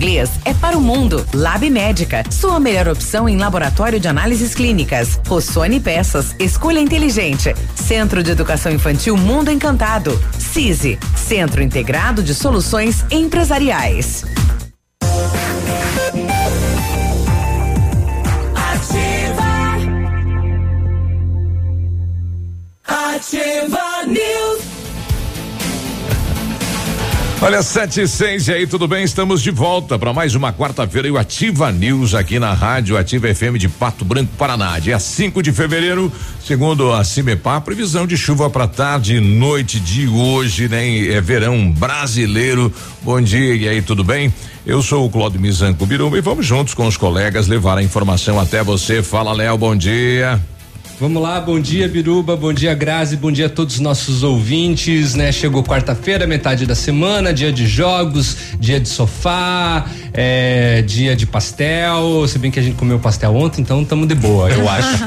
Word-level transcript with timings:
inglês 0.00 0.30
é 0.46 0.54
para 0.54 0.78
o 0.78 0.80
mundo. 0.80 1.26
Lab 1.34 1.68
Médica, 1.68 2.24
sua 2.30 2.58
melhor 2.58 2.88
opção 2.88 3.28
em 3.28 3.36
laboratório 3.36 4.00
de 4.00 4.08
análises 4.08 4.54
clínicas. 4.54 5.20
Rossoni 5.28 5.78
Peças, 5.78 6.34
escolha 6.38 6.80
inteligente. 6.80 7.54
Centro 7.74 8.22
de 8.22 8.30
Educação 8.30 8.72
Infantil 8.72 9.14
Mundo 9.14 9.50
Encantado. 9.50 10.18
CISI, 10.38 10.98
Centro 11.14 11.62
Integrado 11.62 12.22
de 12.22 12.34
Soluções 12.34 13.04
Empresariais. 13.10 14.24
Ativa. 18.56 19.50
Ativa 22.86 24.06
News. 24.06 24.49
Olha, 27.42 27.62
sete 27.62 28.02
e 28.02 28.06
seis, 28.06 28.48
e 28.48 28.52
aí, 28.52 28.66
tudo 28.66 28.86
bem? 28.86 29.02
Estamos 29.02 29.40
de 29.40 29.50
volta 29.50 29.98
para 29.98 30.12
mais 30.12 30.34
uma 30.34 30.52
quarta-feira 30.52 31.08
e 31.08 31.10
o 31.10 31.16
Ativa 31.16 31.72
News 31.72 32.14
aqui 32.14 32.38
na 32.38 32.52
rádio 32.52 32.98
Ativa 32.98 33.34
FM 33.34 33.56
de 33.58 33.66
Pato 33.66 34.04
Branco, 34.04 34.30
Paraná. 34.36 34.78
Dia 34.78 34.98
5 34.98 35.42
de 35.42 35.50
fevereiro, 35.50 36.12
segundo 36.44 36.92
a 36.92 37.02
Cimepar, 37.02 37.62
previsão 37.62 38.06
de 38.06 38.14
chuva 38.14 38.50
para 38.50 38.68
tarde 38.68 39.16
e 39.16 39.20
noite 39.20 39.80
de 39.80 40.06
hoje, 40.06 40.68
né? 40.68 41.06
É 41.08 41.18
verão 41.22 41.72
brasileiro. 41.72 42.70
Bom 43.00 43.18
dia, 43.22 43.54
e 43.54 43.66
aí, 43.66 43.80
tudo 43.80 44.04
bem? 44.04 44.30
Eu 44.66 44.82
sou 44.82 45.06
o 45.06 45.10
Claudio 45.10 45.40
Mizanco 45.40 45.86
Biruba 45.86 46.18
e 46.18 46.20
vamos 46.20 46.44
juntos 46.44 46.74
com 46.74 46.86
os 46.86 46.98
colegas 46.98 47.48
levar 47.48 47.78
a 47.78 47.82
informação 47.82 48.38
até 48.38 48.62
você. 48.62 49.02
Fala, 49.02 49.32
Léo, 49.32 49.56
bom 49.56 49.74
dia. 49.74 50.38
Vamos 51.00 51.22
lá, 51.22 51.40
bom 51.40 51.58
dia 51.58 51.88
Biruba, 51.88 52.36
bom 52.36 52.52
dia 52.52 52.74
Grazi, 52.74 53.16
bom 53.16 53.32
dia 53.32 53.46
a 53.46 53.48
todos 53.48 53.76
os 53.76 53.80
nossos 53.80 54.22
ouvintes, 54.22 55.14
né? 55.14 55.32
Chegou 55.32 55.64
quarta-feira, 55.64 56.26
metade 56.26 56.66
da 56.66 56.74
semana, 56.74 57.32
dia 57.32 57.50
de 57.50 57.66
jogos, 57.66 58.36
dia 58.58 58.78
de 58.78 58.86
sofá, 58.86 59.86
é, 60.12 60.82
dia 60.82 61.16
de 61.16 61.24
pastel, 61.24 62.28
se 62.28 62.38
bem 62.38 62.50
que 62.50 62.60
a 62.60 62.62
gente 62.62 62.76
comeu 62.76 62.98
pastel 62.98 63.34
ontem, 63.34 63.62
então 63.62 63.80
estamos 63.80 64.06
de 64.06 64.14
boa, 64.14 64.50
eu 64.50 64.68
acho. 64.68 65.02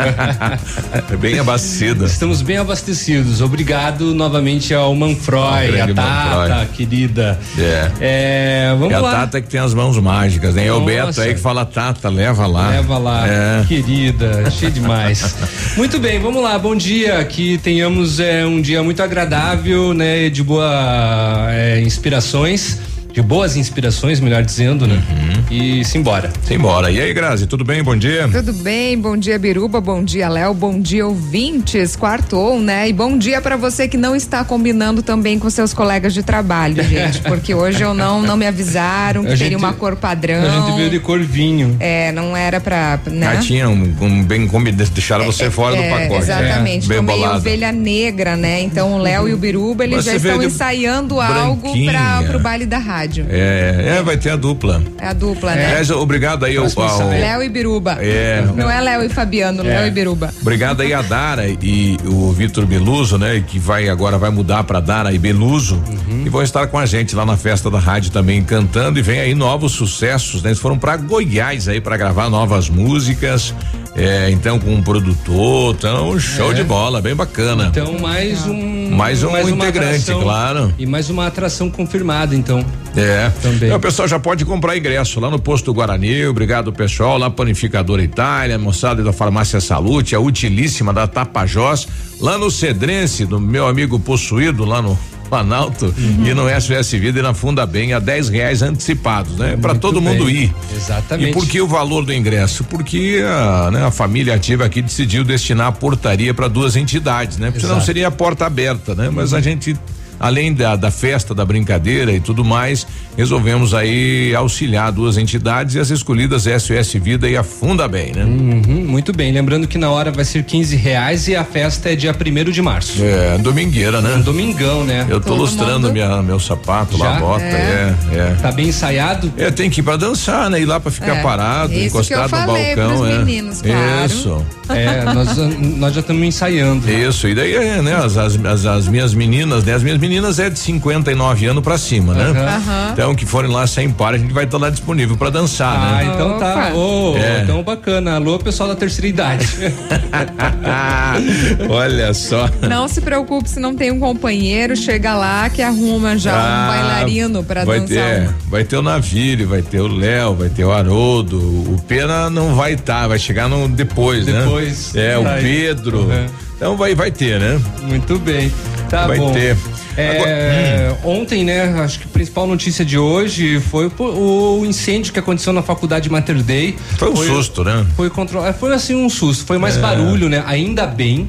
é 1.13 1.15
bem 1.15 1.37
abastecido. 1.37 2.05
Estamos 2.05 2.41
bem 2.41 2.57
abastecidos, 2.57 3.39
obrigado 3.39 4.15
novamente 4.15 4.73
ao 4.73 4.95
Manfroy, 4.95 5.79
a 5.79 5.93
Tata, 5.93 6.49
Manfroy. 6.49 6.65
querida. 6.73 7.39
É. 7.55 7.91
é 8.01 8.75
vamos 8.79 8.95
é 8.95 8.97
lá. 8.97 9.09
a 9.11 9.13
Tata 9.13 9.41
que 9.41 9.47
tem 9.47 9.59
as 9.59 9.75
mãos 9.75 9.95
mágicas, 9.99 10.55
né? 10.55 10.65
É 10.65 10.73
o 10.73 10.81
Beto 10.81 11.21
aí 11.21 11.35
que 11.35 11.39
fala 11.39 11.63
Tata, 11.67 12.09
leva 12.09 12.47
lá. 12.47 12.69
Leva 12.69 12.97
lá, 12.97 13.27
é. 13.27 13.63
querida, 13.67 14.49
cheio 14.49 14.71
demais. 14.71 15.35
Muito 15.77 15.82
bem, 15.99 16.17
vamos 16.17 16.41
lá. 16.41 16.57
Bom 16.57 16.73
dia. 16.77 17.21
Que 17.25 17.57
tenhamos 17.57 18.17
é, 18.17 18.45
um 18.45 18.61
dia 18.61 18.81
muito 18.81 19.03
agradável, 19.03 19.93
né? 19.93 20.29
De 20.29 20.41
boa 20.41 21.49
é, 21.51 21.81
inspirações 21.81 22.79
de 23.13 23.21
boas 23.21 23.55
inspirações, 23.55 24.19
melhor 24.19 24.43
dizendo, 24.43 24.87
né? 24.87 24.95
Uhum. 24.95 25.43
E 25.51 25.85
simbora. 25.85 26.31
Simbora. 26.47 26.89
E 26.89 26.99
aí, 26.99 27.13
Grazi, 27.13 27.45
tudo 27.45 27.63
bem? 27.63 27.83
Bom 27.83 27.95
dia. 27.95 28.27
Tudo 28.27 28.51
bem, 28.51 28.97
bom 28.97 29.15
dia, 29.15 29.37
Biruba, 29.37 29.79
bom 29.79 30.03
dia, 30.03 30.27
Léo, 30.27 30.51
bom 30.51 30.79
dia, 30.79 31.05
ouvintes, 31.05 31.95
quartou, 31.95 32.59
né? 32.59 32.89
E 32.89 32.93
bom 32.93 33.15
dia 33.15 33.39
para 33.39 33.55
você 33.55 33.87
que 33.87 33.97
não 33.97 34.15
está 34.15 34.43
combinando 34.43 35.03
também 35.03 35.37
com 35.37 35.47
seus 35.51 35.75
colegas 35.75 36.11
de 36.11 36.23
trabalho, 36.23 36.81
gente, 36.89 37.21
porque 37.21 37.53
hoje 37.53 37.83
eu 37.83 37.93
não, 37.93 38.19
não 38.23 38.35
me 38.35 38.47
avisaram 38.47 39.23
que 39.23 39.37
teria 39.37 39.59
uma 39.59 39.73
cor 39.73 39.95
padrão. 39.95 40.41
A 40.41 40.67
gente 40.67 40.75
veio 40.75 40.89
de 40.89 40.99
cor 40.99 41.19
vinho. 41.19 41.77
É, 41.79 42.11
não 42.11 42.35
era 42.35 42.59
pra, 42.59 42.99
né? 43.05 43.27
Ah, 43.27 43.37
tinha 43.37 43.69
um, 43.69 43.93
um 44.01 44.23
bem 44.23 44.47
combinado, 44.47 44.89
deixaram 44.89 45.25
você 45.25 45.45
é, 45.45 45.51
fora 45.51 45.77
é, 45.77 45.83
do 45.83 45.95
pacote. 45.95 46.23
Exatamente, 46.23 46.91
é, 46.91 46.95
tomei 46.95 47.23
ovelha 47.27 47.71
negra, 47.71 48.35
né? 48.35 48.59
Então 48.61 48.93
o 48.93 48.97
Léo 48.97 49.29
e 49.29 49.33
o 49.33 49.37
Biruba, 49.37 49.83
eles 49.83 50.03
já 50.03 50.15
estão 50.15 50.41
ensaiando 50.41 51.21
algo 51.21 51.71
para 51.85 52.23
pro 52.23 52.39
baile 52.39 52.65
da 52.65 52.79
rádio 52.79 53.02
rádio. 53.03 53.25
É, 53.29 53.97
é, 53.97 54.03
vai 54.03 54.17
ter 54.17 54.29
a 54.29 54.35
dupla. 54.35 54.81
É 54.97 55.07
a 55.07 55.13
dupla, 55.13 55.53
né? 55.53 55.81
É, 55.81 55.93
obrigado 55.93 56.45
aí 56.45 56.55
ao, 56.57 56.65
ao 56.65 57.09
Léo 57.09 57.43
e 57.43 57.49
Biruba. 57.49 57.97
É. 57.99 58.43
Não 58.55 58.69
é 58.69 58.81
Léo 58.81 59.03
e 59.03 59.09
Fabiano, 59.09 59.61
é. 59.61 59.79
Léo 59.79 59.87
e 59.87 59.91
Biruba. 59.91 60.33
Obrigado 60.41 60.81
aí 60.81 60.93
a 60.93 61.01
Dara 61.01 61.47
e 61.47 61.97
o 62.05 62.31
Vitor 62.31 62.65
Beluso, 62.65 63.17
né? 63.17 63.43
Que 63.45 63.59
vai 63.59 63.89
agora 63.89 64.17
vai 64.17 64.29
mudar 64.29 64.63
para 64.63 64.79
Dara 64.79 65.11
e 65.11 65.19
Beluso 65.19 65.75
uhum. 65.75 66.23
e 66.25 66.29
vão 66.29 66.41
estar 66.41 66.67
com 66.67 66.77
a 66.77 66.85
gente 66.85 67.15
lá 67.15 67.25
na 67.25 67.37
festa 67.37 67.69
da 67.69 67.79
rádio 67.79 68.11
também 68.11 68.43
cantando 68.43 68.97
e 68.97 69.01
vem 69.01 69.19
aí 69.19 69.35
novos 69.35 69.73
sucessos, 69.73 70.41
né? 70.41 70.49
Eles 70.49 70.59
foram 70.59 70.77
para 70.77 70.95
Goiás 70.97 71.67
aí 71.67 71.81
para 71.81 71.97
gravar 71.97 72.29
novas 72.29 72.69
músicas. 72.69 73.53
É, 73.95 74.31
então 74.31 74.59
com 74.59 74.73
um 74.73 74.81
produtor, 74.81 75.75
então 75.75 76.19
show 76.19 76.51
é. 76.51 76.55
de 76.55 76.63
bola, 76.63 76.99
bem 76.99 77.13
bacana. 77.13 77.67
Então 77.67 77.99
mais 77.99 78.43
um 78.47 78.82
mais 78.93 79.23
um 79.23 79.31
mais 79.31 79.47
integrante, 79.47 80.01
atração, 80.03 80.21
claro. 80.21 80.73
E 80.77 80.85
mais 80.85 81.09
uma 81.09 81.27
atração 81.27 81.69
confirmada, 81.69 82.35
então. 82.35 82.63
É. 82.95 83.31
Também. 83.41 83.65
Então, 83.65 83.77
o 83.77 83.81
pessoal 83.81 84.07
já 84.07 84.19
pode 84.19 84.45
comprar 84.45 84.77
ingresso 84.77 85.19
lá 85.19 85.29
no 85.29 85.39
posto 85.39 85.73
Guarani, 85.73 86.25
obrigado 86.25 86.71
pessoal, 86.71 87.17
lá 87.17 87.29
Panificadora 87.29 88.03
Itália, 88.03 88.57
moçada 88.57 89.03
da 89.03 89.11
Farmácia 89.11 89.59
Salute, 89.59 90.15
a 90.15 90.19
utilíssima 90.19 90.93
da 90.93 91.07
Tapajós, 91.07 91.87
lá 92.19 92.37
no 92.37 92.51
Cedrense, 92.51 93.25
do 93.25 93.39
meu 93.39 93.67
amigo 93.67 93.99
possuído 93.99 94.65
lá 94.65 94.81
no 94.81 94.97
Planalto 95.29 95.85
uhum. 95.85 96.25
e 96.25 96.33
no 96.33 96.43
SOS 96.61 96.91
Vida 96.91 97.19
e 97.19 97.21
na 97.21 97.33
Funda 97.33 97.65
Bem 97.65 97.93
a 97.93 97.99
10 97.99 98.29
reais 98.29 98.61
antecipados, 98.61 99.35
né? 99.37 99.57
Para 99.59 99.75
todo 99.75 99.99
bem. 99.99 100.09
mundo 100.09 100.29
ir. 100.29 100.53
Exatamente. 100.75 101.29
E 101.29 101.33
por 101.33 101.47
que 101.47 101.61
o 101.61 101.67
valor 101.67 102.05
do 102.05 102.13
ingresso? 102.13 102.63
Porque 102.63 103.23
a, 103.25 103.71
né, 103.71 103.85
a 103.85 103.91
família 103.91 104.35
ativa 104.35 104.65
aqui 104.65 104.81
decidiu 104.81 105.23
destinar 105.23 105.67
a 105.67 105.71
portaria 105.71 106.33
para 106.33 106.47
duas 106.47 106.75
entidades, 106.75 107.37
né? 107.37 107.51
Porque 107.51 107.65
senão 107.65 107.81
seria 107.81 108.07
a 108.07 108.11
porta 108.11 108.45
aberta, 108.45 108.93
né? 108.93 109.09
Mas 109.09 109.33
a 109.33 109.41
gente 109.41 109.75
além 110.23 110.53
da, 110.53 110.77
da 110.77 110.89
festa, 110.89 111.35
da 111.35 111.43
brincadeira 111.43 112.13
e 112.13 112.19
tudo 112.21 112.45
mais, 112.45 112.87
resolvemos 113.17 113.73
aí 113.73 114.33
auxiliar 114.33 114.89
duas 114.89 115.17
entidades 115.17 115.75
e 115.75 115.79
as 115.79 115.89
escolhidas 115.89 116.43
SOS 116.43 116.93
Vida 116.93 117.27
e 117.27 117.35
a 117.35 117.43
Funda 117.43 117.89
Bem, 117.89 118.13
né? 118.13 118.23
Uhum, 118.23 118.85
muito 118.87 119.11
bem, 119.11 119.33
lembrando 119.33 119.67
que 119.67 119.77
na 119.77 119.91
hora 119.91 120.11
vai 120.11 120.23
ser 120.23 120.45
15 120.45 120.77
reais 120.77 121.27
e 121.27 121.35
a 121.35 121.43
festa 121.43 121.91
é 121.91 121.95
dia 121.97 122.13
primeiro 122.13 122.53
de 122.53 122.61
março. 122.61 123.03
É, 123.03 123.37
domingueira, 123.37 123.99
né? 123.99 124.15
Um 124.15 124.21
domingão, 124.21 124.85
né? 124.85 125.05
Eu 125.09 125.19
tô 125.19 125.31
Todo 125.31 125.41
lustrando 125.41 125.91
minha, 125.91 126.21
meu 126.21 126.39
sapato, 126.39 126.97
Já? 126.97 127.03
lá, 127.03 127.19
bota, 127.19 127.43
é. 127.43 127.93
é, 128.13 128.17
é. 128.17 128.37
Tá 128.41 128.49
bem 128.49 128.69
ensaiado? 128.69 129.33
É, 129.35 129.51
tem 129.51 129.69
que 129.69 129.81
ir 129.81 129.83
pra 129.83 129.97
dançar, 129.97 130.49
né? 130.49 130.61
Ir 130.61 130.65
lá 130.65 130.79
pra 130.79 130.89
ficar 130.89 131.17
é, 131.17 131.21
parado, 131.21 131.73
encostado 131.73 132.31
no 132.31 132.45
balcão, 132.45 133.05
é. 133.05 133.17
Meninos, 133.17 133.61
claro. 133.61 134.05
Isso. 134.05 134.45
É, 134.69 135.03
nós, 135.03 135.37
nós 135.77 135.93
já 135.93 135.99
estamos 135.99 136.23
ensaiando. 136.23 136.89
Isso, 136.89 137.27
e 137.27 137.35
daí, 137.35 137.53
é, 137.55 137.81
né? 137.81 137.93
As, 137.95 138.15
as, 138.15 138.45
as, 138.45 138.65
as 138.65 138.87
minhas 138.87 139.13
meninas, 139.13 139.65
né? 139.65 139.73
As 139.73 139.83
minhas 139.83 139.99
meninas 139.99 140.12
é 140.17 140.49
de 140.49 140.59
59 140.59 141.45
anos 141.47 141.63
pra 141.63 141.77
cima, 141.77 142.13
né? 142.13 142.23
Aham. 142.39 142.89
Então, 142.93 143.15
que 143.15 143.25
forem 143.25 143.51
lá 143.51 143.65
sem 143.67 143.89
par, 143.89 144.13
a 144.13 144.17
gente 144.17 144.33
vai 144.33 144.45
estar 144.45 144.57
lá 144.57 144.69
disponível 144.69 145.17
pra 145.17 145.29
dançar, 145.29 145.75
Ah, 145.75 146.03
né? 146.03 146.11
então 146.13 146.37
tá. 146.39 146.71
Ô, 146.73 147.15
É. 147.17 147.41
Então 147.43 147.61
bacana. 147.63 148.15
Alô, 148.15 148.37
pessoal 148.39 148.69
da 148.69 148.75
terceira 148.75 149.07
idade. 149.07 149.47
Olha 151.69 152.13
só. 152.13 152.49
Não 152.67 152.87
se 152.87 153.01
preocupe 153.01 153.49
se 153.49 153.59
não 153.59 153.75
tem 153.75 153.91
um 153.91 153.99
companheiro, 153.99 154.75
chega 154.75 155.15
lá 155.15 155.49
que 155.49 155.61
arruma 155.61 156.17
já 156.17 156.33
um 156.33 156.37
Ah, 156.37 156.67
bailarino 156.69 157.43
pra 157.43 157.65
vai 157.65 157.79
dançar. 157.79 157.95
Ter, 157.95 158.29
um- 158.29 158.49
vai 158.49 158.63
ter 158.63 158.77
o 158.77 158.81
Navírio, 158.81 159.47
vai 159.47 159.61
ter 159.61 159.79
o 159.81 159.87
Léo, 159.87 160.35
vai 160.35 160.49
ter 160.49 160.63
o 160.65 160.71
Haroldo. 160.71 161.37
O 161.39 161.81
Pena 161.87 162.29
não 162.29 162.55
vai 162.55 162.73
estar, 162.73 163.07
vai 163.07 163.19
chegar 163.19 163.47
no 163.49 163.67
depois, 163.67 164.25
né? 164.25 164.41
Depois. 164.43 164.95
É, 164.95 165.17
o. 165.17 165.23
Pedro. 165.41 165.99
Uhum. 165.99 166.25
Então 166.55 166.77
vai, 166.77 166.95
vai 166.95 167.11
ter, 167.11 167.39
né? 167.39 167.59
Muito 167.81 168.17
bem. 168.19 168.51
Tá 168.89 169.07
Vai 169.07 169.17
bom. 169.17 169.31
ter. 169.33 169.57
É, 169.97 170.95
Ontem, 171.03 171.43
né? 171.43 171.81
Acho 171.81 171.99
que 171.99 172.05
a 172.05 172.09
principal 172.09 172.47
notícia 172.47 172.85
de 172.85 172.97
hoje 172.97 173.59
foi 173.59 173.91
o, 173.99 174.63
incêndio 174.65 175.11
que 175.11 175.19
aconteceu 175.19 175.51
na 175.51 175.61
faculdade 175.61 176.09
Mater 176.09 176.41
Dei. 176.41 176.75
Foi 176.97 177.09
um 177.09 177.15
susto, 177.15 177.63
né? 177.63 177.85
Foi 177.95 178.09
controlado. 178.09 178.57
Foi 178.57 178.73
assim 178.73 178.95
um 178.95 179.09
susto. 179.09 179.45
Foi 179.45 179.57
mais 179.57 179.77
barulho, 179.77 180.29
né? 180.29 180.43
Ainda 180.45 180.87
bem. 180.87 181.27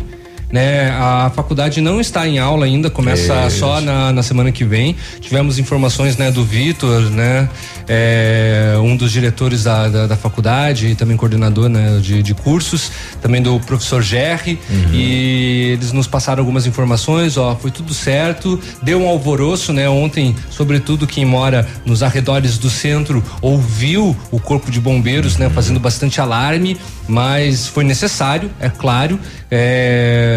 Né, 0.53 0.91
a 0.91 1.33
faculdade 1.35 1.81
não 1.81 2.01
está 2.01 2.29
em 2.29 2.39
aula 2.39 2.67
ainda, 2.67 2.89
começa 2.89 3.47
Isso. 3.47 3.59
só 3.59 3.81
na, 3.81 4.13
na 4.13 4.23
semana 4.23 4.53
que 4.53 4.65
vem. 4.65 4.95
Tivemos 5.21 5.59
informações 5.59 6.17
né, 6.17 6.31
do 6.31 6.45
Vitor, 6.45 7.11
né, 7.11 7.49
é, 7.89 8.75
um 8.79 8.97
dos 8.97 9.11
diretores 9.11 9.65
da, 9.65 9.89
da, 9.89 10.07
da 10.07 10.17
faculdade 10.17 10.89
e 10.89 10.95
também 10.95 11.17
coordenador 11.17 11.69
né, 11.69 11.99
de, 12.01 12.23
de 12.23 12.35
cursos, 12.35 12.93
também 13.21 13.43
do 13.43 13.59
professor 13.61 14.03
Gerry. 14.03 14.59
E 14.93 15.71
eles 15.73 15.93
nos 15.93 16.07
passaram 16.07 16.41
algumas 16.41 16.67
informações, 16.67 17.37
ó, 17.37 17.57
foi 17.57 17.71
tudo 17.71 17.93
certo, 17.93 18.61
deu 18.83 19.01
um 19.03 19.09
alvoroço, 19.09 19.73
né? 19.73 19.89
Ontem, 19.89 20.35
sobretudo 20.51 21.07
quem 21.07 21.25
mora 21.25 21.67
nos 21.85 22.03
arredores 22.03 22.59
do 22.59 22.71
centro 22.71 23.23
ouviu 23.41 24.17
o 24.31 24.39
corpo 24.39 24.71
de 24.71 24.81
bombeiros, 24.81 25.37
né, 25.37 25.51
fazendo 25.51 25.81
bastante 25.81 26.21
alarme, 26.21 26.77
mas 27.09 27.67
foi 27.67 27.85
necessário, 27.85 28.51
é 28.61 28.69
claro, 28.69 29.19
é, 29.51 30.34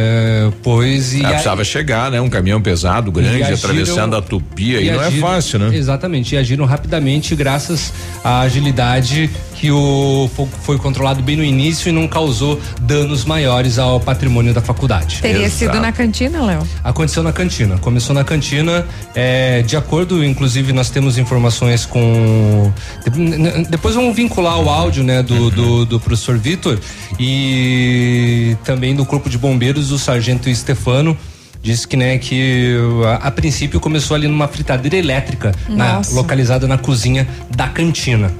pois 0.63 1.13
e 1.13 1.25
Ah, 1.25 1.29
precisava 1.29 1.63
chegar, 1.63 2.11
né? 2.11 2.19
Um 2.21 2.29
caminhão 2.29 2.61
pesado, 2.61 3.11
grande, 3.11 3.41
agiram- 3.43 3.53
atravessando 3.57 4.15
a 4.15 4.21
tupia. 4.21 4.81
E, 4.81 4.91
não 4.91 5.01
é 5.01 5.07
agiram- 5.07 5.27
fácil, 5.27 5.59
né? 5.59 5.75
Exatamente, 5.75 6.35
e 6.35 6.37
agiram 6.37 6.65
rapidamente 6.65 7.35
graças 7.35 7.93
à 8.23 8.41
agilidade 8.41 9.29
que 9.59 9.71
o 9.71 10.29
fogo 10.35 10.51
foi 10.61 10.77
controlado 10.77 11.21
bem 11.23 11.35
no 11.35 11.43
início 11.43 11.89
e 11.89 11.91
não 11.91 12.07
causou 12.07 12.59
danos 12.81 13.25
maiores 13.25 13.79
ao 13.79 13.99
patrimônio 13.99 14.53
da 14.53 14.61
faculdade. 14.61 15.19
Teria 15.21 15.45
Exato. 15.45 15.55
sido 15.73 15.79
na 15.81 15.91
cantina, 15.91 16.43
Léo? 16.43 16.61
Aconteceu 16.83 17.23
na 17.23 17.33
cantina. 17.33 17.77
Começou 17.79 18.13
na 18.13 18.23
cantina. 18.23 18.85
é, 19.15 19.63
de 19.63 19.75
acordo, 19.75 20.23
inclusive, 20.23 20.71
nós 20.73 20.89
temos 20.91 21.17
informações 21.17 21.85
com. 21.85 22.71
de- 23.11 23.65
Depois 23.69 23.95
vamos 23.95 24.15
vincular 24.15 24.59
o 24.59 24.69
áudio, 24.69 25.03
né, 25.03 25.23
do, 25.23 25.49
do, 25.49 25.85
do 25.85 25.99
professor 25.99 26.37
Vitor 26.37 26.79
e 27.19 28.55
também 28.63 28.95
do 28.95 29.05
Corpo 29.05 29.29
de 29.29 29.37
Bombeiros, 29.37 29.89
do 29.89 29.97
Sargento 29.97 30.53
Stefano. 30.53 31.17
Disse 31.61 31.87
que, 31.87 31.97
né, 31.97 32.17
que 32.19 32.75
a, 33.21 33.27
a 33.27 33.31
princípio 33.31 33.79
começou 33.79 34.15
ali 34.15 34.27
numa 34.27 34.47
fritadeira 34.47 34.95
elétrica, 34.95 35.53
na- 35.67 36.01
localizada 36.11 36.67
na 36.67 36.77
cozinha 36.77 37.27
da 37.55 37.67
cantina. 37.67 38.31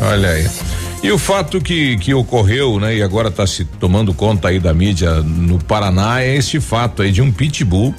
Olha 0.00 0.30
aí. 0.30 0.48
E 1.02 1.12
o 1.12 1.18
fato 1.18 1.60
que, 1.60 1.96
que 1.98 2.14
ocorreu, 2.14 2.80
né, 2.80 2.96
e 2.96 3.02
agora 3.02 3.28
está 3.28 3.46
se 3.46 3.64
tomando 3.64 4.14
conta 4.14 4.48
aí 4.48 4.58
da 4.58 4.72
mídia 4.72 5.20
no 5.20 5.62
Paraná 5.62 6.22
é 6.22 6.36
esse 6.36 6.60
fato 6.60 7.02
aí 7.02 7.12
de 7.12 7.20
um 7.20 7.30
pitbull 7.30 7.94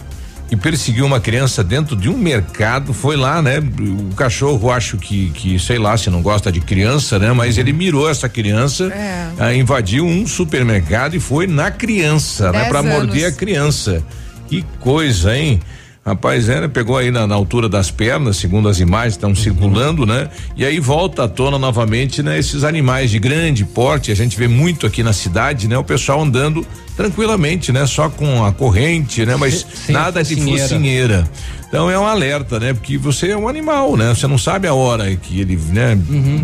que 0.48 0.56
perseguiu 0.56 1.06
uma 1.06 1.20
criança 1.20 1.64
dentro 1.64 1.96
de 1.96 2.08
um 2.08 2.16
mercado, 2.18 2.94
foi 2.94 3.16
lá, 3.16 3.42
né? 3.42 3.58
O 3.60 4.14
cachorro 4.16 4.72
acho 4.72 4.96
que, 4.98 5.30
que 5.32 5.58
sei 5.58 5.80
lá, 5.80 5.98
se 5.98 6.08
não 6.12 6.22
gosta 6.22 6.52
de 6.52 6.60
criança, 6.62 7.18
né? 7.18 7.34
Mas 7.34 7.58
ele 7.58 7.74
mirou 7.74 8.08
essa 8.08 8.30
criança, 8.30 8.86
É. 8.94 9.28
ah, 9.40 9.54
invadiu 9.56 10.06
um 10.06 10.28
supermercado 10.28 11.16
e 11.16 11.20
foi 11.20 11.48
na 11.48 11.72
criança, 11.72 12.52
né? 12.52 12.60
Dez 12.60 12.70
Para 12.70 12.84
morder 12.84 13.26
a 13.26 13.32
criança. 13.32 14.04
Que 14.48 14.64
coisa, 14.80 15.36
hein? 15.36 15.60
Rapaz, 16.06 16.46
né? 16.48 16.68
Pegou 16.68 16.96
aí 16.98 17.10
na, 17.10 17.26
na 17.26 17.34
altura 17.34 17.68
das 17.68 17.90
pernas, 17.90 18.38
segundo 18.38 18.70
as 18.70 18.80
imagens 18.80 19.14
estão 19.16 19.34
circulando, 19.34 20.06
né? 20.06 20.30
E 20.56 20.64
aí 20.64 20.80
volta 20.80 21.24
à 21.24 21.28
tona 21.28 21.58
novamente, 21.58 22.22
né? 22.22 22.38
Esses 22.38 22.64
animais 22.64 23.10
de 23.10 23.18
grande 23.18 23.66
porte, 23.66 24.12
a 24.12 24.16
gente 24.16 24.38
vê 24.38 24.48
muito 24.48 24.86
aqui 24.86 25.02
na 25.02 25.12
cidade, 25.14 25.68
né? 25.68 25.76
O 25.76 25.84
pessoal 25.84 26.22
andando 26.22 26.64
tranquilamente, 26.96 27.72
né? 27.72 27.88
Só 27.88 28.08
com 28.08 28.46
a 28.46 28.52
corrente, 28.52 29.26
né? 29.26 29.36
Mas 29.36 29.66
Sem 29.74 29.96
nada 29.96 30.24
de 30.24 30.36
focinheira. 30.36 31.28
Então 31.68 31.90
é 31.90 31.98
um 31.98 32.06
alerta, 32.06 32.60
né? 32.60 32.72
Porque 32.76 33.00
você 33.00 33.32
é 33.32 33.38
um 33.38 33.48
animal, 33.48 33.98
né? 33.98 34.14
Você 34.14 34.28
não 34.28 34.38
sabe 34.38 34.68
a 34.68 34.76
hora 34.76 35.14
que 35.16 35.42
ele, 35.42 35.60
né? 35.74 35.98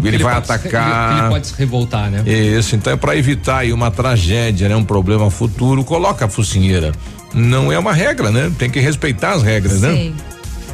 Ele, 0.04 0.18
vai 0.18 0.34
pode 0.42 0.48
se- 0.48 0.54
atacar. 0.54 1.12
Ele, 1.12 1.19
ele 1.22 1.30
pode 1.30 1.46
se 1.48 1.54
revoltar, 1.56 2.10
né? 2.10 2.24
Isso, 2.25 2.75
então 2.75 2.92
é 2.92 2.96
para 2.98 3.16
evitar 3.16 3.60
aí 3.60 3.72
uma 3.72 3.92
tragédia, 3.92 4.68
né? 4.68 4.75
Um 4.75 4.84
problema 4.84 5.30
futuro, 5.30 5.84
coloca 5.84 6.25
a 6.25 6.28
focinheira. 6.28 6.92
Não 7.33 7.72
é 7.72 7.80
uma 7.80 7.94
regra, 7.94 8.31
né? 8.31 8.51
Tem 8.57 8.69
que 8.69 8.80
respeitar 8.80 9.33
as 9.33 9.44
regras, 9.44 9.81
né? 9.81 9.94
Sim. 9.94 10.16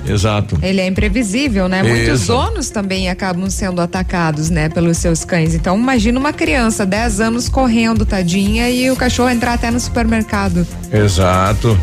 Exato. 0.08 0.58
Ele 0.62 0.80
é 0.80 0.88
imprevisível, 0.88 1.68
né? 1.68 1.84
Muitos 1.84 2.28
donos 2.28 2.70
também 2.70 3.10
acabam 3.10 3.50
sendo 3.50 3.82
atacados, 3.82 4.50
né, 4.50 4.70
pelos 4.70 4.98
seus 4.98 5.26
cães. 5.26 5.54
Então, 5.54 5.78
imagina 5.78 6.18
uma 6.18 6.32
criança, 6.32 6.86
10 6.86 7.20
anos 7.20 7.50
correndo, 7.50 8.06
tadinha, 8.06 8.70
e 8.70 8.90
o 8.90 8.96
cachorro 8.96 9.30
entrar 9.30 9.54
até 9.54 9.70
no 9.70 9.80
supermercado. 9.80 10.66
Exato. 10.92 11.78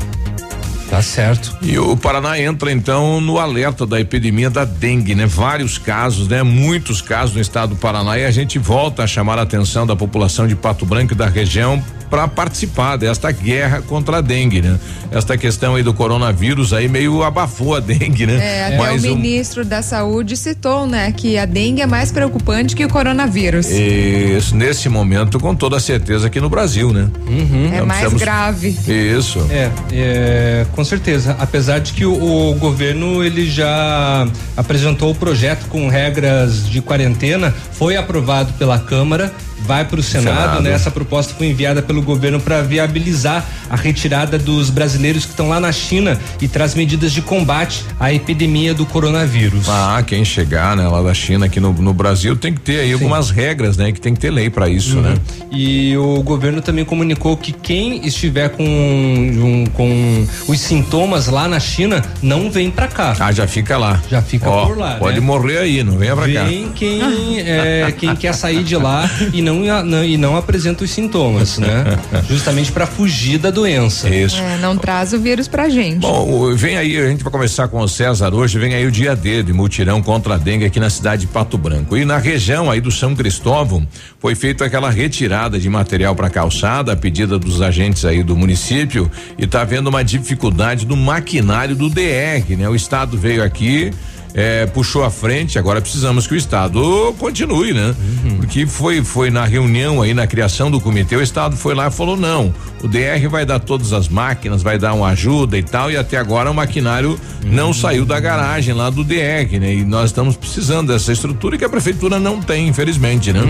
Tá 0.95 1.03
certo. 1.03 1.57
E 1.61 1.77
o 1.77 1.97
Paraná 1.97 2.39
entra 2.39 2.71
então 2.71 3.21
no 3.21 3.37
alerta 3.41 3.85
da 3.85 3.99
epidemia 4.01 4.49
da 4.49 4.65
dengue, 4.65 5.13
né? 5.13 5.27
Vários 5.27 5.77
casos, 5.77 6.29
né? 6.29 6.45
Muitos 6.45 7.03
casos 7.03 7.35
no 7.35 7.41
estado 7.41 7.71
do 7.71 7.77
Paraná 7.77 8.17
e 8.17 8.25
a 8.25 8.31
gente 8.31 8.61
volta 8.61 9.03
a 9.03 9.07
chamar 9.09 9.37
a 9.41 9.43
atenção 9.43 9.85
da 9.85 9.97
população 9.97 10.47
de 10.47 10.55
Pato 10.55 10.87
Branco 10.87 11.13
e 11.13 11.17
da 11.17 11.27
região 11.27 11.83
para 12.11 12.29
participar 12.29 12.97
desta 12.97 13.33
guerra 13.33 13.83
contra 13.83 14.19
a 14.19 14.21
dengue, 14.21 14.63
né? 14.63 14.79
Esta 15.11 15.37
questão 15.37 15.75
aí 15.75 15.83
do 15.83 15.93
coronavírus 15.93 16.73
aí 16.73 16.87
meio 16.87 17.25
abafou 17.25 17.75
a 17.75 17.81
dengue, 17.81 18.25
né? 18.25 18.37
É, 18.37 18.65
até 18.67 18.77
Mas 18.77 19.03
o 19.03 19.13
o- 19.13 19.17
ministro 19.17 19.65
da 19.65 19.83
Saúde 19.83 20.37
citou, 20.37 20.87
né, 20.87 21.11
que 21.11 21.37
a 21.37 21.45
dengue 21.45 21.81
é 21.83 21.87
mais 21.87 22.13
preocupante 22.13 22.77
que 22.77 22.85
o 22.85 22.89
coronavírus. 22.89 23.67
Isso, 23.69 24.55
nesse 24.55 24.89
momento, 24.89 25.41
com 25.41 25.57
toda 25.57 25.81
certeza 25.81 26.29
aqui 26.29 26.41
no 26.41 26.49
Brasil, 26.49 26.93
né? 26.93 27.09
é 27.27 27.33
Então 27.33 27.87
mais 27.87 28.01
precisamos- 28.03 28.23
grave. 28.23 28.77
Isso. 28.87 29.45
É, 29.51 29.71
é, 29.93 30.67
com 30.73 30.84
certeza. 30.85 31.37
Apesar 31.39 31.81
de 31.81 31.93
que 31.93 32.05
o, 32.05 32.51
o 32.51 32.55
governo 32.55 33.25
ele 33.25 33.49
já 33.49 34.27
apresentou 34.57 35.11
o 35.11 35.15
projeto 35.15 35.67
com 35.69 35.89
regras 35.89 36.69
de 36.69 36.81
quarentena, 36.81 37.55
foi 37.73 37.97
aprovado 37.97 38.53
pela 38.55 38.79
Câmara, 38.79 39.33
vai 39.63 39.85
para 39.85 40.01
o 40.01 40.03
Senado, 40.03 40.37
Senado. 40.41 40.63
né? 40.63 40.73
Essa 40.73 40.91
proposta 40.91 41.35
foi 41.37 41.47
enviada 41.49 41.81
pelo 41.83 42.03
governo 42.03 42.41
para 42.41 42.61
viabilizar 42.63 43.45
a 43.71 43.77
retirada 43.77 44.39
dos 44.39 44.71
brasileiros 44.71 45.25
que 45.25 45.31
estão 45.31 45.49
lá 45.49 45.59
na 45.61 45.73
China 45.73 46.19
e 46.41 46.47
traz 46.49 46.75
medidas 46.75 47.13
de 47.13 47.23
combate 47.23 47.85
à 47.99 48.13
epidemia 48.13 48.75
do 48.75 48.85
coronavírus. 48.87 49.69
Ah, 49.69 50.03
quem 50.07 50.25
chegar, 50.25 50.77
né, 50.77 50.87
lá 50.87 51.03
da 51.03 51.15
China 51.15 51.47
aqui 51.47 51.61
no, 51.61 51.73
no 51.73 51.95
Brasil 51.95 52.37
tem 52.37 52.53
que 52.53 52.61
ter 52.61 52.81
aí 52.81 52.93
algumas 52.93 53.31
regras, 53.31 53.77
né? 53.77 53.91
Que 53.93 54.01
tem 54.01 54.15
que 54.15 54.21
ter 54.21 54.31
lei 54.31 54.51
para 54.51 54.69
isso, 54.69 54.97
né? 55.01 55.15
E 55.51 55.97
o 55.97 56.23
governo 56.23 56.61
também 56.61 56.85
comunicou 56.85 57.37
que 57.37 57.53
quem 57.53 58.07
estiver 58.07 58.49
com, 58.51 58.65
um- 58.65 59.65
com 59.73 60.27
os 60.49 60.61
sintomas 60.61 61.27
lá 61.29 61.49
na 61.49 61.61
China 61.61 62.03
não 62.23 62.51
vem 62.51 62.71
para 62.71 62.89
cá. 62.89 63.15
Ah, 63.19 63.33
já 63.33 63.47
fica 63.47 63.77
lá. 63.79 64.01
Já 64.11 64.21
fica 64.23 64.49
Ó, 64.49 64.67
por 64.67 64.79
lá, 64.79 64.97
Pode 64.97 65.21
né? 65.21 65.27
morrer 65.27 65.59
aí, 65.59 65.83
não 65.83 65.97
venha 65.99 66.15
pra 66.15 66.31
cá. 66.31 66.45
Vem 66.45 66.69
quem, 66.75 67.41
é, 67.41 67.93
quem 67.97 68.15
quer 68.17 68.35
sair 68.35 68.63
de 68.63 68.77
lá 68.77 69.09
e 69.33 69.41
não, 69.45 69.85
não- 69.85 70.05
e 70.05 70.17
não 70.17 70.37
apresenta 70.37 70.83
os 70.83 70.91
sintomas, 70.91 71.59
né? 71.59 71.85
Justamente 72.29 72.73
para 72.73 72.87
fugir 72.87 73.39
da 73.39 73.51
doença. 73.51 74.09
Isso. 74.09 74.41
É, 74.41 74.57
não 74.59 74.77
traz 74.77 75.13
o 75.13 75.19
vírus 75.21 75.47
pra 75.47 75.69
gente. 75.69 75.99
Bom, 76.01 76.53
vem 76.55 76.77
aí, 76.77 76.97
a 76.99 77.09
gente 77.09 77.23
vai 77.23 77.31
começar 77.33 77.69
com 77.69 77.79
o 77.81 77.89
César 77.89 78.35
hoje, 78.35 78.59
vem 78.59 78.75
aí 78.75 78.87
o 78.87 78.91
dia 78.91 79.15
D 79.15 79.43
de 79.43 79.53
mutirão 79.53 80.03
contra 80.03 80.35
a 80.35 80.39
dengue 80.39 80.65
aqui 80.65 80.81
na 80.81 80.91
cidade 80.91 81.23
de 81.23 81.27
Pato 81.29 81.57
Branco. 81.57 81.97
E 81.97 82.05
na 82.05 82.19
região 82.19 82.71
aí 82.71 82.81
do 82.81 82.91
São 82.91 83.15
Cristóvão 83.15 83.87
foi 84.19 84.35
feita 84.35 84.65
aquela 84.65 84.91
retirada 84.91 85.59
de 85.59 85.69
material 85.69 86.15
para 86.17 86.31
calçada, 86.31 86.93
a 86.93 86.97
pedida 86.97 87.39
dos 87.39 87.61
agentes 87.61 88.05
aí 88.05 88.23
do 88.23 88.37
município, 88.37 89.11
e 89.39 89.47
tá 89.47 89.61
havendo 89.63 89.89
uma 89.91 90.03
dificuldade 90.03 90.87
do 90.87 90.97
maquinário 90.97 91.77
do 91.77 91.89
DR, 91.91 92.57
né? 92.57 92.69
O 92.69 92.75
estado 92.75 93.17
veio 93.19 93.43
aqui 93.43 93.91
é, 94.35 94.67
puxou 94.67 95.05
a 95.05 95.11
frente, 95.11 95.59
agora 95.59 95.81
precisamos 95.81 96.27
que 96.27 96.35
o 96.35 96.37
Estado 96.37 97.15
continue, 97.19 97.73
né? 97.73 97.95
Porque 98.37 98.67
foi, 98.67 99.03
foi 99.03 99.31
na 99.31 99.45
reunião 99.45 100.03
aí, 100.03 100.13
na 100.13 100.27
criação 100.27 100.71
do 100.71 100.81
comitê, 100.81 101.15
o 101.15 101.23
Estado 101.23 101.57
foi 101.57 101.75
lá 101.75 101.87
e 101.87 101.91
falou: 101.91 102.17
não, 102.17 102.53
o 102.83 102.89
DR 102.89 103.29
vai 103.31 103.47
dar 103.47 103.61
todas 103.61 103.93
as 103.93 104.09
máquinas, 104.09 104.61
vai 104.63 104.77
dar 104.77 104.93
uma 104.93 105.09
ajuda 105.09 105.57
e 105.57 105.63
tal, 105.63 105.91
e 105.91 105.97
até 105.97 106.17
agora 106.17 106.51
o 106.51 106.55
maquinário 106.55 107.19
não 107.47 107.73
saiu 107.73 108.05
da 108.05 108.19
garagem 108.19 108.75
lá 108.75 108.91
do 108.91 109.05
DR, 109.05 109.59
né? 109.61 109.73
E 109.73 109.85
nós 109.85 110.07
estamos 110.07 110.37
precisando 110.37 110.93
dessa 110.93 111.13
estrutura 111.13 111.57
que 111.57 111.65
a 111.65 111.69
prefeitura 111.69 112.19
não 112.19 112.41
tem, 112.41 112.67
infelizmente, 112.67 113.33
né? 113.33 113.41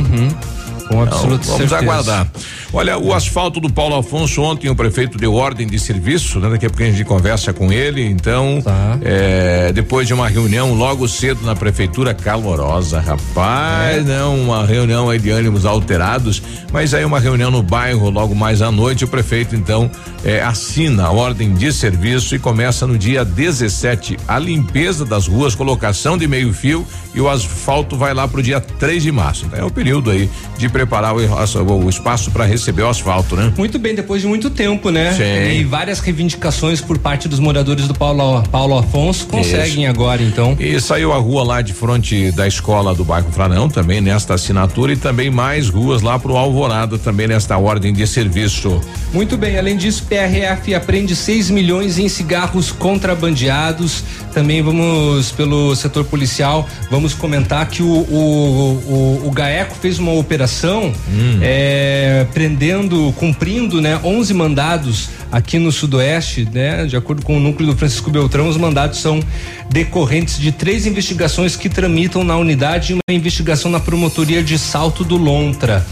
Com 0.89 1.03
absoluta 1.03 1.45
vamos 1.45 1.47
certeza. 1.47 1.79
aguardar. 1.79 2.27
Olha, 2.73 2.99
o 2.99 3.13
asfalto 3.15 3.61
do 3.61 3.73
Paulo 3.73 3.95
Afonso 3.97 4.43
ontem 4.43 4.69
o 4.69 4.75
prefeito 4.77 5.17
deu 5.17 5.33
ordem 5.35 5.67
de 5.67 5.79
serviço, 5.79 6.39
né? 6.41 6.51
Daqui 6.51 6.67
a 6.67 6.71
pouco 6.71 6.83
a 6.83 6.87
gente 6.87 7.05
conversa 7.05 7.53
com 7.53 7.73
ele. 7.73 8.03
Então, 8.05 8.61
Tá. 8.63 8.99
é, 9.03 9.73
depois 9.73 10.07
de 10.07 10.15
uma 10.15 10.29
reunião 10.29 10.75
logo 10.75 11.07
cedo 11.09 11.45
na 11.45 11.55
prefeitura 11.57 12.13
calorosa, 12.13 13.01
rapaz, 13.01 13.99
É. 13.99 14.01
não, 14.01 14.37
uma 14.41 14.67
reunião 14.67 15.09
aí 15.09 15.19
de 15.19 15.31
ânimos 15.31 15.65
alterados, 15.65 16.43
mas 16.73 16.93
aí 16.95 17.05
uma 17.05 17.21
reunião 17.21 17.51
no 17.51 17.63
bairro 17.63 18.11
logo 18.11 18.35
mais 18.35 18.61
à 18.63 18.71
noite, 18.71 19.05
o 19.05 19.09
prefeito 19.09 19.55
então 19.57 19.91
é, 20.25 20.43
assina 20.43 21.05
a 21.07 21.11
ordem 21.13 21.55
de 21.55 21.73
serviço 21.73 22.35
e 22.35 22.39
começa 22.39 22.87
no 22.87 22.97
dia 22.99 23.25
17 23.25 24.17
a 24.27 24.39
limpeza 24.39 25.05
das 25.05 25.27
ruas, 25.27 25.55
colocação 25.55 26.17
de 26.19 26.27
meio 26.27 26.53
fio 26.53 26.87
e 27.15 27.21
o 27.21 27.29
asfalto 27.29 27.97
vai 27.97 28.13
lá 28.13 28.27
pro 28.27 28.43
dia 28.43 28.61
3 28.61 29.03
de 29.03 29.13
março. 29.13 29.47
Então 29.47 29.59
é 29.59 29.65
o 29.65 29.71
período 29.71 30.11
aí 30.11 30.29
de 30.59 30.69
preparar 30.75 31.15
o, 31.15 31.85
o 31.85 31.89
espaço 31.89 32.33
para 32.33 32.45
receber 32.45 32.83
o 32.83 32.89
asfalto, 32.89 33.37
né? 33.37 33.53
Muito 33.57 33.79
bem, 33.79 33.95
depois 33.95 34.23
de 34.23 34.27
muito 34.27 34.51
tempo, 34.51 34.91
né? 34.91 35.13
Sim. 35.13 35.61
E 35.61 35.63
várias 35.63 36.01
reivindicações 36.01 36.81
por 36.81 36.99
parte 36.99 37.29
dos 37.29 37.39
moradores 37.39 37.87
do 37.87 37.95
Paulo, 37.95 38.43
Paulo 38.51 38.77
Afonso 38.77 39.29
conseguem 39.29 39.87
agora, 39.87 40.21
então. 40.21 40.57
E 40.59 40.81
saiu 40.81 41.13
a 41.13 41.17
rua 41.17 41.45
lá 41.45 41.63
de 41.63 41.73
frente 41.73 42.33
da 42.33 42.49
escola 42.49 42.93
do 42.93 43.05
bairro 43.05 43.31
Franão, 43.31 43.69
também 43.69 44.01
nesta 44.01 44.35
assinatura, 44.35 44.93
e 44.93 44.97
também 44.97 45.31
mais 45.31 45.69
ruas 45.69 46.03
lá 46.03 46.19
pro 46.19 46.37
Alvorada, 46.37 46.99
também 46.99 47.29
nesta 47.29 47.57
ordem 47.57 47.93
de 47.93 48.05
serviço. 48.05 48.81
Muito 49.13 49.37
bem, 49.37 49.57
além 49.57 49.77
disso, 49.77 50.03
PRF 50.09 50.75
apreende 50.75 51.15
6 51.15 51.51
milhões 51.51 52.01
em 52.01 52.09
cigarros 52.09 52.73
contrabandeados. 52.73 54.03
Também 54.33 54.61
vamos, 54.61 55.31
pelo 55.31 55.77
setor 55.77 56.05
policial, 56.05 56.69
vamos 56.91 57.15
comentar 57.15 57.69
que 57.69 57.81
o, 57.81 57.87
o, 57.87 59.23
o, 59.23 59.29
o 59.29 59.31
GAECO 59.31 59.77
fez 59.77 60.01
uma 60.01 60.13
operação 60.15 60.64
é, 61.43 62.27
prendendo, 62.33 63.13
cumprindo, 63.17 63.81
né, 63.81 64.01
11 64.03 64.35
mandados 64.35 65.09
aqui 65.31 65.59
no 65.59 65.73
Sudoeste, 65.73 66.49
né? 66.53 66.87
De 66.87 66.97
acordo 66.97 67.23
com 67.23 67.37
o 67.37 67.41
núcleo 67.41 67.73
do 67.73 67.77
Francisco 67.77 68.09
Beltrão, 68.11 68.49
os 68.49 68.57
mandados 68.57 69.01
são 69.01 69.21
decorrentes 69.69 70.39
de 70.39 70.53
três 70.53 70.87
investigações 70.87 71.57
que 71.57 71.69
tramitam 71.69 72.23
na 72.23 72.37
unidade 72.37 72.93
e 72.93 72.95
uma 72.95 73.17
investigação 73.17 73.69
na 73.71 73.81
promotoria 73.81 74.43
de 74.43 74.57
Salto 74.57 75.03
do 75.03 75.17
Lontra. 75.17 75.85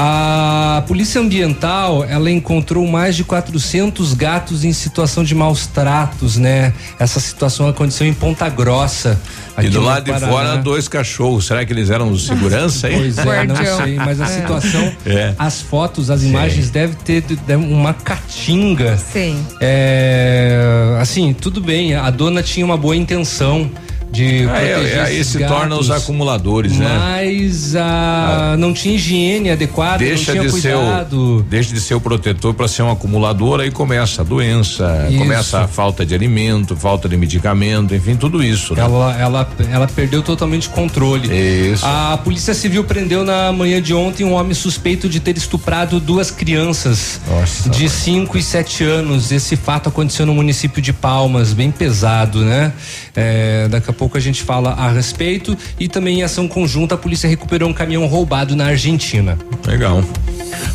A 0.00 0.84
Polícia 0.86 1.20
Ambiental, 1.20 2.04
ela 2.04 2.30
encontrou 2.30 2.86
mais 2.86 3.16
de 3.16 3.24
400 3.24 4.14
gatos 4.14 4.62
em 4.64 4.72
situação 4.72 5.24
de 5.24 5.34
maus 5.34 5.66
tratos, 5.66 6.36
né? 6.36 6.72
Essa 7.00 7.18
situação 7.18 7.66
aconteceu 7.66 8.06
em 8.06 8.14
Ponta 8.14 8.48
Grossa. 8.48 9.20
E 9.60 9.68
do 9.68 9.80
lado 9.80 10.04
de 10.04 10.20
fora, 10.20 10.56
dois 10.58 10.86
cachorros. 10.86 11.46
Será 11.48 11.66
que 11.66 11.72
eles 11.72 11.90
eram 11.90 12.16
segurança 12.16 12.86
aí? 12.86 12.94
Pois 12.94 13.18
é, 13.18 13.44
não 13.44 13.56
sei, 13.56 13.96
mas 13.96 14.20
a 14.20 14.26
situação, 14.26 14.92
É. 15.04 15.34
as 15.36 15.60
fotos, 15.60 16.10
as 16.12 16.22
imagens 16.22 16.70
devem 16.70 16.94
ter 17.04 17.22
de- 17.22 17.34
de 17.34 17.56
uma 17.56 17.92
caatinga. 17.92 18.96
Sim. 18.98 19.44
É, 19.60 20.96
assim, 21.00 21.32
tudo 21.32 21.60
bem, 21.60 21.96
a 21.96 22.08
dona 22.10 22.40
tinha 22.40 22.64
uma 22.64 22.76
boa 22.76 22.94
intenção 22.94 23.68
de 24.10 24.44
Ah, 24.48 24.52
proteger 24.52 24.96
é, 24.96 25.00
aí 25.02 25.24
se 25.24 25.38
torna 25.46 25.76
os 25.76 25.90
acumuladores, 25.90 26.72
né? 26.78 26.98
Mas 26.98 27.76
a, 27.76 28.56
não 28.58 28.72
tinha 28.72 28.94
higiene 28.94 29.50
adequada, 29.50 29.98
Deixa 29.98 30.34
não 30.34 30.44
de 30.44 30.50
tinha 30.50 30.62
ser 30.62 30.72
cuidado. 30.74 31.36
o, 31.38 31.42
deixa 31.42 31.74
de 31.74 31.80
ser 31.80 31.94
o 31.94 32.00
protetor 32.00 32.54
para 32.54 32.66
ser 32.68 32.82
um 32.82 32.90
acumulador, 32.90 33.60
aí 33.60 33.70
começa 33.70 34.22
a 34.22 34.24
doença, 34.24 35.06
Isso. 35.10 35.18
começa 35.18 35.60
a 35.60 35.68
falta 35.68 36.06
de 36.06 36.14
alimento, 36.14 36.74
falta 36.76 37.08
de 37.08 37.16
medicamento, 37.16 37.94
enfim, 37.94 38.16
tudo 38.16 38.42
isso. 38.42 38.74
Né? 38.74 38.82
Ela, 38.82 39.16
ela, 39.18 39.48
ela 39.70 39.86
perdeu 39.86 40.22
totalmente 40.22 40.68
o 40.68 40.70
controle. 40.70 41.28
Isso. 41.72 41.84
A 41.86 42.18
Polícia 42.22 42.54
Civil 42.54 42.84
prendeu 42.84 43.24
na 43.24 43.52
manhã 43.52 43.80
de 43.80 43.92
ontem 43.94 44.24
um 44.24 44.32
homem 44.32 44.54
suspeito 44.54 45.08
de 45.08 45.20
ter 45.20 45.36
estuprado 45.36 46.00
duas 46.00 46.30
crianças 46.30 47.20
Nossa, 47.28 47.68
de 47.70 47.80
mãe. 47.80 47.88
5 47.88 48.38
e 48.38 48.42
7 48.42 48.84
anos. 48.84 49.30
Esse 49.32 49.56
fato 49.56 49.88
aconteceu 49.88 50.24
no 50.26 50.34
município 50.34 50.80
de 50.80 50.92
Palmas, 50.92 51.52
bem 51.52 51.70
pesado, 51.70 52.44
né? 52.44 52.72
É, 53.14 53.68
daqui 53.68 53.90
a 53.90 53.92
pouco 53.98 54.16
a 54.16 54.20
gente 54.20 54.42
fala 54.42 54.70
a 54.70 54.90
respeito. 54.90 55.58
E 55.78 55.88
também 55.88 56.20
em 56.20 56.22
ação 56.22 56.48
conjunta, 56.48 56.94
a 56.94 56.98
polícia 56.98 57.28
recuperou 57.28 57.68
um 57.68 57.74
caminhão 57.74 58.06
roubado 58.06 58.56
na 58.56 58.66
Argentina. 58.66 59.36
Legal. 59.66 60.02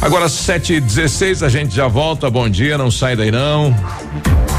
Agora, 0.02 0.30
7 0.30 0.74
e 0.74 0.80
16 0.82 1.42
a 1.42 1.50
gente 1.50 1.74
já 1.74 1.88
volta. 1.88 2.30
Bom 2.30 2.48
dia, 2.48 2.78
não 2.78 2.92
sai 2.92 3.16
daí 3.16 3.32
não. 3.32 3.74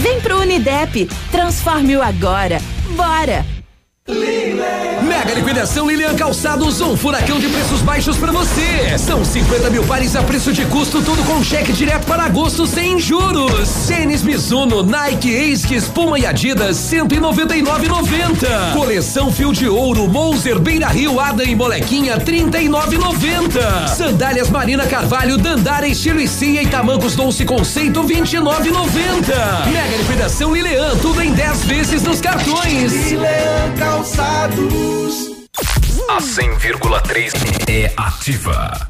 Vem 0.00 0.18
pro 0.18 0.38
Unidep, 0.38 1.06
transforme-o 1.30 2.00
agora. 2.00 2.58
Bora! 2.96 3.59
Mega 4.10 5.34
liquidação 5.34 5.88
Lilian 5.88 6.14
Calçados, 6.14 6.80
um 6.80 6.96
furacão 6.96 7.38
de 7.38 7.48
preços 7.48 7.80
baixos 7.82 8.16
para 8.16 8.32
você. 8.32 8.98
São 8.98 9.24
50 9.24 9.70
mil 9.70 9.84
pares 9.84 10.16
a 10.16 10.22
preço 10.22 10.52
de 10.52 10.64
custo, 10.66 11.00
tudo 11.02 11.22
com 11.24 11.42
cheque 11.42 11.72
direto 11.72 12.06
para 12.06 12.24
agosto 12.24 12.66
sem 12.66 12.98
juros. 12.98 13.68
Tênis 13.86 14.22
Mizuno, 14.22 14.82
Nike, 14.82 15.52
Asics, 15.52 15.84
Puma 15.88 16.18
e 16.18 16.26
Adidas, 16.26 16.76
199,90. 16.76 18.72
Coleção 18.72 19.30
Fio 19.30 19.52
de 19.52 19.68
Ouro, 19.68 20.08
Monzer, 20.08 20.58
Beira 20.58 20.88
Rio, 20.88 21.20
Adam 21.20 21.46
e 21.46 21.54
Molequinha, 21.54 22.18
39,90. 22.18 23.88
Sandálias 23.88 24.50
Marina 24.50 24.86
Carvalho, 24.86 25.38
Dandara, 25.38 25.86
Estilo 25.86 26.20
e 26.20 26.26
Cia 26.26 26.62
e 26.62 26.66
Tamancos 26.66 27.14
Doce 27.14 27.44
Conceito, 27.44 28.02
29,90. 28.02 29.66
Mega 29.72 29.96
liquidação 29.96 30.52
Lilian, 30.54 30.96
tudo 30.96 31.22
em 31.22 31.32
10 31.32 31.64
vezes 31.64 32.02
nos 32.02 32.20
cartões. 32.20 32.92
Lilian 32.92 33.74
Calçados. 33.78 33.99
A 36.08 36.18
100,3 36.18 37.32
é 37.68 37.92
ativa. 37.98 38.89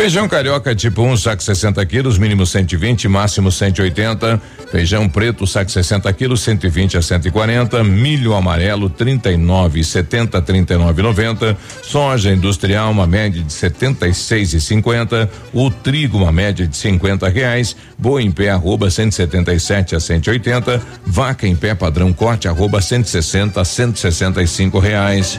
Feijão 0.00 0.26
carioca 0.26 0.74
tipo 0.74 1.02
1, 1.02 1.10
um, 1.10 1.14
saco 1.14 1.42
60 1.42 1.84
quilos, 1.84 2.16
mínimo 2.16 2.46
120, 2.46 3.06
máximo 3.06 3.52
180. 3.52 4.40
Feijão 4.70 5.06
preto, 5.06 5.46
saco 5.46 5.70
60 5.70 6.10
quilos, 6.14 6.40
120 6.40 6.96
a 6.96 7.02
140. 7.02 7.84
Milho 7.84 8.32
amarelo, 8.32 8.88
39, 8.88 9.84
70, 9.84 10.40
39, 10.40 11.02
90. 11.02 11.54
Soja 11.82 12.32
industrial, 12.32 12.90
uma 12.90 13.06
média 13.06 13.42
de 13.42 13.52
76 13.52 14.54
e 14.54 14.60
50. 14.62 15.30
O 15.52 15.70
trigo, 15.70 16.16
uma 16.16 16.32
média 16.32 16.66
de 16.66 16.78
50 16.78 17.28
reais. 17.28 17.76
Boi 17.98 18.22
em 18.22 18.30
pé, 18.30 18.48
arroba 18.48 18.90
177 18.90 19.96
a 19.96 20.00
180. 20.00 20.80
Vaca 21.04 21.46
em 21.46 21.54
pé, 21.54 21.74
padrão 21.74 22.10
corte, 22.10 22.48
arroba 22.48 22.80
160 22.80 23.60
a 23.60 23.64
165 23.66 24.78
reais. 24.78 25.38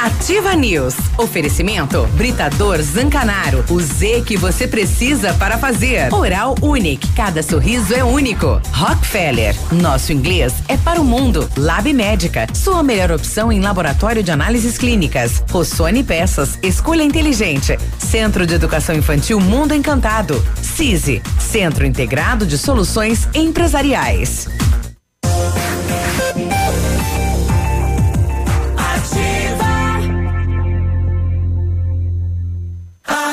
Ativa 0.00 0.54
News. 0.54 0.94
Oferecimento 1.18 2.06
Britador 2.14 2.80
Zancanaro. 2.80 3.62
O 3.68 3.78
Z 3.78 4.22
que 4.26 4.36
você 4.36 4.66
precisa 4.66 5.34
para 5.34 5.58
fazer. 5.58 6.12
Oral 6.12 6.54
Unique. 6.62 7.06
Cada 7.14 7.42
sorriso 7.42 7.94
é 7.94 8.02
único. 8.02 8.60
Rockefeller. 8.72 9.54
Nosso 9.72 10.12
inglês 10.12 10.54
é 10.68 10.76
para 10.76 11.00
o 11.00 11.04
mundo. 11.04 11.48
Lab 11.56 11.92
Médica. 11.92 12.46
Sua 12.54 12.82
melhor 12.82 13.12
opção 13.12 13.52
em 13.52 13.60
laboratório 13.60 14.22
de 14.22 14.30
análises 14.30 14.78
clínicas. 14.78 15.44
Rossoni 15.50 16.02
Peças. 16.02 16.58
Escolha 16.62 17.02
inteligente. 17.02 17.78
Centro 17.98 18.46
de 18.46 18.54
Educação 18.54 18.94
Infantil 18.94 19.38
Mundo 19.38 19.74
Encantado. 19.74 20.42
CISI. 20.62 21.22
Centro 21.38 21.84
Integrado 21.84 22.46
de 22.46 22.56
Soluções 22.56 23.28
Empresariais. 23.34 24.48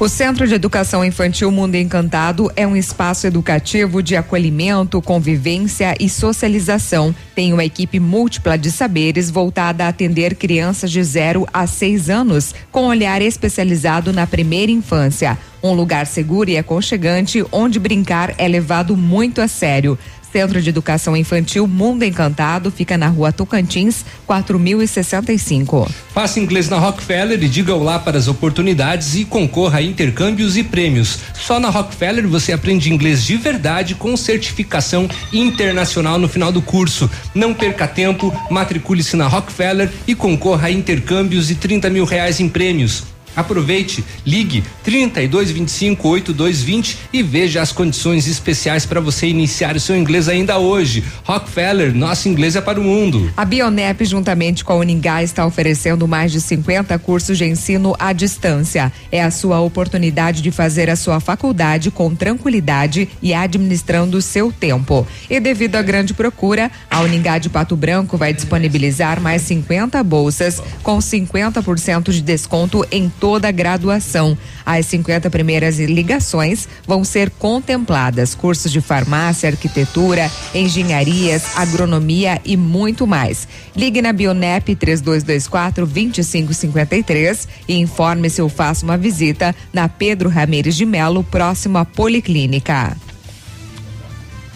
O 0.00 0.08
Centro 0.08 0.46
de 0.46 0.54
Educação 0.54 1.04
Infantil 1.04 1.52
Mundo 1.52 1.76
Encantado 1.76 2.50
é 2.56 2.66
um 2.66 2.76
espaço 2.76 3.28
educativo 3.28 4.02
de 4.02 4.16
acolhimento, 4.16 5.00
convivência 5.00 5.94
e 6.00 6.08
socialização. 6.08 7.14
Tem 7.32 7.52
uma 7.52 7.64
equipe 7.64 8.00
múltipla 8.00 8.58
de 8.58 8.72
saberes 8.72 9.30
voltada 9.30 9.84
a 9.84 9.88
atender 9.88 10.34
crianças 10.34 10.90
de 10.90 11.02
0 11.02 11.46
a 11.52 11.64
6 11.68 12.10
anos, 12.10 12.52
com 12.72 12.86
olhar 12.86 13.22
especializado 13.22 14.12
na 14.12 14.26
primeira 14.26 14.72
infância. 14.72 15.38
Um 15.62 15.72
lugar 15.72 16.06
seguro 16.06 16.50
e 16.50 16.58
aconchegante 16.58 17.42
onde 17.52 17.78
brincar 17.78 18.34
é 18.36 18.48
levado 18.48 18.96
muito 18.96 19.40
a 19.40 19.48
sério. 19.48 19.96
Centro 20.34 20.60
de 20.60 20.68
Educação 20.68 21.16
Infantil 21.16 21.64
Mundo 21.64 22.02
Encantado 22.02 22.68
fica 22.68 22.98
na 22.98 23.06
rua 23.06 23.30
Tocantins, 23.30 24.04
4065. 24.26 25.88
Faça 26.12 26.40
inglês 26.40 26.68
na 26.68 26.76
Rockefeller 26.76 27.40
e 27.40 27.48
diga 27.48 27.72
olá 27.72 28.00
para 28.00 28.18
as 28.18 28.26
oportunidades 28.26 29.14
e 29.14 29.24
concorra 29.24 29.78
a 29.78 29.82
intercâmbios 29.82 30.56
e 30.56 30.64
prêmios. 30.64 31.20
Só 31.34 31.60
na 31.60 31.70
Rockefeller 31.70 32.26
você 32.26 32.52
aprende 32.52 32.92
inglês 32.92 33.24
de 33.24 33.36
verdade 33.36 33.94
com 33.94 34.16
certificação 34.16 35.08
internacional 35.32 36.18
no 36.18 36.28
final 36.28 36.50
do 36.50 36.60
curso. 36.60 37.08
Não 37.32 37.54
perca 37.54 37.86
tempo, 37.86 38.34
matricule-se 38.50 39.14
na 39.14 39.28
Rockefeller 39.28 39.88
e 40.04 40.16
concorra 40.16 40.66
a 40.66 40.72
intercâmbios 40.72 41.48
e 41.48 41.54
30 41.54 41.88
mil 41.90 42.04
reais 42.04 42.40
em 42.40 42.48
prêmios. 42.48 43.13
Aproveite, 43.36 44.04
ligue 44.24 44.62
3225 44.82 46.08
8220 46.08 46.98
e 47.12 47.22
veja 47.22 47.60
as 47.60 47.72
condições 47.72 48.26
especiais 48.26 48.86
para 48.86 49.00
você 49.00 49.26
iniciar 49.26 49.76
o 49.76 49.80
seu 49.80 49.96
inglês 49.96 50.28
ainda 50.28 50.58
hoje. 50.58 51.04
Rockefeller, 51.24 51.94
nosso 51.94 52.28
inglês 52.28 52.56
é 52.56 52.60
para 52.60 52.80
o 52.80 52.84
mundo. 52.84 53.32
A 53.36 53.44
Bionep, 53.44 54.04
juntamente 54.04 54.64
com 54.64 54.72
a 54.72 54.76
Uningá, 54.76 55.22
está 55.22 55.44
oferecendo 55.44 56.06
mais 56.06 56.30
de 56.32 56.40
50 56.40 56.98
cursos 56.98 57.36
de 57.36 57.44
ensino 57.44 57.94
à 57.98 58.12
distância. 58.12 58.92
É 59.10 59.22
a 59.22 59.30
sua 59.30 59.60
oportunidade 59.60 60.42
de 60.42 60.50
fazer 60.50 60.88
a 60.88 60.96
sua 60.96 61.20
faculdade 61.20 61.90
com 61.90 62.14
tranquilidade 62.14 63.08
e 63.22 63.34
administrando 63.34 64.18
o 64.18 64.22
seu 64.22 64.52
tempo. 64.52 65.06
E 65.28 65.40
devido 65.40 65.76
à 65.76 65.82
grande 65.82 66.14
procura, 66.14 66.70
a 66.90 67.00
Uningá 67.00 67.38
de 67.38 67.48
Pato 67.48 67.76
Branco 67.76 68.16
vai 68.16 68.32
disponibilizar 68.32 69.20
mais 69.20 69.42
50 69.42 70.02
bolsas 70.02 70.62
com 70.82 70.98
50% 70.98 72.10
de 72.10 72.20
desconto 72.20 72.86
em 72.90 73.08
toda 73.24 73.48
a 73.48 73.50
graduação. 73.50 74.36
As 74.66 74.84
50 74.84 75.30
primeiras 75.30 75.78
ligações 75.78 76.68
vão 76.86 77.02
ser 77.02 77.30
contempladas 77.30 78.34
cursos 78.34 78.70
de 78.70 78.82
farmácia, 78.82 79.48
arquitetura, 79.48 80.30
engenharias, 80.54 81.56
agronomia 81.56 82.38
e 82.44 82.54
muito 82.54 83.06
mais. 83.06 83.48
Ligue 83.74 84.02
na 84.02 84.12
Bionep 84.12 84.76
3224 84.76 85.86
2553 85.86 87.48
e 87.66 87.78
informe-se 87.78 88.42
ou 88.42 88.50
faça 88.50 88.84
uma 88.84 88.98
visita 88.98 89.56
na 89.72 89.88
Pedro 89.88 90.28
Ramires 90.28 90.76
de 90.76 90.84
Melo, 90.84 91.24
próximo 91.24 91.78
à 91.78 91.84
Policlínica. 91.86 92.94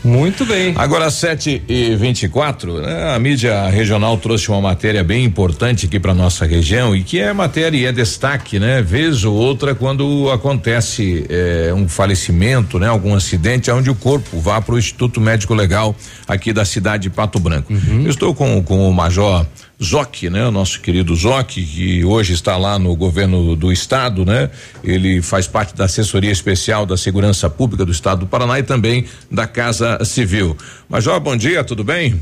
Muito 0.04 0.44
bem. 0.46 0.74
Agora, 0.76 1.10
7 1.10 1.62
e 1.68 1.94
24 1.96 2.80
né? 2.80 3.14
A 3.14 3.18
mídia 3.18 3.68
regional 3.68 4.16
trouxe 4.16 4.48
uma 4.48 4.60
matéria 4.60 5.02
bem 5.02 5.24
importante 5.24 5.86
aqui 5.86 5.98
para 5.98 6.14
nossa 6.14 6.44
região 6.46 6.94
e 6.94 7.02
que 7.02 7.18
é 7.18 7.32
matéria 7.32 7.76
e 7.76 7.86
é 7.86 7.92
destaque, 7.92 8.58
né? 8.58 8.82
Vez 8.82 9.24
ou 9.24 9.34
outra 9.34 9.74
quando 9.74 10.30
acontece 10.30 11.26
eh, 11.28 11.72
um 11.74 11.88
falecimento, 11.88 12.78
né? 12.78 12.86
Algum 12.86 13.14
acidente 13.14 13.70
onde 13.70 13.90
o 13.90 13.94
corpo 13.94 14.38
vá 14.40 14.60
para 14.60 14.74
o 14.74 14.78
Instituto 14.78 15.20
Médico 15.20 15.54
Legal 15.54 15.94
aqui 16.26 16.52
da 16.52 16.64
cidade 16.64 17.04
de 17.04 17.10
Pato 17.10 17.38
Branco. 17.38 17.72
Uhum. 17.72 18.02
Eu 18.02 18.10
estou 18.10 18.34
com, 18.34 18.62
com 18.62 18.88
o 18.88 18.92
Major 18.92 19.46
Zoc, 19.82 20.24
né? 20.24 20.46
O 20.46 20.50
nosso 20.50 20.80
querido 20.80 21.14
Zoc, 21.14 21.50
que 21.50 22.04
hoje 22.04 22.32
está 22.32 22.56
lá 22.56 22.78
no 22.78 22.94
governo 22.96 23.54
do 23.54 23.70
estado, 23.70 24.24
né? 24.24 24.50
Ele 24.82 25.22
faz 25.22 25.46
parte 25.46 25.74
da 25.76 25.84
assessoria 25.84 26.32
especial 26.32 26.84
da 26.84 26.96
segurança 26.96 27.48
pública 27.48 27.84
do 27.84 27.92
estado 27.92 28.20
do 28.20 28.26
Paraná 28.26 28.58
e 28.58 28.62
também 28.62 29.06
da 29.30 29.46
Casa 29.46 30.04
Civil. 30.04 30.56
Major, 30.88 31.20
bom 31.20 31.36
dia, 31.36 31.62
tudo 31.62 31.84
bem? 31.84 32.20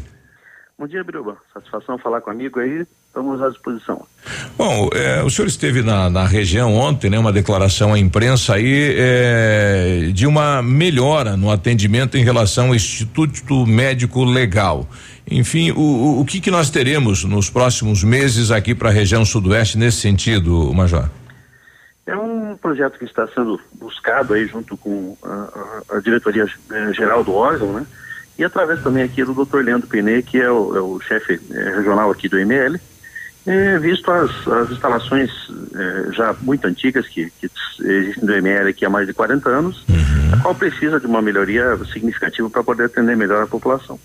Bom 0.78 0.86
dia, 0.86 1.02
Biruba. 1.02 1.38
Satisfação 1.54 1.96
falar 1.96 2.20
com 2.20 2.30
amigo 2.30 2.60
aí. 2.60 2.86
Estamos 3.06 3.40
à 3.40 3.48
disposição. 3.48 4.06
Bom, 4.58 4.90
eh, 4.92 5.22
o 5.22 5.30
senhor 5.30 5.48
esteve 5.48 5.80
na, 5.80 6.10
na 6.10 6.26
região 6.26 6.74
ontem, 6.74 7.08
né? 7.08 7.18
Uma 7.18 7.32
declaração 7.32 7.94
à 7.94 7.98
imprensa 7.98 8.56
aí 8.56 8.94
eh, 8.94 10.10
de 10.12 10.26
uma 10.26 10.62
melhora 10.62 11.34
no 11.34 11.50
atendimento 11.50 12.18
em 12.18 12.22
relação 12.22 12.68
ao 12.68 12.74
Instituto 12.74 13.66
Médico 13.66 14.22
Legal. 14.22 14.86
Enfim, 15.30 15.72
o, 15.72 16.20
o, 16.20 16.24
que 16.24 16.40
que 16.40 16.50
nós 16.50 16.70
teremos 16.70 17.24
nos 17.24 17.50
próximos 17.50 18.04
meses 18.04 18.50
aqui 18.50 18.74
para 18.74 18.90
a 18.90 18.92
região 18.92 19.24
sudoeste 19.24 19.76
nesse 19.76 19.98
sentido, 20.00 20.72
Major? 20.72 21.08
É 22.06 22.16
um 22.16 22.56
projeto 22.56 22.96
que 22.98 23.04
está 23.04 23.26
sendo 23.28 23.60
buscado 23.74 24.34
aí 24.34 24.46
junto 24.46 24.76
com 24.76 25.16
a, 25.24 25.96
a- 25.96 26.00
diretoria 26.00 26.46
eh, 26.70 26.92
geral 26.92 27.24
do 27.24 27.34
órgão, 27.34 27.72
né? 27.72 27.84
E 28.38 28.44
através 28.44 28.80
também 28.82 29.02
aqui 29.02 29.24
do 29.24 29.32
Dr. 29.44 29.56
Leandro 29.62 29.88
Pinê, 29.88 30.22
que 30.22 30.38
é 30.40 30.48
o, 30.48 30.76
é 30.76 30.80
o 30.80 31.00
chefe 31.00 31.40
eh, 31.50 31.72
regional 31.76 32.08
aqui 32.08 32.28
do 32.28 32.38
ML, 32.38 32.78
eh, 33.46 33.78
visto 33.80 34.08
as, 34.12 34.30
as 34.46 34.70
instalações 34.70 35.30
eh, 35.74 36.12
já 36.12 36.32
muito 36.42 36.64
antigas 36.68 37.08
que, 37.08 37.28
que 37.40 37.50
existem 37.80 38.24
do 38.24 38.32
ML 38.34 38.70
aqui 38.70 38.84
há 38.84 38.90
mais 38.90 39.08
de 39.08 39.12
40 39.12 39.48
anos, 39.48 39.84
a 40.32 40.36
qual 40.36 40.54
precisa 40.54 41.00
de 41.00 41.06
uma 41.06 41.20
melhoria 41.20 41.76
significativa 41.92 42.48
para 42.48 42.62
poder 42.62 42.84
atender 42.84 43.16
melhor 43.16 43.42
a 43.42 43.46
população. 43.48 43.98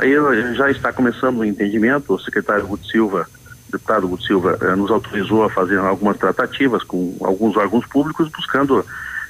Aí 0.00 0.14
eh, 0.14 0.54
já 0.54 0.70
está 0.70 0.92
começando 0.92 1.38
o 1.38 1.44
entendimento, 1.44 2.14
o 2.14 2.18
secretário 2.20 2.66
Guto 2.66 2.86
Silva, 2.86 3.28
deputado 3.70 4.08
Guto 4.08 4.24
Silva, 4.24 4.58
eh, 4.62 4.74
nos 4.74 4.90
autorizou 4.90 5.44
a 5.44 5.50
fazer 5.50 5.78
algumas 5.78 6.16
tratativas 6.16 6.82
com 6.82 7.16
alguns 7.20 7.56
órgãos 7.56 7.86
públicos, 7.86 8.28
buscando 8.30 8.84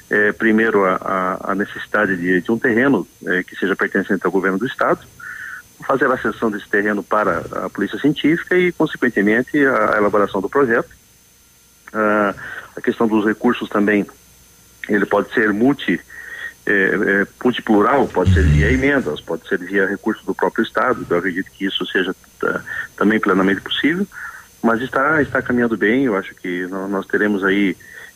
eh, 0.09 0.31
primeiro 0.31 0.85
a, 0.85 1.37
a- 1.43 1.55
necessidade 1.55 2.15
de, 2.15 2.41
de 2.41 2.51
um 2.51 2.57
terreno 2.57 3.05
que 3.47 3.55
seja 3.55 3.75
pertencente 3.75 4.25
ao 4.25 4.31
governo 4.31 4.57
do 4.57 4.65
estado, 4.65 5.01
fazer 5.85 6.09
a 6.11 6.17
cessão 6.17 6.49
desse 6.51 6.69
terreno 6.69 7.03
para 7.03 7.43
a 7.65 7.69
polícia 7.69 7.99
científica 7.99 8.55
e, 8.57 8.71
consequentemente, 8.71 9.57
a, 9.65 9.95
a 9.95 9.97
elaboração 9.97 10.39
do 10.41 10.49
projeto. 10.49 10.89
Ah, 11.93 12.33
a 12.77 12.81
questão 12.81 13.07
dos 13.07 13.25
recursos 13.25 13.67
também, 13.67 14.05
ele 14.87 15.05
pode 15.05 15.33
ser 15.33 15.51
multi 15.51 15.99
é, 16.65 16.71
é, 16.73 17.25
pode 18.07 18.33
ser 18.33 18.43
via 18.43 18.71
emendas, 18.71 19.19
pode 19.21 19.47
ser 19.47 19.57
via 19.59 19.87
recurso 19.87 20.25
do 20.25 20.35
próprio 20.35 20.63
Estado, 20.63 21.05
eu 21.09 21.17
acredito 21.17 21.49
que 21.51 21.65
isso 21.65 21.85
seja 21.87 22.15
tá, 22.39 22.63
também 22.95 23.19
plenamente 23.19 23.61
possível, 23.61 24.05
mas 24.61 24.81
está, 24.81 25.21
está 25.21 25.41
caminhando 25.41 25.75
bem, 25.77 26.05
eu 26.05 26.15
acho 26.15 26.35
que 26.35 26.67
nó- 26.67 26.87
nós 26.87 27.05
teremos 27.07 27.43
aí, 27.43 27.75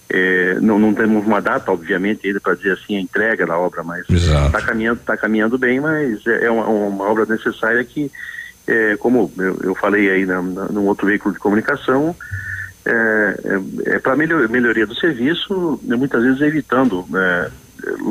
é, 0.09 0.59
não, 0.61 0.77
não 0.77 0.93
temos 0.93 1.25
uma 1.25 1.41
data, 1.41 1.71
obviamente, 1.71 2.27
ainda 2.27 2.39
para 2.39 2.55
dizer 2.55 2.73
assim, 2.73 2.97
a 2.97 3.01
entrega 3.01 3.45
da 3.47 3.57
obra, 3.57 3.83
mas 3.83 4.07
está 4.45 4.61
caminhando, 4.61 4.99
tá 4.99 5.17
caminhando 5.17 5.57
bem, 5.57 5.79
mas 5.79 6.25
é, 6.27 6.45
é 6.45 6.51
uma, 6.51 6.67
uma 6.67 7.05
obra 7.05 7.25
necessária 7.25 7.83
que, 7.83 8.11
é, 8.67 8.95
como 8.97 9.33
eu, 9.39 9.57
eu 9.63 9.75
falei 9.75 10.09
aí 10.11 10.25
na, 10.25 10.41
na, 10.41 10.65
num 10.67 10.85
outro 10.85 11.07
veículo 11.07 11.33
de 11.33 11.39
comunicação, 11.39 12.15
é, 12.85 13.35
é, 13.95 13.99
para 13.99 14.15
melhoria 14.15 14.85
do 14.85 14.93
serviço, 14.93 15.79
né, 15.81 15.95
muitas 15.95 16.21
vezes 16.21 16.41
evitando 16.41 17.03
né, 17.09 17.49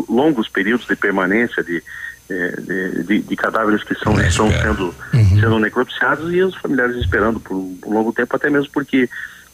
longos 0.09 0.49
períodos 0.49 0.87
de 0.87 0.97
permanência 0.97 1.63
de, 1.63 1.83
eh, 2.31 2.55
de, 2.61 3.03
de- 3.05 3.23
de 3.23 3.37
cadáveres 3.37 3.83
que 3.85 3.95
são, 3.97 4.19
estão 4.21 4.51
sendo, 4.51 4.95
sendo 5.41 5.59
necropsiados 5.59 6.33
e 6.33 6.43
os 6.43 6.55
familiares 6.57 6.97
esperando 6.97 7.41
por 7.41 7.55
um, 7.57 7.79
um 7.87 7.93
longo 7.93 8.13
tempo, 8.13 8.35
até 8.37 8.49
mesmo 8.51 8.71
porque 8.73 9.09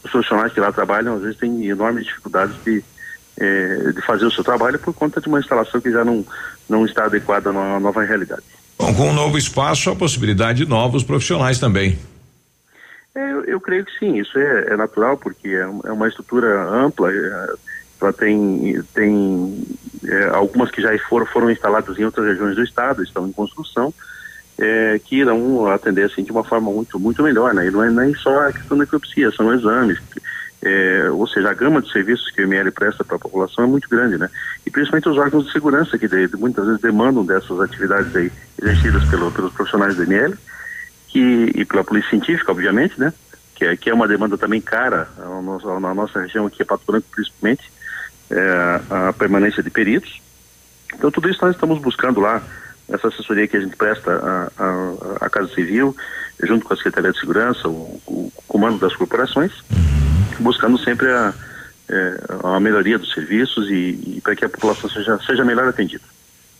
os 0.05 0.11
profissionais 0.11 0.53
que 0.53 0.61
lá 0.61 0.73
trabalham 0.73 1.17
às 1.17 1.23
vezes 1.23 1.37
têm 1.39 1.67
enormes 1.69 2.05
dificuldades 2.07 2.55
de, 2.65 2.83
eh, 3.39 3.93
de 3.95 4.01
fazer 4.03 4.25
o 4.27 4.31
seu 4.31 4.43
trabalho 4.45 4.79
por 4.79 4.95
conta 4.95 5.21
de 5.21 5.29
uma 5.29 5.39
instalação 5.41 5.81
que 5.81 5.91
já 5.91 6.05
não, 6.05 6.25
não 6.69 6.85
está 6.87 7.05
adequada 7.05 7.51
à 7.51 7.53
no- 7.53 7.81
nova 7.81 8.03
realidade. 8.03 8.43
Bom, 8.79 8.95
com 8.95 9.11
o 9.11 9.13
novo 9.13 9.37
espaço, 9.37 9.91
a 9.91 9.97
possibilidade 9.97 10.65
de 10.65 10.71
novos 10.71 11.05
profissionais 11.05 11.59
também. 11.59 11.99
É, 13.15 13.33
eu, 13.33 13.45
eu 13.45 13.61
creio 13.61 13.85
que 13.85 13.91
sim, 13.99 14.19
isso 14.19 14.39
é, 14.39 14.69
é 14.73 14.77
natural, 14.77 15.17
porque 15.19 15.49
é, 15.49 15.67
um- 15.67 15.81
é 15.85 15.93
uma 15.93 16.09
estrutura 16.09 16.63
ampla, 16.71 17.11
é, 17.13 17.47
tem, 18.17 18.83
tem 18.95 19.65
é, 20.05 20.29
algumas 20.31 20.71
que 20.71 20.81
já 20.81 20.97
foram, 21.09 21.27
foram 21.27 21.51
instaladas 21.51 21.99
em 21.99 22.05
outras 22.05 22.27
regiões 22.27 22.57
do 22.57 22.63
estado, 22.65 23.03
estão 23.03 23.27
em 23.29 23.33
construção, 23.33 23.93
é, 24.59 24.99
que 25.05 25.17
irão 25.17 25.67
atender 25.69 26.05
assim 26.05 26.23
de 26.25 26.31
uma 26.33 26.45
forma 26.45 26.71
muito, 26.71 26.99
muito 26.99 27.23
melhor, 27.23 27.53
né? 27.55 27.67
E 27.67 27.71
não 27.71 27.85
é 27.85 27.91
nem 27.91 28.15
só 28.15 28.49
a 28.49 28.53
questão 28.53 28.77
da 28.77 28.85
necropsia, 28.85 29.31
são 29.33 29.53
exames, 29.53 29.99
é, 30.63 31.09
ou 31.11 31.27
seja, 31.27 31.51
a 31.51 31.55
gama 31.55 31.81
de 31.81 31.91
serviços 31.91 32.31
que 32.31 32.43
o 32.43 32.45
ML 32.45 32.71
presta 32.71 33.03
para 33.03 33.17
a 33.17 33.21
população 33.21 33.65
é 33.65 33.67
muito 33.67 33.89
grande, 33.89 34.19
né? 34.19 34.29
E 34.67 34.71
principalmente 34.71 35.09
os 35.09 35.17
órgãos 35.17 35.47
de 35.47 35.53
segurança 35.53 35.99
que 35.99 36.07
de- 36.07 36.37
muitas 36.37 36.67
vezes 36.67 36.81
demandam 36.81 37.25
dessas 37.25 37.61
atividades 37.61 38.15
aí 38.15 38.31
exercidas 38.61 39.05
pelo, 39.05 39.31
pelos 39.33 39.53
profissionais 39.53 39.97
do 39.97 40.03
ML, 40.03 40.35
que, 41.09 41.51
e 41.55 41.65
pela 41.65 41.83
polícia 41.85 42.11
científica, 42.11 42.53
obviamente, 42.53 42.99
né? 43.01 43.13
Que 43.55 43.65
é, 43.65 43.77
que 43.77 43.91
é 43.91 43.95
uma 43.95 44.09
demanda 44.09 44.39
também 44.39 44.61
cara 44.61 45.09
na 45.81 45.95
nossa 45.95 46.21
região 46.21 46.47
aqui, 46.47 46.63
a 46.63 46.67
Pato 46.67 46.85
Branco, 46.87 47.07
principalmente, 47.11 47.71
é, 48.31 48.81
a 48.91 49.13
permanência 49.13 49.63
de 49.63 49.71
peritos. 49.71 50.21
Então, 50.95 51.11
tudo 51.11 51.29
isso 51.29 51.39
nós 51.43 51.55
estamos 51.55 51.79
buscando 51.81 52.21
lá, 52.21 52.43
essa 52.89 53.09
assessoria 53.09 53.47
que 53.47 53.57
a 53.57 53.61
gente 53.61 53.77
presta 53.77 54.51
à, 55.21 55.31
Casa 55.31 55.53
Civil, 55.55 55.97
junto 56.43 56.65
com 56.65 56.75
a 56.75 56.77
Secretaria 56.77 57.13
de 57.13 57.21
Segurança, 57.21 57.69
o, 57.69 58.01
o 58.07 58.33
comando 58.49 58.79
das 58.79 58.95
corporações, 58.97 59.53
buscando 60.41 60.79
sempre 60.79 61.09
a, 61.09 61.33
é, 61.89 62.21
a 62.43 62.61
melhoria 62.61 62.99
dos 62.99 63.13
serviços 63.13 63.69
e, 63.71 64.17
e 64.17 64.21
para 64.23 64.35
que 64.35 64.45
a 64.45 64.49
população 64.49 64.91
seja, 64.91 65.19
seja 65.25 65.45
melhor 65.45 65.69
atendida. 65.69 66.03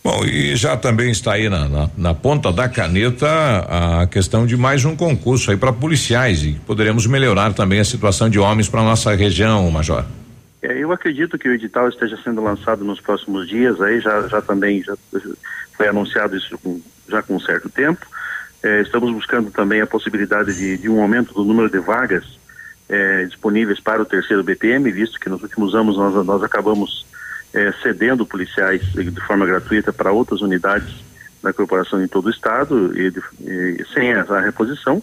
Bom, 0.03 0.25
e 0.25 0.55
já 0.55 0.75
também 0.75 1.11
está 1.11 1.33
aí 1.33 1.47
na, 1.47 1.69
na, 1.69 1.89
na 1.95 2.13
ponta 2.13 2.51
da 2.51 2.67
caneta 2.67 3.27
a 4.01 4.07
questão 4.07 4.47
de 4.47 4.57
mais 4.57 4.83
um 4.83 4.95
concurso 4.95 5.51
aí 5.51 5.57
para 5.57 5.71
policiais 5.71 6.43
e 6.43 6.53
poderemos 6.65 7.05
melhorar 7.05 7.53
também 7.53 7.79
a 7.79 7.85
situação 7.85 8.27
de 8.27 8.39
homens 8.39 8.67
para 8.67 8.81
nossa 8.81 9.13
região, 9.13 9.69
Major. 9.69 10.03
É, 10.61 10.77
eu 10.77 10.91
acredito 10.91 11.37
que 11.39 11.49
o 11.49 11.53
edital 11.53 11.89
esteja 11.89 12.17
sendo 12.23 12.41
lançado 12.41 12.83
nos 12.83 12.99
próximos 13.01 13.47
dias, 13.47 13.81
aí 13.81 13.99
já, 13.99 14.27
já 14.27 14.41
também 14.41 14.83
já 14.83 14.95
foi 15.75 15.87
anunciado 15.87 16.35
isso 16.37 16.57
com- 16.59 16.79
já 17.09 17.21
com 17.23 17.35
um 17.35 17.39
certo 17.39 17.67
tempo. 17.69 18.05
É, 18.61 18.81
estamos 18.81 19.11
buscando 19.11 19.49
também 19.49 19.81
a 19.81 19.87
possibilidade 19.87 20.53
de, 20.53 20.77
de 20.77 20.87
um 20.89 21.01
aumento 21.01 21.33
do 21.33 21.43
número 21.43 21.69
de 21.69 21.79
vagas 21.79 22.23
é, 22.87 23.25
disponíveis 23.25 23.79
para 23.79 24.01
o 24.01 24.05
terceiro 24.05 24.43
BPM, 24.43 24.91
visto 24.91 25.19
que 25.19 25.29
nos 25.29 25.41
últimos 25.41 25.73
anos 25.73 25.97
nós, 25.97 26.25
nós 26.25 26.43
acabamos 26.43 27.05
é, 27.53 27.71
cedendo 27.81 28.25
policiais 28.25 28.83
de 28.93 29.19
forma 29.21 29.45
gratuita 29.47 29.91
para 29.91 30.11
outras 30.11 30.41
unidades 30.41 30.93
da 31.41 31.51
corporação 31.51 32.03
em 32.03 32.07
todo 32.07 32.27
o 32.27 32.29
estado 32.29 32.95
e, 32.95 33.09
de- 33.09 33.21
e 33.41 33.83
sem 33.95 34.11
essa 34.11 34.39
reposição. 34.39 35.01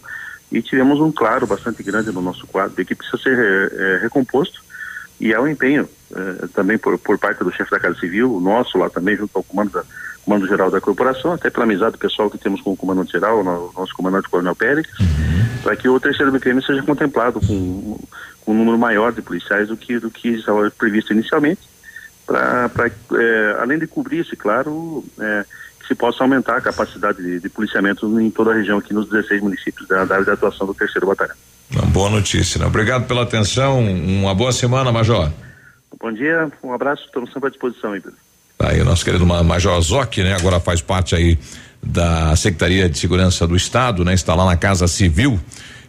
E 0.51 0.61
tivemos 0.61 0.99
um 1.01 1.11
claro 1.11 1.45
bastante 1.45 1.83
grande 1.83 2.11
no 2.13 2.21
nosso 2.21 2.47
quadro. 2.47 2.83
Que 2.85 2.95
precisa 2.95 3.17
ser 3.21 3.37
é, 3.37 3.75
é, 3.75 3.97
recomposto 3.97 4.63
E 5.19 5.33
há 5.33 5.41
um 5.41 5.47
empenho 5.47 5.87
eh, 6.15 6.47
também 6.53 6.77
por, 6.77 6.97
por 6.97 7.17
parte 7.17 7.43
do 7.43 7.51
chefe 7.51 7.71
da 7.71 7.79
Casa 7.79 7.99
Civil, 7.99 8.33
o 8.33 8.39
nosso 8.39 8.77
lá 8.77 8.89
também, 8.89 9.15
junto 9.15 9.31
ao 9.35 9.43
comando, 9.43 9.71
da, 9.71 9.83
comando 10.23 10.47
geral 10.47 10.71
da 10.71 10.79
corporação, 10.79 11.33
até 11.33 11.49
pela 11.49 11.65
amizade 11.65 11.97
pessoal 11.97 12.29
que 12.29 12.37
temos 12.37 12.61
com 12.61 12.71
o 12.71 12.77
comandante 12.77 13.11
geral, 13.11 13.39
o 13.39 13.43
nosso 13.43 13.93
comandante 13.93 14.29
Coronel 14.29 14.55
Pérez, 14.55 14.87
para 15.61 15.75
que 15.75 15.89
o 15.89 15.99
terceiro 15.99 16.31
BPM 16.31 16.63
seja 16.63 16.81
contemplado 16.83 17.39
com, 17.39 17.99
com 18.41 18.51
um 18.51 18.57
número 18.57 18.77
maior 18.77 19.11
de 19.11 19.21
policiais 19.21 19.67
do 19.67 19.77
que, 19.77 19.99
do 19.99 20.09
que 20.09 20.29
estava 20.29 20.71
previsto 20.71 21.13
inicialmente, 21.13 21.61
para, 22.25 22.69
eh, 22.87 23.57
além 23.59 23.79
de 23.79 23.87
cobrir-se, 23.87 24.35
claro, 24.35 25.03
eh, 25.19 25.45
que 25.79 25.87
se 25.87 25.95
possa 25.95 26.23
aumentar 26.23 26.57
a 26.57 26.61
capacidade 26.61 27.21
de, 27.21 27.39
de 27.39 27.49
policiamento 27.49 28.19
em 28.19 28.29
toda 28.29 28.51
a 28.51 28.55
região 28.55 28.77
aqui 28.77 28.93
nos 28.93 29.09
16 29.09 29.41
municípios 29.41 29.87
da 29.87 30.01
área 30.01 30.23
de 30.23 30.31
atuação 30.31 30.67
do 30.67 30.73
terceiro 30.73 31.07
batalhão. 31.07 31.35
Uma 31.71 31.85
boa 31.85 32.09
notícia, 32.09 32.59
né? 32.59 32.65
Obrigado 32.65 33.05
pela 33.07 33.23
atenção, 33.23 33.79
uma 33.79 34.33
boa 34.33 34.51
semana, 34.51 34.91
Major. 34.91 35.31
Bom 35.99 36.11
dia, 36.11 36.49
um 36.63 36.73
abraço, 36.73 37.03
estamos 37.05 37.31
sempre 37.31 37.47
à 37.47 37.49
disposição. 37.51 37.93
Tá 38.57 38.69
aí 38.71 38.81
o 38.81 38.85
nosso 38.85 39.05
querido 39.05 39.25
Major 39.25 39.79
Zoc, 39.81 40.17
né? 40.17 40.35
Agora 40.35 40.59
faz 40.59 40.81
parte 40.81 41.15
aí 41.15 41.37
da 41.81 42.35
Secretaria 42.35 42.89
de 42.89 42.97
Segurança 42.97 43.47
do 43.47 43.55
Estado, 43.55 44.03
né? 44.03 44.13
Está 44.13 44.35
lá 44.35 44.45
na 44.45 44.57
Casa 44.57 44.87
Civil. 44.87 45.39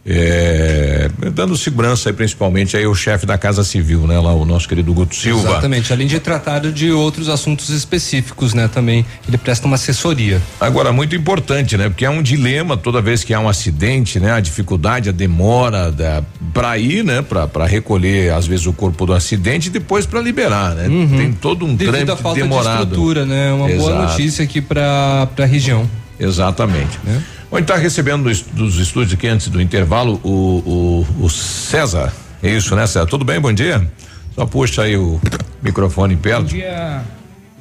É, 0.03 1.09
dando 1.31 1.55
segurança 1.55 2.09
aí, 2.09 2.13
principalmente 2.13 2.75
aí 2.75 2.87
o 2.87 2.95
chefe 2.95 3.25
da 3.25 3.37
Casa 3.37 3.63
Civil, 3.63 4.07
né? 4.07 4.19
Lá 4.19 4.33
o 4.33 4.45
nosso 4.45 4.67
querido 4.67 4.91
Guto 4.93 5.15
Silva. 5.15 5.49
Exatamente, 5.51 5.93
além 5.93 6.07
de 6.07 6.19
tratar 6.19 6.59
de 6.59 6.91
outros 6.91 7.29
assuntos 7.29 7.69
específicos, 7.69 8.53
né? 8.55 8.67
Também 8.67 9.05
ele 9.27 9.37
presta 9.37 9.67
uma 9.67 9.75
assessoria. 9.75 10.41
Agora, 10.59 10.91
muito 10.91 11.15
importante, 11.15 11.77
né? 11.77 11.87
Porque 11.87 12.03
é 12.03 12.09
um 12.09 12.23
dilema 12.23 12.75
toda 12.75 12.99
vez 12.99 13.23
que 13.23 13.31
há 13.33 13.39
um 13.39 13.47
acidente, 13.47 14.19
né? 14.19 14.31
A 14.31 14.39
dificuldade, 14.39 15.09
a 15.09 15.11
demora 15.11 15.91
da, 15.91 16.23
pra 16.51 16.77
ir, 16.79 17.03
né? 17.03 17.21
Pra, 17.21 17.47
pra 17.47 17.67
recolher, 17.67 18.33
às 18.33 18.47
vezes, 18.47 18.65
o 18.65 18.73
corpo 18.73 19.05
do 19.05 19.13
acidente 19.13 19.67
e 19.67 19.71
depois 19.71 20.07
pra 20.07 20.19
liberar, 20.19 20.73
né? 20.73 20.87
Uhum. 20.87 21.17
Tem 21.17 21.31
todo 21.31 21.63
um 21.65 21.75
Devido 21.75 21.93
trâmite 21.93 22.21
falta 22.23 22.39
demorado. 22.41 22.77
de 22.77 22.83
estrutura, 22.83 23.25
né? 23.25 23.53
Uma 23.53 23.67
boa 23.67 23.91
Exato. 23.91 24.11
notícia 24.11 24.43
aqui 24.43 24.61
pra, 24.61 25.27
pra 25.35 25.45
região. 25.45 25.87
Exatamente. 26.19 26.99
Bom, 27.51 27.59
está 27.59 27.75
recebendo 27.75 28.23
dos, 28.23 28.41
dos 28.43 28.77
estúdios 28.77 29.13
aqui 29.13 29.27
antes 29.27 29.49
do 29.49 29.61
intervalo 29.61 30.21
o, 30.23 31.05
o, 31.19 31.25
o 31.25 31.29
César. 31.29 32.13
É 32.41 32.49
isso, 32.49 32.73
né, 32.77 32.87
César? 32.87 33.05
Tudo 33.05 33.25
bem? 33.25 33.41
Bom 33.41 33.51
dia. 33.51 33.85
Só 34.33 34.45
puxa 34.45 34.83
aí 34.83 34.95
o 34.95 35.19
microfone 35.61 36.15
Bom 36.15 36.21
perto. 36.21 36.45
dia. 36.45 37.01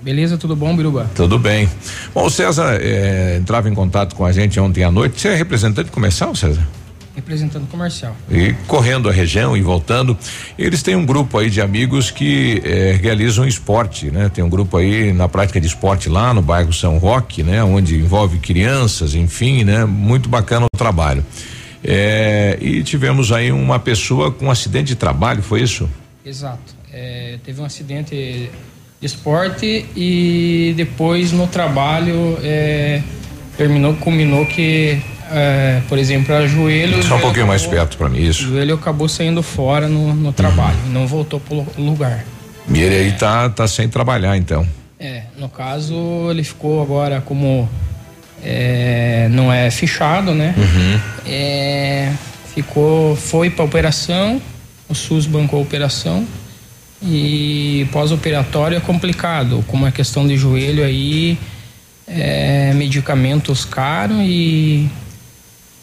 Beleza, 0.01 0.39
tudo 0.39 0.55
bom, 0.55 0.77
Biruba? 0.77 1.11
Tudo 1.15 1.41
bem. 1.41 1.69
Bom, 2.15 2.25
o 2.25 2.31
César 2.31 2.79
eh, 2.81 3.39
entrava 3.41 3.69
em 3.69 3.75
contato 3.75 4.15
com 4.15 4.25
a 4.25 4.31
gente 4.31 4.59
ontem 4.61 4.85
à 4.85 4.93
noite. 4.93 5.21
Você 5.21 5.29
é 5.29 5.35
representante 5.35 5.91
comercial, 5.91 6.37
César? 6.37 6.67
Representando 7.21 7.69
comercial. 7.69 8.17
E 8.31 8.55
correndo 8.67 9.11
a 9.11 9.13
região 9.13 9.55
e 9.55 9.61
voltando. 9.61 10.17
Eles 10.59 10.83
têm 10.83 10.97
um 10.97 11.05
grupo 11.05 11.37
aí 11.37 11.51
de 11.51 11.61
amigos 11.61 12.11
que 12.11 12.63
eh, 12.65 12.99
realizam 13.01 13.47
esporte, 13.47 14.11
né? 14.11 14.31
Tem 14.31 14.43
um 14.43 14.49
grupo 14.49 14.79
aí 14.79 15.13
na 15.13 15.29
prática 15.29 15.61
de 15.61 15.67
esporte 15.67 16.09
lá 16.09 16.33
no 16.33 16.41
bairro 16.41 16.73
São 16.73 16.97
Roque, 16.97 17.43
né? 17.43 17.63
Onde 17.63 17.97
envolve 17.97 18.39
crianças, 18.39 19.15
enfim, 19.15 19.65
né? 19.65 19.85
Muito 19.85 20.31
bacana 20.31 20.65
o 20.65 20.79
trabalho. 20.79 21.23
Eh, 21.85 22.57
e 22.59 22.83
tivemos 22.83 23.31
aí 23.33 23.53
uma 23.53 23.79
pessoa 23.79 24.31
com 24.31 24.47
um 24.47 24.51
acidente 24.51 24.89
de 24.89 24.97
trabalho, 24.97 25.43
foi 25.43 25.61
isso? 25.61 25.89
Exato. 26.25 26.75
É, 26.91 27.39
teve 27.45 27.61
um 27.61 27.65
acidente 27.65 28.15
de 29.01 29.07
esporte 29.07 29.87
e 29.95 30.73
depois 30.75 31.33
no 31.33 31.47
trabalho 31.47 32.39
é, 32.43 33.03
terminou, 33.57 33.95
culminou 33.97 34.47
que, 34.47 35.01
é, 35.31 35.81
por 35.89 35.99
exemplo, 35.99 36.35
a 36.35 36.47
joelho. 36.47 37.03
Só 37.03 37.17
um 37.17 37.21
pouquinho 37.21 37.47
mais 37.47 37.63
acabou- 37.63 37.79
perto 37.79 37.97
para 37.97 38.09
mim, 38.09 38.23
isso. 38.23 38.45
O 38.45 38.49
joelho 38.51 38.75
acabou 38.75 39.09
saindo 39.09 39.43
fora 39.43 39.89
no, 39.89 40.15
no 40.15 40.33
trabalho 40.33 40.77
e 40.87 40.91
não 40.91 41.07
voltou 41.07 41.39
pro 41.41 41.57
lu- 41.57 41.67
lugar. 41.79 42.25
E 42.73 42.79
ele 42.81 42.95
aí 42.95 43.13
tá, 43.13 43.49
tá 43.51 43.67
sem 43.67 43.89
trabalhar, 43.89 44.37
então. 44.37 44.67
É, 44.99 45.23
no 45.39 45.49
caso, 45.49 45.95
ele 46.31 46.45
ficou 46.45 46.83
agora 46.83 47.21
como 47.21 47.69
é, 48.43 49.29
não 49.31 49.53
é 49.53 49.71
fichado, 49.71 50.35
né? 50.35 50.55
Uhum. 50.57 51.01
É, 51.27 52.13
ficou, 52.55 53.17
foi 53.17 53.51
para 53.51 53.65
operação, 53.65 54.41
o 54.89 54.95
SUS 54.95 55.27
bancou 55.27 55.59
a 55.59 55.63
operação 55.63 56.27
e 57.03 57.87
pós-operatório 57.93 58.77
é 58.77 58.81
complicado, 58.81 59.65
como 59.67 59.87
a 59.87 59.91
questão 59.91 60.27
de 60.27 60.37
joelho 60.37 60.85
aí, 60.85 61.39
é, 62.07 62.73
medicamentos 62.75 63.65
caros 63.65 64.19
e 64.21 64.89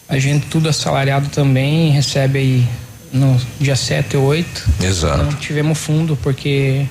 a 0.08 0.18
gente 0.18 0.46
tudo 0.46 0.68
assalariado 0.68 1.28
também 1.28 1.90
recebe 1.90 2.38
aí 2.38 2.68
no 3.12 3.38
dia 3.60 3.76
7 3.76 4.16
ou 4.16 4.24
8. 4.24 4.68
Exato. 4.82 5.22
Não 5.24 5.32
tivemos 5.32 5.78
fundo 5.78 6.16
porque 6.22 6.86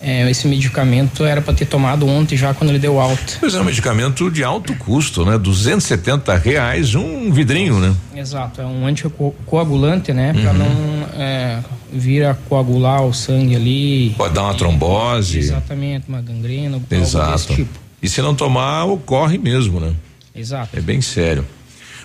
é, 0.00 0.28
esse 0.30 0.46
medicamento 0.48 1.24
era 1.24 1.42
para 1.42 1.52
ter 1.54 1.66
tomado 1.66 2.06
ontem 2.06 2.36
já 2.36 2.54
quando 2.54 2.70
ele 2.70 2.78
deu 2.78 2.98
alta. 3.00 3.34
Pois 3.38 3.54
é, 3.54 3.60
um 3.60 3.64
medicamento 3.64 4.30
de 4.30 4.42
alto 4.42 4.74
custo, 4.76 5.24
né? 5.24 5.36
270 5.36 6.36
reais 6.36 6.94
um 6.94 7.30
vidrinho, 7.32 7.78
né? 7.78 7.94
Exato, 8.16 8.60
é 8.60 8.66
um 8.66 8.86
anticoagulante, 8.86 10.12
né? 10.12 10.32
Para 10.32 10.52
Uhum. 10.52 10.58
não 10.58 11.20
é, 11.22 11.58
vir 11.92 12.24
a 12.24 12.34
coagular 12.34 13.02
o 13.04 13.12
sangue 13.12 13.56
ali. 13.56 14.14
Pode 14.16 14.34
dar 14.34 14.44
uma 14.44 14.54
trombose. 14.54 15.38
Exatamente, 15.38 16.06
uma 16.08 16.20
gangrena, 16.20 16.74
algo 16.76 16.86
desse 16.88 17.02
Exato. 17.02 17.54
tipo. 17.54 17.78
E 18.02 18.08
se 18.08 18.22
não 18.22 18.34
tomar, 18.34 18.84
ocorre 18.84 19.36
mesmo, 19.36 19.78
né? 19.78 19.92
Exato. 20.34 20.70
É 20.76 20.80
bem 20.80 21.00
sério. 21.02 21.44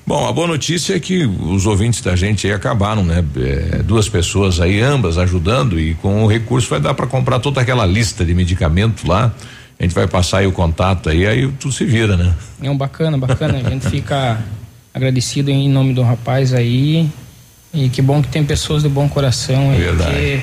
Bom, 0.08 0.28
a 0.28 0.32
boa 0.32 0.46
notícia 0.46 0.96
é 0.96 1.00
que 1.00 1.26
os 1.26 1.66
ouvintes 1.66 2.00
da 2.00 2.16
gente 2.16 2.46
aí 2.46 2.54
acabaram, 2.54 3.04
né? 3.04 3.24
É, 3.38 3.82
duas 3.82 4.08
pessoas 4.08 4.60
aí, 4.60 4.80
ambas 4.80 5.18
ajudando 5.18 5.80
e 5.80 5.96
com 5.96 6.24
o 6.24 6.28
recurso 6.28 6.70
vai 6.70 6.80
dar 6.80 6.94
para 6.94 7.08
comprar 7.08 7.40
toda 7.40 7.60
aquela 7.60 7.88
lista 7.88 8.24
de 8.24 8.34
medicamento 8.34 9.08
lá. 9.08 9.34
A 9.80 9.84
gente 9.84 9.96
vai 9.96 10.08
passar 10.08 10.40
aí 10.40 10.48
o 10.48 10.52
contato 10.52 11.10
aí, 11.10 11.26
aí 11.26 11.52
tudo 11.60 11.74
se 11.74 11.84
vira, 11.86 12.16
né? 12.16 12.36
É 12.62 12.70
um 12.70 12.78
bacana, 12.78 13.18
bacana. 13.18 13.58
A 13.58 13.70
gente 13.70 13.90
fica 13.90 14.40
agradecido 14.94 15.50
em 15.50 15.68
nome 15.68 15.94
do 15.94 16.04
rapaz 16.04 16.54
aí. 16.54 17.10
E 17.74 17.90
que 17.90 18.02
bom 18.02 18.22
que 18.22 18.28
tem 18.28 18.46
pessoas 18.46 18.84
de 18.84 18.90
bom 18.90 19.10
coração 19.10 19.72
aí. 19.72 19.80
Verdade. 19.80 20.12
Porque 20.12 20.42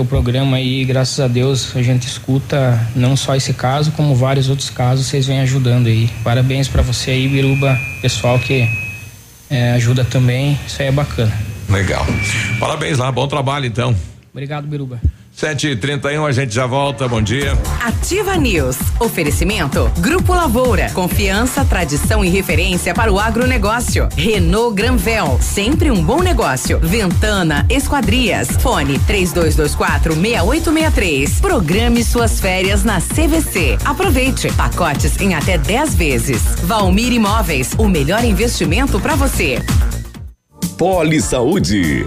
o 0.00 0.04
programa 0.04 0.56
aí, 0.56 0.84
graças 0.84 1.20
a 1.20 1.28
Deus, 1.28 1.76
a 1.76 1.82
gente 1.82 2.06
escuta 2.06 2.80
não 2.96 3.16
só 3.16 3.36
esse 3.36 3.52
caso, 3.52 3.92
como 3.92 4.14
vários 4.14 4.48
outros 4.48 4.70
casos, 4.70 5.06
vocês 5.06 5.26
vêm 5.26 5.40
ajudando 5.40 5.86
aí. 5.86 6.08
Parabéns 6.24 6.66
para 6.66 6.82
você 6.82 7.10
aí, 7.10 7.28
Biruba, 7.28 7.78
pessoal 8.00 8.38
que 8.38 8.66
eh, 9.50 9.72
ajuda 9.72 10.04
também. 10.04 10.58
Isso 10.66 10.80
aí 10.80 10.88
é 10.88 10.92
bacana. 10.92 11.32
Legal. 11.68 12.06
Parabéns 12.58 12.98
lá, 12.98 13.12
bom 13.12 13.28
trabalho 13.28 13.66
então. 13.66 13.94
Obrigado, 14.32 14.66
Biruba. 14.66 14.98
Sete 15.34 15.68
e 15.68 15.76
trinta 15.76 16.12
e 16.12 16.18
um, 16.18 16.26
a 16.26 16.30
gente 16.30 16.54
já 16.54 16.66
volta, 16.66 17.08
bom 17.08 17.20
dia. 17.20 17.58
Ativa 17.80 18.36
News. 18.36 18.76
Oferecimento. 19.00 19.90
Grupo 19.98 20.34
Lavoura. 20.34 20.90
Confiança, 20.90 21.64
tradição 21.64 22.22
e 22.22 22.28
referência 22.28 22.92
para 22.92 23.10
o 23.10 23.18
agronegócio. 23.18 24.08
Renault 24.14 24.74
Granvel. 24.76 25.38
Sempre 25.40 25.90
um 25.90 26.04
bom 26.04 26.20
negócio. 26.20 26.78
Ventana 26.80 27.66
Esquadrias. 27.70 28.48
Fone 28.60 28.98
3224 29.00 30.14
6863. 30.14 31.40
Programe 31.40 32.04
suas 32.04 32.38
férias 32.38 32.84
na 32.84 33.00
CVC. 33.00 33.78
Aproveite. 33.84 34.52
Pacotes 34.52 35.18
em 35.18 35.34
até 35.34 35.56
10 35.56 35.94
vezes. 35.94 36.42
Valmir 36.62 37.10
Imóveis. 37.12 37.72
O 37.78 37.88
melhor 37.88 38.22
investimento 38.22 39.00
para 39.00 39.16
você. 39.16 39.60
Poli 40.76 41.20
Saúde. 41.20 42.06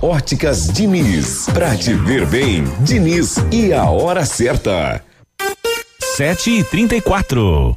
Óticas 0.00 0.68
Diniz. 0.68 1.46
Pra 1.52 1.76
te 1.76 1.92
ver 1.92 2.24
bem, 2.26 2.64
Diniz 2.80 3.36
e 3.50 3.72
a 3.72 3.90
hora 3.90 4.24
certa. 4.24 5.02
Sete 6.16 6.50
e 6.50 6.64
trinta 6.64 6.94
e 6.94 7.00
quatro. 7.00 7.76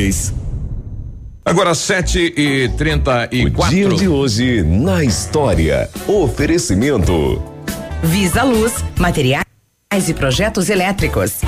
Agora 1.45 1.75
sete 1.75 2.33
e 2.35 2.69
trinta 2.77 3.27
e 3.31 3.45
O 3.45 3.51
quatro. 3.51 3.75
dia 3.75 3.89
de 3.89 4.07
hoje 4.07 4.61
na 4.63 5.03
história. 5.03 5.89
Oferecimento. 6.07 7.41
Visa 8.03 8.43
Luz, 8.43 8.83
materiais 8.97 9.45
e 10.07 10.13
projetos 10.13 10.69
elétricos. 10.69 11.41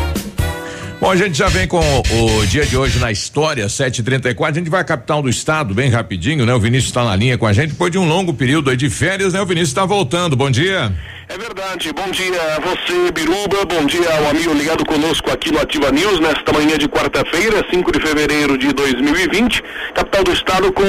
Bom, 1.00 1.12
a 1.12 1.16
gente 1.18 1.38
já 1.38 1.50
vem 1.50 1.68
com 1.68 1.80
o, 1.80 2.46
dia 2.46 2.66
de 2.66 2.78
hoje 2.78 2.98
na 2.98 3.12
história, 3.12 3.66
7h34. 3.68 4.46
A 4.46 4.52
gente 4.54 4.70
vai 4.70 4.80
à 4.80 4.84
capital 4.86 5.22
do 5.22 5.30
estado, 5.30 5.74
bem 5.74 5.90
rapidinho, 5.90 6.46
né? 6.46 6.54
O 6.54 6.60
Vinícius 6.60 6.92
está 6.92 7.04
na 7.04 7.14
linha 7.16 7.38
com 7.38 7.46
a 7.46 7.52
gente. 7.52 7.72
Depois 7.72 7.92
de 7.92 7.98
um 7.98 8.08
longo 8.08 8.34
período 8.34 8.70
aí 8.70 8.78
de 8.78 8.90
férias, 8.90 9.34
né? 9.34 9.42
O 9.42 9.46
Vinícius 9.46 9.72
está 9.72 9.84
voltando. 9.86 10.36
Bom 10.36 10.50
dia. 10.50 10.94
É 11.34 11.38
verdade. 11.40 11.92
Bom 11.94 12.12
dia 12.12 12.40
a 12.56 12.60
você, 12.60 13.12
Biruba. 13.12 13.66
Bom 13.66 13.88
dia 13.88 14.08
ao 14.18 14.30
amigo 14.30 14.54
ligado 14.54 14.86
conosco 14.86 15.32
aqui 15.32 15.52
no 15.52 15.60
Ativa 15.60 15.90
News 15.90 16.20
nesta 16.20 16.54
manhã 16.54 16.78
de 16.78 16.88
quarta-feira, 16.88 17.66
5 17.72 17.92
de 17.92 18.00
fevereiro 18.00 18.56
de 18.56 18.72
2020. 18.72 19.64
Capital 19.96 20.24
do 20.26 20.32
estado 20.32 20.72
com 20.72 20.84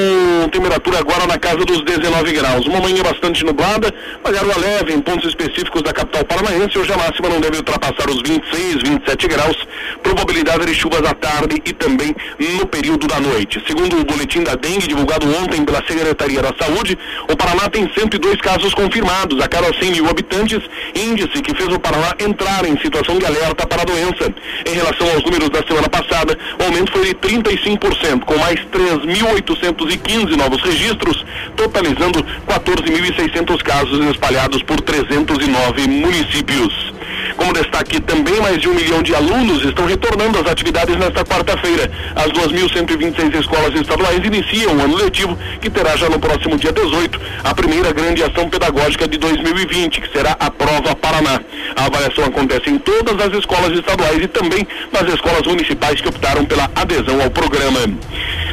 temperatura 0.52 0.98
agora 0.98 1.26
na 1.26 1.38
casa 1.38 1.64
dos 1.64 1.82
19 1.82 2.32
graus. 2.32 2.66
Uma 2.66 2.78
manhã 2.78 3.02
bastante 3.02 3.42
nublada, 3.42 3.90
uma 4.22 4.30
garoa 4.30 4.58
leve 4.58 4.92
em 4.92 5.00
pontos 5.00 5.30
específicos 5.30 5.80
da 5.80 5.94
capital 5.94 6.22
paranaense. 6.26 6.78
Hoje 6.78 6.92
a 6.92 6.98
máxima 6.98 7.30
não 7.30 7.40
deve 7.40 7.56
ultrapassar 7.56 8.10
os 8.10 8.20
26, 8.20 8.82
27 8.86 9.26
graus. 9.28 9.56
Probabilidade 10.02 10.66
de 10.66 10.74
chuvas 10.74 11.06
à 11.06 11.14
tarde 11.14 11.56
e 11.64 11.72
também 11.72 12.14
no 12.58 12.66
período 12.66 13.06
da 13.06 13.18
noite. 13.18 13.64
Segundo 13.66 13.98
o 13.98 14.04
boletim 14.04 14.42
da 14.42 14.54
dengue 14.56 14.88
divulgado 14.88 15.26
ontem 15.38 15.64
pela 15.64 15.82
Secretaria 15.86 16.42
da 16.42 16.52
Saúde, 16.60 16.98
o 17.30 17.34
Paraná 17.34 17.70
tem 17.70 17.90
102 17.90 18.42
casos 18.42 18.74
confirmados 18.74 19.40
a 19.40 19.48
cada 19.48 19.72
100 19.72 19.90
mil 19.90 20.06
habitantes, 20.06 20.33
índice 20.34 21.42
que 21.42 21.54
fez 21.54 21.68
o 21.68 21.78
Paraná 21.78 22.14
entrar 22.18 22.64
em 22.64 22.78
situação 22.78 23.18
de 23.18 23.26
alerta 23.26 23.66
para 23.66 23.82
a 23.82 23.84
doença. 23.84 24.32
Em 24.66 24.74
relação 24.74 25.08
aos 25.10 25.24
números 25.24 25.50
da 25.50 25.62
semana 25.62 25.88
passada, 25.88 26.36
o 26.58 26.62
aumento 26.64 26.92
foi 26.92 27.06
de 27.06 27.14
35%, 27.14 28.24
com 28.24 28.36
mais 28.38 28.60
3.815 28.72 30.36
novos 30.36 30.62
registros, 30.62 31.24
totalizando 31.56 32.24
14.600 32.46 33.62
casos 33.62 34.04
espalhados 34.10 34.62
por 34.62 34.80
309 34.80 35.88
municípios. 35.88 36.94
Como 37.36 37.52
destaque 37.52 38.00
também, 38.00 38.40
mais 38.40 38.58
de 38.58 38.68
um 38.68 38.74
milhão 38.74 39.02
de 39.02 39.14
alunos 39.14 39.64
estão 39.64 39.86
retornando 39.86 40.38
às 40.38 40.46
atividades 40.46 40.96
nesta 40.96 41.24
quarta-feira. 41.24 41.90
As 42.14 42.26
2.126 42.28 43.40
escolas 43.40 43.74
estaduais 43.74 44.24
iniciam 44.24 44.76
o 44.76 44.80
ano 44.80 44.96
letivo, 44.96 45.36
que 45.60 45.70
terá 45.70 45.96
já 45.96 46.08
no 46.08 46.18
próximo 46.18 46.56
dia 46.56 46.72
18 46.72 47.20
a 47.42 47.54
primeira 47.54 47.92
grande 47.92 48.22
ação 48.22 48.48
pedagógica 48.48 49.08
de 49.08 49.18
2020, 49.18 50.00
que 50.00 50.12
será 50.12 50.36
a 50.38 50.50
Prova 50.50 50.94
Paraná. 50.96 51.40
A 51.76 51.86
avaliação 51.86 52.24
acontece 52.24 52.70
em 52.70 52.78
todas 52.78 53.26
as 53.26 53.32
escolas 53.38 53.72
estaduais 53.72 54.22
e 54.22 54.28
também 54.28 54.66
nas 54.92 55.12
escolas 55.12 55.42
municipais 55.46 56.00
que 56.00 56.08
optaram 56.08 56.44
pela 56.44 56.70
adesão 56.74 57.20
ao 57.22 57.30
programa. 57.30 57.80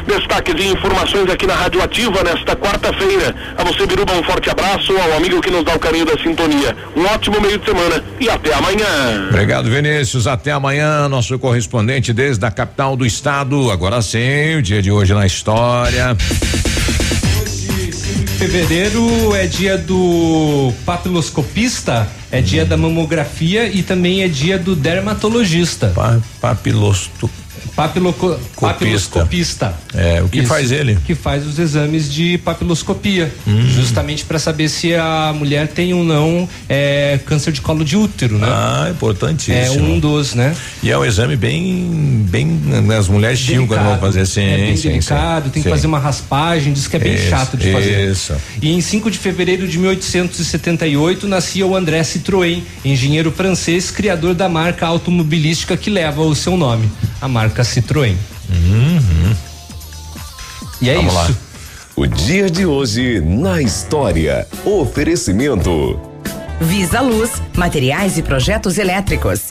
Destaques 0.06 0.54
e 0.58 0.68
informações 0.68 1.30
aqui 1.30 1.46
na 1.46 1.54
Rádio 1.54 1.82
Ativa 1.82 2.22
nesta 2.22 2.56
quarta-feira. 2.56 3.34
A 3.56 3.64
você, 3.64 3.86
Biruba, 3.86 4.12
um 4.14 4.22
forte 4.22 4.50
abraço, 4.50 4.96
ao 4.96 5.16
amigo 5.16 5.40
que 5.40 5.50
nos 5.50 5.64
dá 5.64 5.74
o 5.74 5.78
carinho 5.78 6.04
da 6.04 6.16
sintonia. 6.22 6.76
Um 6.96 7.04
ótimo 7.04 7.40
meio 7.40 7.58
de 7.58 7.64
semana 7.64 8.02
e 8.20 8.28
até 8.28 8.52
amanhã. 8.54 9.28
Obrigado, 9.28 9.70
Vinícius. 9.70 10.26
Até 10.26 10.52
amanhã, 10.52 11.08
nosso 11.08 11.38
correspondente 11.38 12.12
desde 12.12 12.44
a 12.44 12.50
capital 12.50 12.96
do 12.96 13.06
estado. 13.06 13.70
Agora 13.70 14.02
sim, 14.02 14.56
o 14.58 14.62
dia 14.62 14.82
de 14.82 14.90
hoje 14.90 15.14
na 15.14 15.26
história. 15.26 16.16
Fevereiro 18.38 19.36
é 19.36 19.46
dia 19.46 19.78
do 19.78 20.72
papiloscopista, 20.84 22.08
é 22.28 22.40
dia 22.40 22.64
da 22.64 22.76
mamografia 22.76 23.68
e 23.68 23.84
também 23.84 24.24
é 24.24 24.28
dia 24.28 24.58
do 24.58 24.74
dermatologista. 24.74 25.92
Pa, 25.94 26.20
papilosto. 26.40 27.30
Papiloco, 27.74 28.38
papiloscopista. 28.60 29.74
É, 29.94 30.22
o 30.22 30.28
que 30.28 30.38
Isso, 30.40 30.48
faz 30.48 30.70
ele? 30.70 30.98
Que 31.06 31.14
faz 31.14 31.46
os 31.46 31.58
exames 31.58 32.12
de 32.12 32.38
papiloscopia, 32.38 33.32
Hum. 33.46 33.62
justamente 33.68 34.24
para 34.24 34.38
saber 34.38 34.68
se 34.68 34.94
a 34.94 35.32
mulher 35.36 35.68
tem 35.68 35.92
ou 35.94 36.04
não 36.04 36.48
é, 36.68 37.18
câncer 37.26 37.52
de 37.52 37.60
colo 37.60 37.84
de 37.84 37.96
útero, 37.96 38.38
né? 38.38 38.46
Ah, 38.50 38.88
importantíssimo. 38.90 39.60
É 39.60 39.70
um 39.70 39.98
dos, 39.98 40.34
né? 40.34 40.54
E 40.82 40.90
é 40.90 40.98
um 40.98 41.04
exame 41.04 41.36
bem, 41.36 42.24
bem, 42.28 42.46
né, 42.46 42.96
as 42.96 43.08
mulheres 43.08 43.40
tinham 43.40 43.66
quando 43.66 43.82
vão 43.84 43.98
fazer 43.98 44.20
assim. 44.20 44.42
é 44.42 44.56
bem 44.56 44.76
sim, 44.76 44.88
delicado, 44.88 45.44
sim, 45.46 45.50
tem 45.50 45.62
que 45.62 45.68
sim. 45.68 45.74
fazer 45.74 45.86
uma 45.86 45.98
raspagem, 45.98 46.72
diz 46.72 46.86
que 46.86 46.96
é 46.96 46.98
bem 46.98 47.14
Isso, 47.14 47.28
chato 47.28 47.56
de 47.56 47.72
fazer. 47.72 48.10
Isso. 48.10 48.34
E 48.60 48.72
em 48.72 48.80
5 48.80 49.10
de 49.10 49.18
fevereiro 49.18 49.66
de 49.66 49.78
1878 49.78 51.26
nascia 51.28 51.66
o 51.66 51.74
André 51.76 52.00
Citroën, 52.02 52.62
engenheiro 52.84 53.30
francês, 53.30 53.90
criador 53.90 54.34
da 54.34 54.48
marca 54.48 54.86
automobilística 54.86 55.76
que 55.76 55.90
leva 55.90 56.22
o 56.22 56.34
seu 56.34 56.56
nome, 56.56 56.90
a 57.20 57.28
marca 57.28 57.51
Citroën. 57.60 58.16
E 60.80 60.88
é 60.90 60.94
Vamos 60.94 61.12
isso. 61.12 61.22
lá. 61.22 61.30
O 61.94 62.06
dia 62.06 62.50
de 62.50 62.64
hoje 62.64 63.20
na 63.20 63.60
história. 63.60 64.46
Oferecimento. 64.64 66.00
Visa 66.60 67.00
Luz, 67.00 67.42
materiais 67.56 68.16
e 68.16 68.22
projetos 68.22 68.78
elétricos. 68.78 69.50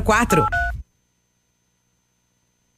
6004. 0.00 0.46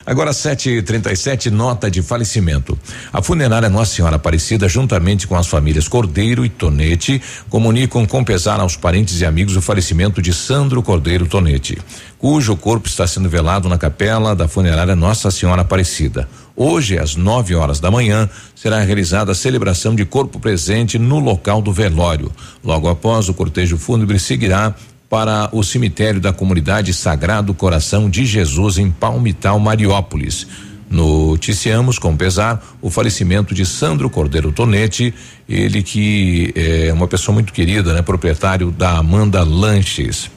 Agora 0.04 0.32
7h37, 0.32 1.48
nota 1.48 1.88
de 1.88 2.02
falecimento. 2.02 2.76
A 3.12 3.22
funerária 3.22 3.68
Nossa 3.68 3.94
Senhora 3.94 4.16
Aparecida, 4.16 4.68
juntamente 4.68 5.28
com 5.28 5.36
as 5.36 5.46
famílias 5.46 5.86
Cordeiro 5.86 6.44
e 6.44 6.48
Tonete, 6.48 7.22
comunicam 7.48 8.04
com 8.04 8.24
pesar 8.24 8.58
aos 8.58 8.74
parentes 8.74 9.20
e 9.20 9.24
amigos 9.24 9.56
o 9.56 9.62
falecimento 9.62 10.20
de 10.20 10.34
Sandro 10.34 10.82
Cordeiro 10.82 11.26
Tonete, 11.26 11.78
cujo 12.18 12.56
corpo 12.56 12.88
está 12.88 13.06
sendo 13.06 13.28
velado 13.28 13.68
na 13.68 13.78
capela 13.78 14.34
da 14.34 14.48
funerária 14.48 14.96
Nossa 14.96 15.30
Senhora 15.30 15.62
Aparecida. 15.62 16.28
Hoje, 16.56 16.98
às 16.98 17.14
9 17.14 17.54
horas 17.54 17.78
da 17.78 17.90
manhã, 17.90 18.28
será 18.56 18.80
realizada 18.80 19.30
a 19.30 19.36
celebração 19.36 19.94
de 19.94 20.04
corpo 20.04 20.40
presente 20.40 20.98
no 20.98 21.20
local 21.20 21.62
do 21.62 21.72
velório. 21.72 22.30
Logo 22.62 22.88
após, 22.88 23.28
o 23.28 23.34
cortejo 23.34 23.78
fúnebre 23.78 24.18
seguirá 24.18 24.74
para 25.12 25.50
o 25.52 25.62
cemitério 25.62 26.18
da 26.18 26.32
comunidade 26.32 26.94
Sagrado 26.94 27.52
Coração 27.52 28.08
de 28.08 28.24
Jesus 28.24 28.78
em 28.78 28.90
Palmital, 28.90 29.60
Mariópolis. 29.60 30.46
Noticiamos 30.90 31.98
com 31.98 32.16
pesar 32.16 32.64
o 32.80 32.88
falecimento 32.88 33.54
de 33.54 33.66
Sandro 33.66 34.08
Cordeiro 34.08 34.50
Tonete, 34.52 35.12
ele 35.46 35.82
que 35.82 36.54
é 36.56 36.90
uma 36.94 37.06
pessoa 37.06 37.34
muito 37.34 37.52
querida, 37.52 37.92
né? 37.92 38.00
Proprietário 38.00 38.70
da 38.70 38.96
Amanda 38.96 39.44
Lanches. 39.44 40.30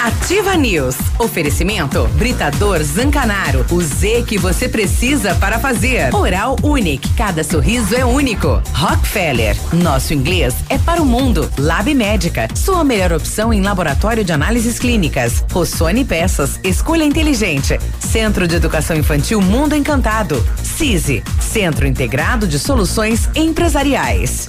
Ativa 0.00 0.54
News. 0.56 0.96
Oferecimento 1.18 2.06
Britador 2.14 2.82
Zancanaro. 2.82 3.66
O 3.70 3.82
Z 3.82 4.24
que 4.26 4.38
você 4.38 4.68
precisa 4.68 5.34
para 5.34 5.58
fazer. 5.58 6.14
Oral 6.14 6.56
Unique. 6.62 7.12
Cada 7.14 7.42
sorriso 7.42 7.94
é 7.96 8.04
único. 8.04 8.62
Rockefeller. 8.72 9.56
Nosso 9.72 10.14
inglês 10.14 10.54
é 10.68 10.78
para 10.78 11.02
o 11.02 11.06
mundo. 11.06 11.50
Lab 11.58 11.92
Médica. 11.94 12.48
Sua 12.54 12.84
melhor 12.84 13.12
opção 13.12 13.52
em 13.52 13.60
laboratório 13.60 14.24
de 14.24 14.32
análises 14.32 14.78
clínicas. 14.78 15.44
Rossoni 15.50 16.04
Peças. 16.04 16.60
Escolha 16.62 17.04
inteligente. 17.04 17.78
Centro 17.98 18.46
de 18.46 18.54
Educação 18.54 18.96
Infantil 18.96 19.40
Mundo 19.40 19.74
Encantado. 19.74 20.44
CISI. 20.62 21.24
Centro 21.40 21.86
Integrado 21.86 22.46
de 22.46 22.58
Soluções 22.58 23.28
Empresariais. 23.34 24.48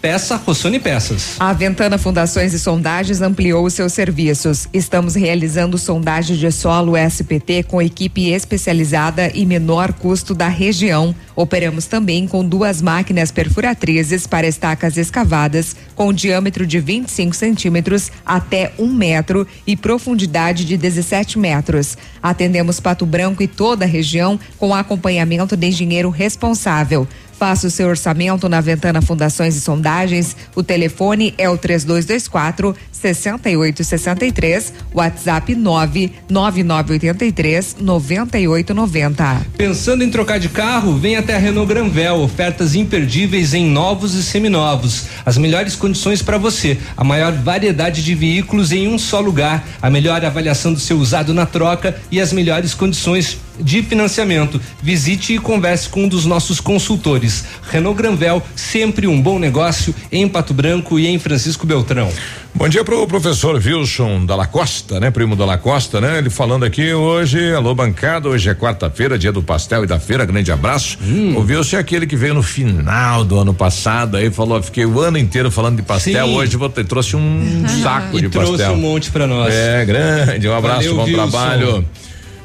Peça 0.00 0.36
Rossoni 0.36 0.78
Peças. 0.78 1.34
A 1.40 1.52
Ventana 1.52 1.98
Fundações 1.98 2.54
e 2.54 2.58
Sondagens 2.58 3.20
ampliou 3.20 3.64
os 3.64 3.74
seus 3.74 3.92
serviços. 3.92 4.68
Estamos 4.72 5.16
realizando 5.16 5.76
sondagem 5.76 6.36
de 6.36 6.52
solo 6.52 6.96
SPT 6.96 7.64
com 7.64 7.82
equipe 7.82 8.30
especializada 8.30 9.28
e 9.34 9.44
menor 9.44 9.92
custo 9.92 10.36
da 10.36 10.46
região. 10.46 11.12
Operamos 11.34 11.86
também 11.86 12.28
com 12.28 12.46
duas 12.46 12.80
máquinas 12.80 13.32
perfuratrizes 13.32 14.24
para 14.24 14.46
estacas 14.46 14.96
escavadas 14.96 15.74
com 15.96 16.12
diâmetro 16.12 16.64
de 16.64 16.78
25 16.78 17.34
centímetros 17.34 18.12
até 18.24 18.72
um 18.78 18.86
metro 18.86 19.48
e 19.66 19.76
profundidade 19.76 20.64
de 20.64 20.76
17 20.76 21.40
metros. 21.40 21.98
Atendemos 22.22 22.78
Pato 22.78 23.04
Branco 23.04 23.42
e 23.42 23.48
toda 23.48 23.84
a 23.84 23.88
região 23.88 24.38
com 24.58 24.72
acompanhamento 24.72 25.56
de 25.56 25.66
engenheiro 25.66 26.08
responsável. 26.08 27.08
Faça 27.38 27.68
o 27.68 27.70
seu 27.70 27.88
orçamento 27.88 28.48
na 28.48 28.60
Ventana 28.60 29.00
Fundações 29.00 29.54
e 29.54 29.60
Sondagens. 29.60 30.36
O 30.56 30.62
telefone 30.62 31.32
é 31.38 31.48
o 31.48 31.56
3224 31.56 32.74
6863, 32.90 34.72
WhatsApp 34.92 35.54
99983 35.54 37.76
9890. 37.78 39.46
Pensando 39.56 40.02
em 40.02 40.10
trocar 40.10 40.40
de 40.40 40.48
carro? 40.48 40.98
Vem 40.98 41.16
até 41.16 41.36
a 41.36 41.38
Renault 41.38 41.72
Granvel, 41.72 42.16
ofertas 42.16 42.74
imperdíveis 42.74 43.54
em 43.54 43.66
novos 43.66 44.14
e 44.14 44.24
seminovos. 44.24 45.04
As 45.24 45.38
melhores 45.38 45.76
condições 45.76 46.20
para 46.20 46.38
você, 46.38 46.76
a 46.96 47.04
maior 47.04 47.30
variedade 47.32 48.02
de 48.02 48.16
veículos 48.16 48.72
em 48.72 48.88
um 48.88 48.98
só 48.98 49.20
lugar, 49.20 49.64
a 49.80 49.88
melhor 49.88 50.24
avaliação 50.24 50.72
do 50.72 50.80
seu 50.80 50.98
usado 50.98 51.32
na 51.32 51.46
troca 51.46 51.96
e 52.10 52.20
as 52.20 52.32
melhores 52.32 52.74
condições 52.74 53.38
de 53.60 53.82
financiamento. 53.82 54.60
Visite 54.82 55.34
e 55.34 55.38
converse 55.38 55.88
com 55.88 56.04
um 56.04 56.08
dos 56.08 56.24
nossos 56.24 56.60
consultores. 56.60 57.44
Renault 57.70 57.96
Granvel, 57.96 58.42
sempre 58.54 59.06
um 59.06 59.20
bom 59.20 59.38
negócio 59.38 59.94
em 60.10 60.28
Pato 60.28 60.52
Branco 60.54 60.98
e 60.98 61.06
em 61.06 61.18
Francisco 61.18 61.66
Beltrão. 61.66 62.10
Bom 62.54 62.68
dia 62.68 62.82
pro 62.82 63.06
professor 63.06 63.54
Wilson 63.56 64.24
Dalla 64.26 64.46
Costa, 64.46 64.98
né? 64.98 65.10
Primo 65.10 65.36
Dalla 65.36 65.58
Costa, 65.58 66.00
né? 66.00 66.18
Ele 66.18 66.30
falando 66.30 66.64
aqui 66.64 66.92
hoje, 66.92 67.52
alô 67.54 67.72
bancada, 67.74 68.28
hoje 68.28 68.48
é 68.48 68.54
quarta-feira, 68.54 69.16
dia 69.18 69.30
do 69.30 69.42
pastel 69.42 69.84
e 69.84 69.86
da 69.86 70.00
feira, 70.00 70.24
grande 70.24 70.50
abraço. 70.50 70.98
Hum. 71.00 71.36
O 71.36 71.40
Wilson 71.42 71.76
é 71.76 71.78
aquele 71.80 72.06
que 72.06 72.16
veio 72.16 72.34
no 72.34 72.42
final 72.42 73.24
do 73.24 73.38
ano 73.38 73.54
passado, 73.54 74.16
aí 74.16 74.30
falou, 74.30 74.60
fiquei 74.62 74.84
o 74.86 74.98
ano 74.98 75.18
inteiro 75.18 75.50
falando 75.52 75.76
de 75.76 75.82
pastel, 75.82 76.26
Sim. 76.26 76.34
hoje 76.36 76.56
vou 76.56 76.68
ter, 76.68 76.84
trouxe 76.84 77.14
um 77.14 77.64
saco 77.82 78.18
E 78.18 78.22
de 78.22 78.28
trouxe 78.28 78.52
pastel. 78.52 78.72
um 78.72 78.76
monte 78.76 79.10
pra 79.10 79.26
nós. 79.26 79.54
É, 79.54 79.84
grande, 79.84 80.48
um 80.48 80.56
abraço, 80.56 80.78
Valeu, 80.88 80.96
bom 80.96 81.04
Wilson. 81.04 81.16
trabalho. 81.30 81.84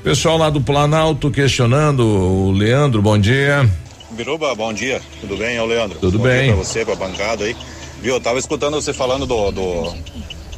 Pessoal 0.03 0.37
lá 0.37 0.49
do 0.49 0.59
Planalto 0.59 1.31
questionando, 1.31 2.05
o 2.05 2.51
Leandro, 2.51 3.01
bom 3.01 3.17
dia. 3.17 3.67
Biruba, 4.11 4.53
bom 4.53 4.73
dia, 4.73 5.01
tudo 5.21 5.37
bem? 5.37 5.55
É 5.55 5.61
o 5.61 5.65
Leandro. 5.65 5.97
Tudo 5.99 6.17
bom 6.17 6.25
bem. 6.25 6.43
Dia 6.45 6.53
pra 6.53 6.63
você, 6.63 6.85
pra 6.85 6.95
bancada 6.95 7.45
aí. 7.45 7.55
Viu, 8.01 8.15
eu 8.15 8.19
tava 8.21 8.37
escutando 8.37 8.75
você 8.75 8.91
falando 8.93 9.25
do, 9.25 9.49
do, 9.51 9.93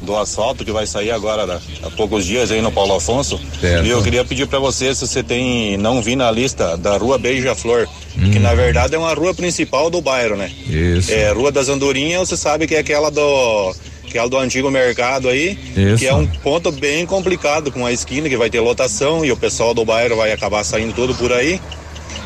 do 0.02 0.16
asfalto 0.16 0.64
que 0.64 0.72
vai 0.72 0.84
sair 0.84 1.12
agora 1.12 1.60
há 1.82 1.90
poucos 1.90 2.26
dias 2.26 2.50
aí 2.50 2.60
no 2.60 2.72
Paulo 2.72 2.96
Afonso. 2.96 3.40
Certo. 3.60 3.86
E 3.86 3.90
eu 3.90 4.02
queria 4.02 4.24
pedir 4.24 4.48
pra 4.48 4.58
você 4.58 4.92
se 4.94 5.06
você 5.06 5.22
tem, 5.22 5.76
não 5.76 6.02
vi 6.02 6.16
na 6.16 6.28
lista 6.30 6.76
da 6.76 6.96
rua 6.96 7.16
Beija-Flor, 7.16 7.86
Hum. 8.18 8.30
que 8.30 8.38
na 8.38 8.54
verdade 8.54 8.94
é 8.94 8.98
uma 8.98 9.12
rua 9.12 9.34
principal 9.34 9.90
do 9.90 10.00
bairro, 10.00 10.36
né? 10.36 10.50
Isso. 10.66 11.12
É, 11.12 11.30
Rua 11.32 11.52
das 11.52 11.68
Andorinhas, 11.68 12.26
você 12.26 12.34
sabe 12.34 12.66
que 12.66 12.74
é 12.74 12.78
aquela 12.78 13.10
do 13.10 13.74
aquela 14.16 14.28
do 14.28 14.38
antigo 14.38 14.70
mercado 14.70 15.28
aí, 15.28 15.58
Isso. 15.76 15.98
que 15.98 16.06
é 16.06 16.14
um 16.14 16.26
ponto 16.26 16.72
bem 16.72 17.04
complicado 17.04 17.70
com 17.70 17.84
a 17.84 17.92
esquina 17.92 18.28
que 18.28 18.36
vai 18.36 18.48
ter 18.48 18.60
lotação 18.60 19.24
e 19.24 19.30
o 19.30 19.36
pessoal 19.36 19.74
do 19.74 19.84
bairro 19.84 20.16
vai 20.16 20.32
acabar 20.32 20.64
saindo 20.64 20.94
tudo 20.94 21.14
por 21.14 21.32
aí. 21.32 21.60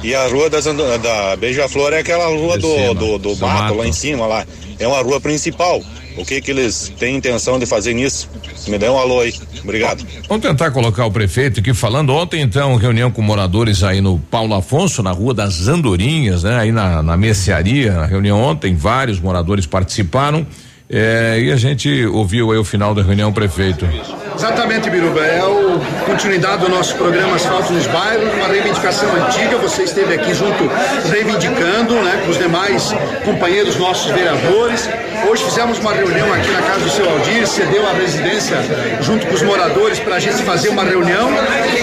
E 0.03 0.15
a 0.15 0.27
rua 0.29 0.49
das 0.49 0.65
da 0.65 1.37
Beija-Flor 1.37 1.93
é 1.93 1.99
aquela 1.99 2.27
rua 2.29 2.57
De 2.57 2.63
do, 2.63 2.75
cima, 2.75 2.95
do, 2.95 3.19
do 3.19 3.35
do 3.35 3.47
mato, 3.47 3.63
mato. 3.63 3.75
lá 3.75 3.87
em 3.87 3.93
cima 3.93 4.27
lá. 4.27 4.47
É 4.79 4.87
uma 4.87 5.03
rua 5.03 5.21
principal. 5.21 5.83
O 6.17 6.25
que 6.25 6.41
que 6.41 6.51
eles 6.51 6.93
têm 6.99 7.17
intenção 7.17 7.59
de 7.59 7.67
fazer 7.67 7.93
nisso? 7.93 8.29
Me 8.67 8.79
dê 8.79 8.89
um 8.89 8.99
alô 8.99 9.21
aí. 9.21 9.35
Obrigado. 9.63 10.05
Vamos 10.29 10.43
tentar 10.47 10.71
colocar 10.71 11.05
o 11.07 11.11
prefeito 11.11 11.61
aqui 11.61 11.75
falando 11.75 12.13
ontem, 12.15 12.41
então, 12.41 12.77
reunião 12.77 13.11
com 13.11 13.21
moradores 13.23 13.83
aí 13.83 14.01
no 14.01 14.19
Paulo 14.19 14.55
Afonso, 14.55 15.03
na 15.03 15.13
Rua 15.13 15.35
das 15.35 15.69
Andorinhas, 15.69 16.43
né? 16.43 16.59
Aí 16.59 16.73
na, 16.73 17.03
na 17.03 17.17
mercearia, 17.17 17.93
na 17.93 18.07
reunião 18.07 18.41
ontem, 18.41 18.75
vários 18.75 19.21
moradores 19.21 19.67
participaram. 19.67 20.47
Eh, 20.91 21.41
e 21.45 21.53
a 21.53 21.57
gente 21.57 22.07
ouviu 22.07 22.51
aí 22.53 22.59
o 22.59 22.65
final 22.65 22.95
da 22.95 23.03
reunião, 23.03 23.33
prefeito. 23.33 23.87
Exatamente, 24.35 24.89
Biruba. 24.89 25.21
É 25.21 25.45
o 25.45 25.79
continuidade 26.07 26.65
do 26.65 26.71
nosso 26.71 26.95
programa 26.97 27.37
Asfalto 27.37 27.73
nos 27.73 27.87
Bairros, 27.87 28.33
uma 28.35 28.47
reivindicação 28.47 29.09
antiga. 29.15 29.59
Você 29.59 29.83
esteve 29.83 30.15
aqui 30.15 30.35
junto 30.35 30.69
reivindicando, 31.11 31.95
né, 31.95 32.23
com 32.25 32.31
os 32.31 32.39
demais 32.39 32.91
companheiros 33.25 33.77
nossos 33.77 34.11
vereadores. 34.11 34.89
Hoje 35.31 35.45
fizemos 35.45 35.79
uma 35.79 35.93
reunião 35.93 36.33
aqui 36.33 36.51
na 36.51 36.63
casa 36.63 36.81
do 36.81 36.91
seu 36.91 37.09
Aldir, 37.09 37.47
cedeu 37.47 37.87
a 37.87 37.93
residência 37.93 38.57
junto 39.03 39.27
com 39.27 39.35
os 39.35 39.43
moradores 39.43 39.99
para 39.99 40.17
a 40.17 40.19
gente 40.21 40.43
fazer 40.43 40.71
uma 40.71 40.85
reunião. 40.85 41.29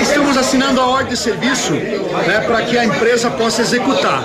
Estamos 0.01 0.35
assinando 0.35 0.81
a 0.81 0.87
ordem 0.87 1.09
de 1.09 1.17
serviço 1.17 1.73
né, 1.73 2.43
para 2.45 2.63
que 2.63 2.77
a 2.77 2.85
empresa 2.85 3.29
possa 3.29 3.61
executar. 3.61 4.23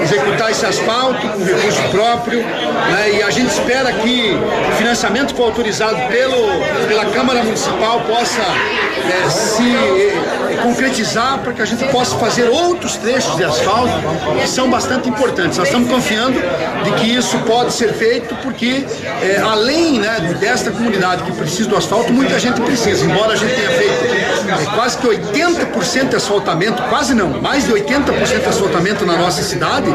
Executar 0.00 0.50
esse 0.50 0.64
asfalto 0.64 1.20
com 1.20 1.44
recurso 1.44 1.82
próprio. 1.90 2.38
Né, 2.42 3.18
e 3.18 3.22
a 3.22 3.30
gente 3.30 3.50
espera 3.50 3.92
que 3.92 4.21
o 4.30 4.76
financiamento 4.76 5.32
que 5.32 5.36
for 5.36 5.44
autorizado 5.46 5.96
pelo, 6.08 6.86
pela 6.86 7.06
Câmara 7.06 7.42
Municipal 7.42 8.00
possa 8.00 8.40
eh, 8.40 9.30
se 9.30 9.74
eh, 9.74 10.32
concretizar 10.62 11.38
para 11.38 11.52
que 11.52 11.62
a 11.62 11.64
gente 11.64 11.84
possa 11.86 12.16
fazer 12.18 12.48
outros 12.48 12.96
trechos 12.96 13.36
de 13.36 13.44
asfalto 13.44 13.92
que 14.40 14.48
são 14.48 14.70
bastante 14.70 15.08
importantes. 15.08 15.58
Nós 15.58 15.68
estamos 15.68 15.88
confiando 15.88 16.40
de 16.84 16.92
que 16.92 17.14
isso 17.14 17.38
pode 17.40 17.72
ser 17.72 17.92
feito 17.92 18.34
porque 18.36 18.84
eh, 19.22 19.40
além 19.42 19.98
né, 19.98 20.36
desta 20.38 20.70
comunidade 20.70 21.22
que 21.24 21.32
precisa 21.32 21.68
do 21.68 21.76
asfalto, 21.76 22.12
muita 22.12 22.38
gente 22.38 22.60
precisa. 22.60 23.04
Embora 23.04 23.32
a 23.32 23.36
gente 23.36 23.54
tenha 23.54 23.70
feito 23.70 24.04
eh, 24.48 24.66
quase 24.74 24.98
que 24.98 25.06
80% 25.06 26.08
de 26.08 26.16
asfaltamento, 26.16 26.82
quase 26.84 27.14
não, 27.14 27.40
mais 27.40 27.66
de 27.66 27.72
80% 27.72 28.40
de 28.40 28.48
asfaltamento 28.48 29.04
na 29.04 29.16
nossa 29.16 29.42
cidade, 29.42 29.86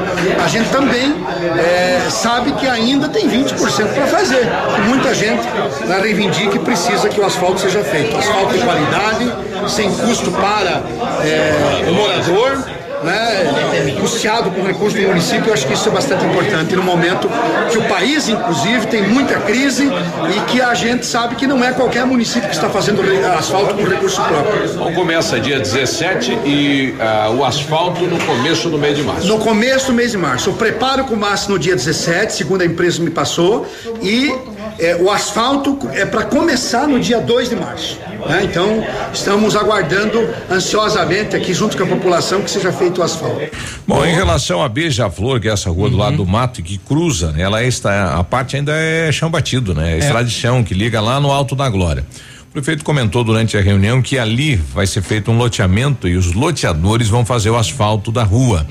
a 0.43 0.47
gente 0.47 0.69
também 0.69 1.15
eh, 1.57 2.07
sabe 2.09 2.51
que 2.53 2.67
ainda 2.67 3.07
tem 3.09 3.29
20% 3.29 3.93
para 3.93 4.07
fazer. 4.07 4.16
E 4.19 4.81
muita 4.87 5.13
gente 5.13 5.47
né, 5.85 5.99
reivindica 6.01 6.55
e 6.55 6.59
precisa 6.59 7.07
que 7.07 7.19
o 7.19 7.25
asfalto 7.25 7.59
seja 7.59 7.83
feito. 7.83 8.17
Asfalto 8.17 8.53
de 8.53 8.63
qualidade, 8.63 9.31
sem 9.69 9.91
custo 9.91 10.31
para 10.31 10.81
eh, 11.23 11.85
o 11.87 11.93
morador. 11.93 12.63
Né, 13.07 13.95
custeado 14.01 14.51
com 14.51 14.61
recursos 14.63 14.99
do 14.99 15.07
município, 15.07 15.47
eu 15.47 15.53
acho 15.53 15.65
que 15.65 15.73
isso 15.73 15.87
é 15.87 15.91
bastante 15.91 16.25
importante 16.25 16.75
no 16.75 16.83
momento 16.83 17.29
que 17.71 17.77
o 17.77 17.83
país, 17.83 18.27
inclusive, 18.27 18.85
tem 18.87 19.07
muita 19.07 19.39
crise 19.39 19.85
e 19.85 20.51
que 20.51 20.61
a 20.61 20.73
gente 20.73 21.05
sabe 21.05 21.35
que 21.35 21.47
não 21.47 21.63
é 21.63 21.71
qualquer 21.71 22.05
município 22.05 22.49
que 22.49 22.55
está 22.55 22.69
fazendo 22.69 23.01
asfalto 23.37 23.75
com 23.75 23.83
recurso 23.83 24.21
próprio. 24.21 24.65
Então 24.65 24.93
começa 24.93 25.39
dia 25.39 25.57
17 25.57 26.31
e 26.45 26.95
ah, 26.99 27.29
o 27.29 27.45
asfalto 27.45 28.01
no 28.05 28.19
começo 28.25 28.69
do 28.69 28.77
mês 28.77 28.97
de 28.97 29.03
março. 29.03 29.27
No 29.27 29.39
começo 29.39 29.87
do 29.87 29.93
mês 29.93 30.11
de 30.11 30.17
março. 30.17 30.49
Eu 30.49 30.53
preparo 30.53 31.05
com 31.05 31.13
o 31.13 31.17
massa 31.17 31.49
no 31.49 31.57
dia 31.57 31.75
17, 31.75 32.33
segundo 32.33 32.61
a 32.61 32.65
empresa 32.65 33.01
me 33.01 33.09
passou, 33.09 33.65
e 34.01 34.33
eh, 34.79 34.97
o 34.99 35.09
asfalto 35.11 35.77
é 35.93 36.05
para 36.05 36.23
começar 36.23 36.87
no 36.87 36.99
dia 36.99 37.19
2 37.19 37.49
de 37.49 37.55
março. 37.55 37.99
né? 38.27 38.43
Então, 38.43 38.83
estamos 39.13 39.55
aguardando 39.55 40.27
ansiosamente 40.49 41.35
aqui, 41.35 41.53
junto 41.53 41.77
com 41.77 41.83
a 41.83 41.87
população, 41.87 42.41
que 42.41 42.49
seja 42.51 42.71
feito 42.71 42.99
o 43.01 43.03
asfalto. 43.03 43.41
Bom, 43.87 44.05
em 44.05 44.13
relação 44.13 44.61
a 44.63 44.69
Beija-Flor, 44.69 45.39
que 45.39 45.47
é 45.47 45.51
essa 45.51 45.69
rua 45.69 45.89
do 45.89 45.97
lado 45.97 46.17
do 46.17 46.25
mato 46.25 46.59
e 46.59 46.63
que 46.63 46.77
cruza, 46.77 47.31
né, 47.31 47.41
ela 47.41 47.63
está, 47.63 48.15
a 48.15 48.23
parte 48.23 48.55
ainda 48.55 48.73
é 48.73 49.11
chão 49.11 49.29
batido, 49.29 49.73
né? 49.73 49.95
É. 49.95 49.97
Estrada 49.99 50.25
de 50.25 50.31
chão 50.31 50.63
que 50.63 50.73
liga 50.73 50.99
lá 50.99 51.19
no 51.19 51.31
Alto 51.31 51.55
da 51.55 51.69
Glória. 51.69 52.05
O 52.57 52.59
prefeito 52.59 52.83
comentou 52.83 53.23
durante 53.23 53.55
a 53.55 53.61
reunião 53.61 54.01
que 54.01 54.17
ali 54.17 54.55
vai 54.55 54.87
ser 54.87 55.03
feito 55.03 55.29
um 55.29 55.37
loteamento 55.37 56.07
e 56.07 56.15
os 56.15 56.33
loteadores 56.33 57.07
vão 57.07 57.23
fazer 57.23 57.51
o 57.51 57.55
asfalto 57.55 58.11
da 58.11 58.23
rua. 58.23 58.65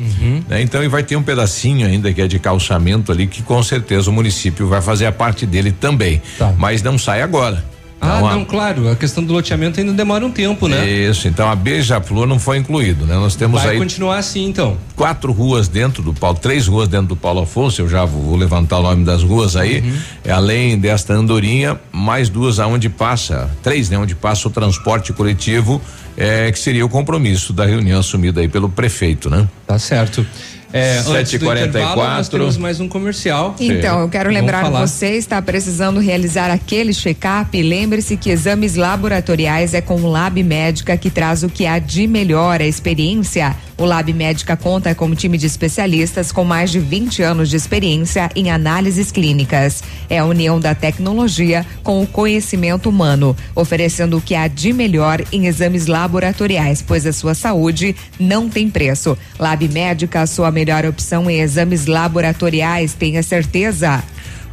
né? 0.49 0.61
Então, 0.61 0.83
e 0.83 0.89
vai 0.89 1.05
ter 1.05 1.15
um 1.15 1.23
pedacinho 1.23 1.87
ainda 1.87 2.13
que 2.13 2.21
é 2.21 2.27
de 2.27 2.41
calçamento 2.41 3.13
ali 3.13 3.29
que 3.29 3.45
com 3.45 3.63
certeza 3.63 4.11
o 4.11 4.13
município 4.13 4.67
vai 4.67 4.83
fazer 4.83 5.07
a 5.07 5.13
parte 5.13 5.47
dele 5.47 5.71
também. 5.71 6.21
Mas 6.59 6.83
não 6.83 6.99
sai 6.99 7.23
agora. 7.23 7.65
Ah, 8.01 8.19
a- 8.19 8.21
não, 8.35 8.45
claro. 8.45 8.91
A 8.91 8.95
questão 8.97 9.25
do 9.25 9.33
loteamento 9.33 9.81
ainda 9.81 9.93
demora 9.93 10.25
um 10.25 10.31
tempo, 10.31 10.69
né? 10.69 10.87
Isso, 10.89 11.27
então 11.29 11.49
a 11.51 11.57
Beija-Flor 11.57 12.27
não 12.27 12.39
foi 12.39 12.59
incluído, 12.59 13.07
né? 13.07 13.15
Nós 13.15 13.35
temos 13.35 13.63
Vai 13.63 13.73
aí 13.73 13.79
continuar 13.79 14.19
assim, 14.19 14.45
então. 14.47 14.77
quatro 14.95 15.33
ruas 15.33 15.67
dentro 15.67 16.03
do 16.03 16.13
Paulo, 16.13 16.39
três 16.39 16.67
ruas 16.67 16.89
dentro 16.89 17.09
do 17.09 17.17
Paulo 17.17 17.41
Afonso, 17.43 17.81
eu 17.81 17.89
já 17.89 18.05
vou, 18.05 18.23
vou 18.23 18.37
levantar 18.37 18.79
o 18.79 18.83
nome 18.83 19.05
das 19.05 19.23
ruas 19.23 19.57
aí, 19.57 19.81
Uhum. 19.81 19.99
é, 20.25 20.31
além 20.33 20.79
desta 20.79 21.15
andorinha, 21.15 21.81
mais 21.91 22.29
duas 22.29 22.61
aonde 22.61 22.89
passa, 22.89 23.51
três, 23.63 23.89
né, 23.89 23.99
onde 23.99 24.15
passa 24.15 24.47
o 24.47 24.51
transporte 24.51 25.13
coletivo, 25.15 25.81
é, 26.17 26.53
que 26.53 26.59
seria 26.59 26.85
o 26.85 26.89
compromisso 26.89 27.53
da 27.53 27.65
reunião 27.65 28.01
assumida 28.01 28.41
aí 28.41 28.49
pelo 28.49 28.69
prefeito, 28.69 29.29
né? 29.31 29.49
Tá 29.67 29.79
certo. 29.79 30.25
É, 30.73 30.99
antes 30.99 31.39
do 31.39 31.47
7h44. 31.47 31.69
intervalo, 31.69 32.17
nós 32.17 32.29
temos 32.29 32.57
mais 32.57 32.81
um 32.81 32.89
comercial. 32.89 33.55
Então, 33.61 34.01
eu 34.01 34.09
quero 34.09 34.31
lembrar 34.31 34.63
falar. 34.63 34.87
você 34.87 35.17
está 35.17 35.41
precisando 35.41 36.01
realizar 36.01 36.51
aquele 36.51 36.93
check-up. 36.93 37.61
Lembre-se 37.61 38.17
que 38.17 38.31
exames 38.31 38.75
laboratoriais 38.75 39.75
é 39.75 39.81
com 39.81 40.01
o 40.01 40.11
Lab 40.11 40.43
Médica 40.43 40.97
que 40.97 41.11
traz 41.11 41.43
o 41.43 41.49
que 41.49 41.67
há 41.67 41.79
de 41.79 42.07
melhor, 42.07 42.61
a 42.61 42.67
experiência. 42.67 43.57
O 43.79 43.85
Lab 43.85 44.11
Médica 44.11 44.57
conta 44.57 44.95
com 44.95 45.05
um 45.05 45.15
time 45.15 45.37
de 45.37 45.45
especialistas 45.45 46.33
com 46.33 46.45
mais 46.45 46.71
de 46.71 46.81
20 46.81 47.23
anos 47.23 47.51
de 47.51 47.57
experiência 47.57 48.31
em 48.35 48.51
análises 48.51 49.13
clínicas. 49.13 49.83
É 50.09 50.19
a 50.19 50.25
união 50.25 50.59
da 50.59 50.75
tecnologia 50.75 51.65
com 51.83 52.03
o 52.03 52.07
conhecimento 52.07 52.89
humano, 52.89 53.37
oferecendo 53.55 54.17
o 54.17 54.21
que 54.21 54.35
há 54.35 54.49
de 54.49 54.73
melhor 54.73 55.23
em 55.31 55.47
exames 55.47 55.87
laboratoriais, 55.87 56.81
pois 56.81 57.05
a 57.05 57.13
sua 57.13 57.35
saúde 57.35 57.95
não 58.19 58.49
tem 58.49 58.71
preço. 58.71 59.17
Lab 59.39 59.69
Médica, 59.69 60.23
a 60.23 60.27
sua 60.27 60.51
melhor 60.51 60.87
opção 60.87 61.31
em 61.31 61.41
exames 61.41 61.85
laboratoriais, 61.85 62.95
tenha 62.95 63.23
certeza. 63.23 64.03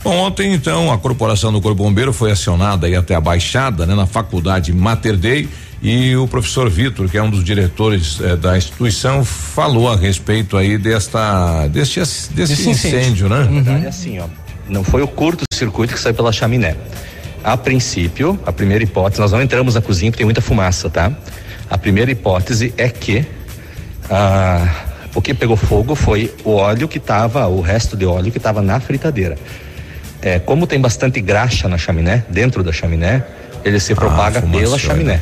Bom, 0.04 0.18
ontem 0.18 0.54
então 0.54 0.92
a 0.92 0.98
corporação 0.98 1.50
do 1.54 1.62
Corpo 1.62 1.82
Bombeiro 1.82 2.12
foi 2.12 2.30
acionada 2.30 2.88
aí 2.88 2.96
até 2.96 3.16
a 3.16 3.22
Baixada, 3.22 3.86
né, 3.86 3.96
na 3.96 4.06
faculdade 4.06 4.74
Mater 4.74 5.16
Dei 5.16 5.48
e 5.84 6.16
o 6.16 6.26
professor 6.26 6.70
Vitor, 6.70 7.10
que 7.10 7.18
é 7.18 7.22
um 7.22 7.30
dos 7.30 7.44
diretores 7.44 8.18
eh, 8.22 8.38
da 8.38 8.58
instituição, 8.58 9.26
falou 9.26 9.92
a 9.92 9.98
respeito 9.98 10.56
aí 10.56 10.78
desta 10.78 11.68
deste 11.68 12.00
desse, 12.34 12.70
incêndio. 12.70 13.00
incêndio, 13.00 13.30
né? 13.30 13.40
Na 13.40 13.52
verdade, 13.52 13.86
é 13.86 13.90
assim, 13.90 14.18
ó. 14.18 14.28
Não 14.70 14.82
foi 14.82 15.02
o 15.02 15.08
curto-circuito 15.10 15.94
que 15.94 16.00
saiu 16.00 16.16
pela 16.16 16.32
chaminé. 16.32 16.78
A 17.44 17.58
princípio, 17.58 18.40
a 18.46 18.54
primeira 18.54 18.82
hipótese, 18.82 19.20
nós 19.20 19.34
não 19.34 19.42
entramos 19.42 19.76
na 19.76 19.82
cozinha 19.82 20.10
porque 20.10 20.20
tem 20.20 20.26
muita 20.26 20.40
fumaça, 20.40 20.90
tá? 20.90 21.12
A 21.70 21.78
primeira 21.78 22.10
hipótese 22.10 22.74
é 22.78 22.88
que 22.88 23.26
ah, 24.10 24.86
o 25.14 25.22
que 25.22 25.34
pegou 25.34 25.58
fogo 25.58 25.96
foi 25.96 26.34
o 26.46 26.52
óleo 26.52 26.88
que 26.88 26.98
estava, 26.98 27.46
o 27.48 27.60
resto 27.60 27.98
de 27.98 28.06
óleo 28.06 28.32
que 28.32 28.38
estava 28.38 28.62
na 28.62 28.80
fritadeira. 28.80 29.38
É, 30.22 30.40
como 30.40 30.66
tem 30.66 30.80
bastante 30.80 31.20
graxa 31.20 31.68
na 31.68 31.78
chaminé, 31.78 32.24
dentro 32.30 32.64
da 32.64 32.72
chaminé, 32.72 33.26
ele 33.66 33.82
se 33.82 33.94
propaga 33.94 34.40
fumaça, 34.40 34.60
pela 34.60 34.78
né? 34.78 34.82
chaminé. 34.82 35.22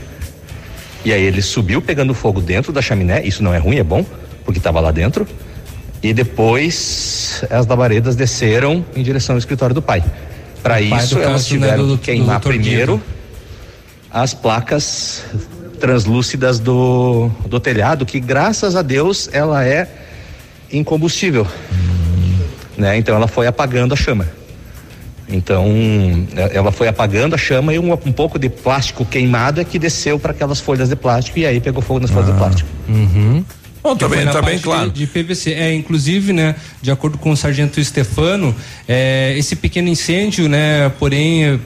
E 1.04 1.12
aí 1.12 1.24
ele 1.24 1.42
subiu 1.42 1.82
pegando 1.82 2.14
fogo 2.14 2.40
dentro 2.42 2.72
da 2.72 2.82
chaminé, 2.82 3.24
isso 3.26 3.44
não 3.44 3.54
é 3.54 3.58
ruim, 3.58 3.78
é 3.78 3.84
bom, 3.84 4.06
porque 4.46 4.60
estava 4.60 4.80
lá 4.80 4.92
dentro. 4.92 5.28
E 6.04 6.14
depois 6.14 7.44
as 7.50 7.66
labaredas 7.68 8.16
desceram 8.16 8.86
em 8.96 9.04
direção 9.04 9.36
ao 9.36 9.40
escritório 9.40 9.74
do 9.74 9.82
pai. 9.82 10.04
Para 10.62 10.76
pai, 10.76 10.84
isso 10.84 11.16
do 11.16 11.22
elas 11.22 11.44
né, 11.44 11.48
tiveram 11.48 11.88
do- 11.88 11.98
que 11.98 12.06
queimar 12.06 12.40
do 12.40 12.48
primeiro 12.48 12.94
Guido. 12.98 13.06
as 14.12 14.34
placas 14.34 15.24
translúcidas 15.80 16.60
do, 16.60 17.30
do 17.48 17.60
telhado, 17.60 18.06
que 18.06 18.20
graças 18.20 18.76
a 18.76 18.84
Deus 18.84 19.28
ela 19.34 19.66
é 19.66 19.88
incombustível. 20.72 21.48
Né? 22.78 22.98
Então 22.98 23.16
ela 23.16 23.28
foi 23.28 23.48
apagando 23.48 23.94
a 23.94 23.98
chama. 23.98 24.28
Então, 25.32 25.66
é- 26.36 26.58
ela 26.58 26.72
foi 26.72 26.88
apagando 26.88 27.34
a 27.36 27.38
chama 27.38 27.74
e 27.74 27.80
um, 27.80 27.94
um 27.94 28.12
pouco 28.12 28.38
de 28.38 28.50
plástico 28.50 29.06
queimado 29.06 29.62
é 29.62 29.64
que 29.64 29.80
desceu 29.80 30.20
para 30.20 30.32
aquelas 30.32 30.60
folhas 30.60 30.90
de 30.90 30.96
plástico 30.96 31.40
e 31.40 31.46
aí 31.46 31.60
pegou 31.60 31.82
fogo 31.82 32.00
nas 32.02 32.10
folhas 32.12 32.28
de 32.28 32.34
plástico. 32.34 32.70
Uhum. 32.90 33.44
Bom, 33.84 33.96
tá 33.96 34.08
bem- 34.08 34.28
tá 34.28 34.44
bem 34.44 34.60
claro. 34.60 34.92
De, 34.92 35.08
PVC. 35.08 35.54
É, 35.54 35.74
inclusive, 35.74 36.32
né, 36.32 36.54
de 36.84 36.92
acordo 36.92 37.18
com 37.18 37.32
o 37.32 37.36
sargento 37.36 37.84
Stefano, 37.84 38.56
é, 38.88 39.34
esse 39.36 39.56
pequeno 39.56 39.88
incêndio, 39.90 40.48
né, 40.48 40.90
porém, 41.00 41.46
é, 41.46 41.60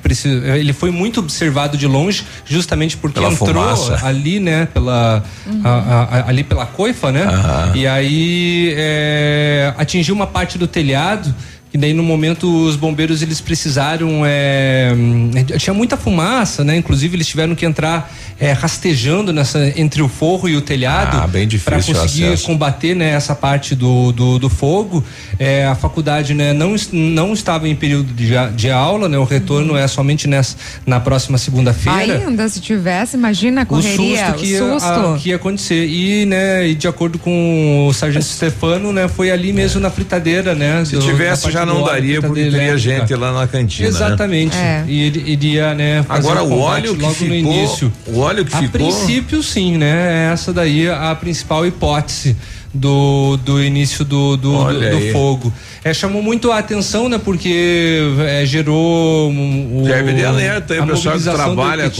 é, 0.54 0.58
ele 0.58 0.72
foi 0.72 0.92
muito 0.92 1.20
observado 1.20 1.78
de 1.78 1.86
longe, 1.86 2.24
justamente 2.46 2.96
porque 2.96 3.20
Pela 3.20 3.34
entrou 3.34 3.50
fumaça. 3.50 4.00
ali, 4.08 4.40
né, 4.40 4.66
pela, 4.74 5.26
a- 5.62 5.70
a- 5.70 6.04
a- 6.20 6.30
ali 6.30 6.46
pela 6.46 6.66
coifa, 6.66 7.12
né, 7.12 7.28
e 7.76 7.86
aí 7.86 8.74
é, 8.78 9.74
atingiu 9.78 10.16
uma 10.16 10.26
parte 10.28 10.58
do 10.58 10.68
telhado 10.68 11.36
e 11.76 11.78
daí 11.78 11.94
no 11.94 12.02
momento 12.04 12.48
os 12.66 12.78
bombeiros 12.78 13.22
eles 13.22 13.42
precisaram 13.42 14.22
é, 14.26 14.94
hum, 14.96 15.30
tinha 15.58 15.74
muita 15.74 15.98
fumaça 15.98 16.64
né? 16.64 16.78
Inclusive 16.78 17.18
eles 17.18 17.28
tiveram 17.28 17.54
que 17.54 17.66
entrar 17.66 18.10
é, 18.40 18.54
rastejando 18.54 19.34
nessa 19.34 19.74
entre 19.78 20.02
o 20.02 20.08
forro 20.08 20.48
e 20.48 20.56
o 20.56 20.62
telhado 20.62 21.18
Ah, 21.18 21.28
bem 21.28 21.46
para 21.60 21.78
difícil 21.78 21.94
o 21.94 21.98
conseguir 22.00 22.40
combater 22.44 22.96
né, 22.96 23.10
essa 23.10 23.36
parte 23.36 23.76
do, 23.76 24.12
do, 24.14 24.40
do 24.40 24.50
fogo. 24.50 25.04
É, 25.38 25.66
a 25.66 25.76
faculdade 25.76 26.34
né, 26.34 26.54
não, 26.54 26.76
não 26.94 27.34
estava 27.34 27.68
em 27.68 27.76
período 27.76 28.14
de, 28.14 28.30
de 28.56 28.72
aula 28.72 29.10
né? 29.10 29.18
O 29.18 29.26
retorno 29.26 29.76
é 29.76 29.86
somente 29.88 30.28
nessa, 30.30 30.56
na 30.86 31.00
próxima 31.00 31.38
segunda-feira. 31.38 32.26
Ainda 32.28 32.48
se 32.48 32.62
tivesse, 32.62 33.18
imagina 33.18 33.62
a 33.62 33.64
o 33.64 33.68
correria, 33.68 34.28
susto 34.28 34.40
que, 34.40 34.46
ia- 34.48 34.64
o 34.64 34.80
susto. 34.80 34.88
a- 34.90 35.18
que 35.22 35.30
ia 35.30 35.36
acontecer. 35.36 35.86
E 35.88 36.26
né 36.26 36.68
e 36.70 36.76
de 36.76 36.88
acordo 36.88 37.20
com 37.20 37.88
o 37.90 37.94
sargento 37.94 38.26
Stefano 38.26 38.94
né 38.94 39.08
foi 39.10 39.30
ali 39.32 39.52
mesmo 39.52 39.82
na 39.82 39.90
fritadeira 39.90 40.54
né 40.56 40.84
Se 40.86 40.96
do- 40.96 41.02
tivesse 41.06 41.44
parte 41.44 41.58
já 41.66 41.74
não 41.74 41.82
óleo, 41.82 41.86
daria 41.94 42.22
porque 42.22 42.44
teria 42.44 42.58
elétrica. 42.58 42.78
gente 42.78 43.16
lá 43.16 43.32
na 43.34 43.48
cantina. 43.48 43.90
né? 43.90 43.96
Exatamente. 43.96 44.56
E 44.88 45.02
ele 45.04 45.24
iria, 45.32 45.74
né, 45.74 46.04
fazer 46.04 46.20
Agora, 46.30 46.44
o 46.44 46.50
combate 46.50 46.64
óleo 46.88 46.96
que 46.96 47.02
logo 47.02 47.14
ficou- 47.14 47.28
no 47.30 47.36
início. 47.36 47.94
o 48.08 48.20
óleo 48.20 48.46
que 48.46 48.56
a 48.56 48.60
ficou- 48.60 48.72
princípio, 48.80 49.44
sim, 49.44 49.78
né? 49.78 50.30
Essa 50.32 50.54
daí 50.54 50.88
é 50.88 50.94
a 50.94 51.14
principal 51.16 51.66
hipótese 51.66 52.36
do, 52.76 53.38
do 53.38 53.64
início 53.64 54.04
do, 54.04 54.36
do, 54.38 54.74
do, 54.74 54.90
do 54.92 55.12
fogo. 55.12 55.54
É, 55.84 55.94
chamou 55.94 56.22
muito 56.22 56.52
a 56.52 56.58
atenção, 56.60 57.08
né? 57.08 57.18
Porque 57.18 58.00
é, 58.28 58.46
gerou 58.46 59.30
um, 59.32 59.82
o, 59.82 59.86
Serve 59.86 60.14
de 60.14 60.26
alerta 60.26 60.74
aí, 60.74 60.80
o 60.80 60.88
pessoal 60.88 61.16
que 61.18 61.24
trabalha 61.24 61.92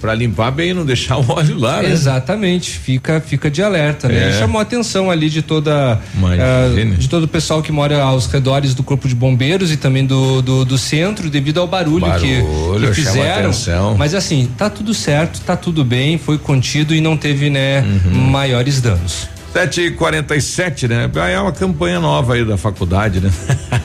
pra 0.00 0.14
limpar 0.14 0.50
bem, 0.52 0.72
não 0.72 0.84
deixar 0.84 1.16
o 1.18 1.30
óleo 1.30 1.58
lá, 1.58 1.82
né? 1.82 1.90
Exatamente, 1.90 2.70
fica 2.70 3.20
fica 3.20 3.50
de 3.50 3.62
alerta, 3.62 4.08
né? 4.08 4.26
É. 4.26 4.30
E 4.30 4.38
chamou 4.38 4.58
a 4.58 4.62
atenção 4.62 5.10
ali 5.10 5.28
de 5.28 5.42
toda 5.42 6.00
eh, 6.38 6.84
de 6.96 7.08
todo 7.08 7.24
o 7.24 7.28
pessoal 7.28 7.62
que 7.62 7.72
mora 7.72 8.00
aos 8.02 8.26
redores 8.26 8.74
do 8.74 8.82
corpo 8.82 9.08
de 9.08 9.14
bombeiros 9.14 9.72
e 9.72 9.76
também 9.76 10.04
do 10.06 10.40
do, 10.40 10.64
do 10.64 10.78
centro 10.78 11.28
devido 11.28 11.60
ao 11.60 11.66
barulho, 11.66 12.04
que, 12.20 12.40
Barulho, 12.40 12.92
que 12.92 13.02
chama 13.02 13.16
fizeram. 13.16 13.96
Mas 13.96 14.14
assim, 14.14 14.48
tá 14.56 14.70
tudo 14.70 14.94
certo, 14.94 15.40
tá 15.40 15.56
tudo 15.56 15.84
bem, 15.84 16.16
foi 16.16 16.38
contido 16.38 16.94
e 16.94 17.00
não 17.00 17.16
teve, 17.16 17.50
né, 17.50 17.84
Uhum. 18.06 18.12
maiores 18.30 18.80
danos. 18.80 19.28
7 19.56 19.80
e 19.80 19.90
47 19.90 20.86
né? 20.86 21.10
Ah, 21.16 21.30
É 21.30 21.40
uma 21.40 21.50
campanha 21.50 21.98
nova 21.98 22.34
aí 22.34 22.44
da 22.44 22.58
faculdade, 22.58 23.20
né? 23.20 23.32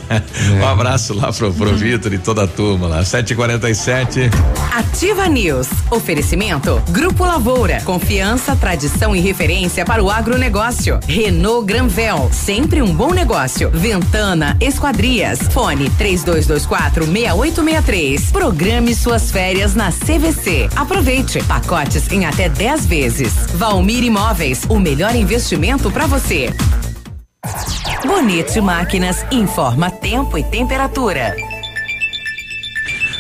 um 0.60 0.68
abraço 0.68 1.14
lá 1.14 1.32
pro, 1.32 1.54
pro 1.54 1.74
Vitor 1.78 2.12
e 2.12 2.18
toda 2.18 2.44
a 2.44 2.48
turma 2.48 2.88
lá. 2.88 3.06
7 3.06 3.32
e 3.32 3.36
47 3.38 4.30
Ativa 4.74 5.30
News. 5.30 5.70
Oferecimento. 5.90 6.82
Grupo 6.90 7.24
Lavoura. 7.24 7.80
Confiança, 7.86 8.54
tradição 8.54 9.16
e 9.16 9.22
referência 9.22 9.86
para 9.86 10.04
o 10.04 10.10
agronegócio. 10.10 11.00
Renault 11.08 11.66
Granvel. 11.66 12.30
Sempre 12.34 12.82
um 12.82 12.94
bom 12.94 13.14
negócio. 13.14 13.70
Ventana 13.70 14.58
Esquadrias. 14.60 15.40
Fone 15.54 15.90
3224 15.92 17.06
6863. 17.06 18.30
Programe 18.30 18.94
suas 18.94 19.32
férias 19.32 19.74
na 19.74 19.90
CVC. 19.90 20.70
Aproveite. 20.76 21.42
Pacotes 21.44 22.12
em 22.12 22.26
até 22.26 22.50
10 22.50 22.86
vezes. 22.86 23.34
Valmir 23.54 24.04
Imóveis. 24.04 24.66
O 24.68 24.78
melhor 24.78 25.16
investimento 25.16 25.61
para 25.92 26.08
você. 26.08 26.50
Bonito 28.04 28.64
Máquinas 28.64 29.24
informa 29.32 29.92
tempo 29.92 30.36
e 30.36 30.44
temperatura. 30.44 31.36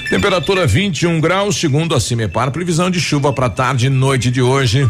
Temperatura 0.10 0.66
21 0.66 1.22
graus, 1.22 1.58
segundo 1.58 1.94
a 1.94 2.00
Cimepar, 2.00 2.50
previsão 2.50 2.90
de 2.90 3.00
chuva 3.00 3.32
para 3.32 3.48
tarde 3.48 3.86
e 3.86 3.90
noite 3.92 4.32
de 4.32 4.42
hoje. 4.42 4.90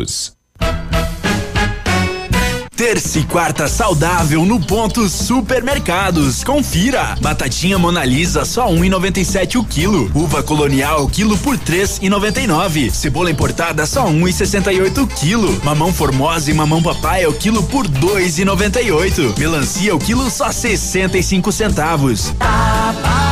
Terça 2.81 3.19
e 3.19 3.23
quarta 3.23 3.67
saudável 3.67 4.43
no 4.43 4.59
ponto 4.59 5.07
Supermercados. 5.07 6.43
Confira. 6.43 7.15
Batatinha 7.21 7.77
Mona 7.77 8.03
Lisa 8.03 8.43
só 8.43 8.69
1,97 8.69 9.57
o 9.57 9.63
quilo. 9.63 10.11
Uva 10.15 10.41
colonial 10.41 11.07
quilo 11.07 11.37
por 11.37 11.59
3,99. 11.59 12.89
Cebola 12.89 13.29
importada 13.29 13.85
só 13.85 14.07
1,68 14.07 15.03
o 15.03 15.05
quilo. 15.05 15.61
Mamão 15.63 15.93
formosa 15.93 16.49
e 16.49 16.55
mamão 16.55 16.81
papai 16.81 17.23
o 17.27 17.33
quilo 17.33 17.61
por 17.61 17.87
2,98. 17.87 19.37
Melancia 19.37 19.95
o 19.95 19.99
quilo 19.99 20.27
só 20.31 20.51
65 20.51 21.51
centavos. 21.51 22.33
Tá 22.39 23.30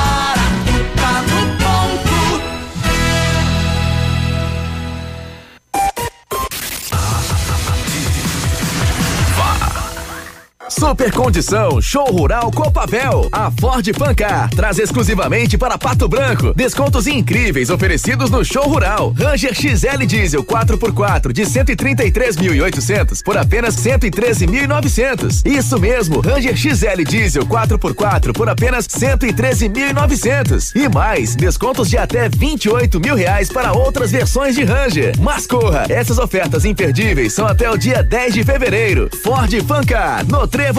Super 10.89 11.11
Condição 11.11 11.79
Show 11.79 12.07
Rural 12.07 12.51
Copavel. 12.51 13.29
A 13.31 13.51
Ford 13.51 13.87
Fancar 13.95 14.49
traz 14.49 14.79
exclusivamente 14.79 15.55
para 15.55 15.77
Pato 15.77 16.07
Branco 16.07 16.51
descontos 16.55 17.05
incríveis 17.05 17.69
oferecidos 17.69 18.31
no 18.31 18.43
Show 18.43 18.63
Rural. 18.63 19.13
Ranger 19.15 19.53
XL 19.53 20.03
Diesel 20.07 20.43
4x4 20.43 21.31
de 21.31 21.43
133.800 21.43 23.21
por 23.23 23.37
apenas 23.37 23.75
113.900. 23.75 25.45
Isso 25.45 25.79
mesmo, 25.79 26.21
Ranger 26.21 26.57
XL 26.57 27.03
Diesel 27.07 27.45
4x4 27.45 28.33
por 28.33 28.49
apenas 28.49 28.87
113.900. 28.87 30.71
E 30.73 30.89
mais, 30.89 31.35
descontos 31.35 31.87
de 31.87 31.99
até 31.99 32.27
28 32.29 32.99
mil 32.99 33.13
reais 33.13 33.49
para 33.49 33.73
outras 33.73 34.09
versões 34.09 34.55
de 34.55 34.63
Ranger. 34.63 35.13
Mas 35.19 35.45
corra, 35.45 35.85
essas 35.87 36.17
ofertas 36.17 36.65
imperdíveis 36.65 37.33
são 37.33 37.45
até 37.45 37.69
o 37.69 37.77
dia 37.77 38.01
10 38.01 38.33
de 38.33 38.43
fevereiro. 38.43 39.07
Ford 39.21 39.53
Fancar, 39.67 40.25
no 40.25 40.47
Trevo 40.47 40.78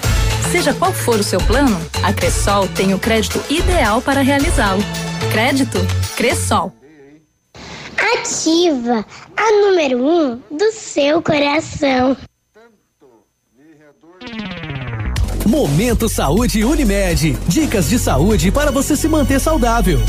Seja 0.49 0.73
qual 0.73 0.93
for 0.93 1.19
o 1.19 1.23
seu 1.23 1.39
plano, 1.39 1.79
a 2.03 2.13
Cressol 2.13 2.67
tem 2.69 2.93
o 2.93 2.99
crédito 2.99 3.41
ideal 3.49 4.01
para 4.01 4.21
realizá-lo. 4.21 4.81
Crédito 5.31 5.77
Cressol. 6.15 6.73
Ativa 8.13 9.05
a 9.35 9.51
número 9.51 9.97
1 9.97 10.31
um 10.31 10.57
do 10.57 10.71
seu 10.71 11.21
coração. 11.21 12.17
Momento 15.45 16.07
Saúde 16.07 16.63
Unimed. 16.63 17.37
Dicas 17.47 17.89
de 17.89 17.99
saúde 17.99 18.51
para 18.51 18.71
você 18.71 18.95
se 18.95 19.07
manter 19.07 19.39
saudável. 19.39 19.99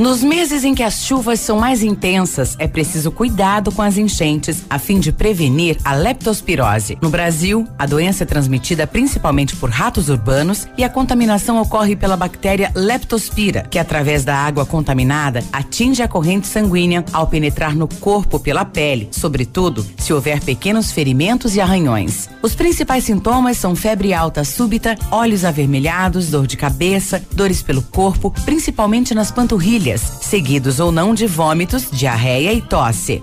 Nos 0.00 0.22
meses 0.22 0.64
em 0.64 0.74
que 0.74 0.82
as 0.82 1.04
chuvas 1.04 1.40
são 1.40 1.58
mais 1.58 1.82
intensas, 1.82 2.56
é 2.58 2.66
preciso 2.66 3.12
cuidado 3.12 3.70
com 3.70 3.82
as 3.82 3.98
enchentes 3.98 4.64
a 4.70 4.78
fim 4.78 4.98
de 4.98 5.12
prevenir 5.12 5.76
a 5.84 5.92
leptospirose. 5.92 6.96
No 7.02 7.10
Brasil, 7.10 7.68
a 7.78 7.84
doença 7.84 8.22
é 8.22 8.26
transmitida 8.26 8.86
principalmente 8.86 9.54
por 9.56 9.68
ratos 9.68 10.08
urbanos 10.08 10.66
e 10.78 10.82
a 10.82 10.88
contaminação 10.88 11.60
ocorre 11.60 11.94
pela 11.96 12.16
bactéria 12.16 12.72
Leptospira, 12.74 13.66
que 13.70 13.78
através 13.78 14.24
da 14.24 14.34
água 14.34 14.64
contaminada 14.64 15.44
atinge 15.52 16.02
a 16.02 16.08
corrente 16.08 16.46
sanguínea 16.46 17.04
ao 17.12 17.26
penetrar 17.26 17.76
no 17.76 17.86
corpo 17.86 18.40
pela 18.40 18.64
pele, 18.64 19.10
sobretudo 19.10 19.86
se 19.98 20.14
houver 20.14 20.40
pequenos 20.40 20.90
ferimentos 20.90 21.56
e 21.56 21.60
arranhões. 21.60 22.26
Os 22.40 22.54
principais 22.54 23.04
sintomas 23.04 23.58
são 23.58 23.76
febre 23.76 24.14
alta 24.14 24.44
súbita, 24.44 24.96
olhos 25.10 25.44
avermelhados, 25.44 26.30
dor 26.30 26.46
de 26.46 26.56
cabeça, 26.56 27.22
dores 27.32 27.60
pelo 27.60 27.82
corpo, 27.82 28.30
principalmente 28.46 29.14
nas 29.14 29.30
panturrilhas, 29.30 29.89
seguidos 29.98 30.80
ou 30.80 30.92
não 30.92 31.14
de 31.14 31.26
vômitos, 31.26 31.88
diarreia 31.90 32.52
e 32.52 32.60
tosse. 32.60 33.22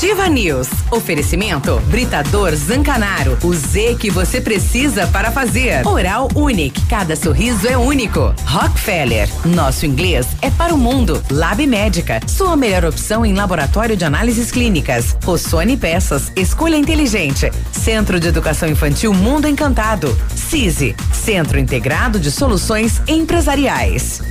Ativa 0.00 0.30
News. 0.30 0.66
Oferecimento 0.90 1.78
Britador 1.90 2.56
Zancanaro. 2.56 3.36
O 3.44 3.52
Z 3.52 3.96
que 4.00 4.10
você 4.10 4.40
precisa 4.40 5.06
para 5.08 5.30
fazer. 5.30 5.86
Oral 5.86 6.26
Unique. 6.34 6.80
Cada 6.86 7.14
sorriso 7.14 7.68
é 7.68 7.76
único. 7.76 8.34
Rockefeller. 8.46 9.28
Nosso 9.44 9.84
inglês 9.84 10.26
é 10.40 10.48
para 10.48 10.74
o 10.74 10.78
mundo. 10.78 11.22
Lab 11.30 11.66
Médica. 11.66 12.18
Sua 12.26 12.56
melhor 12.56 12.86
opção 12.86 13.26
em 13.26 13.34
laboratório 13.34 13.94
de 13.94 14.02
análises 14.02 14.50
clínicas. 14.50 15.18
Rossoni 15.22 15.76
Peças. 15.76 16.32
Escolha 16.34 16.76
inteligente. 16.76 17.52
Centro 17.70 18.18
de 18.18 18.28
Educação 18.28 18.70
Infantil 18.70 19.12
Mundo 19.12 19.46
Encantado. 19.46 20.16
CISI. 20.34 20.96
Centro 21.12 21.58
Integrado 21.58 22.18
de 22.18 22.30
Soluções 22.30 23.02
Empresariais. 23.06 24.22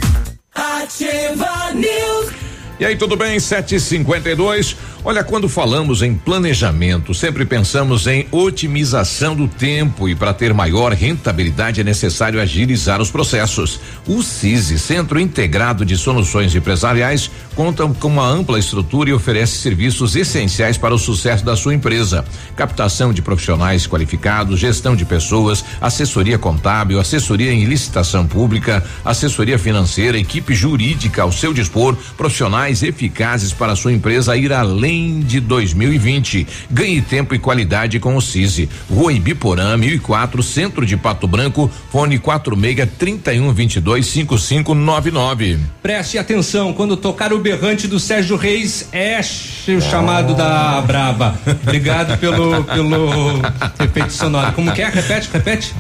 Ativa 0.56 1.72
News. 1.76 2.49
E 2.80 2.86
aí, 2.86 2.96
tudo 2.96 3.18
bem? 3.18 3.38
752. 3.38 4.78
Olha, 5.04 5.22
quando 5.22 5.50
falamos 5.50 6.02
em 6.02 6.16
planejamento, 6.16 7.14
sempre 7.14 7.46
pensamos 7.46 8.08
em 8.08 8.26
otimização 8.32 9.36
do 9.36 9.50
tempo 9.50 10.08
e 10.08 10.16
para 10.16 10.34
ter 10.34 10.54
maior 10.54 10.94
rentabilidade 10.94 11.82
é 11.82 11.84
necessário 11.84 12.40
agilizar 12.40 13.02
os 13.02 13.12
processos. 13.12 13.82
O 14.08 14.24
CISI, 14.24 14.80
Centro 14.80 15.20
Integrado 15.20 15.86
de 15.86 15.98
Soluções 15.98 16.56
Empresariais, 16.56 17.30
conta 17.54 17.86
com 17.86 18.08
uma 18.08 18.26
ampla 18.26 18.58
estrutura 18.58 19.10
e 19.10 19.14
oferece 19.14 19.58
serviços 19.58 20.16
essenciais 20.16 20.78
para 20.78 20.96
o 20.96 21.00
sucesso 21.00 21.44
da 21.44 21.58
sua 21.58 21.74
empresa: 21.74 22.24
captação 22.56 23.12
de 23.12 23.22
profissionais 23.22 23.88
qualificados, 23.88 24.60
gestão 24.60 24.96
de 24.96 25.04
pessoas, 25.04 25.66
assessoria 25.82 26.38
contábil, 26.38 27.00
assessoria 27.00 27.52
em 27.52 27.66
licitação 27.66 28.26
pública, 28.26 28.86
assessoria 29.04 29.60
financeira, 29.60 30.18
equipe 30.18 30.54
jurídica 30.54 31.24
ao 31.24 31.32
seu 31.32 31.54
dispor, 31.54 31.96
profissionais 32.18 32.69
eficazes 32.84 33.52
para 33.52 33.74
a 33.74 33.76
sua 33.76 33.92
empresa 33.92 34.38
ir 34.38 34.54
além 34.54 35.20
de 35.22 35.40
2020. 35.40 36.48
Ganhe 36.70 37.02
tempo 37.02 37.34
e 37.34 37.40
qualidade 37.40 38.00
com 38.00 38.16
o 38.16 38.22
CISI. 38.22 38.70
Rua 38.90 39.12
Ibiporã, 39.12 39.76
1004, 39.78 40.44
Centro 40.44 40.86
de 40.86 40.96
Pato 40.96 41.28
Branco, 41.28 41.70
fone 41.92 42.20
46 42.20 42.90
31 42.98 43.52
22 43.52 44.06
5599. 44.06 45.60
Preste 45.82 46.18
atenção, 46.18 46.74
quando 46.74 46.96
tocar 46.96 47.34
o 47.34 47.40
berrante 47.40 47.88
do 47.88 48.00
Sérgio 48.00 48.38
Reis, 48.38 48.88
é 48.92 49.20
o 49.68 49.82
chamado 49.82 50.36
da 50.36 50.82
Braba. 50.82 51.38
Obrigado 51.64 52.18
pelo, 52.18 52.64
pelo 52.64 53.42
efeito 53.84 54.14
sonoro. 54.14 54.54
Como 54.54 54.72
que 54.72 54.82
é? 54.82 54.90
Repete, 54.90 55.30
repete. 55.32 55.74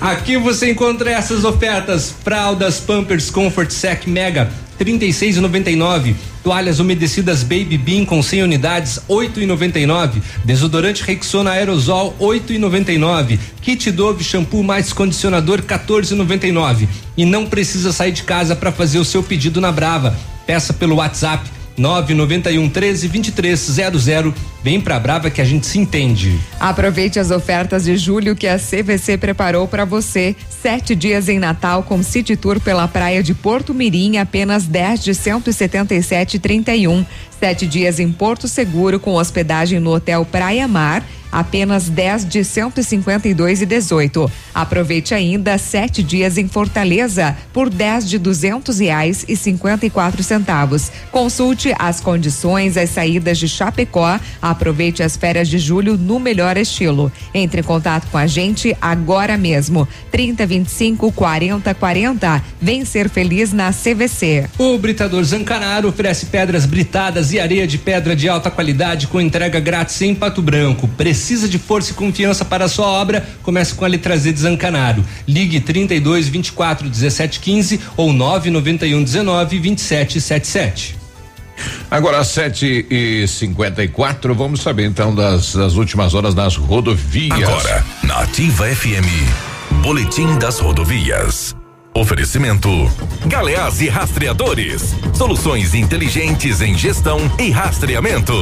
Aqui 0.00 0.36
você 0.36 0.70
encontra 0.70 1.10
essas 1.10 1.44
ofertas: 1.44 2.14
fraldas 2.24 2.80
Pampers 2.80 3.30
Comfort 3.30 3.70
Sec 3.70 4.06
Mega 4.06 4.50
36,99. 4.80 6.14
Toalhas 6.42 6.80
umedecidas 6.80 7.42
Baby 7.42 7.76
Bean 7.76 8.04
com 8.06 8.22
100 8.22 8.42
unidades, 8.44 8.98
8,99. 9.08 10.22
Desodorante 10.42 11.02
Rexona 11.02 11.50
Aerosol, 11.50 12.16
8,99. 12.18 13.38
Kit 13.60 13.90
Dove 13.90 14.24
shampoo 14.24 14.62
mais 14.62 14.92
condicionador, 14.92 15.60
14,99. 15.62 16.88
E 17.16 17.26
não 17.26 17.44
precisa 17.44 17.92
sair 17.92 18.12
de 18.12 18.22
casa 18.22 18.56
para 18.56 18.72
fazer 18.72 18.98
o 18.98 19.04
seu 19.04 19.22
pedido 19.22 19.60
na 19.60 19.70
Brava. 19.70 20.16
Peça 20.46 20.72
pelo 20.72 20.96
WhatsApp 20.96 21.59
991 21.80 22.68
13 22.68 23.08
2300. 23.08 24.34
Vem 24.62 24.78
pra 24.80 25.00
Brava 25.00 25.30
que 25.30 25.40
a 25.40 25.44
gente 25.44 25.66
se 25.66 25.78
entende. 25.78 26.38
Aproveite 26.60 27.18
as 27.18 27.30
ofertas 27.30 27.84
de 27.84 27.96
julho 27.96 28.36
que 28.36 28.46
a 28.46 28.58
CVC 28.58 29.16
preparou 29.16 29.66
para 29.66 29.86
você. 29.86 30.36
Sete 30.48 30.94
dias 30.94 31.30
em 31.30 31.38
Natal 31.38 31.82
com 31.82 32.02
City 32.02 32.36
Tour 32.36 32.60
pela 32.60 32.86
praia 32.86 33.22
de 33.22 33.32
Porto 33.32 33.72
Mirim, 33.72 34.18
apenas 34.18 34.66
10 34.66 35.02
de 35.02 35.12
177,31. 35.12 37.06
Sete 37.38 37.66
dias 37.66 37.98
em 37.98 38.12
Porto 38.12 38.46
Seguro 38.46 39.00
com 39.00 39.14
hospedagem 39.14 39.80
no 39.80 39.94
Hotel 39.94 40.26
Praia 40.26 40.68
Mar, 40.68 41.02
apenas 41.30 41.88
10 41.88 42.28
de 42.28 42.44
152 42.44 43.62
e 43.62 43.66
18. 43.66 44.30
Aproveite 44.54 45.14
ainda 45.14 45.56
sete 45.58 46.02
dias 46.02 46.36
em 46.36 46.48
Fortaleza 46.48 47.36
por 47.52 47.70
10 47.70 48.08
de 48.08 48.18
200 48.18 48.78
reais 48.78 49.24
e 49.28 49.36
54 49.36 50.22
centavos. 50.22 50.90
Consulte 51.10 51.74
as 51.78 52.00
condições, 52.00 52.76
as 52.76 52.90
saídas 52.90 53.38
de 53.38 53.48
Chapecó. 53.48 54.18
Aproveite 54.40 55.02
as 55.02 55.16
férias 55.16 55.48
de 55.48 55.58
julho 55.58 55.96
no 55.96 56.18
melhor 56.18 56.56
estilo. 56.56 57.12
Entre 57.32 57.60
em 57.60 57.64
contato 57.64 58.08
com 58.10 58.18
a 58.18 58.26
gente 58.26 58.76
agora 58.80 59.36
mesmo. 59.36 59.86
30 60.10 60.46
25 60.46 61.12
40 61.12 61.74
40. 61.74 62.44
Vem 62.60 62.84
ser 62.84 63.08
feliz 63.08 63.52
na 63.52 63.72
CVC. 63.72 64.48
O 64.58 64.76
Britador 64.78 65.22
Zancanaro 65.24 65.88
oferece 65.88 66.26
pedras 66.26 66.66
britadas 66.66 67.32
e 67.32 67.40
areia 67.40 67.66
de 67.66 67.78
pedra 67.78 68.14
de 68.16 68.28
alta 68.28 68.50
qualidade 68.50 69.06
com 69.06 69.20
entrega 69.20 69.60
grátis 69.60 70.00
em 70.02 70.14
Pato 70.14 70.42
Branco. 70.42 70.88
Precisa 71.20 71.46
de 71.46 71.58
força 71.58 71.90
e 71.90 71.94
confiança 71.94 72.46
para 72.46 72.64
a 72.64 72.68
sua 72.68 72.86
obra? 72.86 73.28
Comece 73.42 73.74
com 73.74 73.84
a 73.84 73.88
letra 73.88 74.16
Z 74.16 74.32
de 74.32 74.40
Zancanaro. 74.40 75.04
Ligue 75.28 75.60
32 75.60 76.28
24 76.28 76.88
17 76.88 77.40
15 77.40 77.78
ou 77.94 78.10
991 78.10 79.04
19 79.04 79.58
27 79.58 80.18
77. 80.18 80.96
Agora, 81.90 82.24
7 82.24 82.86
e 82.90 83.28
54 83.28 84.34
vamos 84.34 84.62
saber 84.62 84.86
então 84.86 85.14
das, 85.14 85.54
das 85.54 85.74
últimas 85.74 86.14
horas 86.14 86.34
nas 86.34 86.56
rodovias. 86.56 87.38
Agora, 87.38 87.84
na 88.02 88.20
Ativa 88.20 88.64
FM, 88.74 89.82
Boletim 89.82 90.38
das 90.38 90.58
Rodovias. 90.58 91.54
Oferecimento: 91.92 92.70
Galeás 93.26 93.82
e 93.82 93.90
Rastreadores. 93.90 94.94
Soluções 95.12 95.74
inteligentes 95.74 96.62
em 96.62 96.74
gestão 96.78 97.18
e 97.38 97.50
rastreamento. 97.50 98.32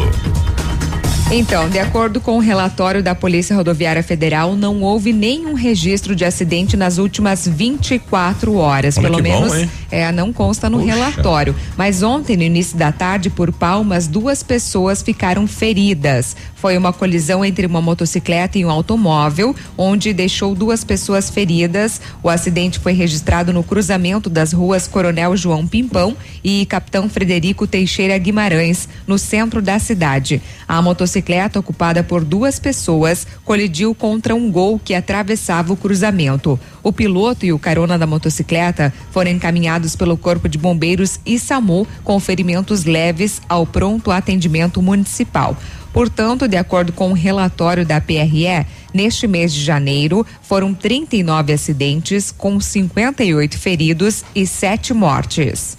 Então, 1.31 1.69
de 1.69 1.79
acordo 1.79 2.23
com 2.23 2.39
o 2.39 2.41
relatório 2.41 3.03
da 3.03 3.15
Polícia 3.15 3.55
Rodoviária 3.55 4.03
Federal, 4.03 4.57
não 4.57 4.81
houve 4.81 5.13
nenhum 5.13 5.53
registro 5.53 6.17
de 6.17 6.25
acidente 6.25 6.75
nas 6.75 6.97
últimas 6.97 7.47
24 7.47 8.55
horas. 8.55 8.97
Olha 8.97 9.11
Pelo 9.11 9.19
bom, 9.19 9.23
menos 9.23 9.55
hein? 9.55 9.71
É, 9.91 10.11
não 10.13 10.33
consta 10.33 10.69
no 10.69 10.79
Puxa. 10.79 10.95
relatório. 10.95 11.55
Mas 11.77 12.03
ontem, 12.03 12.37
no 12.37 12.43
início 12.43 12.77
da 12.77 12.93
tarde, 12.93 13.31
por 13.31 13.53
Palmas, 13.53 14.07
duas 14.07 14.43
pessoas 14.43 15.03
ficaram 15.03 15.47
feridas. 15.47 16.37
Foi 16.55 16.77
uma 16.77 16.93
colisão 16.93 17.45
entre 17.45 17.67
uma 17.67 17.81
motocicleta 17.81 18.59
e 18.59 18.65
um 18.65 18.71
automóvel, 18.71 19.55
onde 19.77 20.13
deixou 20.13 20.55
duas 20.55 20.83
pessoas 20.83 21.31
feridas. 21.31 22.01
O 22.23 22.29
acidente 22.29 22.81
foi 22.81 22.93
registrado 22.93 23.53
no 23.53 23.63
cruzamento 23.63 24.29
das 24.29 24.53
ruas 24.53 24.87
Coronel 24.87 25.37
João 25.37 25.67
Pimpão 25.67 26.17
e 26.43 26.67
Capitão 26.67 27.09
Frederico 27.09 27.67
Teixeira 27.67 28.19
Guimarães, 28.19 28.89
no 29.07 29.19
centro 29.19 29.63
da 29.63 29.79
cidade. 29.79 30.43
A 30.67 30.83
motocicleta, 30.83 31.61
ocupada 31.61 32.03
por 32.03 32.25
duas 32.25 32.59
pessoas, 32.59 33.27
colidiu 33.45 33.95
contra 33.95 34.35
um 34.35 34.51
gol 34.51 34.81
que 34.83 34.95
atravessava 34.95 35.73
o 35.73 35.77
cruzamento. 35.77 36.59
O 36.83 36.93
piloto 36.93 37.47
e 37.47 37.53
o 37.53 37.59
carona 37.59 37.97
da 37.97 38.07
motocicleta 38.07 38.93
foram 39.13 39.31
encaminhados 39.31 39.78
pelo 39.97 40.17
Corpo 40.17 40.49
de 40.49 40.59
Bombeiros 40.59 41.21
e 41.25 41.39
SAMU 41.39 41.87
com 42.03 42.19
ferimentos 42.19 42.85
leves 42.85 43.41
ao 43.49 43.67
pronto 43.67 44.11
atendimento 44.11 44.81
municipal. 44.83 45.57
Portanto, 45.93 46.47
de 46.47 46.57
acordo 46.57 46.93
com 46.93 47.11
o 47.11 47.15
relatório 47.15 47.85
da 47.85 48.01
PRE, 48.01 48.67
neste 48.93 49.27
mês 49.27 49.53
de 49.53 49.65
janeiro 49.65 50.27
foram 50.43 50.75
39 50.75 51.53
acidentes, 51.53 52.31
com 52.31 52.61
58 52.61 53.59
feridos 53.59 54.25
e 54.35 54.47
sete 54.47 54.93
mortes. 54.93 55.77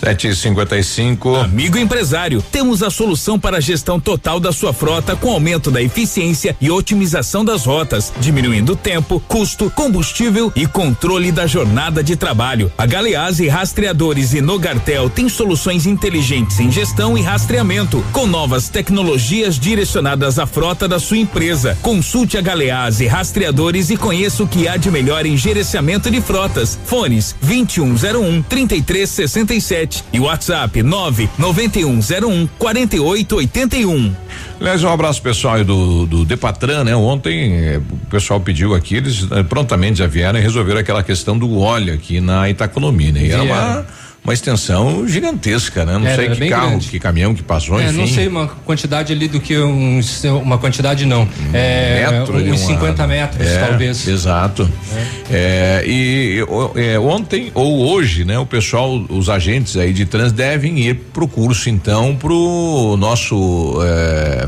7 0.00 0.28
e 0.28 0.34
55 0.34 1.36
Amigo 1.36 1.76
empresário, 1.76 2.40
temos 2.40 2.82
a 2.82 2.90
solução 2.90 3.38
para 3.38 3.56
a 3.56 3.60
gestão 3.60 3.98
total 3.98 4.38
da 4.38 4.52
sua 4.52 4.72
frota 4.72 5.16
com 5.16 5.30
aumento 5.30 5.70
da 5.70 5.82
eficiência 5.82 6.56
e 6.60 6.70
otimização 6.70 7.44
das 7.44 7.64
rotas, 7.64 8.12
diminuindo 8.20 8.76
tempo, 8.76 9.20
custo, 9.26 9.70
combustível 9.70 10.52
e 10.54 10.66
controle 10.66 11.32
da 11.32 11.46
jornada 11.46 12.02
de 12.02 12.14
trabalho. 12.14 12.70
A 12.78 12.86
Galeazzi 12.86 13.48
Rastreadores 13.48 14.34
e 14.34 14.40
Nogartel 14.40 15.10
tem 15.10 15.28
soluções 15.28 15.84
inteligentes 15.84 16.60
em 16.60 16.70
gestão 16.70 17.18
e 17.18 17.22
rastreamento, 17.22 18.04
com 18.12 18.26
novas 18.26 18.68
tecnologias 18.68 19.58
direcionadas 19.58 20.38
à 20.38 20.46
frota 20.46 20.86
da 20.86 21.00
sua 21.00 21.18
empresa. 21.18 21.76
Consulte 21.82 22.38
a 22.38 22.40
Galeazzi 22.40 23.06
Rastreadores 23.06 23.90
e 23.90 23.96
conheça 23.96 24.44
o 24.44 24.48
que 24.48 24.68
há 24.68 24.76
de 24.76 24.90
melhor 24.90 25.26
em 25.26 25.36
gerenciamento 25.36 26.10
de 26.10 26.20
frotas. 26.20 26.78
Fones 26.84 27.34
2101 27.42 28.42
3367 28.42 29.87
e 29.87 29.87
WhatsApp 30.18 30.82
99101 30.82 32.48
4881. 32.58 34.14
Aliás, 34.60 34.82
um 34.82 34.88
abraço 34.88 35.22
pessoal 35.22 35.54
aí 35.54 35.64
do, 35.64 36.06
do 36.06 36.24
Depatran, 36.24 36.84
né? 36.84 36.96
Ontem 36.96 37.52
eh, 37.54 37.80
o 37.90 38.06
pessoal 38.06 38.40
pediu 38.40 38.74
aqui, 38.74 38.96
eles 38.96 39.26
eh, 39.30 39.42
prontamente 39.44 39.98
já 39.98 40.06
vieram 40.06 40.38
e 40.38 40.42
resolveram 40.42 40.80
aquela 40.80 41.02
questão 41.02 41.38
do 41.38 41.58
óleo 41.58 41.94
aqui 41.94 42.20
na 42.20 42.50
Itacolomi, 42.50 43.12
né? 43.12 43.24
E 43.24 43.30
era 43.30 43.42
uma. 43.42 43.86
Uma 44.28 44.34
extensão 44.34 45.08
gigantesca, 45.08 45.84
né? 45.86 45.96
Não 45.98 46.06
Era, 46.06 46.16
sei 46.16 46.28
que 46.30 46.48
carro, 46.50 46.68
grande. 46.70 46.88
que 46.88 46.98
caminhão 47.00 47.34
que 47.34 47.42
passou, 47.42 47.80
É, 47.80 47.86
enfim. 47.86 47.96
não 47.96 48.06
sei 48.06 48.28
uma 48.28 48.46
quantidade 48.46 49.10
ali 49.12 49.26
do 49.26 49.40
que 49.40 49.56
um, 49.58 50.00
uma 50.42 50.58
quantidade 50.58 51.06
não. 51.06 51.26
é, 51.54 52.06
metro 52.10 52.36
uns 52.36 52.42
uma- 52.46 52.56
50 52.56 53.06
metros, 53.06 53.46
É, 53.46 53.58
talvez. 53.66 54.06
Exato. 54.06 54.68
É, 55.30 55.82
e 55.86 56.44
é, 56.76 56.98
ontem 56.98 57.50
ou 57.54 57.88
hoje, 57.90 58.24
né, 58.24 58.38
o 58.38 58.44
pessoal, 58.46 58.96
os 59.08 59.30
agentes 59.30 59.76
aí 59.78 59.92
de 59.94 60.04
trânsito 60.04 60.36
devem 60.36 60.78
ir 60.78 60.94
pro 61.12 61.26
curso, 61.26 61.70
então, 61.70 62.14
pro 62.14 62.96
nosso 62.98 63.78
é, 63.82 64.46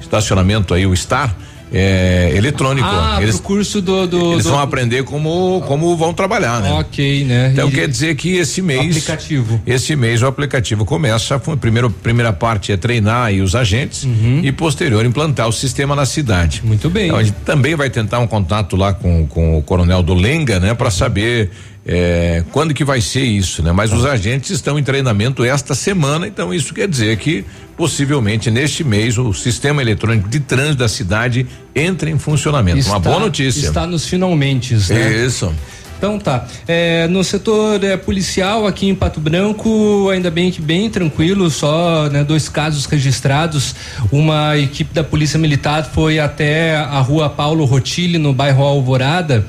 estacionamento 0.00 0.72
aí, 0.72 0.86
o 0.86 0.96
Star. 0.96 1.36
É, 1.72 2.32
eletrônico. 2.36 2.86
Ah, 2.86 3.18
eles 3.22 3.40
curso 3.40 3.80
do. 3.80 4.06
do 4.06 4.32
eles 4.34 4.44
do- 4.44 4.50
vão 4.50 4.60
aprender 4.60 5.04
como, 5.04 5.62
como 5.66 5.96
vão 5.96 6.12
trabalhar, 6.12 6.60
né? 6.60 6.70
Ok, 6.72 7.24
né? 7.24 7.50
Então 7.52 7.68
E- 7.68 7.72
quer 7.72 7.88
dizer 7.88 8.14
que 8.14 8.36
esse 8.36 8.60
mês. 8.60 8.80
Aplicativo. 8.96 9.60
Esse 9.66 9.96
mês 9.96 10.20
o 10.22 10.26
aplicativo 10.26 10.84
começa. 10.84 11.36
A 11.36 11.56
primeira, 11.56 11.88
primeira 11.88 12.32
parte 12.32 12.72
é 12.72 12.76
treinar 12.76 13.26
aí 13.26 13.40
os 13.40 13.54
agentes 13.54 14.06
e 14.42 14.52
posterior 14.52 15.04
implantar 15.06 15.48
o 15.48 15.52
sistema 15.52 15.96
na 15.96 16.04
cidade. 16.04 16.60
Uhum. 16.62 16.68
Muito 16.68 16.90
bem. 16.90 17.06
Então 17.06 17.18
a 17.18 17.22
gente 17.24 17.36
também 17.44 17.74
vai 17.74 17.88
tentar 17.88 18.18
um 18.18 18.26
contato 18.26 18.76
lá 18.76 18.92
com, 18.92 19.26
com 19.26 19.56
o 19.58 19.62
coronel 19.62 20.02
do 20.02 20.12
Lenga, 20.14 20.60
né? 20.60 20.74
para 20.74 20.90
saber 20.90 21.50
eh, 21.84 22.44
quando 22.52 22.72
que 22.72 22.84
vai 22.84 23.00
ser 23.00 23.24
isso, 23.24 23.62
né? 23.62 23.72
Mas 23.72 23.92
os 23.92 24.04
agentes 24.04 24.50
estão 24.50 24.78
em 24.78 24.82
treinamento 24.84 25.44
esta 25.44 25.74
semana, 25.74 26.26
então 26.26 26.54
isso 26.54 26.72
quer 26.72 26.88
dizer 26.88 27.16
que 27.16 27.44
possivelmente 27.76 28.50
neste 28.50 28.84
mês 28.84 29.18
o 29.18 29.32
sistema 29.32 29.82
eletrônico 29.82 30.28
de 30.28 30.40
trânsito 30.40 30.78
da 30.78 30.88
cidade 30.88 31.46
entra 31.74 32.08
em 32.08 32.18
funcionamento. 32.18 32.86
Uma 32.86 32.98
Está- 32.98 33.10
boa 33.10 33.20
notícia. 33.20 33.66
Está 33.66 33.86
nos 33.86 34.06
finalmente, 34.06 34.74
né? 34.74 35.24
Isso. 35.24 35.52
Então 35.98 36.18
tá. 36.18 36.48
É, 36.66 37.06
no 37.06 37.22
setor 37.22 37.82
é, 37.84 37.96
policial 37.96 38.66
aqui 38.66 38.88
em 38.88 38.94
Pato 38.94 39.20
Branco, 39.20 40.10
ainda 40.10 40.32
bem 40.32 40.50
que 40.50 40.60
bem 40.60 40.90
tranquilo, 40.90 41.48
só 41.48 42.08
né, 42.08 42.24
dois 42.24 42.48
casos 42.48 42.86
registrados. 42.86 43.74
Uma 44.10 44.58
equipe 44.58 44.92
da 44.92 45.04
Polícia 45.04 45.38
Militar 45.38 45.88
foi 45.94 46.18
até 46.18 46.74
a 46.74 46.98
rua 46.98 47.30
Paulo 47.30 47.64
Rotilli, 47.64 48.18
no 48.18 48.32
bairro 48.32 48.64
Alvorada. 48.64 49.46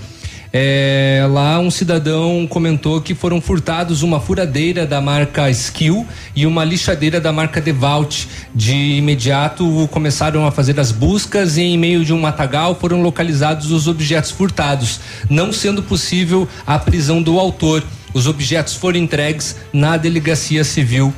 É, 0.55 1.25
lá 1.31 1.57
um 1.57 1.71
cidadão 1.71 2.45
comentou 2.47 3.01
que 3.01 3.15
foram 3.15 3.41
furtados 3.41 4.03
uma 4.03 4.19
furadeira 4.19 4.85
da 4.85 5.01
marca 5.01 5.49
Skill 5.49 6.05
e 6.35 6.45
uma 6.45 6.63
lixadeira 6.63 7.19
da 7.19 7.31
marca 7.31 7.59
Devalt. 7.59 8.27
De 8.53 8.75
imediato 8.97 9.89
começaram 9.91 10.45
a 10.45 10.51
fazer 10.51 10.79
as 10.79 10.91
buscas 10.91 11.57
e 11.57 11.63
em 11.63 11.75
meio 11.75 12.05
de 12.05 12.13
um 12.13 12.21
matagal 12.21 12.75
foram 12.75 13.01
localizados 13.01 13.71
os 13.71 13.87
objetos 13.87 14.29
furtados, 14.29 14.99
não 15.27 15.51
sendo 15.51 15.81
possível 15.81 16.47
a 16.67 16.77
prisão 16.77 17.19
do 17.19 17.39
autor. 17.39 17.83
Os 18.13 18.27
objetos 18.27 18.75
foram 18.75 18.99
entregues 18.99 19.55
na 19.73 19.97
delegacia 19.97 20.63
civil 20.63 21.11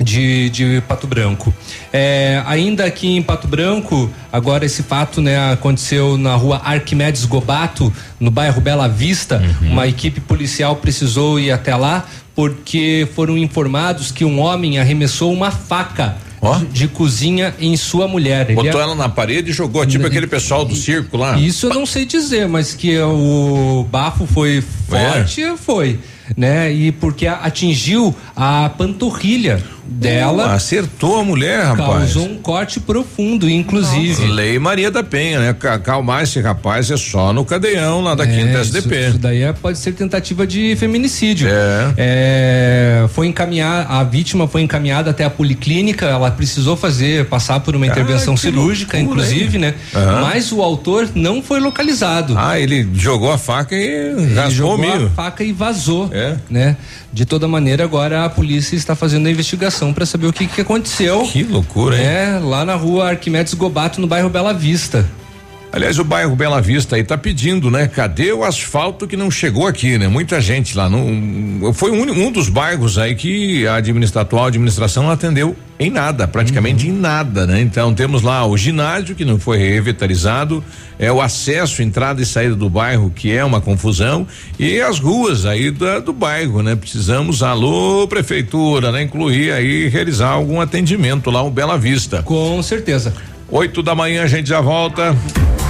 de, 0.00 0.50
de 0.50 0.82
Pato 0.86 1.06
Branco. 1.06 1.52
É, 1.92 2.42
ainda 2.46 2.84
aqui 2.84 3.08
em 3.08 3.22
Pato 3.22 3.46
Branco, 3.46 4.10
agora 4.32 4.64
esse 4.64 4.82
fato 4.82 5.20
né, 5.20 5.52
aconteceu 5.52 6.16
na 6.16 6.34
rua 6.34 6.60
Arquimedes 6.64 7.24
Gobato, 7.24 7.92
no 8.18 8.30
bairro 8.30 8.60
Bela 8.60 8.88
Vista. 8.88 9.42
Uhum. 9.62 9.72
Uma 9.72 9.86
equipe 9.86 10.20
policial 10.20 10.76
precisou 10.76 11.38
ir 11.38 11.50
até 11.50 11.74
lá 11.74 12.06
porque 12.34 13.06
foram 13.14 13.38
informados 13.38 14.10
que 14.10 14.24
um 14.24 14.40
homem 14.40 14.78
arremessou 14.78 15.32
uma 15.32 15.50
faca. 15.50 16.16
De, 16.58 16.66
de 16.80 16.88
cozinha 16.88 17.54
em 17.58 17.74
sua 17.74 18.06
mulher. 18.06 18.44
Ele 18.50 18.56
Botou 18.56 18.78
é- 18.78 18.82
ela 18.84 18.94
na 18.94 19.08
parede 19.08 19.48
e 19.48 19.52
jogou, 19.54 19.86
tipo 19.86 20.06
aquele 20.06 20.26
pessoal 20.26 20.62
do 20.62 20.76
circo 20.76 21.16
lá. 21.16 21.38
isso 21.38 21.68
eu 21.68 21.72
não 21.72 21.86
sei 21.86 22.04
dizer, 22.04 22.46
mas 22.46 22.74
que 22.74 22.98
o 22.98 23.86
bafo 23.90 24.26
foi 24.26 24.62
forte, 24.86 25.42
foi. 25.56 25.98
Né? 26.36 26.72
E 26.72 26.92
porque 26.92 27.26
atingiu 27.26 28.14
a 28.34 28.70
panturrilha 28.76 29.62
dela. 29.86 30.46
Uh, 30.46 30.50
acertou 30.52 31.20
a 31.20 31.24
mulher, 31.24 31.62
rapaz. 31.64 31.86
Causou 32.14 32.24
um 32.24 32.36
corte 32.38 32.80
profundo, 32.80 33.48
inclusive. 33.48 34.26
Lei 34.26 34.58
Maria 34.58 34.90
da 34.90 35.02
Penha, 35.04 35.38
né? 35.38 35.52
Ca- 35.52 35.78
Calmar 35.78 36.22
esse 36.22 36.40
rapaz 36.40 36.90
é 36.90 36.96
só 36.96 37.32
no 37.34 37.44
cadeião 37.44 38.00
lá 38.00 38.14
da 38.14 38.26
quinta 38.26 38.60
isso, 38.62 38.76
SDP. 38.76 39.08
isso 39.08 39.18
daí 39.18 39.42
é- 39.42 39.52
pode 39.52 39.76
ser 39.78 39.92
tentativa 39.92 40.46
de 40.46 40.74
feminicídio. 40.76 41.48
É. 41.50 41.92
É, 41.98 43.06
foi 43.08 43.26
encaminhar, 43.26 43.86
a 43.90 44.02
vítima 44.02 44.48
foi 44.48 44.62
encaminhada 44.62 45.10
até 45.10 45.24
a 45.24 45.30
policlínica, 45.30 46.06
ela 46.06 46.30
precisou 46.30 46.76
fazer, 46.76 47.26
passar 47.26 47.60
por 47.60 47.76
uma 47.76 47.84
Ah, 47.84 47.88
intervenção 47.88 48.36
cirúrgica, 48.36 48.96
loucura, 48.96 49.22
inclusive, 49.22 49.56
hein? 49.56 49.60
né? 49.60 49.74
Aham. 49.94 50.20
Mas 50.22 50.50
o 50.52 50.62
autor 50.62 51.08
não 51.14 51.42
foi 51.42 51.60
localizado. 51.60 52.34
Ah, 52.38 52.58
ele 52.58 52.88
jogou 52.94 53.30
a 53.30 53.36
faca 53.38 53.74
e 53.76 53.84
Ele 53.84 54.34
raspou 54.34 54.50
jogou 54.78 55.06
a 55.06 55.10
faca 55.10 55.44
e 55.44 55.52
vazou, 55.52 56.10
É. 56.14 56.36
né? 56.48 56.76
De 57.12 57.26
toda 57.26 57.48
maneira, 57.48 57.82
agora 57.82 58.24
a 58.24 58.30
polícia 58.30 58.76
está 58.76 58.94
fazendo 58.94 59.26
a 59.26 59.30
investigação 59.30 59.92
para 59.92 60.06
saber 60.06 60.26
o 60.28 60.32
que, 60.32 60.46
que 60.46 60.60
aconteceu. 60.60 61.24
Que 61.24 61.42
loucura, 61.42 61.98
hein? 61.98 62.06
É, 62.06 62.40
lá 62.40 62.64
na 62.64 62.76
rua 62.76 63.10
Arquimedes 63.10 63.52
Gobato, 63.54 64.00
no 64.00 64.06
bairro 64.06 64.30
Bela 64.30 64.54
Vista. 64.54 65.04
Aliás, 65.74 65.98
o 65.98 66.04
bairro 66.04 66.36
Bela 66.36 66.60
Vista 66.60 66.94
aí 66.94 67.02
tá 67.02 67.18
pedindo, 67.18 67.68
né? 67.68 67.88
Cadê 67.88 68.32
o 68.32 68.44
asfalto 68.44 69.08
que 69.08 69.16
não 69.16 69.28
chegou 69.28 69.66
aqui, 69.66 69.98
né? 69.98 70.06
Muita 70.06 70.40
gente 70.40 70.76
lá. 70.76 70.88
Não, 70.88 71.74
foi 71.74 71.90
um, 71.90 72.26
um 72.26 72.30
dos 72.30 72.48
bairros 72.48 72.96
aí 72.96 73.16
que 73.16 73.66
a 73.66 73.74
administra, 73.74 74.22
atual 74.22 74.46
administração 74.46 75.02
não 75.02 75.10
atendeu 75.10 75.56
em 75.76 75.90
nada, 75.90 76.28
praticamente 76.28 76.86
em 76.86 76.92
nada, 76.92 77.44
né? 77.44 77.60
Então 77.60 77.92
temos 77.92 78.22
lá 78.22 78.46
o 78.46 78.56
ginásio 78.56 79.16
que 79.16 79.24
não 79.24 79.36
foi 79.36 79.58
revitalizado, 79.58 80.62
é 80.96 81.10
o 81.10 81.20
acesso, 81.20 81.82
entrada 81.82 82.22
e 82.22 82.24
saída 82.24 82.54
do 82.54 82.70
bairro 82.70 83.10
que 83.10 83.32
é 83.32 83.44
uma 83.44 83.60
confusão 83.60 84.24
e 84.56 84.80
as 84.80 85.00
ruas 85.00 85.44
aí 85.44 85.72
da, 85.72 85.98
do 85.98 86.12
bairro, 86.12 86.62
né? 86.62 86.76
Precisamos, 86.76 87.42
alô 87.42 88.06
prefeitura, 88.06 88.92
né? 88.92 89.02
Incluir 89.02 89.50
aí 89.50 89.88
realizar 89.88 90.28
algum 90.28 90.60
atendimento 90.60 91.32
lá 91.32 91.42
o 91.42 91.50
Bela 91.50 91.76
Vista. 91.76 92.22
Com 92.22 92.62
certeza. 92.62 93.12
Oito 93.54 93.84
da 93.84 93.94
manhã 93.94 94.24
a 94.24 94.26
gente 94.26 94.48
já 94.48 94.60
volta. 94.60 95.16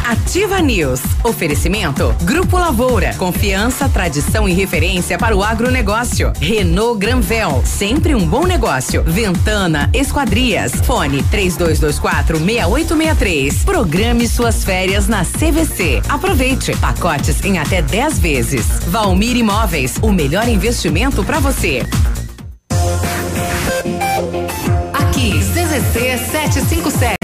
Ativa 0.06 0.58
News. 0.62 1.02
Oferecimento. 1.22 2.16
Grupo 2.22 2.56
Lavoura. 2.56 3.12
Confiança, 3.18 3.90
tradição 3.90 4.48
e 4.48 4.54
referência 4.54 5.18
para 5.18 5.36
o 5.36 5.42
agronegócio. 5.42 6.32
Renault 6.40 6.98
Granvel. 6.98 7.62
Sempre 7.62 8.14
um 8.14 8.26
bom 8.26 8.46
negócio. 8.46 9.02
Ventana 9.02 9.90
Esquadrias. 9.92 10.72
Fone 10.86 11.22
3224 11.24 12.38
6863. 12.38 13.64
Programe 13.64 14.26
suas 14.28 14.64
férias 14.64 15.06
na 15.06 15.22
CVC. 15.22 16.00
Aproveite. 16.08 16.74
Pacotes 16.78 17.44
em 17.44 17.58
até 17.58 17.82
10 17.82 18.18
vezes. 18.18 18.66
Valmir 18.86 19.36
Imóveis. 19.36 19.98
O 20.00 20.10
melhor 20.10 20.48
investimento 20.48 21.22
para 21.22 21.38
você. 21.38 21.82
Aqui, 24.94 25.38
CZC 25.38 26.18
757, 26.30 27.23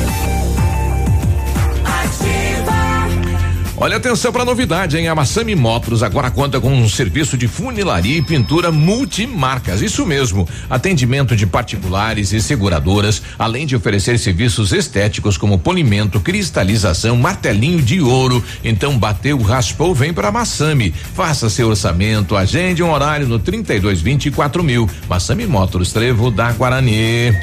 Olha 3.83 3.97
atenção 3.97 4.31
para 4.31 4.45
novidade, 4.45 4.95
hein? 4.95 5.07
A 5.07 5.15
Massami 5.15 5.55
Motors 5.55 6.03
agora 6.03 6.29
conta 6.29 6.61
com 6.61 6.71
um 6.71 6.87
serviço 6.87 7.35
de 7.35 7.47
funilaria 7.47 8.15
e 8.15 8.21
pintura 8.21 8.71
multimarcas. 8.71 9.81
Isso 9.81 10.05
mesmo, 10.05 10.47
atendimento 10.69 11.35
de 11.35 11.47
particulares 11.47 12.31
e 12.31 12.39
seguradoras, 12.39 13.23
além 13.39 13.65
de 13.65 13.75
oferecer 13.75 14.19
serviços 14.19 14.71
estéticos 14.71 15.35
como 15.35 15.57
polimento, 15.57 16.19
cristalização, 16.19 17.17
martelinho 17.17 17.81
de 17.81 17.99
ouro. 17.99 18.43
Então 18.63 18.99
bateu, 18.99 19.41
raspou, 19.41 19.95
vem 19.95 20.13
para 20.13 20.31
Massami. 20.31 20.93
Faça 21.15 21.49
seu 21.49 21.67
orçamento, 21.69 22.37
agende 22.37 22.83
um 22.83 22.91
horário 22.91 23.27
no 23.27 23.39
3224 23.39 24.63
mil. 24.63 24.87
Massami 25.09 25.47
Motors, 25.47 25.91
Trevo 25.91 26.29
da 26.29 26.51
Guarani. 26.51 27.35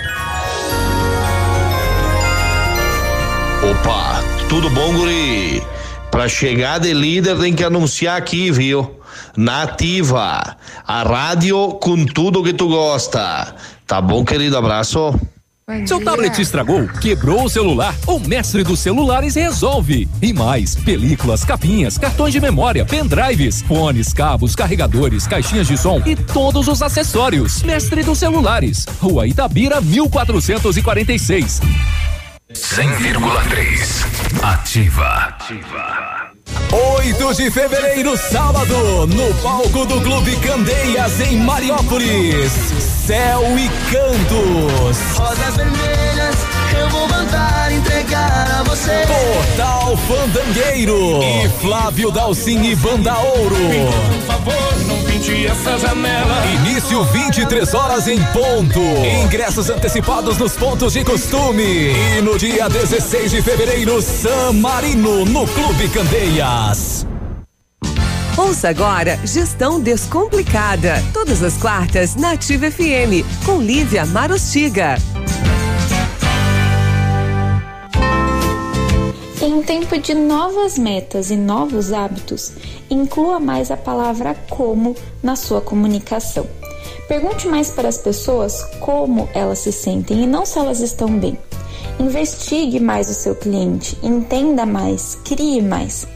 Opa, 3.61 4.23
tudo 4.49 4.71
bom, 4.71 4.93
guri? 4.93 5.78
Pra 6.11 6.29
chegar 6.29 6.79
de 6.79 6.93
líder 6.93 7.39
tem 7.39 7.55
que 7.55 7.63
anunciar 7.63 8.17
aqui, 8.17 8.51
viu? 8.51 8.99
Nativa, 9.37 10.57
a 10.87 11.03
rádio 11.03 11.75
com 11.81 12.05
tudo 12.05 12.43
que 12.43 12.53
tu 12.53 12.69
gosta. 12.69 13.55
Tá 13.87 14.01
bom, 14.01 14.25
querido? 14.25 14.57
Abraço. 14.57 15.15
Seu 15.87 16.03
tablet 16.03 16.41
estragou, 16.41 16.89
quebrou 16.89 17.45
o 17.45 17.49
celular? 17.49 17.95
O 18.07 18.19
mestre 18.19 18.65
dos 18.65 18.81
celulares 18.81 19.35
resolve. 19.35 20.09
E 20.23 20.33
mais, 20.33 20.75
películas, 20.75 21.45
capinhas, 21.45 21.99
cartões 21.99 22.33
de 22.33 22.41
memória, 22.41 22.87
pendrives, 22.87 23.61
fones, 23.61 24.15
cabos, 24.15 24.57
carregadores, 24.57 25.27
caixinhas 25.27 25.67
de 25.67 25.77
som 25.77 26.01
e 26.07 26.17
todos 26.17 26.69
os 26.69 26.81
acessórios. 26.81 27.63
Mestre 27.65 28.03
dos 28.03 28.19
celulares, 28.19 28.87
Rua 28.99 29.27
Itabira, 29.27 29.79
1446. 29.79 31.61
100,3. 32.55 34.43
Ativa. 34.43 35.37
8 36.73 37.35
de 37.35 37.51
fevereiro, 37.51 38.17
sábado, 38.17 39.07
no 39.07 39.35
palco 39.43 39.85
do 39.85 40.01
Clube 40.01 40.35
Candeias, 40.37 41.21
em 41.21 41.37
Mariópolis. 41.41 42.51
Céu 43.07 43.43
e 43.59 43.69
Cantos. 43.93 45.19
Rosas 45.19 45.57
vermelhas, 45.57 46.37
eu 46.79 46.89
vou 46.91 47.09
mandar 47.09 47.73
entregar 47.73 48.61
a 48.61 48.63
você. 48.63 49.05
Portal 49.07 49.97
Fandangueiro. 49.97 51.23
E 51.23 51.49
Flávio 51.61 52.11
Dalcin 52.11 52.63
e 52.63 52.75
Banda 52.77 53.19
Ouro. 53.19 53.57
Por 53.57 54.23
favor, 54.27 54.79
não 54.87 55.03
pinte 55.05 55.47
essa 55.47 55.79
janela. 55.79 56.47
Início 56.47 57.05
23 57.05 57.75
horas 57.75 58.09
em 58.09 58.23
ponto. 58.27 58.81
Ingressos 59.25 59.69
antecipados 59.71 60.39
nos 60.39 60.53
pontos 60.57 60.93
de 60.93 61.05
costume. 61.05 61.93
E 62.17 62.21
no 62.23 62.39
dia 62.39 62.69
16 62.69 63.31
de 63.31 63.43
fevereiro, 63.43 64.01
San 64.01 64.53
Marino, 64.53 65.25
no 65.25 65.47
Clube 65.49 65.89
Candeias. 65.89 67.07
Ouça 68.37 68.69
agora 68.69 69.19
Gestão 69.25 69.81
Descomplicada. 69.81 71.03
Todas 71.13 71.43
as 71.43 71.57
quartas 71.57 72.15
na 72.15 72.33
Ativa 72.33 72.71
FM, 72.71 73.27
com 73.45 73.61
Lívia 73.61 74.07
Marostiga. 74.07 74.95
Em 79.41 79.55
um 79.55 79.63
tempo 79.63 79.97
de 79.97 80.15
novas 80.15 80.77
metas 80.77 81.31
e 81.31 81.37
novos 81.37 81.93
hábitos, 81.93 82.55
inclua 82.91 83.39
mais 83.39 83.71
a 83.71 83.77
palavra 83.77 84.35
como 84.51 84.97
na 85.23 85.37
sua 85.37 85.61
comunicação. 85.61 86.45
Pergunte 87.07 87.47
mais 87.47 87.71
para 87.71 87.89
as 87.89 87.99
pessoas 87.99 88.65
como 88.81 89.29
elas 89.33 89.61
se 89.61 89.71
sentem 89.71 90.25
e 90.25 90.27
não 90.27 90.45
se 90.45 90.59
elas 90.59 90.81
estão 90.81 91.17
bem. 91.21 91.39
Investigue 92.01 92.81
mais 92.81 93.09
o 93.09 93.15
seu 93.15 93.37
cliente, 93.37 93.97
entenda 94.03 94.67
mais, 94.67 95.17
crie 95.25 95.63
mais. 95.63 96.09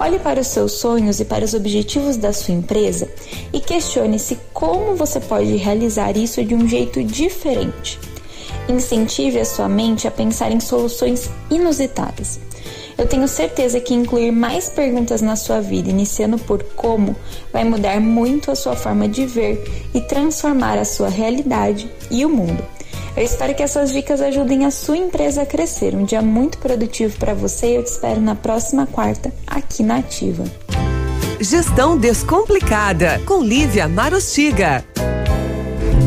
Olhe 0.00 0.18
para 0.18 0.40
os 0.40 0.48
seus 0.48 0.72
sonhos 0.72 1.20
e 1.20 1.24
para 1.24 1.44
os 1.44 1.54
objetivos 1.54 2.16
da 2.16 2.32
sua 2.32 2.54
empresa 2.54 3.08
e 3.52 3.60
questione-se 3.60 4.36
como 4.52 4.96
você 4.96 5.20
pode 5.20 5.54
realizar 5.54 6.16
isso 6.16 6.44
de 6.44 6.56
um 6.56 6.68
jeito 6.68 7.04
diferente. 7.04 8.00
Incentive 8.68 9.38
a 9.38 9.44
sua 9.44 9.68
mente 9.68 10.08
a 10.08 10.10
pensar 10.10 10.50
em 10.50 10.58
soluções 10.58 11.30
inusitadas. 11.48 12.40
Eu 12.96 13.06
tenho 13.06 13.26
certeza 13.26 13.80
que 13.80 13.94
incluir 13.94 14.30
mais 14.30 14.68
perguntas 14.68 15.20
na 15.20 15.36
sua 15.36 15.60
vida, 15.60 15.90
iniciando 15.90 16.38
por 16.38 16.62
como, 16.76 17.16
vai 17.52 17.64
mudar 17.64 18.00
muito 18.00 18.50
a 18.50 18.54
sua 18.54 18.76
forma 18.76 19.08
de 19.08 19.26
ver 19.26 19.88
e 19.92 20.00
transformar 20.00 20.78
a 20.78 20.84
sua 20.84 21.08
realidade 21.08 21.90
e 22.10 22.24
o 22.24 22.28
mundo. 22.28 22.64
Eu 23.16 23.22
espero 23.22 23.54
que 23.54 23.62
essas 23.62 23.92
dicas 23.92 24.20
ajudem 24.20 24.64
a 24.64 24.70
sua 24.70 24.96
empresa 24.96 25.42
a 25.42 25.46
crescer. 25.46 25.94
Um 25.94 26.04
dia 26.04 26.20
muito 26.20 26.58
produtivo 26.58 27.16
para 27.18 27.32
você 27.32 27.68
e 27.68 27.74
eu 27.76 27.84
te 27.84 27.88
espero 27.88 28.20
na 28.20 28.34
próxima 28.34 28.86
quarta 28.86 29.32
aqui 29.46 29.82
na 29.82 29.98
Ativa. 29.98 30.44
Gestão 31.40 31.96
Descomplicada, 31.96 33.20
com 33.26 33.42
Lívia 33.42 33.86
Marostiga. 33.86 34.84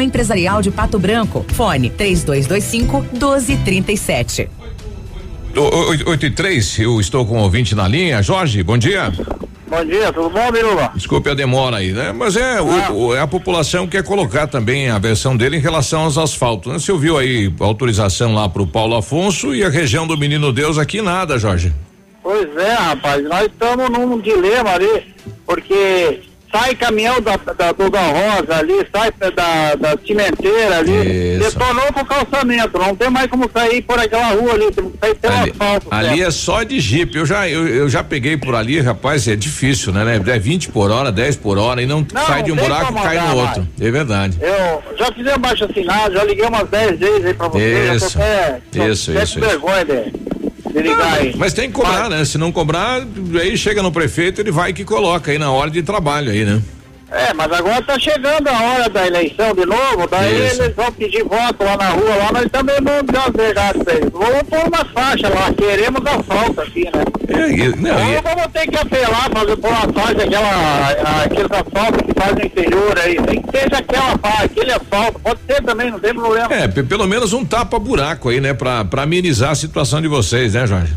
Empresarial 0.00 0.60
de 0.60 0.70
Pato 0.70 0.98
Branco. 0.98 1.44
Fone 1.54 1.90
3225 1.90 3.06
1237. 3.12 4.48
O- 5.56 5.60
o- 5.60 6.10
Oito 6.10 6.26
e 6.26 6.30
três, 6.30 6.78
eu 6.78 7.00
estou 7.00 7.24
com 7.26 7.38
o 7.38 7.42
ouvinte 7.42 7.74
na 7.74 7.86
linha. 7.88 8.22
Jorge, 8.22 8.62
bom 8.62 8.78
dia. 8.78 9.12
Bom 9.68 9.84
dia, 9.84 10.12
tudo 10.12 10.30
bom, 10.30 10.50
Biruba? 10.50 10.90
Desculpe 10.94 11.30
a 11.30 11.34
demora 11.34 11.76
aí, 11.76 11.92
né? 11.92 12.12
Mas 12.12 12.36
é, 12.36 12.60
o- 12.60 12.92
o- 12.92 13.14
é 13.14 13.20
a 13.20 13.26
população 13.26 13.86
que 13.86 13.92
quer 13.96 14.02
colocar 14.02 14.46
também 14.48 14.90
a 14.90 14.98
versão 14.98 15.36
dele 15.36 15.56
em 15.56 15.60
relação 15.60 16.02
aos 16.02 16.18
asfaltos. 16.18 16.72
Né? 16.72 16.78
Você 16.78 16.90
ouviu 16.90 17.16
aí 17.16 17.52
a 17.60 17.64
autorização 17.64 18.34
lá 18.34 18.48
pro 18.48 18.66
Paulo 18.66 18.96
Afonso 18.96 19.54
e 19.54 19.62
a 19.64 19.68
região 19.68 20.06
do 20.06 20.16
Menino 20.18 20.52
Deus 20.52 20.76
aqui 20.76 21.00
nada, 21.00 21.38
Jorge. 21.38 21.72
Pois 22.22 22.48
é, 22.56 22.74
rapaz, 22.74 23.22
nós 23.24 23.46
estamos 23.46 23.88
num 23.90 24.20
dilema 24.20 24.70
ali, 24.70 25.14
porque 25.46 26.20
sai 26.52 26.74
caminhão 26.74 27.20
da, 27.20 27.36
da 27.36 27.72
Dona 27.72 28.00
Rosa 28.00 28.56
ali, 28.56 28.86
sai 28.92 29.12
da, 29.34 29.74
da 29.74 29.98
cimenteira 30.04 30.78
ali, 30.78 31.36
Isso. 31.36 31.58
detonou 31.58 31.92
com 31.92 32.00
o 32.00 32.04
calçamento, 32.04 32.78
não 32.78 32.94
tem 32.94 33.10
mais 33.10 33.26
como 33.28 33.50
sair 33.52 33.82
por 33.82 33.98
aquela 33.98 34.28
rua 34.28 34.54
ali, 34.54 34.70
tem 34.72 34.90
que 34.90 34.98
sair 34.98 35.14
pelo 35.14 35.34
asfalto. 35.34 35.86
Ali 35.90 36.08
certo? 36.08 36.22
é 36.22 36.30
só 36.30 36.62
de 36.62 36.80
jipe. 36.80 37.18
Eu 37.18 37.26
já, 37.26 37.48
eu, 37.48 37.66
eu 37.66 37.88
já 37.88 38.02
peguei 38.02 38.36
por 38.36 38.54
ali, 38.54 38.80
rapaz, 38.80 39.26
é 39.28 39.36
difícil, 39.36 39.92
né? 39.92 40.04
né? 40.04 40.20
É 40.34 40.38
20 40.38 40.70
por 40.70 40.90
hora, 40.90 41.12
10 41.12 41.36
por 41.36 41.58
hora 41.58 41.82
e 41.82 41.86
não, 41.86 42.06
Não, 42.12 42.26
sai 42.26 42.42
de 42.42 42.52
um 42.52 42.56
buraco 42.56 42.92
e 42.92 43.02
cai 43.02 43.20
no 43.20 43.36
outro. 43.36 43.68
É 43.80 43.90
verdade. 43.90 44.38
Eu 44.40 44.96
já 44.96 45.12
fizemos 45.12 45.38
baixo 45.38 45.64
assinado, 45.64 46.14
já 46.14 46.24
liguei 46.24 46.46
umas 46.46 46.68
10 46.68 46.98
vezes 46.98 47.26
aí 47.26 47.34
pra 47.34 47.48
você, 47.48 47.86
já 47.86 47.94
Isso. 47.94 48.12
tô 48.12 48.18
até, 48.18 48.60
tô 48.72 48.88
Isso, 48.88 49.12
isso, 49.12 49.40
vergonha 49.40 49.84
de 50.72 50.82
ligar 50.82 51.18
aí. 51.18 51.34
Mas 51.36 51.52
tem 51.52 51.68
que 51.68 51.74
cobrar, 51.74 52.08
né? 52.08 52.24
Se 52.24 52.38
não 52.38 52.52
cobrar, 52.52 53.02
aí 53.40 53.56
chega 53.56 53.82
no 53.82 53.92
prefeito, 53.92 54.40
ele 54.40 54.50
vai 54.50 54.72
que 54.72 54.84
coloca 54.84 55.30
aí 55.30 55.38
na 55.38 55.50
hora 55.50 55.70
de 55.70 55.82
trabalho 55.82 56.30
aí, 56.30 56.44
né? 56.44 56.62
É, 57.12 57.34
mas 57.34 57.50
agora 57.52 57.82
tá 57.82 57.98
chegando 57.98 58.46
a 58.48 58.60
hora 58.62 58.88
da 58.88 59.06
eleição 59.06 59.52
de 59.52 59.66
novo, 59.66 60.06
daí 60.08 60.46
Isso. 60.46 60.62
eles 60.62 60.76
vão 60.76 60.92
pedir 60.92 61.24
voto 61.24 61.64
lá 61.64 61.76
na 61.76 61.88
rua, 61.90 62.14
lá 62.16 62.32
nós 62.32 62.46
também 62.52 62.76
vamos 62.80 63.02
pra 63.10 63.44
eles. 63.44 64.10
Vamos 64.12 64.42
pôr 64.48 64.68
uma 64.68 64.84
faixa 64.84 65.28
lá, 65.28 65.52
queremos 65.52 66.00
asfalto 66.06 66.60
aqui, 66.60 66.84
né? 66.84 67.02
É, 67.28 67.76
não, 67.76 68.06
Ou 68.06 68.12
e- 68.12 68.20
vamos 68.22 68.46
ter 68.52 68.66
que 68.68 68.76
apelar, 68.78 69.28
fazer 69.32 69.56
pôr 69.56 69.70
uma 69.70 69.92
faixa, 69.92 70.22
aquela, 70.24 70.48
a- 70.48 71.22
aqueles 71.24 71.50
asfaltos 71.50 72.02
que 72.02 72.20
fazem 72.20 72.34
no 72.36 72.44
interior 72.44 72.98
aí, 72.98 73.16
tem 73.22 73.42
que 73.42 73.58
seja 73.58 73.78
aquela 73.78 74.18
faixa, 74.18 74.44
aquele 74.44 74.72
asfalto, 74.72 75.20
pode 75.20 75.40
ser 75.48 75.62
também, 75.64 75.90
não 75.90 75.98
tem 75.98 76.14
problema. 76.14 76.54
É, 76.54 76.68
pe- 76.68 76.82
pelo 76.84 77.06
menos 77.08 77.32
um 77.32 77.44
tapa-buraco 77.44 78.28
aí, 78.28 78.40
né? 78.40 78.54
Pra, 78.54 78.84
pra 78.84 79.02
amenizar 79.02 79.50
a 79.50 79.54
situação 79.56 80.00
de 80.00 80.06
vocês, 80.08 80.54
né, 80.54 80.64
Jorge? 80.66 80.92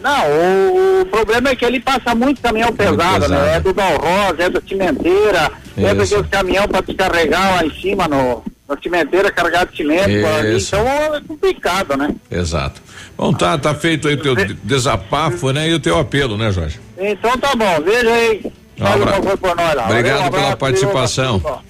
Não, 0.00 1.00
o, 1.02 1.06
problema 1.06 1.50
é 1.50 1.56
que 1.56 1.64
ele 1.64 1.80
passa 1.80 2.14
muito 2.14 2.40
caminhão 2.40 2.72
pesado, 2.72 3.22
pesado. 3.22 3.28
né? 3.28 3.56
É 3.56 3.60
do 3.60 3.72
Dal 3.72 3.96
Rosa, 3.96 4.42
é 4.44 4.50
da 4.50 4.60
cimenteira, 4.60 5.50
é 5.76 5.94
daqueles 5.94 6.26
caminhão 6.28 6.68
para 6.68 6.80
descarregar 6.82 7.56
lá 7.56 7.64
em 7.66 7.80
cima 7.80 8.06
no, 8.06 8.42
na 8.68 8.76
cimenteira, 8.80 9.32
carregar 9.32 9.66
de 9.66 9.76
cimento. 9.76 10.04
ali, 10.04 10.56
então 10.62 10.86
é 11.16 11.20
complicado, 11.26 11.96
né? 11.96 12.14
Exato. 12.30 12.80
Bom, 13.16 13.32
tá, 13.32 13.58
tá 13.58 13.74
feito 13.74 14.06
aí 14.06 14.14
o 14.14 14.22
teu 14.22 14.36
de- 14.36 14.54
desabafo, 14.54 15.50
né? 15.52 15.68
E 15.68 15.74
o 15.74 15.80
teu 15.80 15.98
apelo, 15.98 16.36
né, 16.36 16.52
Jorge? 16.52 16.78
Então 16.96 17.36
tá 17.36 17.54
bom, 17.56 17.80
veja 17.84 18.08
aí. 18.12 18.40
Um. 18.44 18.84
Valeu, 18.84 19.98
Obrigado 19.98 20.26
um 20.26 20.30
pela 20.30 20.42
abraço, 20.42 20.56
participação. 20.58 21.62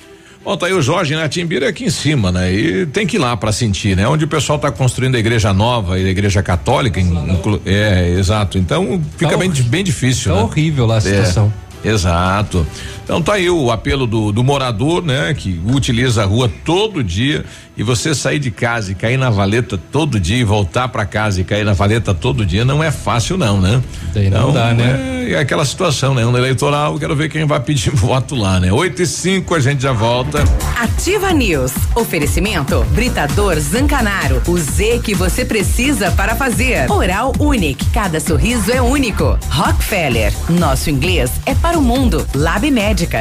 Bom, 0.48 0.56
tá 0.56 0.64
aí 0.64 0.72
o 0.72 0.80
Jorge, 0.80 1.14
né? 1.14 1.28
Timbira 1.28 1.66
é 1.66 1.68
aqui 1.68 1.84
em 1.84 1.90
cima, 1.90 2.32
né? 2.32 2.50
E 2.50 2.86
tem 2.86 3.06
que 3.06 3.16
ir 3.16 3.18
lá 3.18 3.36
pra 3.36 3.52
sentir, 3.52 3.94
né? 3.94 4.08
Onde 4.08 4.24
o 4.24 4.28
pessoal 4.28 4.58
tá 4.58 4.70
construindo 4.70 5.14
a 5.14 5.18
igreja 5.18 5.52
nova 5.52 5.98
e 5.98 6.06
a 6.06 6.08
igreja 6.08 6.42
católica, 6.42 6.98
in- 6.98 7.32
inclu- 7.34 7.60
é, 7.66 8.14
exato. 8.18 8.56
Então 8.56 8.98
fica 9.18 9.32
Tá 9.32 9.36
bem, 9.36 9.50
bem 9.50 9.84
difícil, 9.84 10.32
tá 10.32 10.38
né? 10.38 10.44
horrível 10.44 10.86
lá 10.86 10.94
a 10.94 10.96
É, 10.96 11.00
situação. 11.02 11.52
exato. 11.84 12.66
Então 13.08 13.22
tá 13.22 13.32
aí 13.32 13.48
o 13.48 13.70
apelo 13.70 14.06
do, 14.06 14.30
do 14.30 14.44
morador, 14.44 15.02
né? 15.02 15.32
Que 15.32 15.58
utiliza 15.64 16.22
a 16.24 16.26
rua 16.26 16.46
todo 16.62 17.02
dia 17.02 17.42
e 17.74 17.82
você 17.82 18.14
sair 18.14 18.38
de 18.38 18.50
casa 18.50 18.92
e 18.92 18.94
cair 18.94 19.16
na 19.16 19.30
valeta 19.30 19.78
todo 19.90 20.20
dia 20.20 20.36
e 20.36 20.44
voltar 20.44 20.88
pra 20.88 21.06
casa 21.06 21.40
e 21.40 21.44
cair 21.44 21.64
na 21.64 21.72
valeta 21.72 22.12
todo 22.12 22.44
dia 22.44 22.66
não 22.66 22.84
é 22.84 22.90
fácil 22.90 23.38
não, 23.38 23.58
né? 23.58 23.80
Daí 24.12 24.28
não 24.28 24.50
Então, 24.50 24.52
dá, 24.52 24.74
né? 24.74 25.24
É, 25.26 25.32
é 25.32 25.38
aquela 25.38 25.64
situação, 25.64 26.12
né? 26.14 26.26
Um 26.26 26.36
eleitoral, 26.36 26.98
quero 26.98 27.16
ver 27.16 27.30
quem 27.30 27.46
vai 27.46 27.58
pedir 27.60 27.88
voto 27.96 28.34
lá, 28.34 28.60
né? 28.60 28.70
Oito 28.70 29.00
e 29.00 29.06
cinco, 29.06 29.54
a 29.54 29.60
gente 29.60 29.82
já 29.82 29.92
volta. 29.92 30.44
Ativa 30.78 31.32
News. 31.32 31.72
Oferecimento 31.94 32.84
Britador 32.90 33.58
Zancanaro. 33.58 34.42
O 34.46 34.58
Z 34.58 35.00
que 35.02 35.14
você 35.14 35.46
precisa 35.46 36.10
para 36.10 36.36
fazer. 36.36 36.90
Oral 36.90 37.32
Unique. 37.38 37.86
Cada 37.90 38.20
sorriso 38.20 38.70
é 38.70 38.82
único. 38.82 39.38
Rockefeller. 39.48 40.30
Nosso 40.50 40.90
inglês 40.90 41.30
é 41.46 41.54
para 41.54 41.78
o 41.78 41.82
mundo. 41.82 42.26
Lab 42.34 42.68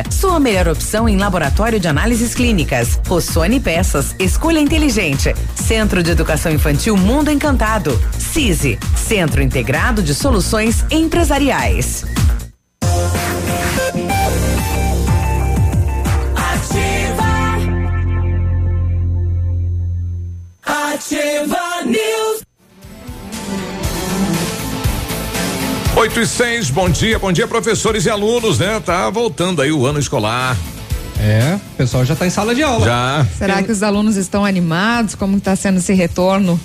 Sua 0.09 0.39
melhor 0.39 0.67
opção 0.67 1.07
em 1.07 1.17
laboratório 1.17 1.79
de 1.79 1.87
análises 1.87 2.33
clínicas. 2.33 2.99
Rossoni 3.07 3.59
Peças. 3.59 4.15
Escolha 4.19 4.59
inteligente. 4.59 5.33
Centro 5.55 6.01
de 6.01 6.11
Educação 6.11 6.51
Infantil 6.51 6.97
Mundo 6.97 7.29
Encantado. 7.29 7.99
CISI. 8.17 8.79
Centro 8.95 9.41
Integrado 9.41 10.01
de 10.01 10.15
Soluções 10.15 10.83
Empresariais. 10.89 12.05
Ativa 20.65 21.83
News. 21.85 22.46
8 25.97 26.19
e 26.19 26.27
6, 26.27 26.69
bom 26.69 26.87
dia, 26.87 27.17
bom 27.17 27.31
dia, 27.31 27.47
professores 27.47 28.05
e 28.05 28.09
alunos, 28.09 28.59
né? 28.59 28.79
Tá 28.79 29.09
voltando 29.09 29.63
aí 29.63 29.71
o 29.71 29.83
ano 29.83 29.97
escolar. 29.97 30.55
É, 31.19 31.55
o 31.55 31.75
pessoal 31.75 32.05
já 32.05 32.15
tá 32.15 32.27
em 32.27 32.29
sala 32.29 32.53
de 32.53 32.61
aula. 32.61 32.85
Já. 32.85 33.25
Será 33.35 33.63
que 33.63 33.71
os 33.71 33.81
alunos 33.81 34.15
estão 34.15 34.45
animados? 34.45 35.15
Como 35.15 35.37
está 35.37 35.55
sendo 35.55 35.79
esse 35.79 35.95
retorno? 35.95 36.59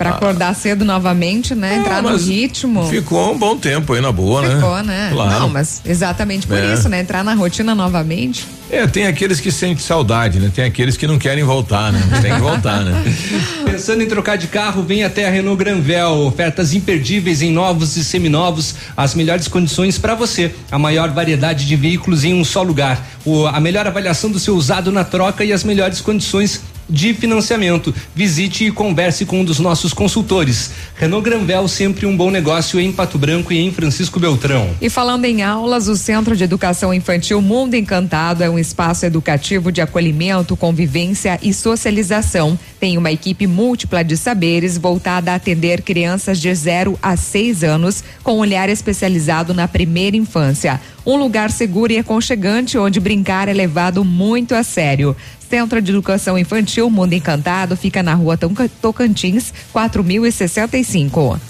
Para 0.00 0.10
acordar 0.12 0.54
cedo 0.54 0.82
novamente, 0.82 1.54
né? 1.54 1.76
Entrar 1.76 2.00
no 2.02 2.08
Ah. 2.08 2.16
ritmo. 2.16 2.88
Ficou 2.88 3.34
um 3.34 3.38
bom 3.38 3.54
tempo 3.58 3.92
aí 3.92 4.00
na 4.00 4.10
boa, 4.10 4.40
né? 4.40 4.54
Ficou, 4.54 4.82
né? 4.82 5.10
Claro. 5.12 5.40
Não, 5.40 5.48
mas 5.50 5.82
exatamente 5.84 6.46
por 6.46 6.56
É. 6.56 6.72
isso, 6.72 6.88
né? 6.88 7.00
Entrar 7.00 7.22
na 7.22 7.34
rotina 7.34 7.74
novamente. 7.74 8.46
É, 8.70 8.86
tem 8.86 9.06
aqueles 9.06 9.40
que 9.40 9.52
sentem 9.52 9.76
saudade, 9.84 10.40
né? 10.40 10.50
Tem 10.54 10.64
aqueles 10.64 10.96
que 10.96 11.06
não 11.06 11.18
querem 11.18 11.44
voltar, 11.44 11.92
né? 11.92 12.00
Tem 12.22 12.32
que 12.32 12.40
voltar, 12.40 12.80
né? 12.82 12.94
Pensando 13.70 14.02
em 14.02 14.06
trocar 14.06 14.38
de 14.38 14.46
carro, 14.46 14.82
vem 14.82 15.04
até 15.04 15.28
a 15.28 15.30
Renault 15.30 15.58
Granvel. 15.62 16.12
Ofertas 16.28 16.72
imperdíveis 16.72 17.42
em 17.42 17.52
novos 17.52 17.98
e 17.98 18.02
seminovos, 18.02 18.74
as 18.96 19.14
melhores 19.14 19.48
condições 19.48 19.98
para 19.98 20.14
você. 20.14 20.50
A 20.72 20.78
maior 20.78 21.10
variedade 21.10 21.66
de 21.66 21.76
veículos 21.76 22.24
em 22.24 22.32
um 22.32 22.42
só 22.42 22.62
lugar. 22.62 23.06
O- 23.22 23.44
a 23.46 23.60
melhor 23.60 23.86
avaliação 23.86 24.30
do 24.30 24.38
seu 24.38 24.54
usado 24.56 24.90
na 24.90 25.04
troca 25.04 25.44
e 25.44 25.52
as 25.52 25.62
melhores 25.62 26.00
condições 26.00 26.62
de 26.90 27.14
financiamento. 27.14 27.94
Visite 28.14 28.66
e 28.66 28.72
converse 28.72 29.24
com 29.24 29.40
um 29.40 29.44
dos 29.44 29.58
nossos 29.58 29.94
consultores. 29.94 30.70
Renault 30.96 31.24
Granvel, 31.24 31.68
sempre 31.68 32.06
um 32.06 32.16
bom 32.16 32.30
negócio 32.30 32.80
em 32.80 32.92
Pato 32.92 33.18
Branco 33.18 33.52
e 33.52 33.58
em 33.58 33.72
Francisco 33.72 34.18
Beltrão. 34.18 34.70
E 34.80 34.90
falando 34.90 35.24
em 35.24 35.42
aulas, 35.42 35.88
o 35.88 35.96
Centro 35.96 36.36
de 36.36 36.44
Educação 36.44 36.92
Infantil 36.92 37.40
Mundo 37.40 37.74
Encantado 37.74 38.42
é 38.42 38.50
um 38.50 38.58
espaço 38.58 39.06
educativo 39.06 39.70
de 39.70 39.80
acolhimento, 39.80 40.56
convivência 40.56 41.38
e 41.42 41.54
socialização. 41.54 42.58
Tem 42.78 42.98
uma 42.98 43.12
equipe 43.12 43.46
múltipla 43.46 44.02
de 44.02 44.16
saberes 44.16 44.76
voltada 44.76 45.32
a 45.32 45.36
atender 45.36 45.82
crianças 45.82 46.40
de 46.40 46.52
0 46.54 46.98
a 47.02 47.16
6 47.16 47.62
anos, 47.64 48.02
com 48.22 48.38
olhar 48.38 48.68
especializado 48.68 49.54
na 49.54 49.68
primeira 49.68 50.16
infância. 50.16 50.80
Um 51.04 51.16
lugar 51.16 51.50
seguro 51.50 51.92
e 51.92 51.98
aconchegante 51.98 52.76
onde 52.76 53.00
brincar 53.00 53.48
é 53.48 53.52
levado 53.52 54.04
muito 54.04 54.54
a 54.54 54.62
sério. 54.62 55.16
Centro 55.50 55.82
de 55.82 55.90
Educação 55.90 56.38
Infantil 56.38 56.88
Mundo 56.88 57.12
Encantado 57.12 57.76
fica 57.76 58.04
na 58.04 58.14
rua 58.14 58.38
Tocantins, 58.80 59.52
4065. 59.72 61.40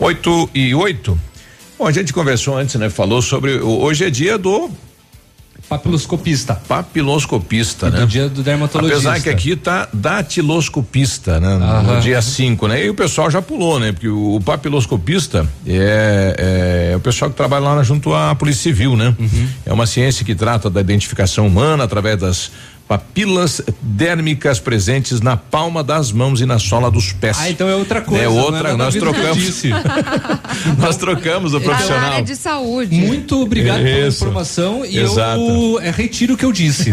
8 0.00 0.50
e 0.54 0.74
8. 0.74 1.33
Bom, 1.78 1.86
a 1.86 1.92
gente 1.92 2.12
conversou 2.12 2.56
antes, 2.56 2.74
né? 2.76 2.88
Falou 2.88 3.20
sobre. 3.20 3.58
Hoje 3.60 4.04
é 4.04 4.10
dia 4.10 4.38
do 4.38 4.70
Papiloscopista. 5.68 6.54
Papiloscopista, 6.68 7.88
E 7.88 7.90
né? 7.90 8.00
do 8.00 8.06
dia 8.06 8.28
do 8.28 8.42
dermatologista. 8.42 9.10
Apesar 9.10 9.22
que 9.22 9.30
aqui 9.30 9.56
tá 9.56 9.88
datiloscopista, 9.92 11.40
né? 11.40 11.54
Aham. 11.54 11.94
No 11.94 12.00
dia 12.00 12.20
5, 12.20 12.68
né? 12.68 12.84
E 12.84 12.90
o 12.90 12.94
pessoal 12.94 13.30
já 13.30 13.40
pulou, 13.40 13.80
né? 13.80 13.92
Porque 13.92 14.08
o, 14.08 14.36
o 14.36 14.40
papiloscopista 14.40 15.48
é, 15.66 16.90
é 16.92 16.96
o 16.96 17.00
pessoal 17.00 17.30
que 17.30 17.36
trabalha 17.36 17.64
lá 17.64 17.82
junto 17.82 18.14
à 18.14 18.34
Polícia 18.34 18.62
Civil, 18.62 18.96
né? 18.96 19.14
Uhum. 19.18 19.48
É 19.64 19.72
uma 19.72 19.86
ciência 19.86 20.24
que 20.24 20.34
trata 20.34 20.68
da 20.68 20.80
identificação 20.80 21.46
humana 21.46 21.84
através 21.84 22.18
das 22.18 22.50
papilas 22.86 23.62
dérmicas 23.80 24.60
presentes 24.60 25.20
na 25.20 25.36
palma 25.36 25.82
das 25.82 26.12
mãos 26.12 26.40
e 26.40 26.46
na 26.46 26.58
sola 26.58 26.90
dos 26.90 27.12
pés. 27.12 27.38
Ah, 27.40 27.50
então 27.50 27.68
é 27.68 27.74
outra 27.74 28.00
coisa. 28.00 28.24
É 28.24 28.28
não 28.28 28.36
outra, 28.36 28.72
a 28.72 28.76
nós 28.76 28.94
trocamos. 28.94 29.62
Nós 30.78 30.96
trocamos 30.96 31.52
o 31.54 31.58
na 31.58 31.64
profissional. 31.64 32.12
área 32.12 32.22
de 32.22 32.36
saúde. 32.36 32.94
Muito 32.94 33.40
obrigado 33.42 33.82
pela 33.82 34.08
Isso. 34.08 34.24
informação 34.24 34.84
e 34.84 34.98
Exato. 34.98 35.40
eu 35.40 35.80
é, 35.80 35.90
retiro 35.90 36.34
o 36.34 36.36
que 36.36 36.44
eu 36.44 36.52
disse. 36.52 36.90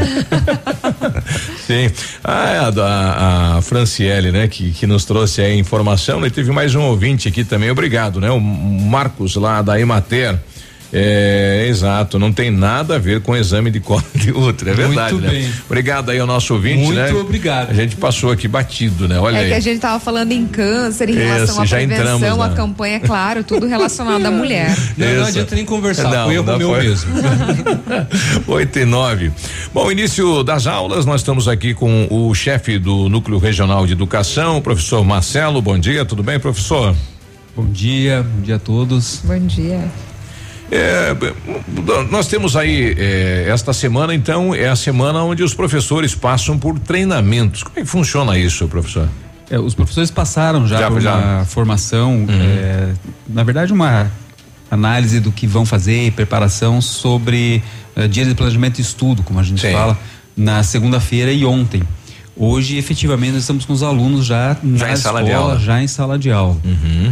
Sim. 1.67 1.91
Ah, 2.23 2.49
é 2.49 2.57
a, 2.57 3.57
a 3.57 3.61
Franciele, 3.61 4.31
né, 4.31 4.47
que, 4.47 4.71
que 4.71 4.87
nos 4.87 5.05
trouxe 5.05 5.41
a 5.41 5.53
informação. 5.53 6.25
E 6.25 6.29
teve 6.29 6.51
mais 6.51 6.73
um 6.75 6.81
ouvinte 6.81 7.27
aqui 7.27 7.43
também, 7.43 7.69
obrigado, 7.69 8.19
né? 8.19 8.29
O 8.31 8.39
Marcos 8.39 9.35
lá 9.35 9.61
da 9.61 9.79
Emater. 9.79 10.39
É, 10.93 11.67
exato, 11.69 12.19
não 12.19 12.33
tem 12.33 12.51
nada 12.51 12.95
a 12.95 12.99
ver 12.99 13.21
com 13.21 13.33
exame 13.33 13.71
de 13.71 13.79
colo 13.79 14.03
de 14.13 14.31
útero, 14.31 14.71
é 14.71 14.75
Muito 14.75 14.87
verdade, 14.89 15.15
né? 15.15 15.29
bem. 15.29 15.51
Obrigado 15.65 16.09
aí 16.11 16.19
ao 16.19 16.27
nosso 16.27 16.53
ouvinte, 16.53 16.83
Muito 16.83 16.95
né? 16.99 17.13
obrigado. 17.13 17.69
A 17.69 17.73
gente 17.73 17.95
passou 17.95 18.29
aqui 18.29 18.45
batido, 18.45 19.07
né? 19.07 19.17
Olha 19.17 19.37
É 19.37 19.39
aí. 19.43 19.47
que 19.47 19.53
a 19.53 19.59
gente 19.61 19.79
tava 19.79 19.99
falando 20.01 20.33
em 20.33 20.45
câncer, 20.45 21.07
em 21.07 21.13
Isso, 21.13 21.21
relação 21.21 21.61
à 21.61 21.65
já 21.65 21.77
prevenção, 21.77 22.17
entramos 22.17 22.45
à 22.45 22.49
na- 22.49 22.55
campanha, 22.55 22.99
claro, 22.99 23.41
tudo 23.41 23.67
relacionado 23.67 24.25
à 24.25 24.31
mulher. 24.31 24.75
Não, 24.97 25.07
não 25.15 25.25
adianta 25.25 25.55
nem 25.55 25.63
conversar, 25.63 26.09
Não, 26.11 26.25
foi 26.25 26.35
erro 26.35 26.45
não 26.45 26.57
meu 26.57 26.69
foi. 26.69 26.83
mesmo. 26.83 27.09
8 28.47 28.79
e 28.79 28.85
9. 28.85 29.31
Bom, 29.73 29.89
início 29.91 30.43
das 30.43 30.67
aulas, 30.67 31.05
nós 31.05 31.21
estamos 31.21 31.47
aqui 31.47 31.73
com 31.73 32.07
o 32.09 32.33
chefe 32.35 32.77
do 32.77 33.07
Núcleo 33.07 33.37
Regional 33.37 33.87
de 33.87 33.93
Educação, 33.93 34.57
o 34.57 34.61
professor 34.61 35.03
Marcelo. 35.05 35.61
Bom 35.61 35.79
dia, 35.79 36.03
tudo 36.03 36.21
bem, 36.21 36.37
professor? 36.37 36.93
Bom 37.55 37.65
dia, 37.71 38.23
bom 38.23 38.41
dia 38.41 38.55
a 38.57 38.59
todos. 38.59 39.21
Bom 39.23 39.39
dia. 39.39 39.79
É, 40.71 41.13
nós 42.09 42.27
temos 42.27 42.55
aí 42.55 42.95
é, 42.97 43.45
esta 43.49 43.73
semana, 43.73 44.15
então, 44.15 44.55
é 44.55 44.69
a 44.69 44.75
semana 44.75 45.21
onde 45.21 45.43
os 45.43 45.53
professores 45.53 46.15
passam 46.15 46.57
por 46.57 46.79
treinamentos. 46.79 47.61
Como 47.61 47.77
é 47.77 47.81
que 47.81 47.87
funciona 47.87 48.37
isso, 48.37 48.67
professor? 48.69 49.09
É, 49.49 49.59
os 49.59 49.75
professores 49.75 50.09
passaram 50.09 50.65
já, 50.65 50.79
Já, 50.79 50.89
por 50.89 51.01
já. 51.01 51.15
uma 51.17 51.45
formação, 51.45 52.25
é, 52.29 52.93
na 53.27 53.43
verdade 53.43 53.73
uma 53.73 54.09
análise 54.71 55.19
do 55.19 55.29
que 55.29 55.45
vão 55.45 55.65
fazer 55.65 56.07
e 56.07 56.11
preparação 56.11 56.79
sobre 56.79 57.61
eh, 57.93 58.07
dia 58.07 58.25
de 58.25 58.33
planejamento 58.33 58.79
e 58.79 58.81
estudo, 58.81 59.21
como 59.21 59.37
a 59.37 59.43
gente 59.43 59.59
Sim. 59.59 59.73
fala, 59.73 59.99
na 60.35 60.63
segunda-feira 60.63 61.31
e 61.33 61.45
ontem. 61.45 61.83
Hoje, 62.35 62.77
efetivamente, 62.77 63.33
nós 63.33 63.41
estamos 63.41 63.65
com 63.65 63.73
os 63.73 63.83
alunos 63.83 64.25
já, 64.25 64.55
Já 64.75 64.87
na 64.87 64.93
em 64.93 64.95
sala 64.95 65.21
de 65.23 65.29
escola, 65.29 65.49
aula. 65.51 65.59
já 65.59 65.83
em 65.83 65.87
sala 65.87 66.17
de 66.17 66.31
aula. 66.31 66.57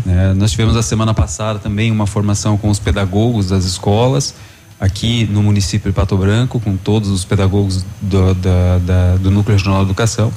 É, 0.07 0.33
nós 0.33 0.51
tivemos 0.51 0.75
a 0.77 0.81
semana 0.81 1.13
passada 1.13 1.59
também 1.59 1.91
uma 1.91 2.07
formação 2.07 2.57
com 2.57 2.69
os 2.69 2.79
pedagogos 2.79 3.49
das 3.49 3.65
escolas 3.65 4.33
aqui 4.79 5.25
no 5.29 5.43
município 5.43 5.91
de 5.91 5.95
Pato 5.95 6.15
Branco, 6.17 6.57
com 6.59 6.77
todos 6.77 7.09
os 7.09 7.25
pedagogos 7.25 7.85
do, 8.01 8.33
da- 8.33 8.77
da- 8.79 9.15
do 9.17 9.29
Núcleo 9.29 9.57
Regional 9.57 9.79
de 9.79 9.85
Educação. 9.87 10.31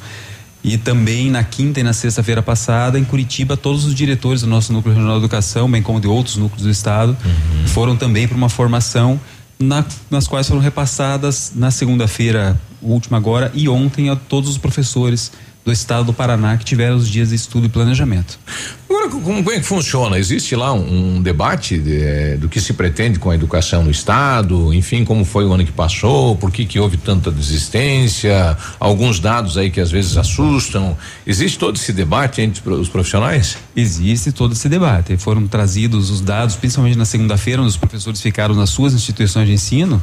E 0.65 0.77
também 0.77 1.31
na 1.31 1.43
quinta 1.45 1.81
e 1.81 1.83
na 1.85 1.93
sexta-feira 1.93 2.43
passada, 2.43 2.99
em 2.99 3.05
Curitiba, 3.05 3.57
todos 3.57 3.85
os 3.85 3.95
diretores 3.95 4.43
do 4.43 4.47
nosso 4.49 4.73
Núcleo 4.73 4.95
Regional 4.95 5.17
de 5.19 5.25
Educação, 5.25 5.71
bem 5.71 5.81
como 5.83 6.01
de 6.01 6.07
outros 6.09 6.37
núcleos 6.37 6.63
do 6.65 6.71
Estado, 6.71 7.17
foram 7.69 7.97
também 7.97 8.27
para 8.29 8.37
uma 8.37 8.49
formação 8.49 9.19
na- 9.63 9.85
nas 10.11 10.27
quais 10.29 10.47
foram 10.49 10.61
repassadas 10.61 11.53
na 11.55 11.71
segunda-feira 11.71 12.61
última 12.83 13.17
agora 13.17 13.51
e 13.55 13.69
ontem 13.69 14.11
a 14.11 14.17
todos 14.17 14.51
os 14.51 14.59
professores 14.59 15.33
do 15.65 15.71
estado 15.71 16.07
do 16.07 16.13
Paraná 16.13 16.57
que 16.57 16.65
tiveram 16.65 16.97
os 16.97 17.09
dias 17.09 17.29
de 17.29 17.37
estudo 17.37 17.67
e 17.67 17.69
planejamento. 17.69 18.39
Agora, 18.91 19.09
como, 19.09 19.51
é 19.51 19.59
que 19.59 19.63
funciona? 19.67 20.19
Existe 20.19 20.55
lá 20.55 20.73
um, 20.73 21.17
um 21.17 21.23
debate 21.23 21.79
de- 21.79 22.03
eh, 22.03 22.37
do 22.37 22.49
que 22.49 22.61
se 22.61 22.73
pretende 22.75 23.19
com 23.19 23.31
a 23.31 23.35
educação 23.35 23.83
no 23.85 23.91
Estado? 23.91 24.75
Enfim, 24.75 25.05
como 25.05 25.25
foi 25.25 25.45
o 25.47 25.53
ano 25.53 25.65
que 25.65 25.73
passou? 25.73 26.37
Por 26.37 26.51
que, 26.51 26.67
que 26.67 26.79
houve 26.79 26.97
tanta 26.97 27.31
desistência? 27.31 28.57
Alguns 28.79 29.19
dados 29.19 29.57
aí 29.57 29.71
que 29.71 29.81
às 29.81 29.91
vezes 29.91 30.17
assustam. 30.17 30.97
Existe 31.27 31.59
todo 31.59 31.77
esse 31.77 31.93
debate 31.93 32.43
entre 32.43 32.69
os 32.69 32.89
profissionais? 32.89 33.57
Existe 33.75 34.31
todo 34.33 34.53
esse 34.53 34.69
debate. 34.69 35.17
Foram 35.17 35.47
trazidos 35.47 36.11
os 36.11 36.21
dados, 36.21 36.57
principalmente 36.57 36.99
na 36.99 37.05
segunda-feira, 37.05 37.63
onde 37.63 37.71
os 37.71 37.77
professores 37.77 38.21
ficaram 38.21 38.55
nas 38.55 38.71
suas 38.71 38.93
instituições 38.95 39.47
de 39.47 39.55
ensino, 39.55 40.03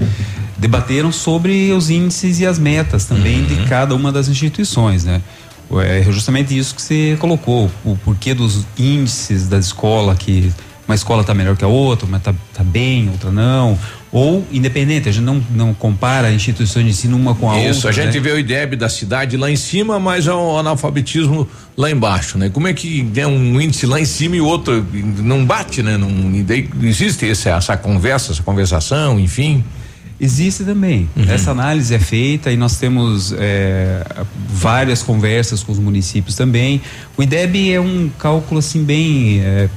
debateram 0.57 1.11
sobre 1.11 1.71
os 1.73 1.89
índices 1.89 2.39
e 2.39 2.45
as 2.45 2.57
metas 2.57 3.05
também 3.05 3.43
de 3.45 3.67
cada 3.67 3.93
uma 3.93 4.11
das 4.11 4.27
instituições, 4.27 5.03
né? 5.03 5.21
É 5.83 6.03
justamente 6.11 6.57
isso 6.57 6.73
que 6.73 6.81
você 6.81 7.15
colocou, 7.19 7.69
o 7.85 7.95
porquê 7.97 8.33
dos 8.33 8.65
índices 8.77 9.47
da 9.47 9.59
escola, 9.59 10.15
que 10.15 10.51
uma 10.87 10.95
escola 10.95 11.21
está 11.21 11.35
melhor 11.35 11.55
que 11.55 11.63
a 11.63 11.67
outra, 11.67 12.07
uma 12.07 12.17
está 12.17 12.33
tá 12.51 12.63
bem, 12.63 13.09
outra 13.09 13.31
não, 13.31 13.77
ou 14.11 14.43
independente, 14.51 15.07
a 15.07 15.11
gente 15.11 15.23
não, 15.23 15.43
não 15.51 15.71
compara 15.71 16.31
instituições 16.31 16.83
de 16.83 16.89
ensino 16.89 17.15
uma 17.15 17.35
com 17.35 17.47
a 17.47 17.53
outra. 17.53 17.69
Isso, 17.69 17.87
a 17.87 17.91
gente 17.91 18.15
né? 18.15 18.19
vê 18.19 18.31
o 18.31 18.39
IDEB 18.39 18.75
da 18.75 18.89
cidade 18.89 19.37
lá 19.37 19.51
em 19.51 19.55
cima, 19.55 19.99
mas 19.99 20.25
é 20.25 20.33
o 20.33 20.57
analfabetismo 20.57 21.47
lá 21.77 21.91
embaixo, 21.91 22.39
né? 22.39 22.49
Como 22.49 22.67
é 22.67 22.73
que 22.73 23.07
é 23.15 23.27
um 23.27 23.61
índice 23.61 23.85
lá 23.85 23.99
em 23.99 24.05
cima 24.05 24.35
e 24.35 24.41
outro 24.41 24.83
não 24.91 25.45
bate, 25.45 25.83
né? 25.83 25.95
Não, 25.95 26.09
existe 26.81 27.29
essa, 27.29 27.51
essa 27.51 27.77
conversa, 27.77 28.31
essa 28.31 28.41
conversação, 28.41 29.19
enfim. 29.19 29.63
Existe 30.19 30.63
também. 30.63 31.09
Essa 31.29 31.51
análise 31.51 31.93
é 31.93 31.99
feita 31.99 32.51
e 32.51 32.57
nós 32.57 32.77
temos 32.77 33.33
é, 33.37 34.05
várias 34.49 35.01
conversas 35.01 35.63
com 35.63 35.71
os 35.71 35.79
municípios 35.79 36.35
também. 36.35 36.81
O 37.17 37.23
IDEB 37.23 37.71
é 37.71 37.79
um 37.79 38.09
cálculo 38.17 38.59
assim 38.59 38.83
bem 38.83 39.39
é, 39.39 39.69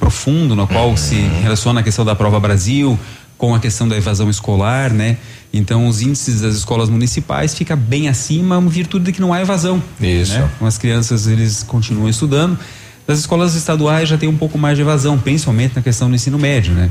profundo, 0.00 0.56
no 0.56 0.66
qual 0.66 0.96
se 0.96 1.14
relaciona 1.14 1.80
a 1.80 1.82
questão 1.82 2.04
da 2.04 2.14
prova 2.14 2.40
Brasil 2.40 2.98
com 3.38 3.56
a 3.56 3.58
questão 3.58 3.88
da 3.88 3.96
evasão 3.96 4.30
escolar, 4.30 4.92
né? 4.92 5.16
Então 5.52 5.88
os 5.88 6.00
índices 6.00 6.42
das 6.42 6.54
escolas 6.54 6.88
municipais 6.88 7.52
fica 7.52 7.74
bem 7.74 8.08
acima, 8.08 8.56
em 8.56 8.68
virtude 8.68 9.06
de 9.06 9.12
que 9.12 9.20
não 9.20 9.32
há 9.32 9.40
evasão. 9.40 9.82
Isso. 10.00 10.38
Né? 10.38 10.48
As 10.60 10.78
crianças 10.78 11.26
eles 11.26 11.64
continuam 11.64 12.08
estudando. 12.08 12.56
Das 13.04 13.18
escolas 13.18 13.56
estaduais 13.56 14.08
já 14.08 14.16
tem 14.16 14.28
um 14.28 14.36
pouco 14.36 14.56
mais 14.56 14.76
de 14.76 14.82
evasão, 14.82 15.18
principalmente 15.18 15.74
na 15.74 15.82
questão 15.82 16.08
do 16.08 16.14
ensino 16.14 16.38
médio, 16.38 16.72
né? 16.72 16.88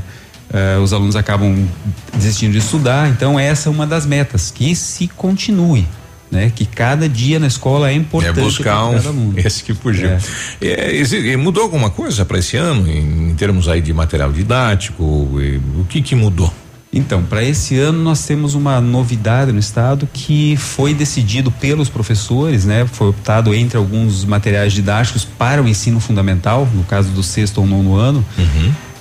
Eh, 0.52 0.78
os 0.78 0.92
alunos 0.92 1.16
acabam 1.16 1.66
desistindo 2.14 2.52
de 2.52 2.58
estudar, 2.58 3.08
então 3.08 3.40
essa 3.40 3.68
é 3.68 3.72
uma 3.72 3.86
das 3.86 4.04
metas, 4.04 4.50
que 4.50 4.74
se 4.76 5.08
continue, 5.08 5.86
né? 6.30 6.52
Que 6.54 6.66
cada 6.66 7.08
dia 7.08 7.38
na 7.38 7.46
escola 7.46 7.88
é 7.88 7.94
É 7.94 7.96
importante 7.96 8.40
buscar 8.40 8.76
para 8.88 9.02
um, 9.02 9.08
aluno. 9.08 9.34
esse 9.40 9.62
que 9.62 9.72
fugiu. 9.72 10.10
É. 10.10 10.20
É, 10.60 11.36
mudou 11.38 11.62
alguma 11.62 11.88
coisa 11.88 12.24
para 12.24 12.38
esse 12.38 12.56
ano 12.56 12.86
em, 12.86 13.30
em 13.30 13.34
termos 13.34 13.66
aí 13.66 13.80
de 13.80 13.94
material 13.94 14.30
didático? 14.30 15.02
O 15.02 15.86
que 15.88 16.02
que 16.02 16.14
mudou? 16.14 16.52
Então, 16.94 17.22
para 17.22 17.42
esse 17.42 17.78
ano 17.78 18.02
nós 18.02 18.26
temos 18.26 18.54
uma 18.54 18.78
novidade 18.78 19.50
no 19.50 19.58
estado 19.58 20.06
que 20.12 20.54
foi 20.58 20.92
decidido 20.92 21.50
pelos 21.50 21.88
professores, 21.88 22.66
né? 22.66 22.86
Foi 22.86 23.08
optado 23.08 23.54
entre 23.54 23.78
alguns 23.78 24.26
materiais 24.26 24.74
didáticos 24.74 25.24
para 25.24 25.62
o 25.62 25.66
ensino 25.66 25.98
fundamental, 25.98 26.68
no 26.74 26.84
caso 26.84 27.08
do 27.08 27.22
sexto 27.22 27.62
ou 27.62 27.66
nono 27.66 27.96
ano, 27.96 28.22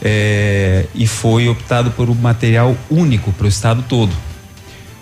é, 0.02 0.86
e 0.96 1.06
foi 1.08 1.48
optado 1.48 1.92
por 1.92 2.10
um 2.10 2.16
material 2.16 2.76
único 2.90 3.32
para 3.32 3.46
o 3.46 3.50
estado 3.50 3.84
todo. 3.88 4.12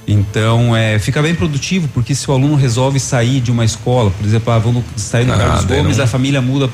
Então, 0.07 0.75
é, 0.75 0.97
fica 0.97 1.21
bem 1.21 1.35
produtivo, 1.35 1.87
porque 1.93 2.15
se 2.15 2.29
o 2.29 2.33
aluno 2.33 2.55
resolve 2.55 2.99
sair 2.99 3.39
de 3.39 3.51
uma 3.51 3.63
escola, 3.63 4.09
por 4.09 4.25
exemplo, 4.25 4.51
ah, 4.51 4.57
vamos 4.57 4.83
sair 4.95 5.25
do 5.25 5.33
Ah, 5.33 5.37
Carlos 5.37 5.65
Gomes, 5.65 5.97
não- 5.97 6.03
a 6.03 6.07
família 6.07 6.41
muda 6.41 6.67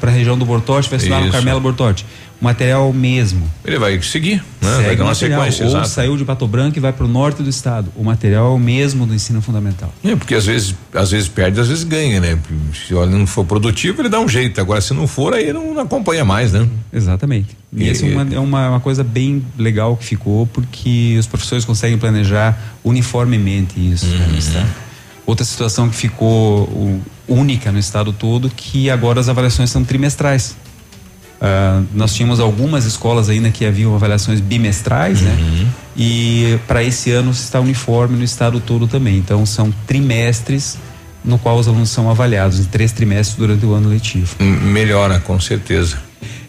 para 0.00 0.10
a 0.10 0.14
região 0.14 0.38
do 0.38 0.46
Bortote, 0.46 0.88
vai 0.88 0.96
estudar 0.96 1.18
no 1.18 1.24
Isso. 1.24 1.32
Carmelo 1.32 1.60
Bortote. 1.60 2.06
O 2.40 2.44
material 2.44 2.86
é 2.86 2.90
o 2.90 2.92
mesmo. 2.94 3.42
Ele 3.64 3.78
vai 3.78 4.00
seguir, 4.00 4.36
né? 4.62 4.70
Segue 4.76 4.82
vai 4.86 4.96
dar 4.96 5.04
uma 5.04 5.10
material. 5.10 5.40
sequência, 5.40 5.64
Ou 5.66 5.70
exato. 5.72 5.88
saiu 5.88 6.16
de 6.16 6.24
Pato 6.24 6.46
Branco 6.48 6.78
e 6.78 6.80
vai 6.80 6.90
para 6.92 7.04
o 7.04 7.08
norte 7.08 7.42
do 7.42 7.50
estado. 7.50 7.92
O 7.94 8.02
material 8.02 8.46
é 8.52 8.54
o 8.54 8.58
mesmo 8.58 9.04
do 9.06 9.14
ensino 9.14 9.42
fundamental. 9.42 9.92
É, 10.02 10.16
porque 10.16 10.34
às 10.34 10.46
vezes, 10.46 10.74
às 10.94 11.10
vezes 11.10 11.28
perde, 11.28 11.60
às 11.60 11.68
vezes 11.68 11.84
ganha, 11.84 12.18
né? 12.18 12.38
Se 12.86 12.94
aluno 12.94 13.18
não 13.18 13.26
for 13.26 13.44
produtivo, 13.44 14.00
ele 14.00 14.08
dá 14.08 14.18
um 14.18 14.28
jeito. 14.28 14.58
Agora, 14.58 14.80
se 14.80 14.94
não 14.94 15.06
for, 15.06 15.34
aí 15.34 15.52
não 15.52 15.78
acompanha 15.78 16.24
mais, 16.24 16.50
né? 16.52 16.66
Exatamente. 16.90 17.54
E, 17.76 17.84
E- 17.84 17.90
essa 17.90 18.06
é, 18.06 18.08
uma, 18.10 18.34
é 18.34 18.38
uma, 18.38 18.68
uma 18.70 18.80
coisa 18.80 19.04
bem 19.04 19.44
legal 19.58 19.94
que 19.96 20.04
ficou, 20.06 20.46
porque 20.46 21.16
os 21.20 21.26
professores 21.26 21.66
conseguem 21.66 21.98
planejar 21.98 22.58
uniformemente 22.82 23.74
isso 23.78 24.06
né, 24.06 24.26
Uhum. 24.30 24.38
estado. 24.38 24.66
Outra 25.26 25.44
situação 25.44 25.88
que 25.88 25.94
ficou 25.94 26.98
única 27.28 27.70
no 27.70 27.78
estado 27.78 28.12
todo, 28.12 28.50
que 28.50 28.90
agora 28.90 29.20
as 29.20 29.28
avaliações 29.28 29.70
são 29.70 29.84
trimestrais. 29.84 30.56
Ah, 31.40 31.82
nós 31.94 32.14
tínhamos 32.14 32.38
algumas 32.38 32.84
escolas 32.84 33.28
ainda 33.30 33.50
que 33.50 33.64
haviam 33.64 33.94
avaliações 33.94 34.40
bimestrais, 34.40 35.22
né? 35.22 35.36
Uhum. 35.40 35.66
E 35.96 36.58
para 36.68 36.82
esse 36.84 37.10
ano 37.10 37.30
está 37.30 37.58
uniforme 37.60 38.16
no 38.18 38.24
estado 38.24 38.60
todo 38.60 38.86
também. 38.86 39.16
Então 39.16 39.44
são 39.46 39.72
trimestres 39.86 40.76
no 41.24 41.38
qual 41.38 41.58
os 41.58 41.66
alunos 41.68 41.90
são 41.90 42.10
avaliados, 42.10 42.60
em 42.60 42.64
três 42.64 42.92
trimestres 42.92 43.36
durante 43.38 43.64
o 43.64 43.72
ano 43.74 43.88
letivo. 43.88 44.36
Melhora, 44.42 45.18
com 45.20 45.38
certeza. 45.40 45.98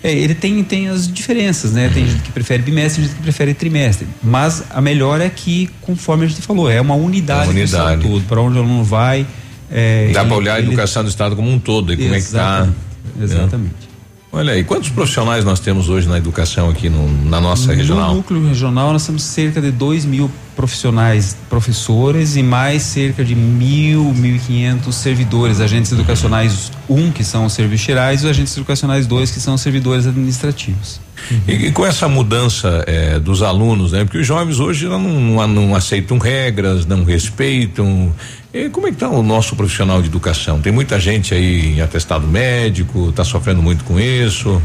É, 0.03 0.11
ele 0.13 0.33
tem, 0.33 0.63
tem 0.63 0.87
as 0.89 1.07
diferenças, 1.07 1.73
né? 1.73 1.89
Tem 1.93 2.07
gente 2.07 2.21
que 2.23 2.31
prefere 2.31 2.63
bimestre, 2.63 3.01
tem 3.01 3.07
gente 3.09 3.17
que 3.17 3.23
prefere 3.23 3.53
trimestre. 3.53 4.07
Mas 4.23 4.63
a 4.71 4.81
melhor 4.81 5.21
é 5.21 5.29
que, 5.29 5.69
conforme 5.81 6.25
a 6.25 6.27
gente 6.27 6.41
falou, 6.41 6.69
é 6.69 6.81
uma 6.81 6.95
unidade, 6.95 7.43
Uma 7.49 7.51
unidade. 7.51 8.01
todo, 8.01 8.23
para 8.23 8.41
onde 8.41 8.57
o 8.57 8.61
aluno 8.61 8.83
vai. 8.83 9.25
é, 9.69 10.09
Dá 10.13 10.21
ele- 10.21 10.27
para 10.29 10.37
olhar 10.37 10.53
a 10.55 10.57
ele- 10.59 10.67
educação 10.67 11.03
do 11.03 11.09
Estado 11.09 11.35
como 11.35 11.49
um 11.51 11.59
todo 11.59 11.93
e 11.93 11.97
como 11.97 12.13
é 12.15 12.19
que 12.19 12.29
tá. 12.31 12.67
Exatamente, 12.67 12.75
Exatamente. 13.21 13.90
Olha 14.33 14.53
aí, 14.53 14.63
quantos 14.63 14.87
profissionais 14.89 15.43
nós 15.43 15.59
temos 15.59 15.89
hoje 15.89 16.07
na 16.07 16.17
educação 16.17 16.69
aqui 16.69 16.87
no- 16.89 17.29
na 17.29 17.41
nossa 17.41 17.67
No 17.67 17.73
regional? 17.73 18.15
núcleo 18.15 18.47
regional 18.47 18.93
nós 18.93 19.05
temos 19.05 19.23
cerca 19.23 19.59
de 19.61 19.71
2 19.71 20.05
mil 20.05 20.31
profissionais 20.55 21.35
professores 21.49 22.37
e 22.37 22.43
mais 22.43 22.81
cerca 22.83 23.25
de 23.25 23.35
mil, 23.35 24.13
mil 24.13 24.37
e 24.37 24.39
quinhentos 24.39 24.95
servidores, 24.95 25.59
agentes 25.59 25.91
educacionais 25.91 26.71
um 26.87 27.11
que 27.11 27.25
são 27.25 27.45
os 27.45 27.51
serviços 27.51 27.85
gerais 27.85 28.21
e 28.21 28.25
os 28.25 28.29
agentes 28.31 28.55
educacionais 28.55 29.05
dois 29.05 29.31
que 29.31 29.39
são 29.41 29.55
os 29.55 29.61
servidores 29.61 30.07
administrativos. 30.07 31.01
E, 31.45 31.51
e 31.67 31.71
com 31.73 31.85
essa 31.85 32.07
mudança 32.07 32.85
eh, 32.87 33.19
dos 33.19 33.41
alunos, 33.41 33.91
né? 33.91 34.05
Porque 34.05 34.17
os 34.19 34.25
jovens 34.27 34.59
hoje 34.61 34.87
não, 34.87 34.99
não, 34.99 35.45
não 35.47 35.75
aceitam 35.75 36.17
regras, 36.17 36.85
não 36.85 37.03
respeitam. 37.03 38.13
E 38.53 38.67
como 38.69 38.87
é 38.87 38.89
que 38.89 38.97
está 38.97 39.07
o 39.07 39.23
nosso 39.23 39.55
profissional 39.55 40.01
de 40.01 40.09
educação? 40.09 40.59
Tem 40.59 40.73
muita 40.73 40.99
gente 40.99 41.33
aí 41.33 41.77
em 41.77 41.81
atestado 41.81 42.27
médico, 42.27 43.09
está 43.09 43.23
sofrendo 43.23 43.61
muito 43.61 43.85
com 43.85 43.97
isso. 43.97 44.61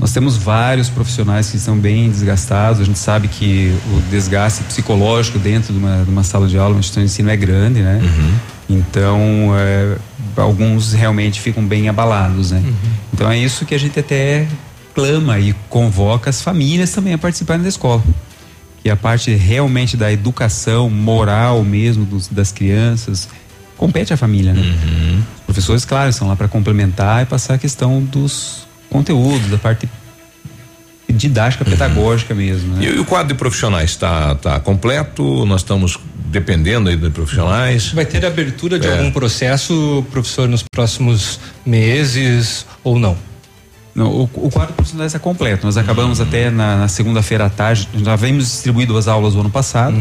Nós 0.00 0.12
temos 0.12 0.36
vários 0.36 0.88
profissionais 0.88 1.50
que 1.50 1.56
estão 1.58 1.76
bem 1.76 2.10
desgastados. 2.10 2.80
A 2.80 2.84
gente 2.84 2.98
sabe 2.98 3.28
que 3.28 3.74
o 3.92 4.00
desgaste 4.10 4.62
psicológico 4.64 5.38
dentro 5.38 5.72
de 5.72 5.78
uma, 5.78 6.02
de 6.04 6.10
uma 6.10 6.22
sala 6.22 6.48
de 6.48 6.56
aula, 6.56 6.74
uma 6.74 6.80
instituição 6.80 7.02
de 7.02 7.10
ensino 7.10 7.30
é 7.30 7.36
grande, 7.36 7.80
né? 7.80 8.00
Então, 8.68 9.52
é, 9.54 9.96
alguns 10.36 10.94
realmente 10.94 11.40
ficam 11.40 11.64
bem 11.64 11.88
abalados, 11.88 12.50
né? 12.50 12.62
Então 13.12 13.30
é 13.30 13.38
isso 13.38 13.64
que 13.66 13.74
a 13.74 13.78
gente 13.78 13.98
até 13.98 14.46
clama 14.94 15.38
e 15.38 15.54
convoca 15.68 16.30
as 16.30 16.40
famílias 16.40 16.90
também 16.90 17.12
a 17.12 17.18
participarem 17.18 17.62
da 17.62 17.68
escola. 17.68 18.02
Que 18.86 18.90
a 18.90 18.94
parte 18.94 19.34
realmente 19.34 19.96
da 19.96 20.12
educação 20.12 20.88
moral 20.88 21.64
mesmo 21.64 22.04
dos- 22.04 22.28
das 22.28 22.52
crianças 22.52 23.28
compete 23.76 24.14
à 24.14 24.16
família, 24.16 24.52
né? 24.52 24.62
Os 25.40 25.44
professores, 25.44 25.84
claro, 25.84 26.08
estão 26.08 26.28
lá 26.28 26.36
para 26.36 26.46
complementar 26.46 27.20
e 27.24 27.26
passar 27.26 27.54
a 27.54 27.58
questão 27.58 28.00
dos 28.00 28.64
conteúdos, 28.88 29.50
da 29.50 29.58
parte 29.58 29.88
didática, 31.12 31.64
pedagógica 31.64 32.32
mesmo, 32.32 32.76
né? 32.76 32.84
E, 32.84 33.00
o 33.00 33.04
quadro 33.04 33.26
de 33.26 33.34
profissionais 33.34 33.90
está 33.90 34.36
tá 34.36 34.60
completo? 34.60 35.44
Nós 35.46 35.62
estamos 35.62 35.98
dependendo 36.26 36.88
aí 36.88 36.96
de 36.96 37.10
profissionais? 37.10 37.90
Vai 37.90 38.06
ter 38.06 38.24
abertura 38.24 38.78
de 38.78 38.86
É. 38.86 38.92
algum 38.98 39.10
processo, 39.10 40.06
professor, 40.12 40.48
nos 40.48 40.62
próximos 40.62 41.40
meses 41.66 42.64
ou 42.84 43.00
não? 43.00 43.16
Não, 43.96 44.08
o, 44.10 44.30
o 44.34 44.50
quadro 44.50 44.74
profissional 44.74 45.06
está 45.06 45.18
completo. 45.18 45.64
Nós 45.64 45.78
acabamos 45.78 46.20
até 46.20 46.50
na, 46.50 46.76
na 46.76 46.88
segunda-feira 46.88 47.46
à 47.46 47.50
tarde, 47.50 47.88
já 47.94 48.14
vimos 48.14 48.44
distribuído 48.44 48.94
as 48.98 49.08
aulas 49.08 49.32
do 49.32 49.40
ano 49.40 49.48
passado. 49.48 49.96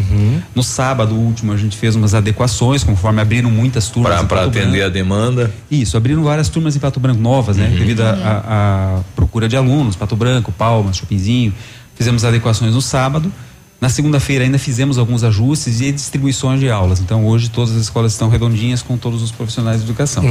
No 0.53 0.61
sábado 0.61 1.15
último 1.15 1.53
a 1.53 1.57
gente 1.57 1.77
fez 1.77 1.95
umas 1.95 2.13
adequações, 2.13 2.83
conforme 2.83 3.21
abriram 3.21 3.49
muitas 3.49 3.87
turmas. 3.87 4.21
em 4.21 4.25
Para 4.27 4.43
atender 4.43 4.69
Branco. 4.69 4.85
a 4.85 4.89
demanda. 4.89 5.53
Isso, 5.71 5.95
abriram 5.95 6.23
várias 6.23 6.49
turmas 6.49 6.75
em 6.75 6.79
Pato 6.79 6.99
Branco 6.99 7.21
novas, 7.21 7.55
né? 7.55 7.67
Devido 7.67 8.01
à 8.01 8.35
à 8.45 8.99
procura 9.15 9.47
de 9.47 9.55
alunos, 9.55 9.95
Pato 9.95 10.15
Branco, 10.15 10.51
Palmas, 10.51 10.97
Chopinzinho. 10.97 11.53
Fizemos 11.95 12.25
adequações 12.25 12.73
no 12.73 12.81
sábado. 12.81 13.31
Na 13.79 13.89
segunda-feira 13.89 14.43
ainda 14.43 14.57
fizemos 14.57 14.97
alguns 14.97 15.23
ajustes 15.23 15.81
e 15.81 15.91
distribuições 15.91 16.59
de 16.59 16.69
aulas. 16.69 16.99
Então 16.99 17.25
hoje 17.25 17.49
todas 17.49 17.75
as 17.75 17.81
escolas 17.83 18.13
estão 18.13 18.29
redondinhas 18.29 18.81
com 18.81 18.97
todos 18.97 19.21
os 19.21 19.31
profissionais 19.31 19.79
de 19.79 19.85
educação. 19.85 20.23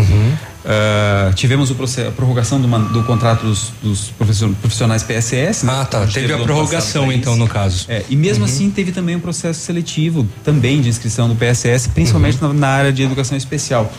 Ah, 0.64 1.30
tivemos 1.34 1.70
o 1.70 1.74
processo, 1.74 2.08
a 2.08 2.12
prorrogação 2.12 2.60
do, 2.60 2.66
do 2.88 3.02
contrato 3.04 3.42
dos, 3.44 3.72
dos 3.82 4.12
profissionais 4.60 5.02
PSS. 5.02 5.68
Ah, 5.68 5.84
tá. 5.84 6.06
Teve 6.06 6.32
a 6.32 6.38
prorrogação, 6.38 7.12
então, 7.12 7.36
no 7.36 7.46
caso. 7.46 7.84
É, 7.88 8.04
e 8.08 8.16
mesmo 8.16 8.44
assim 8.44 8.70
teve 8.70 8.90
também 8.90 9.14
um 9.14 9.20
processo 9.20 9.60
seletivo 9.60 10.26
também 10.42 10.80
de 10.80 10.88
inscrição 10.88 11.28
do 11.28 11.34
PSS, 11.34 11.88
principalmente 11.90 12.40
na, 12.40 12.52
na 12.52 12.68
área 12.68 12.92
de 12.92 13.02
educação 13.02 13.36
especial, 13.36 13.92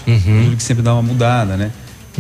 tudo 0.44 0.58
que 0.58 0.64
sempre 0.64 0.82
dá 0.82 0.94
uma 0.94 1.04
mudada, 1.04 1.56
né? 1.56 1.72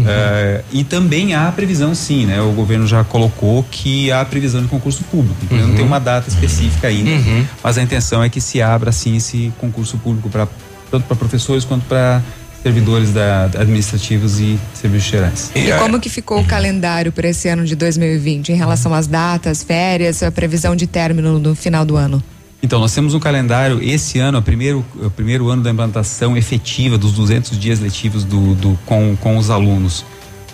É, 0.06 0.62
e 0.72 0.84
também 0.84 1.34
há 1.34 1.48
a 1.48 1.52
previsão, 1.52 1.94
sim, 1.96 2.26
né? 2.26 2.42
O 2.42 2.52
governo 2.52 2.86
já 2.88 3.04
colocou 3.04 3.64
que 3.70 4.12
há 4.12 4.22
a 4.22 4.26
previsão 4.26 4.62
de 4.62 4.68
concurso 4.68 5.04
público. 5.06 5.38
Então 5.44 5.58
não 5.58 5.70
Uhum. 5.70 5.76
tem 5.76 5.86
uma 5.86 6.00
data 6.00 6.28
específica 6.30 6.88
ainda, 6.88 7.12
Uhum. 7.12 7.46
mas 7.64 7.78
a 7.78 7.84
intenção 7.84 8.24
é 8.24 8.30
que 8.30 8.42
se 8.42 8.62
abra, 8.62 8.92
sim, 8.92 9.16
esse 9.18 9.54
concurso 9.58 9.98
público 9.98 10.30
para 10.30 10.48
tanto 10.92 11.06
para 11.08 11.16
professores 11.16 11.64
quanto 11.66 11.84
para 11.86 12.22
servidores 12.62 13.12
da, 13.12 13.46
administrativos 13.60 14.40
e 14.40 14.58
serviços 14.74 15.10
gerais. 15.10 15.52
E 15.56 15.72
como 15.80 16.00
que 16.00 16.10
ficou 16.10 16.40
o 16.40 16.46
calendário 16.46 17.12
para 17.12 17.28
esse 17.28 17.48
ano 17.48 17.64
de 17.66 17.76
2020 17.76 18.52
em 18.52 18.56
relação 18.56 18.94
às 18.94 19.06
datas, 19.08 19.62
férias, 19.62 20.24
a 20.24 20.32
previsão 20.32 20.76
de 20.76 20.88
término 20.88 21.38
no 21.40 21.54
final 21.56 21.86
do 21.86 21.96
ano? 21.96 22.24
Então, 22.66 22.80
nós 22.80 22.92
temos 22.96 23.14
um 23.14 23.20
calendário, 23.20 23.80
esse 23.80 24.18
ano, 24.18 24.38
é 24.38 24.40
o 24.40 24.42
primeiro, 24.42 24.84
é 25.00 25.06
o 25.06 25.12
primeiro 25.12 25.50
ano 25.52 25.62
da 25.62 25.70
implantação 25.70 26.36
efetiva 26.36 26.98
dos 26.98 27.12
200 27.12 27.60
dias 27.60 27.80
letivos 27.80 28.24
do, 28.24 28.56
do- 28.56 28.80
com, 28.88 29.16
com 29.18 29.38
os 29.38 29.52
alunos 29.52 30.04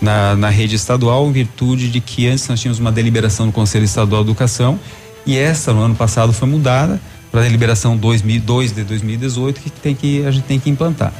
na, 0.01 0.35
na 0.35 0.49
rede 0.49 0.75
estadual, 0.75 1.25
em 1.29 1.31
virtude 1.31 1.89
de 1.89 2.01
que 2.01 2.27
antes 2.27 2.45
nós 2.49 2.59
tínhamos 2.59 2.79
uma 2.79 2.91
deliberação 2.91 3.45
do 3.45 3.53
Conselho 3.53 3.85
Estadual 3.85 4.25
de 4.25 4.29
Educação 4.29 4.77
e 5.25 5.38
essa, 5.38 5.71
no 5.71 5.79
ano 5.83 5.95
passado, 5.95 6.33
foi 6.33 6.49
mudada 6.49 6.99
para 7.31 7.39
a 7.39 7.43
deliberação 7.43 7.95
2002 7.95 8.73
de 8.73 8.83
2018, 8.83 9.61
que, 9.61 9.69
tem 9.69 9.95
que 9.95 10.25
a 10.25 10.31
gente 10.31 10.43
tem 10.43 10.59
que 10.59 10.69
implantar. 10.69 11.13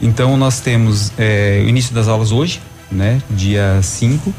Então, 0.00 0.36
nós 0.36 0.60
temos 0.60 1.10
eh, 1.18 1.60
o 1.66 1.68
início 1.68 1.92
das 1.92 2.06
aulas 2.06 2.30
hoje, 2.30 2.60
né, 2.92 3.20
dia 3.30 3.80
5, 3.82 4.32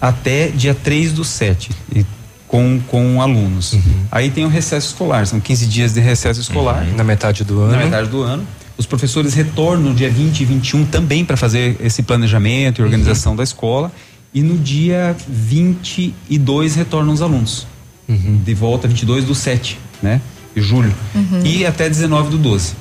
até 0.00 0.46
dia 0.46 0.76
3 0.76 1.10
do 1.10 1.24
7, 1.24 1.70
e 1.92 2.06
com, 2.54 2.78
com 2.86 3.20
alunos. 3.20 3.76
Aí 4.12 4.30
tem 4.30 4.44
o 4.44 4.48
recesso 4.48 4.86
escolar, 4.86 5.26
são 5.26 5.40
15 5.40 5.66
dias 5.66 5.92
de 5.92 5.98
recesso 5.98 6.40
escolar. 6.40 6.86
Na 6.96 7.02
metade 7.02 7.42
do 7.42 7.60
ano. 7.60 7.72
Na 7.72 7.78
metade 7.78 8.08
do 8.08 8.22
ano. 8.22 8.46
Os 8.78 8.86
professores 8.86 9.34
retornam 9.34 9.90
no 9.90 9.94
dia 9.94 10.08
20 10.08 10.40
e 10.40 10.44
21 10.44 10.84
também 10.84 11.24
para 11.24 11.36
fazer 11.36 11.76
esse 11.80 12.00
planejamento 12.04 12.80
e 12.80 12.84
organização 12.84 13.34
da 13.34 13.42
escola. 13.42 13.90
E 14.32 14.40
no 14.40 14.56
dia 14.56 15.16
22 15.28 16.76
retornam 16.76 17.12
os 17.12 17.22
alunos. 17.22 17.66
De 18.44 18.54
volta 18.54 18.86
22 18.86 19.24
do 19.24 19.34
7, 19.34 19.76
né? 20.00 20.20
De 20.54 20.62
julho. 20.62 20.94
Uhum. 21.12 21.40
E 21.44 21.66
até 21.66 21.88
19 21.88 22.30
do 22.30 22.38
12. 22.38 22.74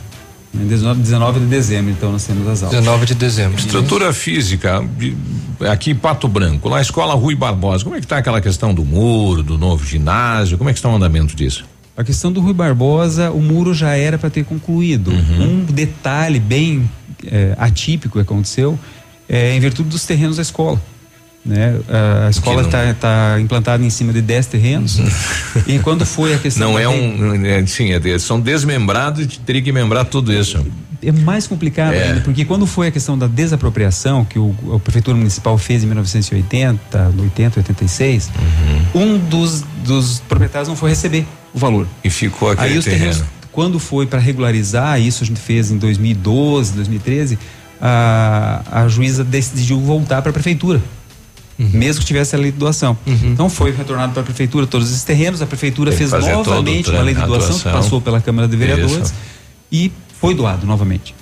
Né? 0.53 0.65
19, 0.67 1.01
19 1.01 1.39
de 1.39 1.45
dezembro, 1.47 1.91
então 1.91 2.11
nós 2.11 2.25
temos 2.25 2.47
as 2.47 2.61
aulas. 2.63 2.77
19 2.79 3.05
de 3.07 3.15
dezembro. 3.15 3.57
Estrutura 3.59 4.13
física, 4.13 4.83
de- 4.97 5.15
aqui 5.67 5.91
em 5.91 5.95
Pato 5.95 6.27
Branco, 6.27 6.69
lá 6.69 6.77
a 6.77 6.81
escola 6.81 7.13
Rui 7.15 7.35
Barbosa, 7.35 7.83
como 7.83 7.95
é 7.95 7.99
que 7.99 8.05
está 8.05 8.17
aquela 8.17 8.39
questão 8.41 8.73
do 8.73 8.85
muro, 8.85 9.41
do 9.41 9.57
novo 9.57 9.83
ginásio, 9.85 10.57
como 10.57 10.69
é 10.69 10.73
que 10.73 10.79
está 10.79 10.89
o 10.89 10.95
andamento 10.95 11.35
disso? 11.35 11.65
A 11.97 12.03
questão 12.03 12.31
do 12.31 12.41
Rui 12.41 12.53
Barbosa, 12.53 13.31
o 13.31 13.39
muro 13.41 13.73
já 13.73 13.95
era 13.95 14.17
para 14.17 14.29
ter 14.29 14.43
concluído. 14.45 15.11
Um 15.11 15.63
detalhe 15.65 16.39
bem 16.39 16.89
eh, 17.25 17.55
atípico 17.57 18.15
que 18.15 18.21
aconteceu 18.21 18.77
é 19.29 19.55
em 19.55 19.59
virtude 19.59 19.89
dos 19.89 20.03
terrenos 20.05 20.35
da 20.37 20.41
escola. 20.41 20.81
Né? 21.45 21.77
A, 21.89 22.27
a 22.27 22.29
escola 22.29 22.61
está 22.61 22.93
tá 22.93 23.37
implantada 23.41 23.83
em 23.83 23.89
cima 23.89 24.13
de 24.13 24.21
10 24.21 24.45
terrenos. 24.47 24.99
e 25.67 25.77
quando 25.79 26.05
foi 26.05 26.33
a 26.33 26.37
questão. 26.39 26.71
Não 26.71 26.79
é 26.79 26.87
um, 26.87 27.45
é, 27.45 27.65
sim, 27.65 27.91
é, 27.91 28.19
são 28.19 28.39
desmembrados 28.39 29.25
e 29.25 29.27
teria 29.27 29.61
que 29.61 29.71
membrar 29.71 30.05
tudo 30.05 30.31
isso. 30.31 30.65
é 31.01 31.11
mais 31.11 31.45
complicado 31.45 31.93
É. 31.93 32.03
ainda, 32.03 32.21
porque 32.21 32.45
quando 32.45 32.65
foi 32.65 32.87
a 32.87 32.91
questão 32.91 33.17
da 33.17 33.27
desapropriação, 33.27 34.23
que 34.23 34.39
o, 34.39 34.55
a 34.73 34.79
Prefeitura 34.79 35.17
Municipal 35.17 35.57
fez 35.57 35.83
em 35.83 35.87
1980, 35.87 37.13
80, 37.19 37.59
86, 37.59 38.29
Uhum. 38.95 39.01
um 39.15 39.17
dos, 39.17 39.63
dos 39.85 40.21
proprietários 40.21 40.69
não 40.69 40.77
foi 40.77 40.91
receber 40.91 41.25
o 41.53 41.59
valor. 41.59 41.85
E 42.05 42.09
ficou 42.09 42.51
aquele 42.51 42.69
Aí 42.73 42.77
os 42.77 42.85
terreno. 42.85 43.11
terrenos 43.11 43.23
quando 43.51 43.77
foi 43.79 44.07
para 44.07 44.17
regularizar, 44.17 44.99
isso 44.99 45.23
a 45.23 45.27
gente 45.27 45.39
fez 45.39 45.69
em 45.69 45.77
2012, 45.77 46.73
2013, 46.73 47.37
a, 47.79 48.61
a 48.71 48.87
juíza 48.87 49.23
decidiu 49.23 49.79
voltar 49.79 50.21
para 50.21 50.31
a 50.31 50.33
prefeitura. 50.33 50.81
Mesmo 51.57 52.01
que 52.01 52.05
tivesse 52.07 52.35
a 52.35 52.39
lei 52.39 52.51
de 52.51 52.57
doação. 52.57 52.97
Então 53.05 53.49
foi 53.49 53.71
retornado 53.71 54.13
para 54.13 54.21
a 54.21 54.25
prefeitura 54.25 54.65
todos 54.67 54.89
esses 54.89 55.03
terrenos, 55.03 55.41
a 55.41 55.45
prefeitura 55.45 55.91
fez 55.91 56.09
novamente 56.11 56.89
uma 56.89 57.01
lei 57.03 57.13
de 57.13 57.19
trâmite, 57.19 57.27
doação 57.27 57.55
que 57.57 57.63
passou 57.77 58.01
pela 58.01 58.19
Câmara 58.21 58.47
de 58.47 58.55
Vereadores 58.57 58.91
Isso. 59.07 59.13
e 59.71 59.91
foi 60.19 60.33
doado 60.33 60.65
novamente. 60.65 61.13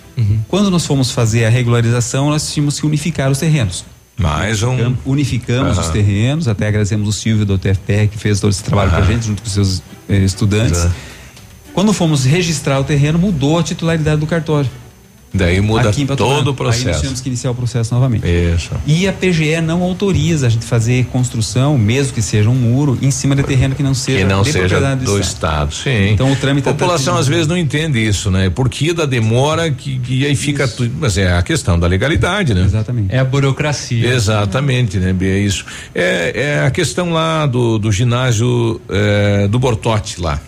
Quando 0.47 0.69
nós 0.69 0.85
fomos 0.85 1.09
fazer 1.11 1.45
a 1.45 1.49
regularização, 1.49 2.29
nós 2.29 2.53
tínhamos 2.53 2.79
que 2.79 2.85
unificar 2.85 3.31
os 3.31 3.39
terrenos. 3.39 3.83
Mais 4.19 4.61
um. 4.61 4.69
Unificam- 4.71 4.97
Unificamos 5.05 5.77
os 5.79 5.89
terrenos, 5.89 6.47
até 6.47 6.67
agradecemos 6.67 7.07
o 7.09 7.11
Silvio 7.11 7.43
do 7.45 7.57
TFPE 7.57 8.07
que 8.11 8.17
fez 8.19 8.39
todo 8.39 8.51
esse 8.51 8.63
trabalho 8.63 8.91
com 8.91 8.97
a 8.97 9.01
gente, 9.01 9.25
junto 9.25 9.41
com 9.41 9.49
seus 9.49 9.81
eh, 10.07 10.17
estudantes. 10.17 10.85
Quando 11.73 11.91
fomos 11.93 12.23
registrar 12.25 12.79
o 12.79 12.83
terreno, 12.83 13.17
mudou 13.17 13.57
a 13.57 13.63
titularidade 13.63 14.19
do 14.19 14.27
cartório. 14.27 14.69
Daí 15.33 15.61
muda 15.61 15.89
Aqui 15.89 16.01
em 16.01 16.05
todo 16.05 16.49
o 16.49 16.53
Branco. 16.53 16.63
Aí 16.63 16.67
nós 16.67 16.75
processo. 16.75 16.99
tivemos 16.99 17.21
que 17.21 17.29
iniciar 17.29 17.51
o 17.51 17.55
processo 17.55 17.93
novamente. 17.93 18.25
Isso. 18.27 18.71
E 18.85 19.07
a 19.07 19.13
PGE 19.13 19.61
não 19.61 19.81
autoriza 19.81 20.47
a 20.47 20.49
gente 20.49 20.65
fazer 20.65 21.05
construção, 21.05 21.77
mesmo 21.77 22.13
que 22.13 22.21
seja 22.21 22.49
um 22.49 22.55
muro, 22.55 22.97
em 23.01 23.11
cima 23.11 23.35
de 23.35 23.43
terreno 23.43 23.73
que 23.73 23.83
não 23.83 23.93
seja 23.93 24.19
Que 24.19 24.25
não 24.25 24.41
de 24.41 24.51
seja 24.51 24.67
propriedade 24.67 25.05
do 25.05 25.19
estado. 25.19 25.73
Sim. 25.73 26.09
Então 26.11 26.31
o 26.31 26.35
trâmite 26.35 26.67
A 26.67 26.73
população 26.73 27.17
às 27.17 27.27
vezes 27.27 27.47
não 27.47 27.57
entende 27.57 28.05
isso, 28.05 28.29
né? 28.29 28.49
Por 28.49 28.69
que 28.69 28.91
da 28.91 29.05
demora 29.05 29.71
que, 29.71 29.99
que 29.99 30.25
aí 30.25 30.35
fica 30.35 30.67
tudo. 30.67 30.91
Mas 30.99 31.17
é 31.17 31.31
a 31.31 31.41
questão 31.41 31.79
da 31.79 31.87
legalidade, 31.87 32.53
né? 32.53 32.63
Exatamente. 32.63 33.13
É 33.13 33.19
a 33.19 33.25
burocracia. 33.25 34.13
Exatamente, 34.13 34.97
né, 34.97 35.13
Bia? 35.13 35.31
É 35.31 35.39
isso. 35.39 35.65
É, 35.95 36.59
é 36.61 36.65
a 36.65 36.71
questão 36.71 37.13
lá 37.13 37.45
do, 37.45 37.79
do 37.79 37.91
ginásio 37.91 38.81
é, 38.89 39.47
do 39.47 39.57
Bortote 39.57 40.19
lá. 40.19 40.39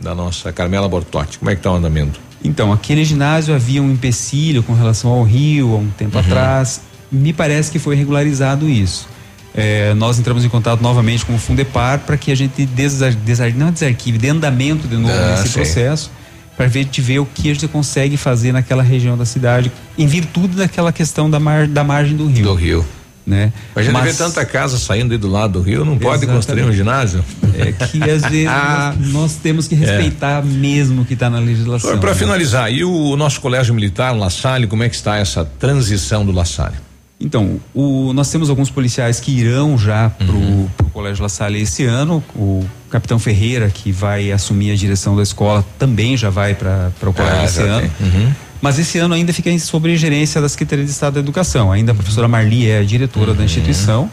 Da 0.00 0.14
nossa 0.14 0.52
Carmela 0.52 0.88
Bortote. 0.88 1.38
Como 1.38 1.50
é 1.50 1.56
que 1.56 1.60
tá 1.60 1.72
o 1.72 1.74
andamento? 1.74 2.27
Então, 2.44 2.72
aquele 2.72 3.04
ginásio 3.04 3.54
havia 3.54 3.82
um 3.82 3.90
empecilho 3.90 4.62
com 4.62 4.72
relação 4.72 5.10
ao 5.10 5.22
rio 5.24 5.72
há 5.74 5.78
um 5.78 5.88
tempo 5.90 6.16
Uhum. 6.16 6.24
atrás. 6.24 6.80
Me 7.10 7.32
parece 7.32 7.70
que 7.70 7.78
foi 7.78 7.96
regularizado 7.96 8.68
isso. 8.68 9.08
É, 9.54 9.92
nós 9.94 10.18
entramos 10.18 10.44
em 10.44 10.48
contato 10.48 10.80
novamente 10.80 11.24
com 11.24 11.34
o 11.34 11.38
Fundepar 11.38 11.98
para 12.00 12.16
que 12.16 12.30
a 12.30 12.34
gente 12.36 12.64
desar, 12.66 13.12
desar, 13.12 13.52
não 13.54 13.72
desarquive, 13.72 14.18
dê 14.18 14.28
andamento 14.28 14.86
de 14.86 14.96
novo 14.96 15.12
Ah, 15.12 15.40
nesse 15.40 15.52
processo, 15.54 16.10
para 16.56 16.66
ver, 16.68 16.84
de 16.84 17.00
ver 17.00 17.18
o 17.18 17.26
que 17.26 17.50
a 17.50 17.54
gente 17.54 17.66
consegue 17.66 18.16
fazer 18.16 18.52
naquela 18.52 18.82
região 18.82 19.16
da 19.16 19.24
cidade, 19.24 19.72
em 19.96 20.06
virtude 20.06 20.56
daquela 20.56 20.92
questão 20.92 21.28
da, 21.30 21.40
mar, 21.40 21.66
da 21.66 21.82
margem 21.82 22.16
do 22.16 22.26
rio. 22.26 22.44
Do 22.44 22.54
rio. 22.54 22.84
Né? 23.28 23.52
A 23.76 23.82
gente 23.82 24.00
vê 24.00 24.14
tanta 24.14 24.42
casa 24.46 24.78
saindo 24.78 25.12
aí 25.12 25.18
do 25.18 25.28
lado 25.28 25.52
do 25.52 25.60
rio, 25.60 25.84
não 25.84 25.98
pode 25.98 26.24
Exatamente. 26.24 26.34
construir 26.36 26.62
um 26.62 26.72
ginásio? 26.72 27.22
É 27.58 27.72
que 27.72 28.02
às 28.10 28.22
vezes 28.22 28.46
nós, 29.04 29.12
nós 29.12 29.34
temos 29.34 29.68
que 29.68 29.74
respeitar 29.74 30.42
mesmo 30.42 31.02
o 31.02 31.04
que 31.04 31.12
está 31.12 31.28
na 31.28 31.38
legislação. 31.38 31.98
Para 31.98 32.12
né? 32.12 32.16
finalizar, 32.16 32.72
e 32.72 32.82
o 32.84 33.14
nosso 33.16 33.38
colégio 33.42 33.74
militar, 33.74 34.16
La 34.16 34.30
Salle, 34.30 34.66
como 34.66 34.82
é 34.82 34.88
que 34.88 34.94
está 34.96 35.18
essa 35.18 35.44
transição 35.44 36.24
do 36.24 36.32
La 36.32 36.46
Salle? 36.46 36.76
Então, 37.20 37.60
o- 37.74 38.12
nós 38.14 38.30
temos 38.30 38.48
alguns 38.48 38.70
policiais 38.70 39.20
que 39.20 39.30
irão 39.32 39.76
já 39.76 40.08
pro, 40.08 40.70
pro 40.76 40.86
Colégio 40.86 41.20
La 41.22 41.28
Salle 41.28 41.60
esse 41.60 41.84
ano. 41.84 42.22
O 42.34 42.64
capitão 42.88 43.18
Ferreira, 43.18 43.68
que 43.68 43.90
vai 43.92 44.30
assumir 44.32 44.70
a 44.70 44.74
direção 44.76 45.14
da 45.16 45.22
escola, 45.22 45.62
também 45.78 46.16
já 46.16 46.30
vai 46.30 46.54
para 46.54 46.90
o 47.02 47.12
colégio 47.12 47.40
Ah, 47.40 47.44
esse 47.44 47.56
já 47.58 47.64
ano. 47.64 47.90
Uhum. 48.00 48.32
Mas 48.60 48.78
esse 48.78 48.98
ano 48.98 49.14
ainda 49.14 49.32
fica 49.32 49.50
em- 49.50 49.58
sob 49.58 49.94
gerência 49.96 50.40
da 50.40 50.48
Secretaria 50.48 50.84
de 50.84 50.90
Estado 50.90 51.14
da 51.14 51.20
Educação. 51.20 51.70
Ainda 51.70 51.92
a 51.92 51.94
professora 51.94 52.26
Marli 52.26 52.68
é 52.68 52.78
a 52.78 52.82
diretora 52.84 53.32
da 53.34 53.44
instituição. 53.44 54.10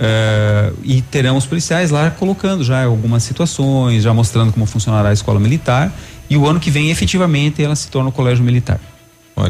Eh, 0.00 0.72
e 0.84 1.02
terão 1.02 1.36
os 1.36 1.44
policiais 1.44 1.90
lá 1.90 2.08
colocando 2.10 2.62
já 2.62 2.84
algumas 2.84 3.22
situações, 3.24 4.02
já 4.04 4.14
mostrando 4.14 4.52
como 4.52 4.64
funcionará 4.64 5.08
a 5.08 5.12
escola 5.12 5.40
militar. 5.40 5.92
E 6.30 6.36
o 6.36 6.46
ano 6.46 6.60
que 6.60 6.70
vem, 6.70 6.90
efetivamente, 6.90 7.62
ela 7.62 7.74
se 7.74 7.88
torna 7.88 8.08
o 8.10 8.12
colégio 8.12 8.44
militar. 8.44 8.80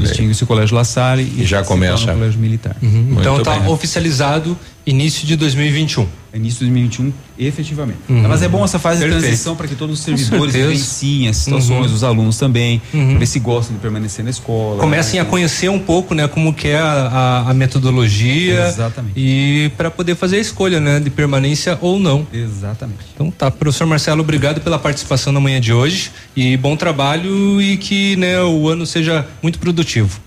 Extingue-se 0.02 0.44
o 0.44 0.46
colégio 0.46 0.76
La 0.76 0.84
Salle 0.84 1.22
E 1.38 1.46
já 1.46 1.62
se 1.62 1.68
começa. 1.68 1.96
torna 1.98 2.12
o 2.12 2.16
colégio 2.18 2.38
militar. 2.40 2.76
Então 2.82 3.34
Muito 3.34 3.44
tá 3.44 3.58
bem. 3.58 3.68
oficializado 3.72 4.56
início 4.90 5.26
de 5.26 5.36
2021. 5.36 6.06
Início 6.34 6.58
de 6.60 6.66
2021, 6.66 7.12
efetivamente. 7.38 7.98
Uhum. 8.08 8.28
Mas 8.28 8.42
é 8.42 8.48
bom 8.48 8.62
essa 8.64 8.78
fase 8.78 9.00
Perfeito. 9.00 9.20
de 9.20 9.26
transição 9.28 9.56
para 9.56 9.66
que 9.66 9.74
todos 9.74 9.98
os 9.98 10.04
servidores 10.04 10.54
vivenciem 10.54 11.26
as 11.28 11.36
situações, 11.38 11.88
Uhum. 11.88 11.94
os 11.94 12.04
alunos 12.04 12.36
também, 12.38 12.80
Uhum. 12.92 13.10
pra 13.10 13.18
ver 13.18 13.26
se 13.26 13.38
gostam 13.40 13.74
de 13.74 13.80
permanecer 13.82 14.22
na 14.24 14.30
escola. 14.30 14.78
Comecem 14.80 15.18
a 15.18 15.24
conhecer 15.24 15.68
um 15.70 15.78
pouco, 15.78 16.14
né, 16.14 16.28
como 16.28 16.52
que 16.52 16.68
é 16.68 16.78
a, 16.78 16.84
a- 17.46 17.50
a 17.50 17.54
metodologia 17.54 18.66
Exatamente. 18.68 19.14
e 19.16 19.70
para 19.76 19.90
poder 19.90 20.14
fazer 20.16 20.36
a 20.36 20.40
escolha, 20.40 20.78
né, 20.80 21.00
de 21.00 21.08
permanência 21.10 21.78
ou 21.80 21.98
não. 21.98 22.26
Exatamente. 22.32 23.00
Então 23.14 23.30
tá, 23.30 23.50
professor 23.50 23.86
Marcelo, 23.86 24.20
obrigado 24.20 24.60
pela 24.60 24.78
participação 24.78 25.32
na 25.32 25.40
manhã 25.40 25.60
de 25.60 25.72
hoje 25.72 26.10
e 26.36 26.56
bom 26.58 26.76
trabalho 26.76 27.60
e 27.60 27.76
que, 27.78 28.16
né, 28.16 28.40
o 28.42 28.68
ano 28.68 28.84
seja 28.86 29.26
muito 29.42 29.58
produtivo. 29.58 30.20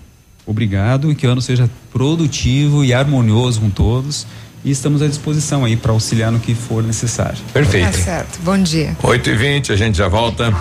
Obrigado 0.44 1.12
e 1.12 1.14
que 1.14 1.24
o 1.24 1.30
ano 1.30 1.40
seja 1.40 1.70
produtivo 1.92 2.84
e 2.84 2.92
harmonioso 2.92 3.60
com 3.60 3.70
todos. 3.70 4.26
E 4.64 4.70
estamos 4.70 5.02
à 5.02 5.08
disposição 5.08 5.64
aí 5.64 5.76
para 5.76 5.92
auxiliar 5.92 6.30
no 6.30 6.38
que 6.38 6.54
for 6.54 6.82
necessário. 6.82 7.38
Perfeito. 7.52 7.86
Tá 7.86 7.92
certo. 7.92 8.40
Bom 8.42 8.58
dia. 8.58 8.96
8 9.02 9.30
e 9.30 9.36
20 9.36 9.72
a 9.72 9.76
gente 9.76 9.98
já 9.98 10.08
volta. 10.08 10.52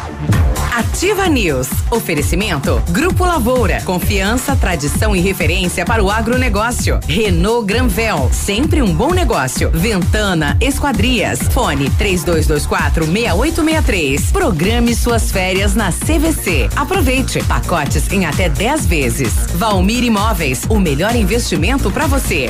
Ativa 0.71 1.27
News. 1.27 1.67
Oferecimento. 1.91 2.81
Grupo 2.89 3.25
Lavoura. 3.25 3.81
Confiança, 3.81 4.55
tradição 4.55 5.15
e 5.15 5.19
referência 5.19 5.85
para 5.85 6.01
o 6.01 6.09
agronegócio. 6.09 6.99
Renault 7.07 7.67
Granvel. 7.67 8.29
Sempre 8.31 8.81
um 8.81 8.95
bom 8.95 9.13
negócio. 9.13 9.69
Ventana 9.69 10.57
Esquadrias. 10.59 11.39
Fone 11.51 11.89
3224 11.91 13.05
6863. 13.05 14.31
Programe 14.31 14.95
suas 14.95 15.29
férias 15.29 15.75
na 15.75 15.91
CVC. 15.91 16.69
Aproveite. 16.75 17.43
Pacotes 17.43 18.09
em 18.11 18.25
até 18.25 18.49
10 18.49 18.85
vezes. 18.85 19.33
Valmir 19.53 20.03
Imóveis. 20.03 20.65
O 20.69 20.79
melhor 20.79 21.15
investimento 21.15 21.91
para 21.91 22.07
você. 22.07 22.49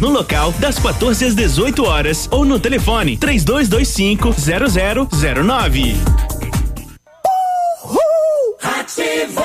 no 0.00 0.08
local 0.08 0.52
das 0.52 0.78
14 0.78 1.24
às 1.24 1.34
18 1.34 1.84
horas 1.84 2.28
ou 2.30 2.44
no 2.44 2.58
telefone 2.58 3.16
3225 3.16 4.34
0009. 5.08 5.96
Ativa! 8.62 9.44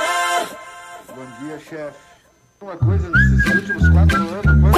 Bom 1.16 1.26
dia, 1.46 1.60
chefe. 1.60 1.98
Uma 2.62 2.78
coisa 2.78 3.08
anos. 3.08 3.53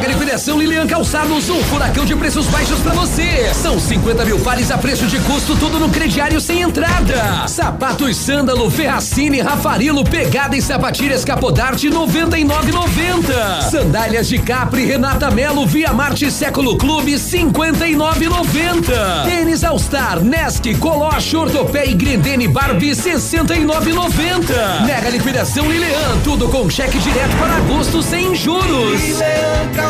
Mega 0.00 0.14
liquidação 0.14 0.58
Lilian 0.58 0.86
Calçados, 0.86 1.50
um 1.50 1.62
furacão 1.64 2.06
de 2.06 2.16
preços 2.16 2.46
baixos 2.46 2.80
pra 2.80 2.94
você. 2.94 3.52
São 3.52 3.78
50 3.78 4.24
mil 4.24 4.38
pares 4.38 4.70
a 4.70 4.78
preço 4.78 5.06
de 5.06 5.18
custo, 5.20 5.54
tudo 5.56 5.78
no 5.78 5.90
crediário 5.90 6.40
sem 6.40 6.62
entrada. 6.62 7.46
Sapatos 7.46 8.16
Sândalo, 8.16 8.70
Ferracini, 8.70 9.42
Rafarilo, 9.42 10.02
Pegada 10.02 10.56
e 10.56 10.62
Sapatilhas 10.62 11.22
Capodarte 11.22 11.90
99,90. 11.90 13.60
Sandálias 13.70 14.26
de 14.26 14.38
Capri, 14.38 14.86
Renata 14.86 15.30
Melo, 15.30 15.66
Via 15.66 15.92
Marte 15.92 16.30
Século 16.30 16.78
Clube 16.78 17.16
59,90. 17.16 19.24
Tênis 19.26 19.62
All 19.64 19.78
Star, 19.78 20.24
Nesk, 20.24 20.78
Coloche, 20.78 21.36
Ortopé 21.36 21.88
e 21.88 21.92
Grendene 21.92 22.48
Barbie 22.48 22.92
69,90. 22.92 24.86
Mega 24.86 25.10
liquidação 25.10 25.70
Lilian, 25.70 26.18
tudo 26.24 26.48
com 26.48 26.70
cheque 26.70 26.98
direto 26.98 27.36
para 27.36 27.56
agosto 27.56 28.02
sem 28.02 28.34
juros. 28.34 29.02
Lilian 29.02 29.89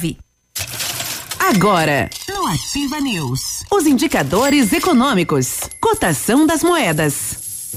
Agora, 1.53 2.09
no 2.29 2.47
Ativa 2.47 3.01
News, 3.01 3.65
os 3.69 3.85
indicadores 3.85 4.71
econômicos, 4.71 5.59
cotação 5.81 6.47
das 6.47 6.63
moedas. 6.63 7.69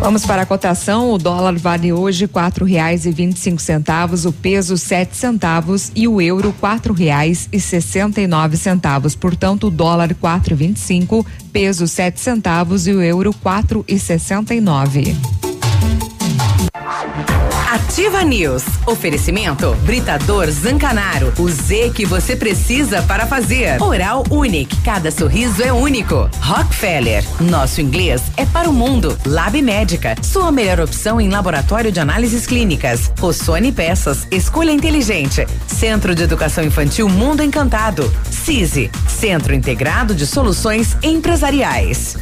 Vamos 0.00 0.26
para 0.26 0.42
a 0.42 0.46
cotação. 0.46 1.12
O 1.12 1.18
dólar 1.18 1.56
vale 1.56 1.92
hoje 1.92 2.26
quatro 2.26 2.64
reais 2.64 3.06
e 3.06 3.12
vinte 3.12 3.36
e 3.36 3.38
cinco 3.38 3.62
centavos, 3.62 4.24
o 4.24 4.32
peso 4.32 4.76
sete 4.76 5.16
centavos 5.16 5.92
e 5.94 6.08
o 6.08 6.20
euro 6.20 6.52
quatro 6.58 6.92
reais 6.92 7.48
e 7.52 7.60
sessenta 7.60 8.20
e 8.20 8.26
nove 8.26 8.56
centavos. 8.56 9.14
Portanto, 9.14 9.68
o 9.68 9.70
dólar 9.70 10.12
quatro 10.16 10.52
e 10.54 10.56
vinte 10.56 10.78
e 10.78 10.80
cinco, 10.80 11.24
peso 11.52 11.86
sete 11.86 12.18
centavos 12.18 12.88
e 12.88 12.92
o 12.92 13.00
euro 13.00 13.32
quatro 13.32 13.84
e 13.86 14.00
sessenta 14.00 14.52
e 14.52 14.60
nove. 14.60 15.16
Ativa 17.70 18.22
News. 18.24 18.64
Oferecimento 18.86 19.74
Britador 19.84 20.50
Zancanaro. 20.50 21.32
O 21.38 21.48
Z 21.48 21.92
que 21.94 22.04
você 22.04 22.34
precisa 22.34 23.02
para 23.02 23.26
fazer. 23.26 23.80
Oral 23.80 24.24
Unique. 24.28 24.76
Cada 24.84 25.10
sorriso 25.10 25.62
é 25.62 25.72
único. 25.72 26.28
Rockefeller. 26.40 27.24
Nosso 27.40 27.80
inglês 27.80 28.22
é 28.36 28.44
para 28.44 28.68
o 28.68 28.72
mundo. 28.72 29.16
Lab 29.24 29.60
Médica. 29.62 30.16
Sua 30.22 30.50
melhor 30.50 30.80
opção 30.80 31.20
em 31.20 31.28
laboratório 31.28 31.92
de 31.92 32.00
análises 32.00 32.46
clínicas. 32.46 33.12
Rossoni 33.20 33.70
Peças. 33.70 34.26
Escolha 34.30 34.72
inteligente. 34.72 35.46
Centro 35.68 36.14
de 36.14 36.24
Educação 36.24 36.64
Infantil 36.64 37.08
Mundo 37.08 37.42
Encantado. 37.42 38.12
CISI. 38.30 38.90
Centro 39.08 39.54
Integrado 39.54 40.14
de 40.14 40.26
Soluções 40.26 40.96
Empresariais. 41.02 42.16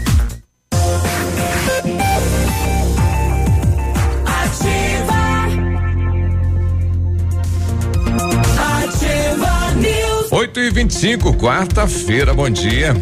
8 10.38 10.60
e 10.60 10.70
25 10.70 11.36
quarta-feira, 11.36 12.32
bom 12.32 12.48
dia. 12.48 12.94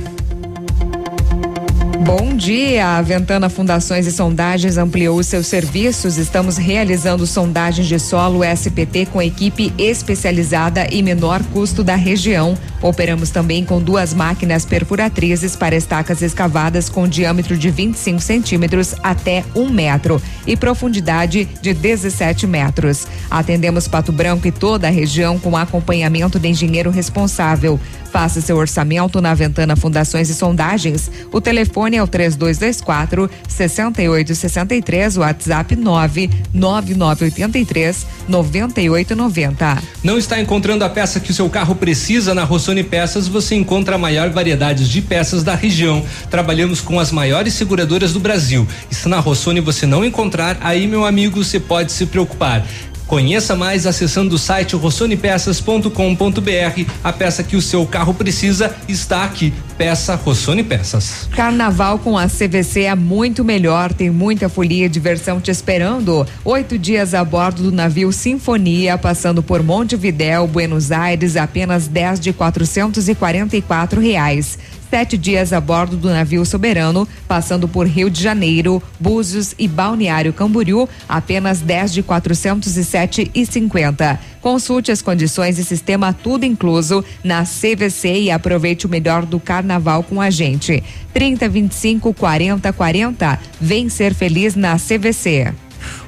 Bom 2.06 2.36
dia, 2.36 2.86
a 2.86 3.02
Ventana 3.02 3.48
Fundações 3.48 4.06
e 4.06 4.12
Sondagens 4.12 4.78
ampliou 4.78 5.20
seus 5.24 5.48
serviços. 5.48 6.18
Estamos 6.18 6.56
realizando 6.56 7.26
sondagens 7.26 7.88
de 7.88 7.98
solo 7.98 8.44
SPT 8.44 9.06
com 9.06 9.20
equipe 9.20 9.74
especializada 9.76 10.86
e 10.88 11.02
menor 11.02 11.42
custo 11.46 11.82
da 11.82 11.96
região. 11.96 12.56
Operamos 12.80 13.30
também 13.30 13.64
com 13.64 13.82
duas 13.82 14.14
máquinas 14.14 14.64
perfuratrizes 14.64 15.56
para 15.56 15.74
estacas 15.74 16.22
escavadas 16.22 16.88
com 16.88 17.08
diâmetro 17.08 17.58
de 17.58 17.70
25 17.70 18.20
centímetros 18.20 18.94
até 19.02 19.44
um 19.52 19.68
metro 19.68 20.22
e 20.46 20.56
profundidade 20.56 21.48
de 21.60 21.74
17 21.74 22.46
metros. 22.46 23.08
Atendemos 23.28 23.88
Pato 23.88 24.12
Branco 24.12 24.46
e 24.46 24.52
toda 24.52 24.86
a 24.86 24.90
região 24.90 25.40
com 25.40 25.56
acompanhamento 25.56 26.38
de 26.38 26.46
engenheiro 26.46 26.90
responsável. 26.90 27.80
Faça 28.12 28.40
seu 28.40 28.56
orçamento 28.56 29.20
na 29.20 29.34
Ventana 29.34 29.76
Fundações 29.76 30.30
e 30.30 30.34
Sondagens. 30.34 31.10
O 31.32 31.40
telefone 31.40 31.95
é 31.96 32.02
o 32.02 32.06
3224 32.06 33.30
6863, 33.48 35.16
o 35.16 35.20
WhatsApp 35.20 35.74
99983 35.76 38.06
9890. 38.28 39.82
Não 40.02 40.18
está 40.18 40.40
encontrando 40.40 40.84
a 40.84 40.88
peça 40.88 41.20
que 41.20 41.30
o 41.30 41.34
seu 41.34 41.48
carro 41.48 41.74
precisa 41.74 42.34
na 42.34 42.44
Rossoni 42.44 42.82
Peças? 42.82 43.28
Você 43.28 43.54
encontra 43.54 43.96
a 43.96 43.98
maior 43.98 44.30
variedade 44.30 44.88
de 44.88 45.02
peças 45.02 45.42
da 45.42 45.54
região. 45.54 46.04
Trabalhamos 46.30 46.80
com 46.80 47.00
as 47.00 47.12
maiores 47.12 47.54
seguradoras 47.54 48.12
do 48.12 48.20
Brasil. 48.20 48.66
E 48.90 48.94
se 48.94 49.08
na 49.08 49.18
Rossoni 49.18 49.60
você 49.60 49.86
não 49.86 50.04
encontrar, 50.04 50.58
aí 50.60 50.86
meu 50.86 51.04
amigo, 51.04 51.42
você 51.42 51.58
pode 51.58 51.92
se 51.92 52.06
preocupar. 52.06 52.64
Conheça 53.06 53.54
mais 53.54 53.86
acessando 53.86 54.34
o 54.34 54.38
site 54.38 54.74
rossonepeças.com.br. 54.74 56.90
A 57.04 57.12
peça 57.12 57.44
que 57.44 57.56
o 57.56 57.62
seu 57.62 57.86
carro 57.86 58.12
precisa 58.12 58.74
está 58.88 59.22
aqui. 59.22 59.54
Peça 59.78 60.16
Rossoni 60.16 60.64
Peças. 60.64 61.28
Carnaval 61.32 61.98
com 61.98 62.18
a 62.18 62.26
CVC 62.26 62.82
é 62.82 62.94
muito 62.94 63.44
melhor, 63.44 63.92
tem 63.92 64.10
muita 64.10 64.48
folia 64.48 64.86
e 64.86 64.88
diversão 64.88 65.40
te 65.40 65.50
esperando. 65.50 66.26
Oito 66.44 66.78
dias 66.78 67.14
a 67.14 67.22
bordo 67.22 67.64
do 67.64 67.72
navio 67.72 68.10
Sinfonia, 68.10 68.98
passando 68.98 69.42
por 69.42 69.62
Montevidéu, 69.62 70.48
Buenos 70.48 70.90
Aires, 70.90 71.36
apenas 71.36 71.86
10 71.86 72.20
de 72.20 72.32
quatrocentos 72.32 73.08
e 73.08 73.14
quarenta 73.14 73.56
e 73.56 73.62
quatro 73.62 74.00
reais. 74.00 74.58
Sete 74.90 75.18
dias 75.18 75.52
a 75.52 75.60
bordo 75.60 75.96
do 75.96 76.08
navio 76.08 76.44
Soberano, 76.44 77.08
passando 77.26 77.66
por 77.66 77.86
Rio 77.86 78.08
de 78.08 78.22
Janeiro, 78.22 78.82
Búzios 79.00 79.54
e 79.58 79.66
Balneário 79.66 80.32
Camboriú, 80.32 80.88
apenas 81.08 81.60
10 81.60 81.92
de 81.92 82.02
quatrocentos 82.02 82.76
e 82.76 82.84
sete 82.84 83.30
e 83.34 83.44
cinquenta. 83.44 84.18
Consulte 84.40 84.92
as 84.92 85.02
condições 85.02 85.58
e 85.58 85.64
sistema 85.64 86.12
tudo 86.12 86.44
incluso 86.44 87.04
na 87.24 87.42
CVC 87.44 88.20
e 88.20 88.30
aproveite 88.30 88.86
o 88.86 88.88
melhor 88.88 89.26
do 89.26 89.40
carnaval 89.40 90.04
com 90.04 90.20
a 90.20 90.30
gente. 90.30 90.82
30 91.12 91.48
25 91.48 92.14
40 92.14 92.72
40. 92.72 93.40
Vem 93.60 93.88
ser 93.88 94.14
feliz 94.14 94.54
na 94.54 94.76
CVC. 94.76 95.52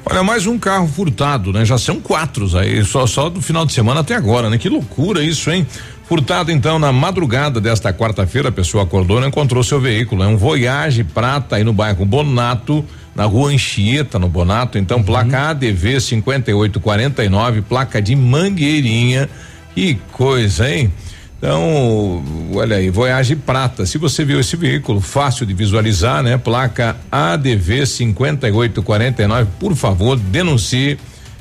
Olha, 0.05 0.23
mais 0.23 0.47
um 0.47 0.59
carro 0.59 0.89
furtado, 0.89 1.53
né? 1.53 1.65
Já 1.65 1.77
são 1.77 2.01
quatro 2.01 2.57
aí, 2.57 2.83
só, 2.85 3.07
só 3.07 3.29
do 3.29 3.43
final 3.43 3.67
de 3.67 3.73
semana 3.73 4.01
até 4.01 4.15
agora, 4.15 4.49
né? 4.49 4.57
Que 4.57 4.69
loucura 4.69 5.23
isso, 5.23 5.51
hein? 5.51 5.67
Furtado 6.09 6.51
então 6.51 6.79
na 6.79 6.91
madrugada 6.91 7.61
desta 7.61 7.93
quarta-feira, 7.93 8.49
a 8.49 8.53
pessoa 8.53 8.85
acordou 8.85 9.23
e 9.23 9.27
encontrou 9.27 9.63
seu 9.63 9.79
veículo. 9.79 10.23
É 10.23 10.27
um 10.27 10.39
Voyage 10.39 11.05
prata 11.05 11.57
aí 11.57 11.65
no 11.65 11.75
bairro 11.75 12.07
Bonato, 12.07 12.83
na 13.15 13.27
rua 13.27 13.51
Anchieta, 13.51 14.19
no 14.19 14.27
Bonato. 14.27 14.79
Então, 14.79 15.03
placa 15.03 15.51
ADV 15.51 16.01
5849, 16.01 17.61
placa 17.61 18.01
de 18.01 18.17
Mangueirinha. 18.17 19.29
Que 19.75 19.99
coisa, 20.11 20.71
hein? 20.71 20.91
Então, 21.37 22.25
olha 22.55 22.77
aí, 22.77 22.89
Voyage 22.89 23.37
prata. 23.37 23.85
Se 23.85 23.99
você 23.99 24.25
viu 24.25 24.41
esse 24.41 24.57
veículo, 24.57 25.03
fácil 25.03 25.45
de 25.45 25.53
visualizar, 25.53 26.23
né? 26.23 26.39
Placa 26.39 26.97
ADV 27.13 27.85
5849, 27.85 29.51
por 29.61 29.77
favor, 29.77 30.17
denuncie. 30.17 30.99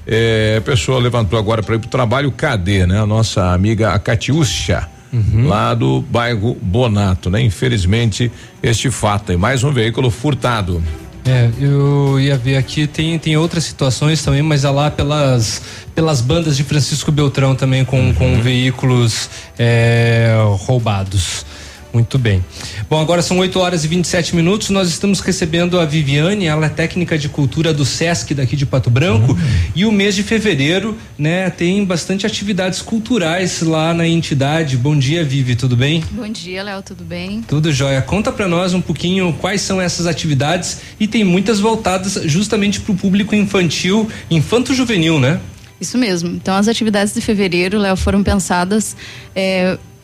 É, 0.08 0.56
a 0.58 0.62
pessoa 0.62 1.00
levantou 1.00 1.38
agora 1.38 1.62
para 1.62 1.76
ir 1.76 1.80
pro 1.80 1.90
trabalho, 1.90 2.32
cadê, 2.32 2.86
né? 2.86 3.00
A 3.02 3.06
nossa 3.06 3.52
amiga 3.54 3.92
a 3.92 4.00
Catiúcia, 4.00 4.88
lá 5.46 5.74
do 5.74 6.02
bairro 6.02 6.56
Bonato, 6.62 7.30
né? 7.30 7.42
Infelizmente, 7.42 8.32
este 8.64 8.90
fato 8.90 9.32
aí, 9.32 9.38
mais 9.38 9.64
um 9.64 9.72
veículo 9.72 10.10
furtado. 10.10 10.82
É, 11.26 11.50
eu 11.60 12.18
ia 12.22 12.38
ver 12.38 12.56
aqui, 12.56 12.88
tem, 12.88 13.20
tem 13.20 13.36
outras 13.36 13.66
situações 13.66 14.24
também, 14.24 14.42
mas 14.42 14.64
é 14.64 14.70
lá 14.70 14.90
pelas, 14.90 15.62
pelas 15.94 16.22
bandas 16.22 16.56
de 16.56 16.64
Francisco 16.64 17.12
Beltrão 17.12 17.54
também 17.54 17.84
com, 17.84 18.00
Uhum. 18.00 18.14
com 18.14 18.42
veículos 18.42 19.30
é, 19.60 20.38
roubados. 20.66 21.46
Muito 21.94 22.18
bem. 22.20 22.44
Bom, 22.90 23.00
agora 23.00 23.22
são 23.22 23.40
8 23.40 23.60
horas 23.60 23.84
e 23.84 23.88
27 23.88 24.36
minutos. 24.36 24.70
Nós 24.70 24.90
estamos 24.90 25.20
recebendo 25.20 25.80
a 25.80 25.86
Viviane, 25.86 26.46
ela 26.46 26.66
é 26.66 26.70
técnica 26.70 27.18
de 27.18 27.30
cultura 27.30 27.74
do 27.74 27.86
SESC 27.86 28.34
daqui 28.34 28.56
de 28.56 28.66
Pato 28.66 28.90
Branco. 28.90 29.38
E 29.76 29.86
o 29.86 29.92
mês 29.92 30.16
de 30.16 30.24
fevereiro, 30.24 30.98
né, 31.18 31.50
tem 31.50 31.84
bastante 31.86 32.26
atividades 32.26 32.82
culturais 32.82 33.62
lá 33.62 33.94
na 33.94 34.08
entidade. 34.08 34.78
Bom 34.78 34.98
dia, 34.98 35.24
Vivi, 35.24 35.56
tudo 35.56 35.76
bem? 35.76 36.04
Bom 36.12 36.30
dia, 36.30 36.62
Léo, 36.62 36.82
tudo 36.82 37.04
bem? 37.04 37.42
Tudo 37.42 37.72
jóia. 37.72 38.02
Conta 38.02 38.32
pra 38.32 38.48
nós 38.48 38.74
um 38.74 38.82
pouquinho 38.82 39.34
quais 39.40 39.62
são 39.62 39.82
essas 39.82 40.06
atividades 40.06 40.80
e 41.00 41.08
tem 41.08 41.24
muitas 41.24 41.60
voltadas 41.60 42.20
justamente 42.26 42.80
pro 42.82 42.94
público 42.96 43.34
infantil, 43.34 44.10
infanto-juvenil, 44.30 45.20
né? 45.20 45.40
Isso 45.80 45.98
mesmo. 45.98 46.30
Então, 46.30 46.56
as 46.56 46.68
atividades 46.68 47.14
de 47.14 47.22
fevereiro, 47.22 47.78
Léo, 47.78 47.96
foram 47.96 48.24
pensadas 48.24 48.96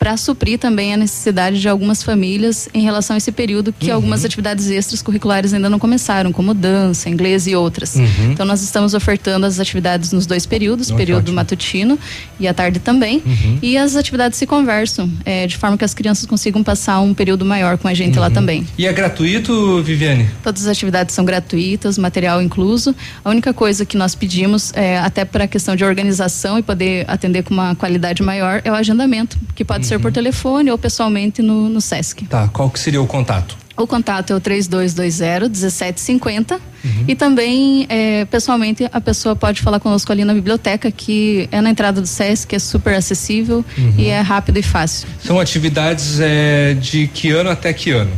para 0.04 0.18
suprir 0.18 0.58
também 0.58 0.92
a 0.92 0.98
necessidade 0.98 1.58
de 1.58 1.66
algumas 1.66 2.02
famílias 2.02 2.68
em 2.74 2.82
relação 2.82 3.14
a 3.14 3.16
esse 3.16 3.32
período 3.32 3.72
que 3.72 3.88
Uhum. 3.88 3.94
algumas 3.94 4.22
atividades 4.22 4.68
extras 4.68 5.00
curriculares 5.00 5.54
ainda 5.54 5.70
não 5.70 5.78
começaram, 5.78 6.30
como 6.30 6.52
dança, 6.52 7.08
inglês 7.08 7.46
e 7.46 7.56
outras. 7.56 7.94
Uhum. 7.94 8.32
Então, 8.32 8.44
nós 8.44 8.60
estamos 8.60 8.92
ofertando 8.92 9.46
as 9.46 9.58
atividades 9.58 10.12
nos 10.12 10.26
dois 10.26 10.44
períodos, 10.44 10.90
Nossa, 10.90 10.98
período 10.98 11.20
ótimo. 11.20 11.36
matutino 11.36 11.98
e 12.38 12.46
à 12.46 12.52
tarde 12.52 12.80
também. 12.80 13.22
Uhum. 13.24 13.58
E 13.62 13.78
as 13.78 13.96
atividades 13.96 14.38
se 14.38 14.46
conversam, 14.46 15.10
eh, 15.24 15.46
de 15.46 15.56
forma 15.56 15.78
que 15.78 15.86
as 15.86 15.94
crianças 15.94 16.26
consigam 16.26 16.62
passar 16.62 17.00
um 17.00 17.14
período 17.14 17.42
maior 17.46 17.78
com 17.78 17.88
a 17.88 17.94
gente 17.94 18.18
lá 18.18 18.28
também. 18.28 18.66
E 18.76 18.86
é 18.86 18.92
gratuito, 18.92 19.82
Viviane? 19.82 20.28
Todas 20.42 20.64
as 20.64 20.68
atividades 20.68 21.14
são 21.14 21.24
gratuitas, 21.24 21.96
material 21.96 22.42
incluso. 22.42 22.94
A 23.24 23.30
única 23.30 23.54
coisa 23.54 23.86
que 23.86 23.96
nós 23.96 24.14
pedimos, 24.14 24.70
é, 24.74 24.98
até 24.98 25.24
para 25.24 25.44
a 25.44 25.48
questão 25.48 25.74
de 25.74 25.82
organização 25.82 26.58
e 26.58 26.62
poder 26.62 27.06
atender 27.08 27.42
com 27.42 27.54
uma 27.54 27.74
qualidade 27.74 28.22
maior, 28.22 28.60
é 28.66 28.70
o 28.70 28.74
agendamento, 28.74 29.38
que 29.54 29.64
pode 29.64 29.86
ser 29.86 29.93
por 30.00 30.12
telefone 30.12 30.70
ou 30.70 30.78
pessoalmente 30.78 31.42
no, 31.42 31.68
no 31.68 31.80
SESC. 31.80 32.24
Tá, 32.26 32.48
qual 32.48 32.70
que 32.70 32.78
seria 32.78 33.02
o 33.02 33.06
contato? 33.06 33.56
O 33.76 33.86
contato 33.88 34.32
é 34.32 34.36
o 34.36 34.40
3220-1750 34.40 36.60
Uhum. 36.84 37.04
e 37.08 37.14
também, 37.14 37.86
é, 37.88 38.26
pessoalmente, 38.26 38.86
a 38.92 39.00
pessoa 39.00 39.34
pode 39.34 39.62
falar 39.62 39.80
conosco 39.80 40.12
ali 40.12 40.22
na 40.22 40.34
biblioteca, 40.34 40.90
que 40.90 41.48
é 41.50 41.60
na 41.62 41.70
entrada 41.70 41.98
do 42.00 42.06
SESC, 42.06 42.54
é 42.54 42.58
super 42.58 42.94
acessível 42.94 43.64
Uhum. 43.78 43.94
e 43.96 44.06
é 44.08 44.20
rápido 44.20 44.58
e 44.58 44.62
fácil. 44.62 45.08
São 45.24 45.40
atividades 45.40 46.20
é, 46.20 46.74
de 46.74 47.06
que 47.08 47.30
ano 47.30 47.48
até 47.50 47.72
que 47.72 47.90
ano? 47.90 48.10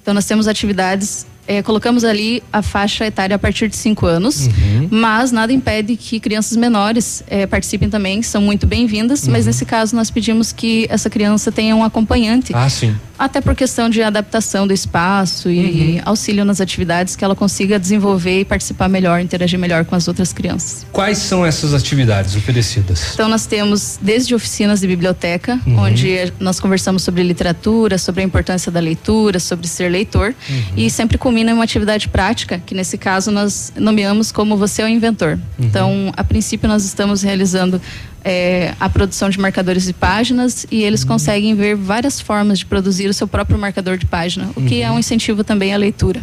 Então 0.00 0.14
nós 0.14 0.24
temos 0.24 0.46
atividades, 0.48 1.26
eh, 1.46 1.62
colocamos 1.62 2.04
ali 2.04 2.42
a 2.52 2.62
faixa 2.62 3.06
etária 3.06 3.34
a 3.36 3.38
partir 3.38 3.68
de 3.68 3.76
5 3.76 4.06
anos, 4.06 4.46
Uhum. 4.46 4.88
mas 4.90 5.32
nada 5.32 5.52
impede 5.52 5.96
que 5.96 6.20
crianças 6.20 6.56
menores 6.56 7.22
eh, 7.28 7.46
participem 7.46 7.88
também, 7.90 8.22
são 8.22 8.40
muito 8.42 8.66
bem-vindas, 8.66 9.26
mas 9.26 9.46
nesse 9.46 9.64
caso 9.64 9.94
nós 9.96 10.10
pedimos 10.10 10.52
que 10.52 10.86
essa 10.90 11.10
criança 11.10 11.50
tenha 11.50 11.74
um 11.74 11.82
acompanhante. 11.84 12.52
Uhum. 12.52 12.58
Ah, 12.58 12.68
sim. 12.68 12.94
Até 13.18 13.40
por 13.40 13.54
questão 13.54 13.88
de 13.88 14.02
adaptação 14.02 14.66
do 14.66 14.72
espaço 14.72 15.48
e, 15.50 15.96
Uhum. 15.96 16.00
auxílio 16.06 16.44
nas 16.44 16.60
atividades, 16.60 17.14
que 17.14 17.24
ela 17.24 17.36
consiga 17.36 17.78
desenvolver 17.78 18.40
e 18.40 18.44
participar 18.44 18.88
melhor, 18.88 19.20
interagir 19.20 19.58
melhor 19.58 19.84
com 19.84 19.94
as 19.94 20.08
outras 20.08 20.32
crianças. 20.32 20.84
Quais 20.92 21.18
são 21.18 21.44
essas 21.46 21.72
atividades 21.74 22.34
oferecidas? 22.34 23.12
Então 23.14 23.28
nós 23.28 23.46
temos 23.46 23.98
desde 24.02 24.34
oficinas 24.34 24.80
de 24.80 24.86
biblioteca, 24.88 25.60
Uhum. 25.66 25.78
onde 25.78 26.32
nós 26.40 26.58
conversamos 26.58 27.02
sobre 27.02 27.22
literatura, 27.22 27.96
sobre 27.98 28.22
a 28.22 28.24
importância 28.24 28.72
da 28.72 28.80
leitura, 28.80 29.38
sobre 29.38 29.68
ser 29.68 29.88
leitor, 29.90 30.34
Uhum. 30.50 30.62
e 30.76 30.90
sempre 30.90 31.16
culmina 31.32 31.50
em 31.50 31.54
uma 31.54 31.64
atividade 31.64 32.08
prática, 32.10 32.62
que 32.66 32.74
nesse 32.74 32.98
caso 32.98 33.30
nós 33.30 33.72
nomeamos 33.74 34.30
como 34.30 34.54
você 34.54 34.82
é 34.82 34.84
o 34.84 34.88
inventor. 34.88 35.38
Uhum. 35.58 35.64
Então, 35.64 36.12
a 36.14 36.22
princípio 36.22 36.68
nós 36.68 36.84
estamos 36.84 37.22
realizando 37.22 37.80
eh, 38.22 38.74
a 38.78 38.86
produção 38.90 39.30
de 39.30 39.40
marcadores 39.40 39.84
de 39.86 39.94
páginas 39.94 40.66
e 40.70 40.80
Uhum. 40.82 40.86
eles 40.88 41.04
conseguem 41.04 41.54
ver 41.54 41.74
várias 41.74 42.20
formas 42.20 42.58
de 42.58 42.66
produzir 42.66 43.08
o 43.08 43.14
seu 43.14 43.26
próprio 43.26 43.58
marcador 43.58 43.96
de 43.96 44.04
página, 44.04 44.50
o 44.54 44.60
que 44.62 44.82
é 44.82 44.90
Uhum. 44.90 44.96
um 44.96 44.98
incentivo 44.98 45.42
também 45.42 45.72
à 45.72 45.76
leitura. 45.78 46.20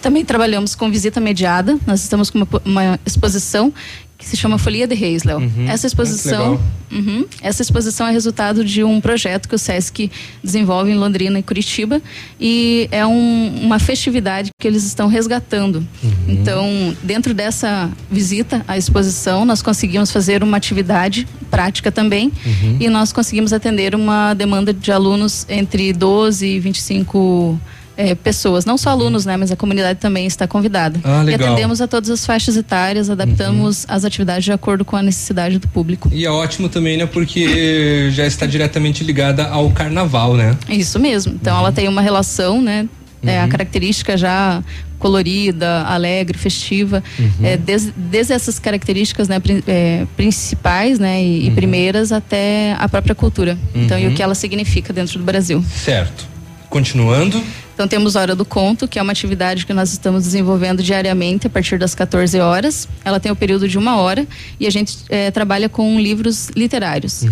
Também 0.00 0.24
trabalhamos 0.24 0.74
com 0.74 0.90
visita 0.90 1.20
mediada. 1.20 1.76
Nós 1.86 2.00
estamos 2.00 2.30
com 2.30 2.38
uma, 2.38 2.48
uma 2.64 3.00
exposição 3.04 3.72
que 4.18 4.26
se 4.26 4.36
chama 4.36 4.58
Folia 4.58 4.84
de 4.86 4.96
Reis, 4.96 5.22
Léo. 5.22 5.40
Essa 5.68 5.86
exposição, 5.86 6.60
Uhum. 6.90 7.24
essa 7.40 7.62
exposição 7.62 8.06
é 8.08 8.10
resultado 8.10 8.64
de 8.64 8.82
um 8.82 9.00
projeto 9.00 9.48
que 9.48 9.54
o 9.54 9.58
SESC 9.58 10.10
desenvolve 10.42 10.90
em 10.90 10.96
Londrina 10.96 11.38
e 11.38 11.42
Curitiba 11.42 12.02
e 12.40 12.88
é 12.90 13.06
um- 13.06 13.60
uma 13.62 13.78
festividade 13.78 14.50
que 14.60 14.66
eles 14.66 14.84
estão 14.84 15.06
resgatando. 15.06 15.86
Então, 16.26 16.96
dentro 17.02 17.32
dessa 17.32 17.90
visita 18.10 18.64
à 18.66 18.76
exposição, 18.76 19.44
nós 19.44 19.62
conseguimos 19.62 20.10
fazer 20.10 20.42
uma 20.42 20.56
atividade 20.56 21.26
prática 21.48 21.92
também 21.92 22.32
Uhum. 22.44 22.76
e 22.80 22.88
nós 22.90 23.12
conseguimos 23.12 23.52
atender 23.52 23.94
uma 23.94 24.34
demanda 24.34 24.72
de 24.74 24.90
alunos 24.90 25.46
entre 25.48 25.92
12 25.92 26.46
e 26.46 26.58
25 26.60 27.58
eh, 27.98 28.14
pessoas, 28.14 28.64
não 28.64 28.78
só 28.78 28.90
alunos, 28.90 29.26
né, 29.26 29.36
mas 29.36 29.50
a 29.50 29.56
comunidade 29.56 29.98
também 29.98 30.24
está 30.24 30.46
convidada. 30.46 31.00
Ah, 31.04 31.22
e 31.22 31.26
legal. 31.26 31.48
atendemos 31.48 31.80
a 31.80 31.88
todas 31.88 32.08
as 32.08 32.24
faixas 32.24 32.56
etárias, 32.56 33.10
adaptamos 33.10 33.84
as 33.88 34.04
atividades 34.04 34.44
de 34.44 34.52
acordo 34.52 34.84
com 34.84 34.96
a 34.96 35.02
necessidade 35.02 35.58
do 35.58 35.66
público. 35.66 36.08
E 36.12 36.24
é 36.24 36.30
ótimo 36.30 36.68
também, 36.68 36.96
né? 36.96 37.06
Porque 37.06 38.08
já 38.12 38.24
está 38.24 38.46
diretamente 38.46 39.02
ligada 39.02 39.48
ao 39.48 39.68
carnaval, 39.70 40.34
né? 40.36 40.56
Isso 40.68 40.98
mesmo. 41.00 41.34
Então 41.34 41.58
ela 41.58 41.72
tem 41.72 41.88
uma 41.88 42.00
relação, 42.00 42.62
né? 42.62 42.88
É, 43.20 43.40
a 43.40 43.48
característica 43.48 44.16
já 44.16 44.62
colorida, 44.96 45.82
alegre, 45.82 46.38
festiva, 46.38 47.02
é, 47.42 47.56
desde, 47.56 47.92
desde 47.96 48.32
essas 48.32 48.58
características 48.60 49.28
né, 49.28 49.40
é, 49.66 50.06
principais 50.16 50.98
né, 51.00 51.22
e, 51.22 51.48
e 51.48 51.50
primeiras 51.50 52.12
até 52.12 52.76
a 52.78 52.88
própria 52.88 53.14
cultura. 53.14 53.58
Então, 53.74 53.98
e 53.98 54.06
o 54.06 54.08
Uhum. 54.10 54.14
que 54.14 54.22
ela 54.22 54.34
significa 54.36 54.92
dentro 54.92 55.18
do 55.18 55.24
Brasil. 55.24 55.64
Certo. 55.74 56.26
Continuando. 56.70 57.42
Então 57.78 57.86
temos 57.86 58.16
Hora 58.16 58.34
do 58.34 58.44
Conto, 58.44 58.88
que 58.88 58.98
é 58.98 59.02
uma 59.02 59.12
atividade 59.12 59.64
que 59.64 59.72
nós 59.72 59.92
estamos 59.92 60.24
desenvolvendo 60.24 60.82
diariamente 60.82 61.46
a 61.46 61.50
partir 61.50 61.78
das 61.78 61.94
14 61.94 62.36
horas. 62.40 62.88
Ela 63.04 63.20
tem 63.20 63.30
o 63.30 63.36
período 63.36 63.68
de 63.68 63.78
uma 63.78 63.98
hora 63.98 64.26
e 64.58 64.66
a 64.66 64.70
gente 64.70 64.98
eh, 65.08 65.30
trabalha 65.30 65.68
com 65.68 65.96
livros 66.00 66.48
literários. 66.56 67.24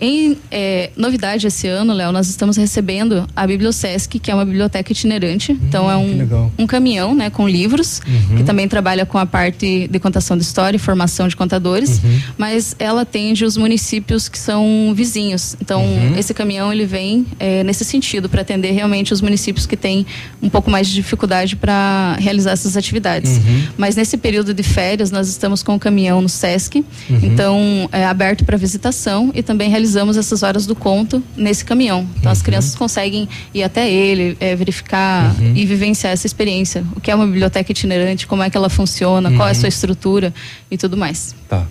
Em 0.00 0.36
eh, 0.50 0.90
novidade 0.96 1.46
esse 1.46 1.68
ano, 1.68 1.92
Léo, 1.92 2.10
nós 2.10 2.28
estamos 2.28 2.56
recebendo 2.56 3.24
a 3.36 3.46
Bibliosesc, 3.46 4.18
que 4.18 4.32
é 4.32 4.34
uma 4.34 4.44
biblioteca 4.44 4.90
itinerante. 4.90 5.52
então 5.52 5.88
é 5.88 5.96
um, 5.96 6.50
um 6.58 6.66
caminhão, 6.66 7.14
né, 7.14 7.30
com 7.30 7.46
livros, 7.48 8.00
Uhum. 8.04 8.38
que 8.38 8.42
também 8.42 8.66
trabalha 8.66 9.06
com 9.06 9.16
a 9.16 9.24
parte 9.26 9.86
de 9.88 9.98
contação 10.00 10.36
de 10.36 10.42
história 10.42 10.76
e 10.76 10.80
formação 10.80 11.28
de 11.28 11.36
contadores, 11.36 12.02
Uhum. 12.02 12.20
mas 12.36 12.74
ela 12.80 13.02
atende 13.02 13.44
os 13.44 13.56
municípios 13.56 14.28
que 14.28 14.38
são 14.40 14.92
vizinhos. 14.92 15.54
Então 15.60 15.84
Uhum. 15.84 16.16
esse 16.18 16.34
caminhão 16.34 16.72
ele 16.72 16.84
vem 16.84 17.24
eh, 17.38 17.62
nesse 17.62 17.84
sentido 17.84 18.28
para 18.28 18.40
atender 18.40 18.72
realmente 18.72 19.12
os 19.12 19.20
municípios 19.20 19.66
que 19.66 19.83
têm 19.84 20.06
um 20.40 20.48
pouco 20.48 20.70
mais 20.70 20.88
de 20.88 20.94
dificuldade 20.94 21.56
para 21.56 22.16
realizar 22.18 22.52
essas 22.52 22.74
atividades. 22.74 23.36
Uhum. 23.36 23.66
Mas 23.76 23.94
nesse 23.96 24.16
período 24.16 24.54
de 24.54 24.62
férias 24.62 25.10
nós 25.10 25.28
estamos 25.28 25.62
com 25.62 25.74
o 25.74 25.78
caminhão 25.78 26.22
no 26.22 26.28
SESC, 26.28 26.76
Uhum. 27.10 27.20
então 27.22 27.88
é 27.92 28.06
aberto 28.06 28.46
para 28.46 28.56
visitação 28.56 29.30
e 29.34 29.42
também 29.42 29.68
realizamos 29.68 30.16
essas 30.16 30.42
horas 30.42 30.64
do 30.64 30.74
conto 30.74 31.22
nesse 31.36 31.64
caminhão. 31.66 32.08
Então 32.18 32.32
as 32.32 32.40
crianças 32.40 32.74
conseguem 32.74 33.28
ir 33.52 33.62
até 33.62 33.90
ele, 33.90 34.36
eh, 34.40 34.56
verificar 34.56 35.34
Uhum. 35.38 35.52
e 35.54 35.66
vivenciar 35.66 36.12
essa 36.14 36.26
experiência. 36.26 36.82
O 36.96 37.00
que 37.00 37.10
é 37.10 37.14
uma 37.14 37.26
biblioteca 37.26 37.70
itinerante, 37.70 38.26
como 38.26 38.42
é 38.42 38.48
que 38.48 38.56
ela 38.56 38.70
funciona, 38.70 39.30
qual 39.32 39.46
é 39.46 39.50
a 39.50 39.54
Uhum. 39.54 39.60
sua 39.60 39.68
estrutura 39.68 40.32
e 40.70 40.78
tudo 40.78 40.96
mais. 40.96 41.34
Tá. 41.48 41.66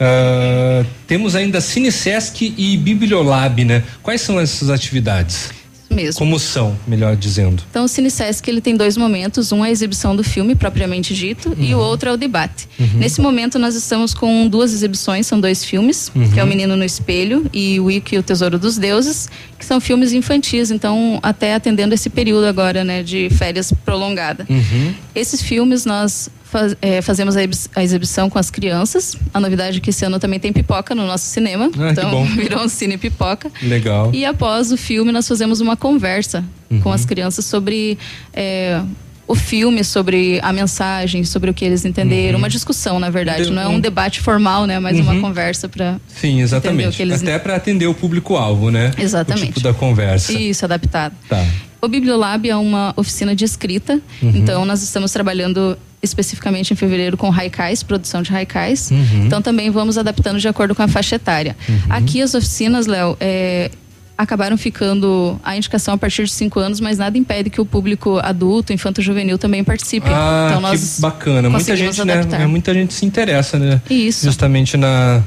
Ah, 0.00 0.84
temos 1.06 1.34
ainda 1.34 1.60
Cinesesc 1.60 2.54
e 2.56 2.76
Bibliolab, 2.76 3.64
né? 3.64 3.82
Quais 4.02 4.20
são 4.20 4.38
essas 4.38 4.70
atividades? 4.70 5.50
Mesmo. 5.90 6.18
Como 6.18 6.38
são, 6.38 6.76
melhor 6.86 7.16
dizendo? 7.16 7.62
Então 7.70 7.84
o 7.84 7.88
Cinesesc 7.88 8.48
ele 8.48 8.60
tem 8.60 8.76
dois 8.76 8.96
momentos, 8.96 9.52
um 9.52 9.64
é 9.64 9.68
a 9.68 9.70
exibição 9.70 10.14
do 10.14 10.22
filme 10.22 10.54
propriamente 10.54 11.14
dito 11.14 11.56
e 11.58 11.74
o 11.74 11.78
outro 11.78 12.10
é 12.10 12.12
o 12.12 12.16
debate. 12.16 12.68
Uhum. 12.78 12.98
Nesse 12.98 13.20
momento 13.20 13.58
nós 13.58 13.74
estamos 13.74 14.12
com 14.12 14.46
duas 14.48 14.72
exibições, 14.72 15.26
são 15.26 15.40
dois 15.40 15.64
filmes, 15.64 16.10
Uhum. 16.14 16.30
que 16.30 16.38
é 16.38 16.44
o 16.44 16.46
Menino 16.46 16.76
no 16.76 16.84
Espelho 16.84 17.46
e 17.52 17.80
o 17.80 17.90
Ico 17.90 18.14
e 18.14 18.18
o 18.18 18.22
Tesouro 18.22 18.58
dos 18.58 18.76
Deuses, 18.76 19.28
que 19.58 19.64
são 19.64 19.80
filmes 19.80 20.12
infantis, 20.12 20.70
então 20.70 21.18
até 21.22 21.54
atendendo 21.54 21.94
esse 21.94 22.10
período 22.10 22.46
agora, 22.46 22.84
né, 22.84 23.02
de 23.02 23.28
férias 23.30 23.72
prolongada. 23.84 24.46
Uhum. 24.48 24.94
Esses 25.14 25.40
filmes 25.42 25.84
nós 25.84 26.28
faz- 26.50 26.76
eh, 26.80 27.00
fazemos 27.02 27.36
a, 27.36 27.40
a 27.76 27.82
exibição 27.84 28.28
com 28.30 28.38
as 28.38 28.50
crianças. 28.50 29.16
A 29.32 29.40
novidade 29.40 29.78
é 29.78 29.80
que 29.80 29.90
esse 29.90 30.04
ano 30.04 30.18
também 30.18 30.38
tem 30.40 30.52
pipoca 30.52 30.94
no 30.94 31.06
nosso 31.06 31.26
cinema. 31.26 31.70
Ah, 31.78 31.90
então 31.92 32.24
virou 32.36 32.62
um 32.64 32.68
cine 32.68 32.96
pipoca. 32.98 33.50
Legal. 33.62 34.10
E 34.14 34.24
após 34.24 34.72
o 34.72 34.76
filme, 34.76 35.12
nós 35.12 35.26
fazemos 35.28 35.60
uma 35.60 35.76
conversa 35.76 36.44
com 36.82 36.88
Uhum. 36.88 36.92
as 36.94 37.04
crianças 37.04 37.44
sobre 37.46 37.96
é, 38.32 38.80
o 39.26 39.34
filme, 39.34 39.84
sobre 39.84 40.38
a 40.42 40.52
mensagem, 40.52 41.22
sobre 41.24 41.50
o 41.50 41.54
que 41.54 41.64
eles 41.64 41.84
entenderam. 41.84 42.32
Uhum. 42.34 42.38
Uma 42.44 42.48
discussão, 42.48 42.98
na 42.98 43.10
verdade. 43.10 43.44
De- 43.44 43.50
Não 43.50 43.62
é 43.62 43.68
um- 43.68 43.78
debate 43.80 44.20
formal, 44.20 44.66
né? 44.66 44.78
Mas 44.78 44.96
Uhum. 44.98 45.02
uma 45.04 45.20
conversa 45.20 45.68
para. 45.68 46.00
Sim, 46.08 46.40
exatamente. 46.40 47.00
eles- 47.02 47.22
Até 47.22 47.38
para 47.38 47.54
atender 47.56 47.86
o 47.86 47.94
público-alvo, 47.94 48.70
né? 48.70 48.90
Exatamente. 48.98 49.44
O 49.44 49.46
tipo 49.48 49.60
da 49.60 49.74
conversa. 49.74 50.32
Isso, 50.32 50.64
adaptado. 50.64 51.14
Tá. 51.28 51.44
O 51.80 51.88
Bibliolab 51.88 52.48
é 52.48 52.56
uma 52.56 52.92
oficina 52.96 53.34
de 53.34 53.44
escrita, 53.44 54.00
Uhum. 54.22 54.32
então 54.34 54.64
nós 54.64 54.82
estamos 54.82 55.12
trabalhando 55.12 55.76
especificamente 56.02 56.72
em 56.72 56.76
fevereiro 56.76 57.16
com 57.16 57.32
haikais, 57.32 57.82
produção 57.82 58.22
de 58.22 58.32
haikais. 58.34 58.90
Uhum. 58.90 59.26
Então 59.26 59.42
também 59.42 59.68
vamos 59.70 59.98
adaptando 59.98 60.38
de 60.38 60.46
acordo 60.48 60.74
com 60.74 60.82
a 60.82 60.88
faixa 60.88 61.16
etária. 61.16 61.56
Aqui 61.88 62.22
as 62.22 62.34
oficinas, 62.34 62.86
Léo, 62.86 63.16
é, 63.20 63.70
acabaram 64.16 64.56
ficando 64.56 65.38
a 65.44 65.56
indicação 65.56 65.94
a 65.94 65.98
partir 65.98 66.24
de 66.24 66.32
cinco 66.32 66.58
anos, 66.60 66.80
mas 66.80 66.98
nada 66.98 67.16
impede 67.18 67.50
que 67.50 67.60
o 67.60 67.64
público 67.64 68.18
adulto, 68.18 68.72
infanto-juvenil 68.72 69.38
também 69.38 69.62
participe. 69.64 70.08
Ah, 70.10 70.48
então 70.56 70.70
que 70.70 71.00
bacana. 71.00 71.48
Muita 71.50 71.76
gente, 71.76 72.04
né? 72.04 72.12
adaptar. 72.14 72.40
é, 72.40 72.46
Muita 72.46 72.74
gente 72.74 72.94
se 72.94 73.04
interessa, 73.06 73.58
né? 73.58 73.80
Isso. 73.88 74.24
Justamente 74.26 74.76
na, 74.76 75.22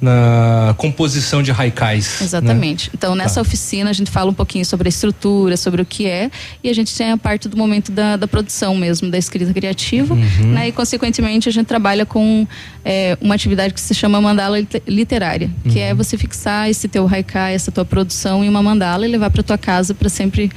na 0.00 0.74
composição 0.78 1.42
de 1.42 1.50
haikais. 1.50 2.20
Exatamente. 2.22 2.86
né? 2.88 2.92
Então, 2.94 3.14
nessa 3.14 3.36
Tá. 3.36 3.40
oficina, 3.40 3.90
a 3.90 3.92
gente 3.92 4.10
fala 4.10 4.30
um 4.30 4.34
pouquinho 4.34 4.64
sobre 4.64 4.88
a 4.88 4.90
estrutura, 4.90 5.56
sobre 5.56 5.82
o 5.82 5.84
que 5.84 6.06
é, 6.06 6.30
e 6.62 6.70
a 6.70 6.74
gente 6.74 6.94
tem 6.96 7.10
a 7.10 7.16
parte 7.18 7.48
do 7.48 7.56
momento 7.56 7.90
da, 7.90 8.16
da 8.16 8.28
produção 8.28 8.76
mesmo, 8.76 9.10
da 9.10 9.18
escrita 9.18 9.52
criativa, 9.52 10.14
Uhum. 10.14 10.52
né? 10.52 10.68
E, 10.68 10.72
consequentemente, 10.72 11.48
a 11.48 11.52
gente 11.52 11.66
trabalha 11.66 12.06
com 12.06 12.46
é, 12.84 13.18
uma 13.20 13.34
atividade 13.34 13.74
que 13.74 13.80
se 13.80 13.94
chama 13.94 14.20
mandala 14.20 14.60
lit- 14.60 14.82
literária, 14.86 15.50
que 15.64 15.78
Uhum. 15.78 15.84
é 15.84 15.94
você 15.94 16.16
fixar 16.16 16.70
esse 16.70 16.88
teu 16.88 17.06
haikai, 17.06 17.54
essa 17.54 17.70
tua 17.72 17.84
produção 17.84 18.44
em 18.44 18.48
uma 18.48 18.62
mandala 18.62 19.06
e 19.06 19.10
levar 19.10 19.30
para 19.30 19.42
tua 19.42 19.58
casa 19.58 19.94
para 19.94 20.08
sempre 20.08 20.50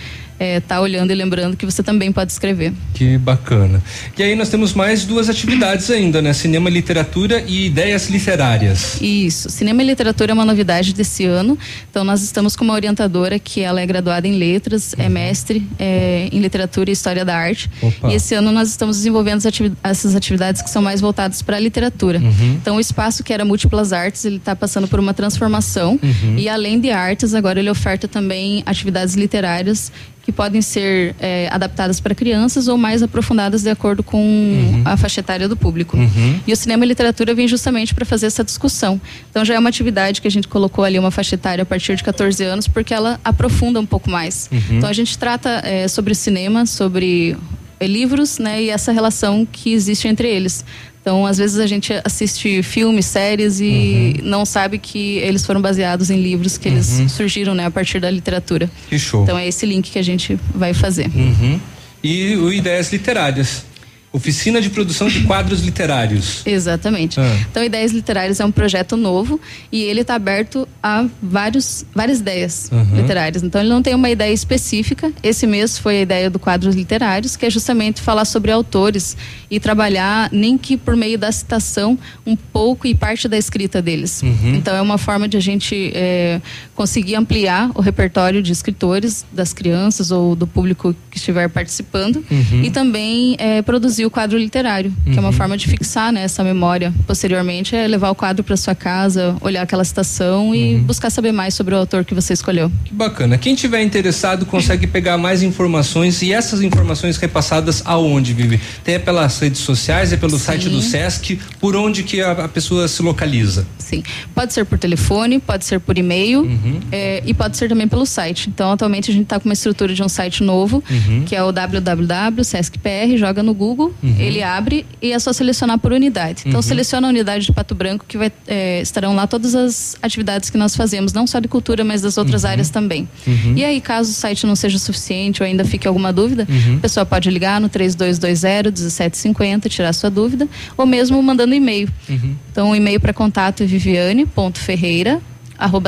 estar 0.58 0.82
olhando 0.82 1.12
e 1.12 1.16
lembrando 1.16 1.56
que 1.56 1.66
você 1.66 1.82
também 1.84 2.12
pode 2.12 2.32
escrever. 2.32 2.74
Que 2.94 3.18
bacana. 3.18 3.82
E 4.18 4.24
aí 4.24 4.36
nós 4.36 4.50
temos 4.50 4.74
mais 4.74 5.06
duas 5.06 5.30
atividades 5.30 5.90
ainda, 5.90 6.22
né? 6.22 6.34
Cinema, 6.34 6.70
literatura 6.70 7.44
e 7.48 7.66
ideias 7.66 8.10
literárias. 8.10 9.02
Isso. 9.02 9.50
Cinema 9.50 9.82
e 9.82 9.86
literatura 9.86 10.32
é 10.32 10.34
uma 10.34 10.46
novidade 10.46 10.94
desse 10.94 11.26
ano. 11.26 11.58
Então, 11.90 12.04
nós 12.04 12.22
estamos 12.22 12.56
com 12.56 12.64
uma 12.64 12.74
orientadora 12.74 13.40
que 13.40 13.62
ela 13.62 13.82
é 13.82 13.86
graduada 13.86 14.28
em 14.28 14.38
letras, 14.38 14.94
é 14.98 15.10
mestre 15.10 15.68
é, 15.80 16.30
em 16.32 16.40
literatura 16.40 16.90
e 16.90 16.94
história 16.94 17.24
da 17.26 17.36
arte. 17.36 17.70
Opa. 17.82 18.12
E 18.12 18.16
esse 18.16 18.34
ano 18.36 18.52
nós 18.52 18.70
estamos 18.70 18.98
desenvolvendo 18.98 19.46
ativi- 19.46 19.74
essas 19.84 20.16
atividades 20.16 20.62
que 20.62 20.70
são 20.70 20.82
mais 20.82 21.02
voltadas 21.02 21.42
para 21.42 21.58
a 21.58 21.60
literatura. 21.60 22.20
Uhum. 22.20 22.58
Então, 22.62 22.76
o 22.78 22.80
espaço 22.80 23.24
que 23.24 23.34
era 23.34 23.44
múltiplas 23.46 23.94
artes, 23.94 24.26
ele 24.26 24.38
está 24.38 24.56
passando 24.56 24.88
por 24.88 25.00
uma 25.00 25.14
transformação. 25.14 26.00
Uhum. 26.02 26.38
E 26.38 26.48
além 26.50 26.80
de 26.80 26.92
artes, 26.92 27.34
agora 27.34 27.60
ele 27.60 27.70
oferta 27.70 28.08
também 28.08 28.64
atividades 28.66 29.16
literárias 29.16 29.92
que 30.24 30.32
podem 30.32 30.62
ser 30.62 31.16
é, 31.20 31.48
adaptadas 31.52 32.00
para 32.00 32.14
crianças 32.14 32.68
ou 32.68 32.78
mais 32.78 33.02
aprofundadas 33.02 33.64
de 33.64 33.70
acordo 33.70 34.04
com 34.04 34.82
a 34.86 34.96
faixa 34.96 35.20
etária 35.20 35.48
do 35.48 35.58
público. 35.58 35.98
Uhum. 35.98 36.40
E 36.46 36.54
o 36.54 36.56
cinema 36.56 36.86
e 36.86 36.88
literatura 36.88 37.34
vem 37.34 37.48
justamente 37.48 37.96
para 37.96 38.06
fazer 38.06 38.28
essa 38.28 38.44
discussão. 38.44 39.02
Então 39.30 39.44
já 39.44 39.56
é 39.56 39.60
uma 39.60 39.70
atividade 39.70 40.22
que 40.22 40.28
a 40.28 40.32
gente 40.32 40.48
colocou 40.48 40.84
ali 40.84 41.00
uma 41.00 41.12
faixa 41.12 41.36
etária 41.36 41.64
a 41.64 41.66
partir 41.66 41.96
de 41.96 42.04
14 42.04 42.44
anos, 42.44 42.68
porque 42.68 42.94
ela 42.94 43.20
aprofunda 43.24 43.80
um 43.80 43.86
pouco 43.86 44.10
mais. 44.10 44.50
Uhum. 44.52 44.78
Então 44.78 44.90
a 44.90 44.94
gente 44.94 45.18
trata 45.18 45.62
é, 45.64 45.88
sobre 45.88 46.14
cinema, 46.14 46.66
sobre 46.66 47.36
é, 47.80 47.88
livros, 47.88 48.38
né, 48.38 48.62
e 48.62 48.70
essa 48.70 48.92
relação 48.92 49.48
que 49.52 49.74
existe 49.74 50.08
entre 50.08 50.30
eles. 50.30 50.64
Então, 51.02 51.26
às 51.26 51.38
vezes 51.40 51.58
a 51.60 51.66
gente 51.66 51.92
assiste 52.06 52.62
filmes, 52.62 53.06
séries 53.08 53.60
e 53.60 54.20
não 54.24 54.46
sabe 54.46 54.78
que 54.78 55.18
eles 55.18 55.44
foram 55.46 55.60
baseados 55.60 56.12
em 56.12 56.22
livros 56.22 56.58
que 56.60 56.68
eles 56.70 57.00
Uhum. 57.00 57.10
surgiram, 57.10 57.56
né, 57.56 57.66
a 57.66 57.72
partir 57.72 58.00
da 58.00 58.10
literatura. 58.12 58.70
Que 58.88 59.00
show. 59.00 59.24
Então 59.24 59.36
é 59.38 59.48
esse 59.48 59.66
link 59.66 59.90
que 59.90 59.98
a 59.98 60.04
gente 60.04 60.38
vai 60.54 60.74
fazer. 60.76 61.08
Uhum. 61.08 61.60
E 62.04 62.36
o 62.38 62.54
Ideias 62.54 62.92
Literárias. 62.92 63.66
Oficina 64.14 64.60
de 64.62 64.70
produção 64.70 65.08
de 65.08 65.22
quadros 65.22 65.62
literários. 65.62 66.42
Exatamente. 66.46 67.18
Ah. 67.20 67.38
Então, 67.50 67.64
Ideias 67.64 67.94
Literárias 67.94 68.42
é 68.42 68.46
um 68.46 68.52
projeto 68.52 68.98
novo 68.98 69.40
e 69.72 69.82
ele 69.84 70.02
está 70.02 70.16
aberto 70.16 70.68
a 70.84 71.06
vários, 71.24 71.86
várias 71.96 72.20
ideias 72.20 72.70
Uhum. 72.72 72.98
literárias. 72.98 73.42
Então, 73.42 73.62
ele 73.62 73.70
não 73.70 73.82
tem 73.82 73.96
uma 73.96 74.10
ideia 74.10 74.34
específica. 74.34 75.12
Esse 75.24 75.48
mês 75.48 75.78
foi 75.78 75.98
a 75.98 76.02
ideia 76.02 76.30
do 76.30 76.40
Quadros 76.40 76.76
Literários, 76.76 77.38
que 77.38 77.46
é 77.46 77.50
justamente 77.50 78.02
falar 78.02 78.26
sobre 78.26 78.52
autores 78.52 79.16
e 79.50 79.60
trabalhar, 79.62 80.30
nem 80.32 80.58
que 80.58 80.76
por 80.76 80.96
meio 80.98 81.18
da 81.18 81.32
citação, 81.32 81.98
um 82.26 82.36
pouco 82.36 82.86
e 82.88 82.94
parte 82.94 83.30
da 83.30 83.38
escrita 83.38 83.82
deles. 83.82 84.22
Uhum. 84.24 84.56
Então, 84.56 84.76
é 84.76 84.82
uma 84.82 84.98
forma 84.98 85.26
de 85.28 85.38
a 85.38 85.42
gente 85.42 85.92
é, 85.96 86.42
conseguir 86.76 87.16
ampliar 87.16 87.72
o 87.76 87.82
repertório 87.82 88.44
de 88.44 88.52
escritores, 88.52 89.26
das 89.32 89.54
crianças 89.54 90.12
ou 90.12 90.36
do 90.36 90.46
público 90.46 90.94
que 91.10 91.18
estiver 91.18 91.48
participando 91.50 92.24
Uhum. 92.30 92.64
e 92.64 92.70
também 92.70 93.36
é, 93.40 93.62
produzir 93.62 94.01
o 94.06 94.12
quadro 94.12 94.38
literário, 94.38 94.94
que 95.06 95.18
é 95.18 95.20
uma 95.20 95.30
Uhum. 95.30 95.34
forma 95.34 95.58
de 95.58 95.68
fixar 95.68 96.12
né, 96.12 96.24
essa 96.24 96.44
memória. 96.44 96.94
Posteriormente, 97.08 97.76
é 97.76 97.88
levar 97.88 98.10
o 98.10 98.16
quadro 98.16 98.44
para 98.44 98.56
sua 98.58 98.76
casa, 98.76 99.36
olhar 99.42 99.62
aquela 99.64 99.84
citação 99.84 100.54
e 100.56 100.76
Uhum. 100.76 100.84
buscar 100.84 101.10
saber 101.10 101.32
mais 101.32 101.54
sobre 101.54 101.74
o 101.76 101.78
autor 101.78 102.04
que 102.06 102.14
você 102.14 102.34
escolheu. 102.34 102.72
Que 102.86 102.94
bacana. 102.94 103.38
Quem 103.38 103.56
tiver 103.56 103.82
interessado 103.84 104.46
consegue 104.46 104.88
pegar 104.88 105.18
mais 105.18 105.44
informações 105.44 106.22
e 106.22 106.32
essas 106.34 106.62
informações 106.62 107.18
repassadas 107.18 107.82
aonde, 107.86 108.34
Vivi? 108.34 108.60
Tem 108.84 108.96
é 108.96 109.00
pelas 109.00 109.40
redes 109.40 109.62
sociais, 109.62 110.12
é 110.14 110.18
pelo 110.18 110.38
site 110.38 110.70
do 110.70 110.82
Sesc, 110.82 111.40
por 111.60 111.76
onde 111.76 112.04
que 112.04 112.22
a, 112.22 112.32
a 112.32 112.48
pessoa 112.48 112.88
se 112.88 113.02
localiza? 113.02 113.66
Sim. 113.78 114.04
Pode 114.34 114.54
ser 114.54 114.66
por 114.66 114.78
telefone, 114.80 115.40
pode 115.40 115.66
ser 115.66 115.80
por 115.80 115.98
e-mail 115.98 116.42
Uhum. 116.42 116.80
é, 116.92 117.22
e 117.26 117.34
pode 117.34 117.58
ser 117.58 117.68
também 117.70 117.88
pelo 117.88 118.06
site. 118.06 118.50
Então, 118.50 118.72
atualmente 118.72 119.12
a 119.12 119.14
gente 119.14 119.24
está 119.24 119.40
com 119.40 119.48
uma 119.48 119.54
estrutura 119.54 119.94
de 119.94 120.02
um 120.04 120.10
site 120.10 120.44
novo, 120.44 120.84
Uhum. 120.90 121.24
que 121.26 121.36
é 121.36 121.44
o 121.44 121.52
www.sescpr, 121.52 123.18
joga 123.18 123.44
no 123.44 123.54
Google, 123.54 123.91
Uhum. 124.04 124.16
ele 124.20 124.42
abre 124.44 124.86
e 125.02 125.12
é 125.12 125.20
só 125.20 125.34
selecionar 125.34 125.78
por 125.80 125.92
unidade. 125.92 126.44
Então, 126.46 126.60
Uhum. 126.60 126.62
seleciona 126.62 127.08
a 127.08 127.10
unidade 127.10 127.46
de 127.46 127.52
Pato 127.52 127.74
Branco, 127.76 128.06
que 128.08 128.18
vai, 128.18 128.32
é, 128.48 128.82
estarão 128.82 129.16
lá 129.16 129.26
todas 129.28 129.54
as 129.56 129.96
atividades 130.02 130.50
que 130.50 130.58
nós 130.58 130.76
fazemos, 130.76 131.14
não 131.14 131.26
só 131.28 131.40
de 131.40 131.48
cultura, 131.48 131.84
mas 131.84 132.02
das 132.02 132.18
outras 132.18 132.46
áreas 132.46 132.70
também. 132.70 133.08
Uhum. 133.28 133.54
E 133.56 133.64
aí, 133.66 133.82
caso 133.82 134.12
o 134.12 134.14
site 134.14 134.46
não 134.46 134.56
seja 134.56 134.78
suficiente 134.80 135.42
ou 135.42 135.48
ainda 135.48 135.64
fique 135.66 135.88
alguma 135.88 136.12
dúvida, 136.14 136.48
Uhum. 136.50 136.78
a 136.78 136.80
pessoa 136.80 137.06
pode 137.06 137.30
ligar 137.30 137.60
no 137.62 137.70
3220-1750, 137.70 139.70
tirar 139.70 139.94
sua 139.94 140.10
dúvida, 140.10 140.48
ou 140.78 140.86
mesmo 140.86 141.22
mandando 141.22 141.54
e-mail. 141.54 141.90
Uhum. 142.10 142.36
Então, 142.52 142.72
o 142.72 142.76
e-mail 142.76 143.00
para 143.00 143.14
contato 143.14 143.64
é 143.64 143.66
viviane.ferreira 143.66 145.12
arroba 145.12 145.31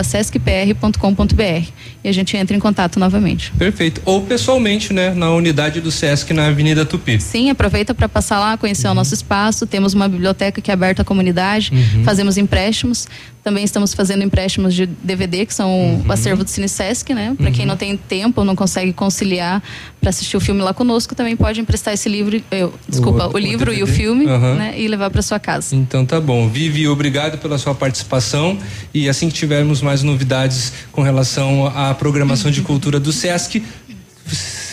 sescpr.com.br 0.03 1.67
e 2.03 2.09
a 2.09 2.11
gente 2.11 2.35
entra 2.37 2.55
em 2.55 2.59
contato 2.59 2.99
novamente. 2.99 3.51
Perfeito. 3.57 4.01
Ou 4.05 4.21
pessoalmente, 4.21 4.93
né? 4.93 5.13
Na 5.13 5.31
unidade 5.31 5.79
do 5.81 5.91
Sesc 5.91 6.33
na 6.33 6.47
Avenida 6.47 6.85
Tupi. 6.85 7.19
Sim, 7.19 7.49
aproveita 7.49 7.93
para 7.93 8.09
passar 8.09 8.39
lá, 8.39 8.57
conhecer 8.57 8.87
o 8.87 8.93
nosso 8.93 9.13
espaço. 9.13 9.65
Temos 9.65 9.93
uma 9.93 10.07
biblioteca 10.07 10.61
que 10.61 10.69
é 10.69 10.73
aberta 10.73 11.01
à 11.01 11.05
comunidade, 11.05 11.71
Uhum. 11.73 12.03
fazemos 12.03 12.37
empréstimos. 12.37 13.07
Também 13.43 13.63
estamos 13.65 13.93
fazendo 13.93 14.23
empréstimos 14.23 14.73
de 14.73 14.85
DVD, 14.85 15.45
que 15.45 15.53
são 15.53 15.69
Uhum. 15.69 16.05
o 16.07 16.11
acervo 16.13 16.43
do 16.45 16.49
Cine 16.49 16.69
Sesc, 16.69 17.13
né? 17.13 17.35
Para 17.37 17.51
quem 17.51 17.65
não 17.65 17.75
tem 17.75 17.97
tempo 17.97 18.43
não 18.45 18.55
consegue 18.55 18.93
conciliar 18.93 19.61
para 19.99 20.09
assistir 20.11 20.37
o 20.37 20.39
filme 20.39 20.61
lá 20.61 20.73
conosco, 20.73 21.13
também 21.13 21.35
pode 21.35 21.59
emprestar 21.59 21.93
esse 21.93 22.07
livro, 22.07 22.41
eu, 22.49 22.73
desculpa, 22.87 23.23
outro- 23.23 23.37
o, 23.37 23.41
livro 23.41 23.69
o 23.71 23.73
e 23.73 23.83
o 23.83 23.87
filme, 23.87 24.25
Aham. 24.27 24.55
né? 24.55 24.73
E 24.79 24.87
levar 24.87 25.09
para 25.09 25.21
sua 25.21 25.39
casa. 25.39 25.75
Então 25.75 26.05
tá 26.05 26.21
bom. 26.21 26.47
Vivi, 26.47 26.87
obrigado 26.87 27.37
pela 27.37 27.57
sua 27.57 27.75
participação 27.75 28.57
e 28.93 29.09
assim 29.09 29.27
que 29.27 29.33
tivermos 29.35 29.81
mais 29.81 30.03
novidades 30.03 30.71
com 30.93 31.01
relação 31.01 31.67
à 31.67 31.93
programação 31.93 32.49
de 32.49 32.61
cultura 32.61 32.97
do 32.99 33.11
Sesc, 33.11 33.61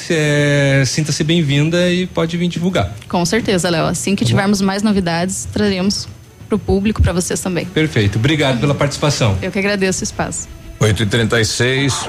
é, 0.08 0.82
sinta-se 0.86 1.22
bem-vinda 1.24 1.90
e 1.92 2.06
pode 2.06 2.36
vir 2.36 2.48
divulgar. 2.48 2.94
Com 3.08 3.24
certeza, 3.24 3.68
Léo. 3.68 3.86
Assim 3.86 4.14
que 4.16 4.24
tivermos 4.24 4.60
mais 4.60 4.82
novidades, 4.82 5.46
traremos 5.52 6.08
para 6.50 6.56
o 6.56 6.58
público, 6.58 7.00
para 7.00 7.12
vocês 7.12 7.40
também. 7.40 7.64
Perfeito. 7.66 8.18
Obrigado 8.18 8.60
pela 8.60 8.74
participação. 8.74 9.38
Eu 9.40 9.52
que 9.52 9.58
agradeço 9.58 10.00
o 10.00 10.04
espaço. 10.04 10.48
8 10.80 11.02
e 11.02 11.06
36 11.06 12.08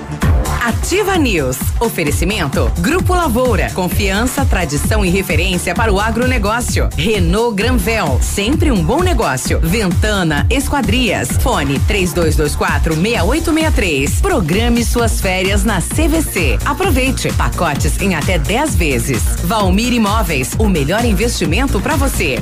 Ativa 0.61 1.17
News. 1.17 1.57
Oferecimento. 1.79 2.71
Grupo 2.77 3.15
Lavoura. 3.15 3.71
Confiança, 3.71 4.45
tradição 4.45 5.03
e 5.03 5.09
referência 5.09 5.73
para 5.73 5.91
o 5.91 5.99
agronegócio. 5.99 6.87
Renault 6.95 7.55
Granvel. 7.55 8.19
Sempre 8.21 8.71
um 8.71 8.83
bom 8.83 9.01
negócio. 9.01 9.59
Ventana 9.59 10.45
Esquadrias. 10.51 11.29
Fone 11.41 11.79
3224 11.79 12.93
6863. 12.93 14.21
Programe 14.21 14.85
suas 14.85 15.19
férias 15.19 15.63
na 15.63 15.81
CVC. 15.81 16.59
Aproveite. 16.63 17.33
Pacotes 17.33 17.99
em 17.99 18.13
até 18.13 18.37
10 18.37 18.75
vezes. 18.75 19.23
Valmir 19.43 19.91
Imóveis. 19.91 20.51
O 20.59 20.69
melhor 20.69 21.03
investimento 21.03 21.81
para 21.81 21.95
você. 21.95 22.37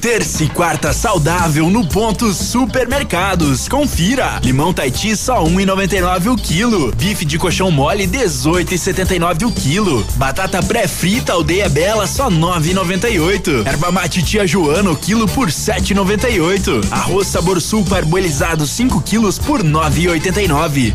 Terça 0.00 0.44
e 0.44 0.48
quarta 0.48 0.94
saudável 0.94 1.68
no 1.68 1.86
ponto 1.86 2.32
Supermercados. 2.32 3.68
Confira. 3.68 4.40
Limão 4.42 4.72
Taiti 4.72 5.14
só 5.14 5.44
1,99 5.44 6.32
o 6.32 6.36
quilo. 6.36 6.90
Bife 6.92 7.26
de 7.26 7.38
colchão 7.38 7.70
mole 7.70 8.06
18,79 8.06 9.46
o 9.46 9.52
quilo. 9.52 10.02
Batata 10.16 10.62
pré-frita 10.62 11.34
Aldeia 11.34 11.68
Bela 11.68 12.06
só 12.06 12.30
9,98. 12.30 13.66
Erva 13.66 13.92
mate 13.92 14.22
Tia 14.22 14.46
Joana 14.46 14.90
o 14.90 14.96
quilo 14.96 15.28
por 15.28 15.48
7,98. 15.48 16.90
Arroz 16.90 17.26
sabor 17.26 17.60
sul 17.60 17.84
parboilizado 17.84 18.66
5 18.66 19.02
quilos 19.02 19.38
por 19.38 19.62
9,89. 19.62 20.94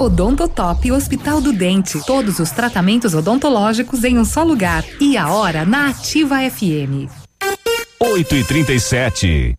Odontotop 0.00 0.92
Hospital 0.92 1.40
do 1.40 1.52
Dente. 1.52 2.00
Todos 2.06 2.38
os 2.38 2.50
tratamentos 2.52 3.14
odontológicos 3.14 4.04
em 4.04 4.16
um 4.16 4.24
só 4.24 4.44
lugar. 4.44 4.84
E 5.00 5.16
a 5.16 5.28
hora 5.28 5.64
na 5.64 5.88
Ativa 5.88 6.36
FM. 6.48 7.10
8 8.00 8.36
e 8.36 8.44
37 8.44 9.58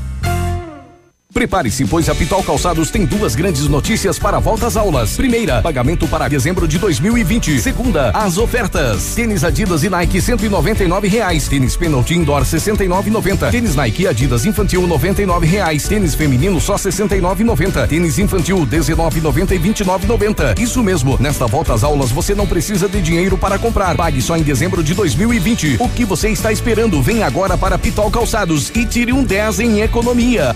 Prepare-se, 1.33 1.85
pois 1.85 2.09
a 2.09 2.15
Pitol 2.15 2.43
Calçados 2.43 2.91
tem 2.91 3.05
duas 3.05 3.35
grandes 3.35 3.67
notícias 3.67 4.19
para 4.19 4.37
a 4.37 4.39
volta 4.39 4.67
às 4.67 4.75
aulas. 4.75 5.15
Primeira, 5.15 5.61
pagamento 5.61 6.07
para 6.07 6.27
dezembro 6.27 6.67
de 6.67 6.77
2020. 6.77 7.59
Segunda, 7.61 8.09
as 8.11 8.37
ofertas. 8.37 9.15
Tênis 9.15 9.43
Adidas 9.43 9.83
e 9.83 9.89
Nike 9.89 10.21
199 10.21 11.07
reais. 11.07 11.47
Tênis 11.47 11.77
Penalty 11.77 12.15
Indoor 12.15 12.43
69,90. 12.43 13.49
Tênis 13.49 13.75
Nike 13.75 14.07
Adidas 14.07 14.45
Infantil 14.45 14.85
99 14.85 15.47
reais. 15.47 15.87
Tênis 15.87 16.15
feminino 16.15 16.59
só 16.59 16.75
69,90. 16.75 17.87
Tênis 17.87 18.19
infantil 18.19 18.67
19,90 18.67 19.51
e 19.51 19.59
29,90. 19.59 20.59
Isso 20.59 20.83
mesmo. 20.83 21.17
Nesta 21.19 21.47
volta 21.47 21.73
às 21.73 21.83
aulas 21.83 22.11
você 22.11 22.35
não 22.35 22.45
precisa 22.45 22.89
de 22.89 23.01
dinheiro 23.01 23.37
para 23.37 23.57
comprar. 23.57 23.95
Pague 23.95 24.21
só 24.21 24.35
em 24.35 24.43
dezembro 24.43 24.83
de 24.83 24.93
2020. 24.93 25.77
O 25.79 25.87
que 25.87 26.03
você 26.03 26.29
está 26.29 26.51
esperando? 26.51 27.01
Vem 27.01 27.23
agora 27.23 27.57
para 27.57 27.77
Pitol 27.77 28.11
Calçados 28.11 28.69
e 28.75 28.85
tire 28.85 29.13
um 29.13 29.23
10 29.23 29.61
em 29.61 29.81
economia. 29.81 30.55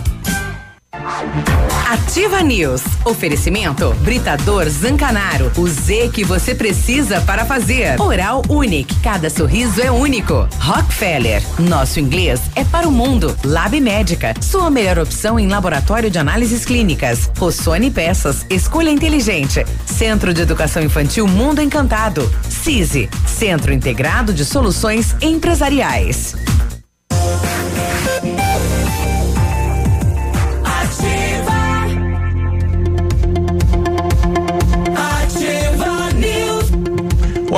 Ativa 1.89 2.41
News. 2.41 2.81
Oferecimento 3.05 3.93
Britador 4.01 4.69
Zancanaro. 4.69 5.51
O 5.57 5.67
Z 5.67 6.09
que 6.13 6.23
você 6.23 6.53
precisa 6.53 7.21
para 7.21 7.45
fazer. 7.45 7.99
Oral 7.99 8.41
Unique. 8.49 8.93
Cada 9.01 9.29
sorriso 9.29 9.81
é 9.81 9.89
único. 9.89 10.47
Rockefeller. 10.59 11.41
Nosso 11.59 11.99
inglês 11.99 12.41
é 12.55 12.63
para 12.63 12.87
o 12.87 12.91
mundo. 12.91 13.35
Lab 13.43 13.79
Médica. 13.79 14.33
Sua 14.41 14.69
melhor 14.69 14.99
opção 14.99 15.39
em 15.39 15.47
laboratório 15.47 16.11
de 16.11 16.19
análises 16.19 16.65
clínicas. 16.65 17.31
Rossoni 17.37 17.89
Peças. 17.89 18.45
Escolha 18.49 18.89
inteligente. 18.89 19.65
Centro 19.85 20.33
de 20.33 20.41
Educação 20.41 20.83
Infantil 20.83 21.25
Mundo 21.27 21.61
Encantado. 21.61 22.29
CISI. 22.49 23.09
Centro 23.25 23.73
Integrado 23.73 24.33
de 24.33 24.43
Soluções 24.43 25.15
Empresariais. 25.21 26.35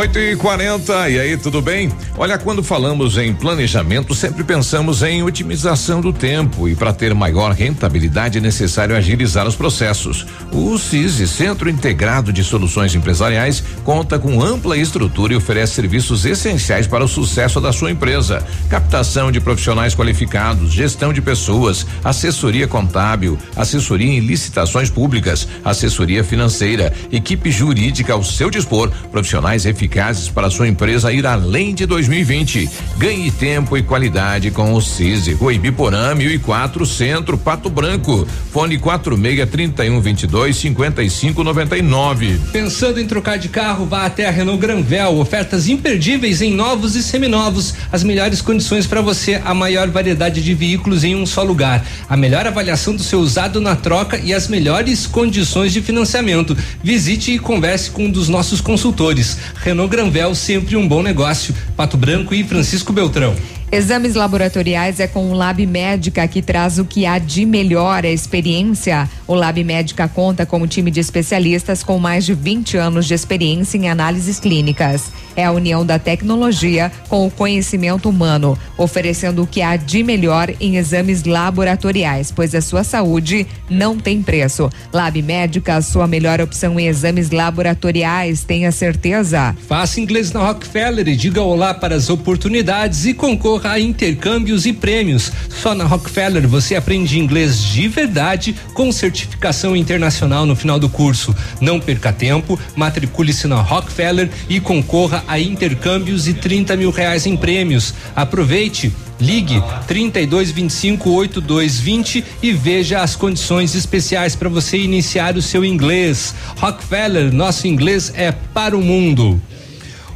8 0.04 0.20
e 0.20 0.36
40 0.36 1.10
e 1.12 1.18
aí, 1.18 1.38
tudo 1.38 1.62
bem? 1.62 1.90
Olha, 2.18 2.38
quando 2.38 2.62
falamos 2.62 3.18
em 3.18 3.34
planejamento, 3.34 4.14
sempre 4.14 4.44
pensamos 4.44 5.02
em 5.02 5.24
otimização 5.24 6.02
do 6.02 6.12
tempo 6.12 6.68
e 6.68 6.76
para 6.76 6.92
ter 6.92 7.14
maior 7.14 7.54
rentabilidade 7.54 8.38
é 8.38 8.42
necessário 8.42 8.98
agilizar 8.98 9.48
os 9.48 9.56
processos. 9.56 10.28
O 10.52 10.78
CISI, 10.78 11.26
Centro 11.26 11.70
Integrado 11.70 12.34
de 12.34 12.44
Soluções 12.44 12.94
Empresariais, 12.94 13.64
conta 13.86 14.20
com 14.20 14.44
ampla 14.44 14.76
estrutura 14.76 15.32
e 15.32 15.38
oferece 15.38 15.76
serviços 15.76 16.26
essenciais 16.26 16.86
para 16.86 17.06
o 17.06 17.08
sucesso 17.08 17.62
da 17.62 17.72
sua 17.72 17.90
empresa: 17.90 18.46
captação 18.70 19.32
de 19.32 19.40
profissionais 19.40 19.96
qualificados, 19.96 20.74
gestão 20.74 21.14
de 21.14 21.22
pessoas, 21.22 21.88
assessoria 22.04 22.68
contábil, 22.68 23.40
assessoria 23.56 24.12
em 24.12 24.20
licitações 24.20 24.90
públicas, 24.90 25.48
assessoria 25.64 26.26
financeira, 26.26 26.94
equipe 27.10 27.50
jurídica 27.50 28.12
ao 28.12 28.22
seu 28.22 28.50
dispor, 28.50 28.92
profissionais 29.10 29.66
eficazes 29.66 29.93
para 30.34 30.48
a 30.48 30.50
sua 30.50 30.68
empresa 30.68 31.14
ir 31.14 31.24
além 31.28 31.72
de 31.72 31.86
2020. 31.86 32.68
Ganhe 32.98 33.30
tempo 33.30 33.78
e 33.78 33.84
qualidade 33.84 34.50
com 34.50 34.74
o 34.74 34.82
CISI. 34.82 35.34
Rua 35.34 35.54
Ibiporã, 35.54 36.16
1004, 36.16 36.84
Centro, 36.84 37.38
Pato 37.38 37.70
Branco. 37.70 38.28
Fone 38.52 38.80
46 38.80 39.48
31 39.48 40.02
22 40.02 40.58
55 40.58 41.44
99. 41.44 42.40
Pensando 42.52 43.00
em 43.00 43.06
trocar 43.06 43.38
de 43.38 43.50
carro, 43.50 43.86
vá 43.86 44.08
até 44.08 44.28
a 44.28 44.32
Renault 44.32 44.60
Granvel. 44.60 45.20
Ofertas 45.20 45.68
imperdíveis 45.68 46.42
em 46.42 46.56
novos 46.56 46.96
e 46.96 47.04
seminovos. 47.04 47.76
As 47.92 48.04
melhores 48.04 48.42
condições 48.42 48.88
para 48.88 49.02
você, 49.02 49.40
a 49.46 49.54
maior 49.54 49.90
variedade 49.90 50.42
de 50.42 50.56
veículos 50.56 51.04
em 51.04 51.16
um 51.16 51.26
só 51.26 51.44
lugar. 51.44 51.86
A 52.10 52.18
melhor 52.18 52.48
avaliação 52.48 52.96
do 52.96 53.04
seu 53.04 53.20
usado 53.20 53.62
na 53.62 53.76
troca 53.76 54.18
e 54.18 54.34
as 54.34 54.48
melhores 54.48 55.06
condições 55.06 55.72
de 55.72 55.82
financiamento. 55.82 56.58
Visite 56.84 57.32
e 57.32 57.38
converse 57.38 57.92
com 57.92 58.06
um 58.06 58.12
dos 58.12 58.28
nossos 58.28 58.60
consultores. 58.60 59.38
Renault 59.56 59.83
Granvel, 59.88 60.34
sempre 60.36 60.76
um 60.76 60.88
bom 60.88 61.02
negócio. 61.02 61.54
Pato 61.76 61.98
Branco 61.98 62.34
e 62.34 62.44
Francisco 62.44 62.94
Beltrão. 62.94 63.36
Exames 63.74 64.14
laboratoriais 64.14 65.00
é 65.00 65.08
com 65.08 65.32
o 65.32 65.34
Lab 65.34 65.66
Médica 65.66 66.28
que 66.28 66.44
traz 66.44 66.78
o 66.78 66.86
que 66.86 67.08
há 67.08 67.18
de 67.18 67.44
melhor 67.44 68.06
a 68.06 68.08
experiência. 68.08 69.10
O 69.26 69.34
Lab 69.34 69.64
Médica 69.64 70.08
conta 70.08 70.46
com 70.46 70.60
um 70.60 70.68
time 70.68 70.92
de 70.92 71.00
especialistas 71.00 71.82
com 71.82 71.98
mais 71.98 72.24
de 72.24 72.36
20 72.36 72.78
anos 72.78 73.08
de 73.08 73.16
experiência 73.16 73.76
em 73.76 73.90
análises 73.90 74.40
clínicas. 74.40 75.12
É 75.36 75.44
a 75.44 75.52
união 75.52 75.84
da 75.84 75.98
tecnologia 75.98 76.92
com 77.10 77.26
o 77.26 77.32
conhecimento 77.32 78.08
humano, 78.08 78.56
oferecendo 78.78 79.42
o 79.42 79.48
que 79.48 79.64
há 79.64 79.76
de 79.76 80.04
melhor 80.04 80.52
em 80.60 80.78
exames 80.78 81.24
laboratoriais, 81.24 82.32
pois 82.32 82.54
a 82.54 82.62
sua 82.62 82.84
saúde 82.84 83.48
não 83.68 83.98
tem 83.98 84.22
preço. 84.22 84.70
Lab 84.94 85.20
Médica, 85.20 85.78
a 85.78 85.82
sua 85.82 86.06
melhor 86.06 86.40
opção 86.40 86.80
em 86.80 86.86
exames 86.86 87.32
laboratoriais, 87.32 88.44
tenha 88.44 88.72
certeza. 88.72 89.56
Faça 89.68 90.00
inglês 90.00 90.32
na 90.32 90.46
Rockefeller 90.46 91.08
e 91.08 91.16
diga 91.16 91.42
olá 91.42 91.74
para 91.74 91.96
as 91.96 92.12
oportunidades 92.12 93.08
e 93.08 93.16
concorra 93.16 93.63
a 93.72 93.80
intercâmbios 93.80 94.66
e 94.66 94.74
prêmios. 94.74 95.32
Só 95.50 95.74
na 95.74 95.86
Rockefeller 95.86 96.48
você 96.48 96.76
aprende 96.76 97.20
inglês 97.20 97.60
de 97.60 97.88
verdade 97.88 98.56
com 98.74 98.92
certificação 98.92 99.76
internacional 99.76 100.46
no 100.46 100.56
final 100.56 100.80
do 100.80 100.90
curso. 100.90 101.36
Não 101.62 101.80
perca 101.80 102.12
tempo, 102.12 102.60
matricule-se 102.76 103.48
na 103.48 103.62
Rockefeller 103.62 104.30
e 104.50 104.60
concorra 104.60 105.24
a 105.28 105.40
intercâmbios 105.40 106.28
e 106.28 106.34
30 106.34 106.76
mil 106.76 106.92
reais 106.92 107.26
em 107.26 107.38
prêmios. 107.38 107.94
Aproveite! 108.16 108.92
Ligue 109.20 109.64
32 109.88 110.52
25 110.52 111.10
8220 111.12 112.24
e 112.42 112.52
veja 112.52 113.02
as 113.02 113.16
condições 113.16 113.76
especiais 113.76 114.36
para 114.36 114.50
você 114.50 114.78
iniciar 114.78 115.38
o 115.38 115.42
seu 115.42 115.64
inglês. 115.64 116.36
Rockefeller, 116.58 117.32
nosso 117.34 117.68
inglês 117.68 118.12
é 118.16 118.32
para 118.32 118.76
o 118.76 118.82
mundo. 118.82 119.42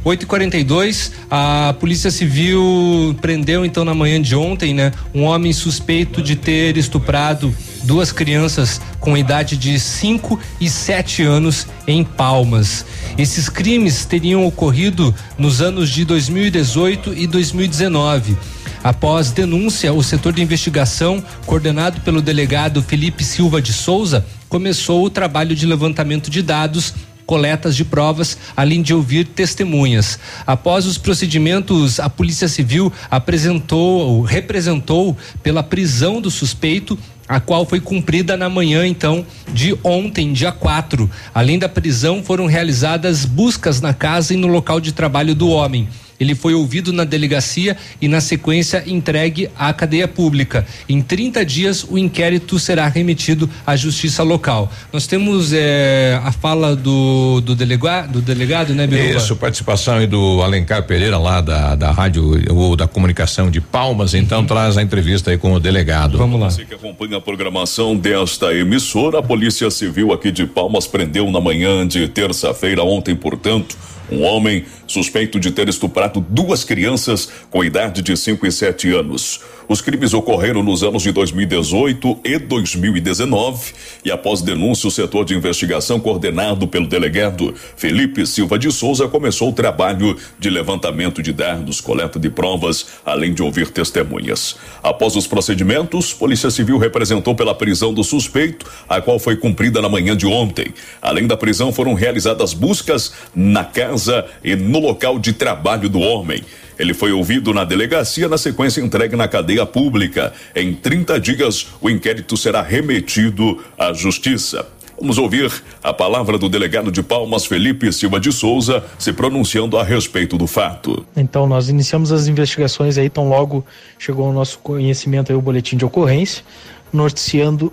8 0.04 0.22
e 0.22 0.26
42 0.26 1.12
a 1.30 1.74
Polícia 1.78 2.10
Civil 2.10 3.16
prendeu 3.20 3.64
então 3.64 3.84
na 3.84 3.94
manhã 3.94 4.20
de 4.20 4.34
ontem, 4.34 4.72
né, 4.72 4.92
um 5.14 5.24
homem 5.24 5.52
suspeito 5.52 6.22
de 6.22 6.36
ter 6.36 6.76
estuprado 6.76 7.54
duas 7.84 8.12
crianças 8.12 8.80
com 9.00 9.16
idade 9.16 9.56
de 9.56 9.78
5 9.78 10.38
e 10.60 10.68
7 10.68 11.22
anos 11.22 11.66
em 11.86 12.02
Palmas. 12.02 12.84
Esses 13.16 13.48
crimes 13.48 14.04
teriam 14.04 14.46
ocorrido 14.46 15.14
nos 15.36 15.60
anos 15.60 15.90
de 15.90 16.04
2018 16.04 17.14
e 17.14 17.26
2019. 17.26 18.36
Após 18.82 19.32
denúncia, 19.32 19.92
o 19.92 20.02
setor 20.02 20.32
de 20.32 20.42
investigação, 20.42 21.22
coordenado 21.44 22.00
pelo 22.00 22.22
delegado 22.22 22.82
Felipe 22.82 23.24
Silva 23.24 23.60
de 23.60 23.72
Souza, 23.72 24.24
começou 24.48 25.04
o 25.04 25.10
trabalho 25.10 25.54
de 25.54 25.66
levantamento 25.66 26.30
de 26.30 26.42
dados 26.42 26.94
coletas 27.28 27.76
de 27.76 27.84
provas, 27.84 28.38
além 28.56 28.80
de 28.80 28.94
ouvir 28.94 29.26
testemunhas. 29.26 30.18
Após 30.46 30.86
os 30.86 30.96
procedimentos, 30.96 32.00
a 32.00 32.08
Polícia 32.08 32.48
Civil 32.48 32.90
apresentou, 33.10 34.22
representou 34.22 35.14
pela 35.42 35.62
prisão 35.62 36.22
do 36.22 36.30
suspeito 36.30 36.98
a 37.28 37.38
qual 37.38 37.66
foi 37.66 37.80
cumprida 37.80 38.34
na 38.34 38.48
manhã, 38.48 38.86
então, 38.86 39.26
de 39.52 39.76
ontem, 39.84 40.32
dia 40.32 40.50
4. 40.50 41.10
Além 41.34 41.58
da 41.58 41.68
prisão, 41.68 42.22
foram 42.22 42.46
realizadas 42.46 43.26
buscas 43.26 43.82
na 43.82 43.92
casa 43.92 44.32
e 44.32 44.36
no 44.38 44.48
local 44.48 44.80
de 44.80 44.92
trabalho 44.92 45.34
do 45.34 45.50
homem. 45.50 45.86
Ele 46.18 46.34
foi 46.34 46.54
ouvido 46.54 46.92
na 46.92 47.04
delegacia 47.04 47.76
e, 48.00 48.08
na 48.08 48.20
sequência, 48.20 48.82
entregue 48.86 49.48
à 49.56 49.72
cadeia 49.72 50.08
pública. 50.08 50.66
Em 50.88 51.00
30 51.00 51.44
dias, 51.44 51.84
o 51.88 51.96
inquérito 51.96 52.58
será 52.58 52.88
remetido 52.88 53.48
à 53.66 53.76
justiça 53.76 54.22
local. 54.22 54.70
Nós 54.92 55.06
temos 55.06 55.52
eh, 55.52 56.20
a 56.24 56.32
fala 56.32 56.74
do, 56.74 57.40
do, 57.40 57.54
delega, 57.54 58.02
do 58.02 58.20
delegado, 58.20 58.74
né, 58.74 58.86
Biruba? 58.86 59.16
Isso, 59.16 59.36
participação 59.36 59.94
aí 59.94 60.06
do 60.06 60.42
Alencar 60.42 60.82
Pereira, 60.84 61.18
lá 61.18 61.40
da, 61.40 61.74
da 61.74 61.90
rádio 61.92 62.42
ou 62.50 62.74
da 62.74 62.86
comunicação 62.86 63.50
de 63.50 63.60
Palmas, 63.60 64.14
então 64.14 64.40
uhum. 64.40 64.46
traz 64.46 64.76
a 64.76 64.82
entrevista 64.82 65.30
aí 65.30 65.38
com 65.38 65.52
o 65.52 65.60
delegado. 65.60 66.18
Vamos 66.18 66.40
lá. 66.40 66.50
Você 66.50 66.64
que 66.64 66.74
acompanha 66.74 67.18
a 67.18 67.20
programação 67.20 67.96
desta 67.96 68.52
emissora, 68.54 69.20
a 69.20 69.22
Polícia 69.22 69.70
Civil 69.70 70.12
aqui 70.12 70.30
de 70.32 70.46
Palmas 70.46 70.86
prendeu 70.86 71.30
na 71.30 71.40
manhã 71.40 71.86
de 71.86 72.08
terça-feira, 72.08 72.82
ontem, 72.82 73.14
portanto, 73.14 73.76
um 74.10 74.22
homem 74.22 74.64
suspeito 74.86 75.38
de 75.38 75.50
ter 75.50 75.68
estuprado 75.68 76.24
duas 76.28 76.64
crianças 76.64 77.28
com 77.50 77.64
idade 77.64 78.02
de 78.02 78.16
5 78.16 78.46
e 78.46 78.52
7 78.52 78.92
anos. 78.92 79.40
Os 79.68 79.82
crimes 79.82 80.14
ocorreram 80.14 80.62
nos 80.62 80.82
anos 80.82 81.02
de 81.02 81.12
2018 81.12 82.20
e 82.24 82.38
2019 82.38 83.72
e 84.02 84.10
após 84.10 84.40
denúncia 84.40 84.88
o 84.88 84.90
setor 84.90 85.26
de 85.26 85.34
investigação 85.34 86.00
coordenado 86.00 86.66
pelo 86.66 86.86
delegado 86.86 87.54
Felipe 87.76 88.26
Silva 88.26 88.58
de 88.58 88.72
Souza 88.72 89.06
começou 89.08 89.50
o 89.50 89.52
trabalho 89.52 90.16
de 90.38 90.48
levantamento 90.48 91.22
de 91.22 91.34
dados, 91.34 91.82
coleta 91.82 92.18
de 92.18 92.30
provas, 92.30 92.86
além 93.04 93.34
de 93.34 93.42
ouvir 93.42 93.68
testemunhas. 93.70 94.56
Após 94.82 95.16
os 95.16 95.26
procedimentos, 95.26 96.14
Polícia 96.14 96.50
Civil 96.50 96.78
representou 96.78 97.34
pela 97.34 97.54
prisão 97.54 97.92
do 97.92 98.02
suspeito, 98.02 98.64
a 98.88 99.02
qual 99.02 99.18
foi 99.18 99.36
cumprida 99.36 99.82
na 99.82 99.88
manhã 99.88 100.16
de 100.16 100.26
ontem. 100.26 100.72
Além 101.02 101.26
da 101.26 101.36
prisão, 101.36 101.70
foram 101.72 101.92
realizadas 101.92 102.54
buscas 102.54 103.12
na 103.34 103.64
casa 103.64 103.97
e 104.44 104.54
no 104.54 104.78
local 104.78 105.18
de 105.18 105.32
trabalho 105.32 105.88
do 105.88 106.00
homem. 106.00 106.44
Ele 106.78 106.94
foi 106.94 107.10
ouvido 107.10 107.52
na 107.52 107.64
delegacia, 107.64 108.28
na 108.28 108.38
sequência 108.38 108.80
entregue 108.80 109.16
na 109.16 109.26
cadeia 109.26 109.66
pública. 109.66 110.32
Em 110.54 110.72
30 110.72 111.18
dias, 111.18 111.66
o 111.80 111.90
inquérito 111.90 112.36
será 112.36 112.62
remetido 112.62 113.62
à 113.76 113.92
Justiça. 113.92 114.64
Vamos 115.00 115.16
ouvir 115.16 115.50
a 115.82 115.92
palavra 115.92 116.36
do 116.36 116.48
delegado 116.48 116.90
de 116.90 117.02
Palmas, 117.02 117.46
Felipe 117.46 117.92
Silva 117.92 118.18
de 118.18 118.32
Souza, 118.32 118.84
se 118.98 119.12
pronunciando 119.12 119.78
a 119.78 119.84
respeito 119.84 120.36
do 120.36 120.46
fato. 120.46 121.06
Então, 121.16 121.46
nós 121.46 121.68
iniciamos 121.68 122.10
as 122.10 122.26
investigações 122.26 122.98
aí, 122.98 123.08
tão 123.08 123.28
logo 123.28 123.64
chegou 123.96 124.26
ao 124.26 124.32
nosso 124.32 124.58
conhecimento 124.58 125.32
o 125.32 125.40
boletim 125.40 125.76
de 125.76 125.84
ocorrência, 125.84 126.44
noticiando 126.92 127.72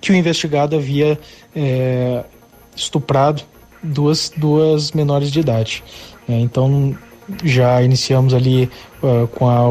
que 0.00 0.10
o 0.10 0.14
investigado 0.14 0.76
havia 0.76 1.18
é, 1.54 2.24
estuprado 2.74 3.42
duas, 3.84 4.32
duas 4.36 4.92
menores 4.92 5.30
de 5.30 5.40
idade. 5.40 5.84
É, 6.28 6.38
então, 6.40 6.96
já 7.42 7.82
iniciamos 7.82 8.34
ali 8.34 8.70
uh, 9.02 9.26
com, 9.28 9.48
a 9.48 9.62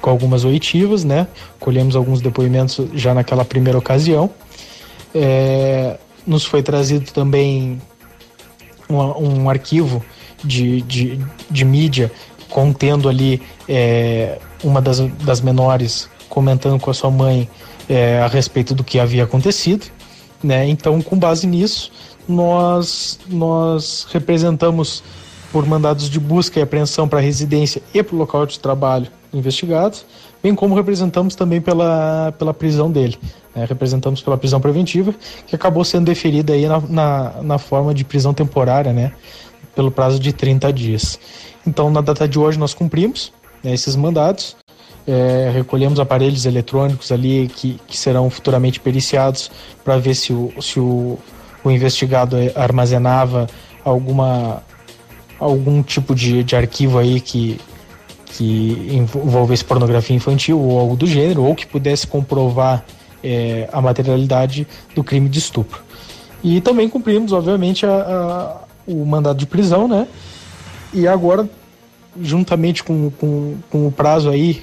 com 0.00 0.10
algumas 0.10 0.44
oitivas, 0.44 1.04
né? 1.04 1.26
Colhemos 1.58 1.96
alguns 1.96 2.20
depoimentos 2.20 2.86
já 2.94 3.14
naquela 3.14 3.44
primeira 3.44 3.78
ocasião. 3.78 4.30
É, 5.14 5.98
nos 6.26 6.44
foi 6.44 6.62
trazido 6.62 7.10
também 7.12 7.80
um, 8.88 9.42
um 9.42 9.50
arquivo 9.50 10.02
de, 10.42 10.80
de, 10.82 11.20
de, 11.50 11.64
mídia 11.64 12.10
contendo 12.48 13.08
ali 13.08 13.42
é, 13.68 14.38
uma 14.64 14.80
das, 14.80 15.00
das 15.22 15.40
menores 15.40 16.08
comentando 16.28 16.80
com 16.80 16.90
a 16.90 16.94
sua 16.94 17.10
mãe 17.10 17.48
é, 17.88 18.20
a 18.20 18.26
respeito 18.26 18.74
do 18.74 18.82
que 18.82 18.98
havia 18.98 19.24
acontecido, 19.24 19.86
né? 20.42 20.66
Então, 20.66 21.00
com 21.02 21.18
base 21.18 21.46
nisso, 21.46 21.92
nós 22.28 23.18
nós 23.28 24.06
representamos 24.10 25.02
por 25.52 25.66
mandados 25.66 26.08
de 26.08 26.18
busca 26.18 26.58
e 26.58 26.62
apreensão 26.62 27.06
para 27.06 27.20
residência 27.20 27.82
e 27.92 28.02
para 28.02 28.14
o 28.14 28.18
local 28.18 28.46
de 28.46 28.58
trabalho 28.58 29.08
investigados, 29.32 30.04
bem 30.42 30.54
como 30.54 30.74
representamos 30.74 31.34
também 31.34 31.60
pela, 31.60 32.32
pela 32.38 32.54
prisão 32.54 32.90
dele. 32.90 33.18
Né? 33.54 33.66
Representamos 33.66 34.22
pela 34.22 34.36
prisão 34.36 34.60
preventiva, 34.60 35.14
que 35.46 35.54
acabou 35.54 35.84
sendo 35.84 36.06
deferida 36.06 36.54
aí 36.54 36.66
na, 36.66 36.80
na, 36.80 37.42
na, 37.42 37.58
forma 37.58 37.94
de 37.94 38.04
prisão 38.04 38.32
temporária, 38.32 38.92
né? 38.92 39.12
pelo 39.74 39.90
prazo 39.90 40.18
de 40.18 40.32
30 40.32 40.72
dias. 40.72 41.18
Então, 41.66 41.90
na 41.90 42.00
data 42.00 42.26
de 42.26 42.38
hoje, 42.38 42.58
nós 42.58 42.74
cumprimos 42.74 43.32
né, 43.62 43.72
esses 43.72 43.96
mandados, 43.96 44.56
é, 45.06 45.50
recolhemos 45.52 45.98
aparelhos 45.98 46.46
eletrônicos 46.46 47.10
ali 47.10 47.48
que, 47.48 47.80
que 47.86 47.96
serão 47.96 48.28
futuramente 48.30 48.78
periciados 48.80 49.50
para 49.84 49.96
ver 49.96 50.14
se, 50.14 50.32
o, 50.32 50.52
se 50.60 50.78
o, 50.78 51.18
o 51.64 51.70
investigado 51.70 52.36
armazenava 52.54 53.46
alguma 53.84 54.62
algum 55.38 55.82
tipo 55.82 56.14
de, 56.14 56.44
de 56.44 56.54
arquivo 56.54 56.98
aí 56.98 57.20
que, 57.20 57.58
que 58.26 58.88
envolvesse 58.92 59.64
pornografia 59.64 60.14
infantil 60.14 60.58
ou 60.58 60.78
algo 60.78 60.96
do 60.96 61.06
gênero, 61.06 61.42
ou 61.42 61.54
que 61.54 61.66
pudesse 61.66 62.06
comprovar 62.06 62.84
é, 63.22 63.68
a 63.72 63.80
materialidade 63.80 64.66
do 64.94 65.02
crime 65.02 65.28
de 65.28 65.38
estupro. 65.40 65.80
E 66.44 66.60
também 66.60 66.88
cumprimos, 66.88 67.32
obviamente, 67.32 67.84
a, 67.84 67.90
a, 67.90 68.56
o 68.86 69.04
mandado 69.04 69.38
de 69.38 69.46
prisão, 69.46 69.88
né? 69.88 70.06
E 70.92 71.08
agora, 71.08 71.48
juntamente 72.20 72.84
com, 72.84 73.10
com, 73.10 73.56
com 73.70 73.86
o 73.86 73.92
prazo 73.92 74.30
aí 74.30 74.62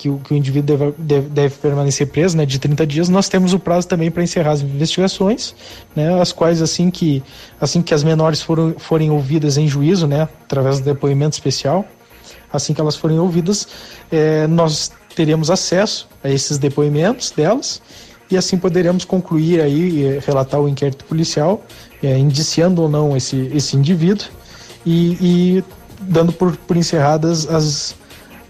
que 0.00 0.08
o, 0.08 0.16
que 0.16 0.32
o 0.32 0.36
indivíduo 0.36 0.78
deve, 0.78 0.94
deve, 0.96 1.28
deve, 1.28 1.54
permanecer 1.56 2.06
preso, 2.06 2.34
né, 2.34 2.46
de 2.46 2.58
30 2.58 2.86
dias, 2.86 3.10
nós 3.10 3.28
temos 3.28 3.52
o 3.52 3.58
prazo 3.58 3.86
também 3.86 4.10
para 4.10 4.22
encerrar 4.22 4.52
as 4.52 4.62
investigações, 4.62 5.54
né, 5.94 6.18
as 6.18 6.32
quais 6.32 6.62
assim 6.62 6.90
que 6.90 7.22
assim 7.60 7.82
que 7.82 7.92
as 7.92 8.02
menores 8.02 8.40
foram, 8.40 8.74
forem 8.78 9.10
ouvidas 9.10 9.58
em 9.58 9.68
juízo, 9.68 10.06
né, 10.06 10.26
através 10.44 10.80
do 10.80 10.86
depoimento 10.86 11.34
especial, 11.34 11.84
assim 12.50 12.72
que 12.72 12.80
elas 12.80 12.96
forem 12.96 13.18
ouvidas, 13.18 13.68
é, 14.10 14.46
nós 14.46 14.90
teremos 15.14 15.50
acesso 15.50 16.08
a 16.24 16.30
esses 16.30 16.56
depoimentos 16.56 17.30
delas 17.30 17.82
e 18.30 18.38
assim 18.38 18.56
poderemos 18.56 19.04
concluir 19.04 19.60
aí 19.60 20.18
relatar 20.26 20.58
o 20.62 20.66
inquérito 20.66 21.04
policial, 21.04 21.62
é, 22.02 22.16
indiciando 22.16 22.80
ou 22.80 22.88
não 22.88 23.14
esse, 23.14 23.50
esse 23.52 23.76
indivíduo 23.76 24.28
e, 24.86 25.18
e 25.20 25.64
dando 26.00 26.32
por, 26.32 26.56
por 26.56 26.74
encerradas 26.74 27.46
as 27.46 27.99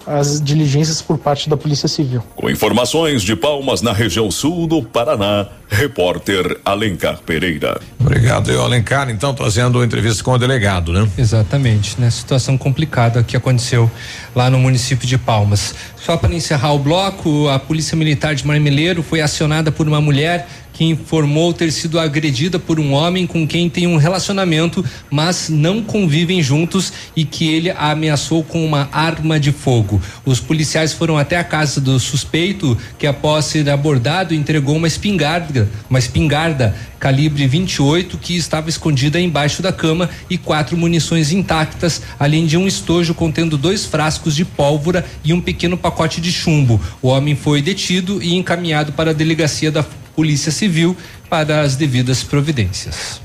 as 0.06 0.40
diligências 0.40 1.02
por 1.02 1.18
parte 1.18 1.48
da 1.48 1.56
Polícia 1.56 1.89
Civil. 1.89 2.22
Com 2.35 2.48
informações 2.48 3.22
de 3.22 3.36
Palmas 3.36 3.82
na 3.82 3.93
região 3.93 4.31
sul 4.31 4.66
do 4.66 4.82
Paraná, 4.82 5.47
repórter 5.68 6.59
Alencar 6.64 7.18
Pereira. 7.24 7.81
Obrigado, 7.98 8.51
eu, 8.51 8.62
Alencar, 8.62 9.10
então 9.10 9.35
trazendo 9.35 9.85
entrevista 9.85 10.22
com 10.24 10.32
o 10.32 10.39
delegado, 10.39 10.93
né? 10.93 11.09
Exatamente, 11.16 12.01
né? 12.01 12.10
Situação 12.10 12.56
complicada 12.59 13.22
que 13.22 13.36
aconteceu 13.36 13.90
lá 14.35 14.51
no 14.51 14.59
município 14.59 15.06
de 15.06 15.18
Palmas. 15.18 15.74
Só 15.97 16.16
para 16.16 16.35
encerrar 16.35 16.72
o 16.72 16.78
bloco, 16.78 17.48
a 17.48 17.59
Polícia 17.59 17.97
Militar 17.97 18.35
de 18.35 18.47
Marmeleiro 18.47 19.02
foi 19.02 19.20
acionada 19.20 19.70
por 19.70 19.86
uma 19.86 20.01
mulher 20.01 20.48
que 20.81 20.86
informou 20.86 21.52
ter 21.52 21.70
sido 21.70 22.01
agredida 22.01 22.59
por 22.59 22.81
um 22.81 22.94
homem 22.94 23.27
com 23.27 23.47
quem 23.47 23.69
tem 23.69 23.86
um 23.86 23.98
relacionamento, 23.98 24.82
mas 25.11 25.51
não 25.51 25.82
convivem 25.82 26.43
juntos 26.43 26.90
e 27.15 27.23
que 27.23 27.47
ele 27.52 27.69
a 27.69 27.90
ameaçou 27.90 28.43
com 28.43 28.65
uma 28.65 28.89
arma 28.90 29.39
de 29.39 29.52
fogo. 29.52 30.01
Os 30.24 30.40
policiais 30.40 30.94
foram 30.94 31.19
até 31.19 31.36
a 31.36 31.44
casa 31.44 31.82
do 31.82 32.01
suspeito, 32.01 32.78
que 32.98 33.07
após 33.07 33.44
ser 33.44 33.69
abordado 33.69 34.32
entregou 34.32 34.74
uma 34.74 34.86
espingarda, 34.86 35.69
uma 35.90 35.98
espingarda 35.98 36.74
calibre 36.98 37.47
28 37.47 38.16
que 38.16 38.35
estava 38.35 38.70
escondida 38.70 39.20
embaixo 39.20 39.61
da 39.61 39.73
cama 39.73 40.09
e 40.31 40.39
quatro 40.39 40.78
munições 40.78 41.31
intactas, 41.31 42.01
além 42.19 42.47
de 42.47 42.57
um 42.57 42.66
estojo 42.66 43.12
contendo 43.12 43.59
dois 43.59 43.85
frascos 43.85 44.35
de 44.35 44.47
pólvora 44.47 45.05
e 45.23 45.35
um 45.35 45.43
pequeno 45.43 45.77
pacote 45.77 46.23
de 46.23 46.32
chumbo. 46.32 46.81
O 47.02 47.09
homem 47.09 47.36
foi 47.36 47.61
detido 47.61 48.23
e 48.23 48.35
encaminhado 48.35 48.93
para 48.93 49.11
a 49.11 49.15
delegacia 49.15 49.70
da 49.70 49.85
Polícia 50.20 50.52
Civil 50.52 50.94
para 51.30 51.62
as 51.62 51.76
devidas 51.76 52.22
providências. 52.22 53.22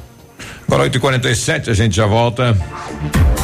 Agora 0.65 0.89
8h47, 0.89 1.67
a 1.67 1.73
gente 1.73 1.93
já 1.93 2.05
volta. 2.05 2.57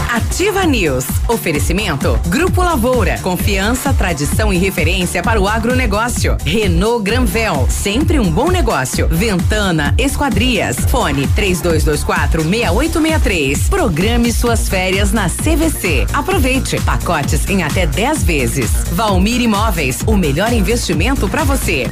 Ativa 0.09 0.63
News. 0.65 1.05
Oferecimento. 1.27 2.17
Grupo 2.27 2.63
Lavoura. 2.63 3.17
Confiança, 3.19 3.93
tradição 3.93 4.53
e 4.53 4.57
referência 4.57 5.21
para 5.21 5.39
o 5.39 5.49
agronegócio. 5.49 6.37
Renault 6.45 7.03
Granvel. 7.03 7.67
Sempre 7.69 8.21
um 8.21 8.31
bom 8.31 8.49
negócio. 8.49 9.09
Ventana 9.09 9.93
Esquadrias. 9.97 10.77
Fone 10.87 11.27
3224 11.27 12.43
6863. 12.43 13.67
Programe 13.67 14.31
suas 14.31 14.69
férias 14.69 15.11
na 15.11 15.29
CVC. 15.29 16.07
Aproveite. 16.13 16.79
Pacotes 16.83 17.49
em 17.49 17.63
até 17.63 17.85
10 17.85 18.23
vezes. 18.23 18.71
Valmir 18.93 19.41
Imóveis. 19.41 19.99
O 20.07 20.15
melhor 20.15 20.53
investimento 20.53 21.27
para 21.27 21.43
você. 21.43 21.91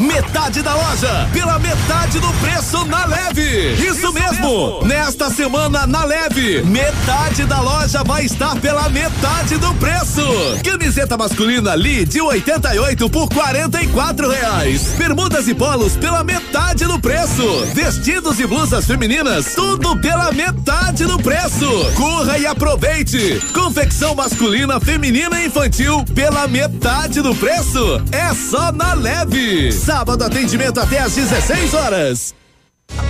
Metade 0.00 0.62
da 0.62 0.74
loja, 0.74 1.28
pela 1.34 1.58
metade 1.58 2.18
do 2.18 2.32
preço 2.40 2.82
na 2.86 3.04
leve. 3.04 3.74
Isso, 3.74 3.98
Isso 3.98 4.12
mesmo. 4.12 4.40
mesmo. 4.40 4.86
Nesta 4.86 5.28
semana 5.30 5.86
na 5.86 6.02
leve, 6.04 6.62
metade 6.62 7.44
da 7.44 7.60
loja 7.60 8.02
vai 8.02 8.24
estar 8.24 8.56
pela 8.56 8.88
metade 8.88 9.58
do 9.58 9.72
preço. 9.74 10.22
Camiseta 10.64 11.16
masculina 11.18 11.74
Lee 11.74 12.06
de 12.06 12.22
88 12.22 13.10
por 13.10 13.28
44 13.28 14.30
reais. 14.30 14.94
Bermudas 14.96 15.46
e 15.46 15.54
polos 15.54 15.94
pela 15.94 16.24
metade 16.24 16.86
do 16.86 16.98
preço. 16.98 17.66
Vestidos 17.74 18.40
e 18.40 18.46
blusas 18.46 18.86
femininas, 18.86 19.54
tudo 19.54 19.94
pela 20.00 20.32
metade 20.32 21.04
do 21.04 21.18
preço. 21.18 21.68
Corra 21.94 22.38
e 22.38 22.46
aproveite. 22.46 23.40
Confecção 23.52 24.14
masculina, 24.14 24.80
feminina 24.80 25.38
e 25.42 25.46
infantil 25.46 26.02
pela 26.14 26.48
metade 26.48 27.20
do 27.20 27.34
preço. 27.34 28.02
É 28.10 28.32
só 28.34 28.72
na 28.72 28.94
leve. 28.94 29.81
Sábado, 29.84 30.22
atendimento 30.22 30.78
até 30.78 31.00
às 31.00 31.14
16 31.14 31.74
horas. 31.74 32.34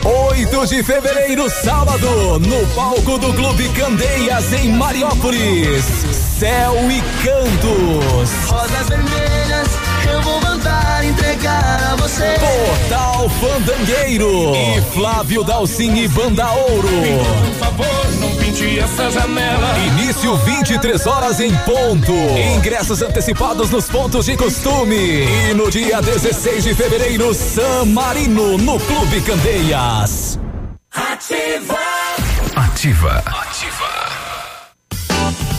8 0.02 0.66
de 0.68 0.82
fevereiro, 0.82 1.50
sábado, 1.50 2.38
no 2.38 2.66
palco 2.74 3.18
do 3.18 3.34
Clube 3.34 3.68
Candeias, 3.70 4.52
em 4.54 4.70
Mariópolis. 4.72 5.84
Céu 6.38 6.74
e 6.90 7.02
Cantos. 7.22 8.30
Rosas 8.48 8.88
vermelhas, 8.88 9.41
mandar 10.62 11.04
entregar 11.04 11.92
a 11.92 11.96
você. 11.96 12.36
Portal 12.38 13.28
Fandangueiro. 13.28 14.54
E 14.54 14.80
Flávio 14.92 15.42
Dalcin 15.42 15.94
e 15.96 16.08
Banda 16.08 16.50
Ouro. 16.52 16.88
Por 16.88 17.54
favor, 17.54 18.12
não 18.20 18.36
pinte 18.36 18.78
essa 18.78 19.10
janela. 19.10 19.78
Início 19.78 20.36
23 20.36 21.06
horas 21.06 21.40
em 21.40 21.54
ponto. 21.58 22.12
Ingressos 22.56 23.02
antecipados 23.02 23.70
nos 23.70 23.88
pontos 23.88 24.26
de 24.26 24.36
costume. 24.36 25.24
E 25.50 25.54
no 25.54 25.70
dia 25.70 26.00
16 26.00 26.64
de 26.64 26.74
fevereiro, 26.74 27.34
San 27.34 27.86
Marino, 27.86 28.56
no 28.58 28.78
Clube 28.78 29.20
Candeias. 29.22 30.38
Ativa. 30.94 31.78
Ativa. 32.54 34.01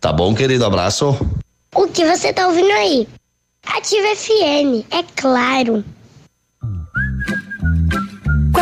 Tá 0.00 0.12
bom, 0.12 0.34
querido? 0.34 0.64
Abraço. 0.64 1.16
O 1.74 1.86
que 1.86 2.04
você 2.04 2.32
tá 2.32 2.46
ouvindo 2.48 2.70
aí? 2.72 3.08
Ativa 3.66 4.14
FM, 4.14 4.84
é 4.90 5.02
claro. 5.16 5.84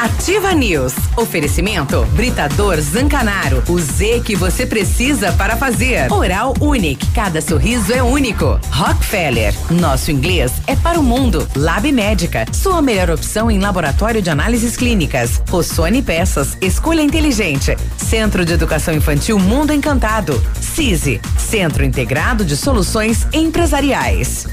Ativa 0.00 0.52
News. 0.52 0.94
Oferecimento 1.16 2.04
Britador 2.12 2.80
Zancanaro. 2.80 3.62
O 3.68 3.78
Z 3.78 4.22
que 4.24 4.36
você 4.36 4.64
precisa 4.64 5.32
para 5.32 5.56
fazer. 5.56 6.10
Oral 6.12 6.54
Unique. 6.60 7.06
Cada 7.12 7.40
sorriso 7.40 7.92
é 7.92 8.02
único. 8.02 8.60
Rockefeller. 8.70 9.52
Nosso 9.70 10.10
inglês 10.10 10.52
é 10.66 10.76
para 10.76 10.98
o 10.98 11.02
mundo. 11.02 11.46
Lab 11.56 11.90
Médica. 11.90 12.46
Sua 12.52 12.80
melhor 12.80 13.10
opção 13.10 13.50
em 13.50 13.58
laboratório 13.58 14.22
de 14.22 14.30
análises 14.30 14.76
clínicas. 14.76 15.42
Rossoni 15.50 16.02
Peças. 16.02 16.56
Escolha 16.60 17.02
inteligente. 17.02 17.76
Centro 17.96 18.44
de 18.44 18.52
Educação 18.52 18.94
Infantil 18.94 19.38
Mundo 19.38 19.72
Encantado. 19.72 20.40
CISI. 20.60 21.20
Centro 21.36 21.84
Integrado 21.84 22.44
de 22.44 22.56
Soluções 22.56 23.26
Empresariais. 23.32 24.46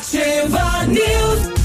Ativa 0.00 0.86
News. 0.86 1.59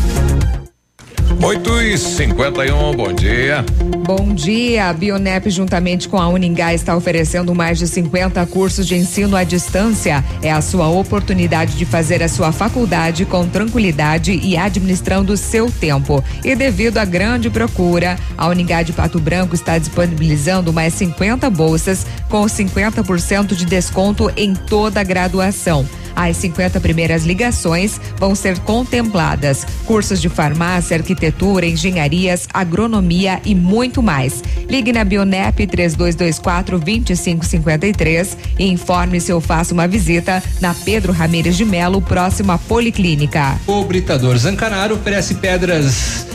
8 1.42 1.82
e 1.82 1.98
51 1.98 2.94
bom 2.94 3.14
dia. 3.14 3.66
Bom 4.06 4.34
dia. 4.34 4.90
A 4.90 4.94
Bionep, 4.94 5.50
juntamente 5.50 6.08
com 6.08 6.18
a 6.18 6.28
Uningá, 6.28 6.74
está 6.74 6.96
oferecendo 6.96 7.54
mais 7.54 7.78
de 7.78 7.88
50 7.88 8.46
cursos 8.48 8.88
de 8.88 8.96
ensino 8.96 9.36
à 9.36 9.44
distância. 9.44 10.24
É 10.42 10.52
a 10.52 10.62
sua 10.62 10.88
oportunidade 10.88 11.76
de 11.76 11.86
fazer 11.86 12.24
a 12.24 12.30
sua 12.30 12.52
faculdade 12.52 13.26
com 13.26 13.48
tranquilidade 13.48 14.32
e 14.32 14.58
administrando 14.58 15.34
o 15.34 15.38
seu 15.38 15.72
tempo. 15.72 16.24
E 16.44 16.56
devido 16.56 16.98
à 16.98 17.06
grande 17.06 17.50
procura, 17.50 18.18
a 18.38 18.48
Uningá 18.48 18.82
de 18.82 18.94
Pato 18.94 19.20
Branco 19.20 19.56
está 19.56 19.78
disponibilizando 19.78 20.74
mais 20.74 20.94
50 20.94 21.50
bolsas 21.50 22.06
com 22.30 22.46
50% 22.46 23.56
de 23.56 23.66
desconto 23.66 24.32
em 24.36 24.54
toda 24.54 25.00
a 25.00 25.04
graduação. 25.04 25.86
As 26.16 26.38
50 26.38 26.80
primeiras 26.80 27.26
ligações 27.26 28.00
vão 28.18 28.34
ser 28.34 28.58
contempladas. 28.60 29.66
Cursos 29.86 30.22
de 30.22 30.30
farmácia, 30.30 30.96
arquitetura, 30.96 31.25
engenharias, 31.64 32.48
agronomia 32.54 33.42
e 33.46 33.56
muito 33.56 34.02
mais. 34.02 34.44
Ligue 34.70 34.92
na 34.92 35.04
Bionep 35.04 35.66
3224 35.68 36.80
2553 36.80 38.38
e 38.60 38.66
informe-se 38.66 39.32
ou 39.32 39.42
faça 39.42 39.74
uma 39.74 39.88
visita 39.88 40.42
na 40.60 40.74
Pedro 40.74 41.14
Ramires 41.14 41.58
de 41.58 41.66
Melo, 41.66 42.02
próximo 42.02 42.52
à 42.52 42.58
Policlínica. 42.58 43.60
O 43.68 43.84
Britador 43.84 44.38
Zancanaro 44.38 44.96
oferece 44.96 45.36
pedras 45.36 46.35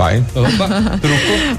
Vai. 0.00 0.24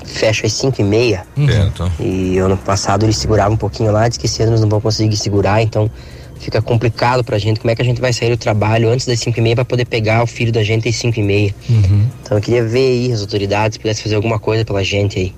fecha 0.06 0.46
às 0.46 0.52
5 0.54 0.80
e 0.80 0.84
meia. 0.84 1.26
Certo. 1.46 1.92
E 2.00 2.38
ano 2.38 2.56
passado 2.56 3.04
eles 3.04 3.18
seguravam 3.18 3.52
um 3.52 3.58
pouquinho 3.58 3.92
lá, 3.92 4.08
diz 4.08 4.16
que 4.16 4.24
esse 4.24 4.42
ano 4.42 4.52
eles 4.52 4.62
não 4.62 4.68
vão 4.70 4.80
conseguir 4.80 5.16
segurar, 5.18 5.60
então 5.60 5.90
fica 6.40 6.62
complicado 6.62 7.22
pra 7.22 7.36
gente. 7.36 7.60
Como 7.60 7.70
é 7.70 7.74
que 7.74 7.82
a 7.82 7.84
gente 7.84 8.00
vai 8.00 8.14
sair 8.14 8.30
do 8.30 8.38
trabalho 8.38 8.88
antes 8.88 9.04
das 9.06 9.20
5 9.20 9.38
e 9.38 9.42
meia 9.42 9.54
pra 9.56 9.64
poder 9.66 9.84
pegar 9.84 10.22
o 10.22 10.26
filho 10.26 10.50
da 10.52 10.62
gente 10.64 10.88
às 10.88 10.96
5 10.96 11.20
e 11.20 11.22
meia? 11.22 11.54
Então 12.22 12.38
eu 12.38 12.40
queria 12.40 12.64
ver 12.66 12.78
aí 12.78 13.12
as 13.12 13.20
autoridades, 13.20 13.74
se 13.74 13.78
pudesse 13.78 14.02
fazer 14.02 14.14
alguma 14.14 14.38
coisa 14.38 14.64
pela 14.64 14.82
gente 14.82 15.18
aí. 15.18 15.34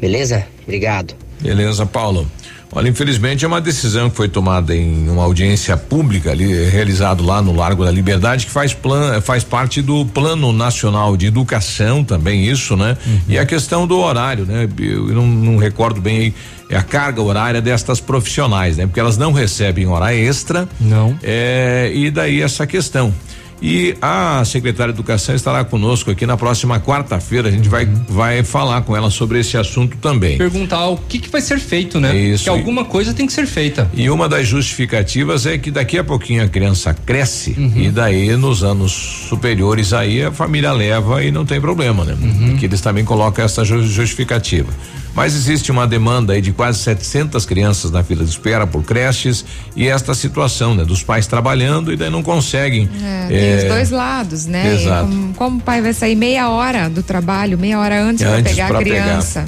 Beleza? 0.00 0.46
Obrigado. 0.62 1.14
Beleza, 1.40 1.84
Paulo. 1.86 2.26
Olha, 2.72 2.88
infelizmente 2.88 3.44
é 3.44 3.48
uma 3.48 3.60
decisão 3.60 4.10
que 4.10 4.16
foi 4.16 4.28
tomada 4.28 4.74
em 4.74 5.08
uma 5.08 5.22
audiência 5.22 5.76
pública 5.76 6.32
ali, 6.32 6.68
realizado 6.68 7.24
lá 7.24 7.40
no 7.40 7.54
Largo 7.54 7.84
da 7.84 7.90
Liberdade, 7.90 8.44
que 8.44 8.52
faz 8.52 8.74
plan, 8.74 9.20
faz 9.20 9.44
parte 9.44 9.80
do 9.80 10.04
Plano 10.04 10.52
Nacional 10.52 11.16
de 11.16 11.26
Educação 11.26 12.02
também 12.02 12.44
isso, 12.44 12.76
né? 12.76 12.98
E 13.28 13.38
a 13.38 13.46
questão 13.46 13.86
do 13.86 13.98
horário, 13.98 14.44
né? 14.44 14.68
Eu 14.78 15.14
não, 15.14 15.26
não 15.26 15.56
recordo 15.56 16.00
bem 16.00 16.18
aí 16.18 16.34
é 16.68 16.76
a 16.76 16.82
carga 16.82 17.22
horária 17.22 17.62
destas 17.62 18.00
profissionais, 18.00 18.76
né? 18.76 18.86
Porque 18.86 18.98
elas 18.98 19.16
não 19.16 19.32
recebem 19.32 19.86
hora 19.86 20.14
extra. 20.14 20.68
Não. 20.80 21.16
É, 21.22 21.90
e 21.94 22.10
daí 22.10 22.42
essa 22.42 22.66
questão. 22.66 23.14
E 23.60 23.96
a 24.02 24.42
secretária 24.44 24.92
de 24.92 24.96
Educação 24.98 25.34
estará 25.34 25.64
conosco 25.64 26.10
aqui 26.10 26.26
na 26.26 26.36
próxima 26.36 26.78
quarta-feira. 26.78 27.48
A 27.48 27.50
gente 27.50 27.68
vai, 27.68 27.86
vai 28.08 28.42
falar 28.42 28.82
com 28.82 28.94
ela 28.96 29.10
sobre 29.10 29.40
esse 29.40 29.56
assunto 29.56 29.96
também. 29.96 30.36
Perguntar 30.36 30.86
o 30.88 30.96
que, 30.98 31.18
que 31.18 31.28
vai 31.30 31.40
ser 31.40 31.58
feito, 31.58 31.98
né? 31.98 32.14
Isso. 32.14 32.44
Que 32.44 32.50
alguma 32.50 32.84
coisa 32.84 33.14
tem 33.14 33.26
que 33.26 33.32
ser 33.32 33.46
feita. 33.46 33.90
E 33.94 34.10
uma 34.10 34.28
das 34.28 34.46
justificativas 34.46 35.46
é 35.46 35.56
que 35.56 35.70
daqui 35.70 35.98
a 35.98 36.04
pouquinho 36.04 36.44
a 36.44 36.48
criança 36.48 36.92
cresce 36.94 37.56
e 37.76 37.90
daí 37.90 38.36
nos 38.36 38.62
anos 38.62 38.92
superiores 39.28 39.92
aí 39.92 40.22
a 40.22 40.30
família 40.32 40.72
leva 40.72 41.22
e 41.24 41.30
não 41.32 41.44
tem 41.46 41.60
problema, 41.60 42.04
né? 42.04 42.14
Que 42.58 42.66
eles 42.66 42.80
também 42.80 43.04
colocam 43.04 43.44
essa 43.44 43.64
ju- 43.64 43.86
justificativa. 43.86 44.68
Mas 45.16 45.34
existe 45.34 45.72
uma 45.72 45.86
demanda 45.86 46.34
aí 46.34 46.42
de 46.42 46.52
quase 46.52 46.78
700 46.80 47.46
crianças 47.46 47.90
na 47.90 48.04
fila 48.04 48.22
de 48.22 48.30
espera 48.30 48.66
por 48.66 48.82
creches 48.82 49.46
e 49.74 49.88
esta 49.88 50.12
situação, 50.12 50.74
né? 50.74 50.84
Dos 50.84 51.02
pais 51.02 51.26
trabalhando 51.26 51.90
e 51.90 51.96
daí 51.96 52.10
não 52.10 52.22
conseguem. 52.22 52.86
É, 53.02 53.26
tem 53.26 53.38
eh, 53.38 53.56
os 53.56 53.64
dois 53.64 53.90
lados, 53.90 54.44
né? 54.44 54.74
Exato. 54.74 55.08
Como, 55.08 55.34
como 55.34 55.56
o 55.56 55.62
pai 55.62 55.80
vai 55.80 55.94
sair 55.94 56.14
meia 56.14 56.50
hora 56.50 56.90
do 56.90 57.02
trabalho, 57.02 57.56
meia 57.56 57.80
hora 57.80 57.98
antes, 58.02 58.26
Antes 58.26 58.52
pegar 58.52 58.68
pra 58.68 58.80
a 58.80 58.82
criança. 58.82 59.46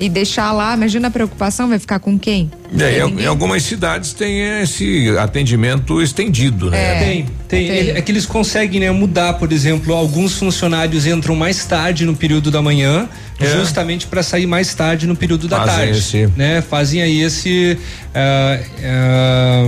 E 0.00 0.08
deixar 0.08 0.50
lá, 0.52 0.72
imagina 0.74 1.08
a 1.08 1.10
preocupação, 1.10 1.68
vai 1.68 1.78
ficar 1.78 1.98
com 2.00 2.18
quem? 2.18 2.50
É, 2.78 3.00
em, 3.04 3.20
em 3.20 3.26
algumas 3.26 3.62
cidades 3.62 4.14
tem 4.14 4.40
esse 4.62 5.14
atendimento 5.18 6.00
estendido, 6.00 6.70
né? 6.70 7.04
Tem, 7.04 7.26
tem. 7.46 7.66
Ele- 7.68 7.90
é 7.90 8.00
que 8.00 8.10
eles 8.10 8.24
conseguem 8.24 8.80
né, 8.80 8.90
mudar, 8.90 9.34
por 9.34 9.52
exemplo, 9.52 9.92
alguns 9.94 10.34
funcionários 10.38 11.06
entram 11.06 11.36
mais 11.36 11.64
tarde 11.66 12.06
no 12.06 12.16
período 12.16 12.50
da 12.50 12.62
manhã, 12.62 13.08
É. 13.38 13.44
justamente 13.46 14.06
para 14.06 14.22
sair 14.22 14.46
mais 14.46 14.72
tarde 14.74 15.06
no 15.06 15.14
período 15.14 15.46
da 15.48 15.58
Fazem 15.58 15.76
tarde. 15.76 15.98
esse- 15.98 16.28
Né? 16.34 16.62
Fazem 16.62 17.02
aí 17.02 17.20
esse. 17.20 17.76
ah, 18.14 18.58
ah, 18.82 19.64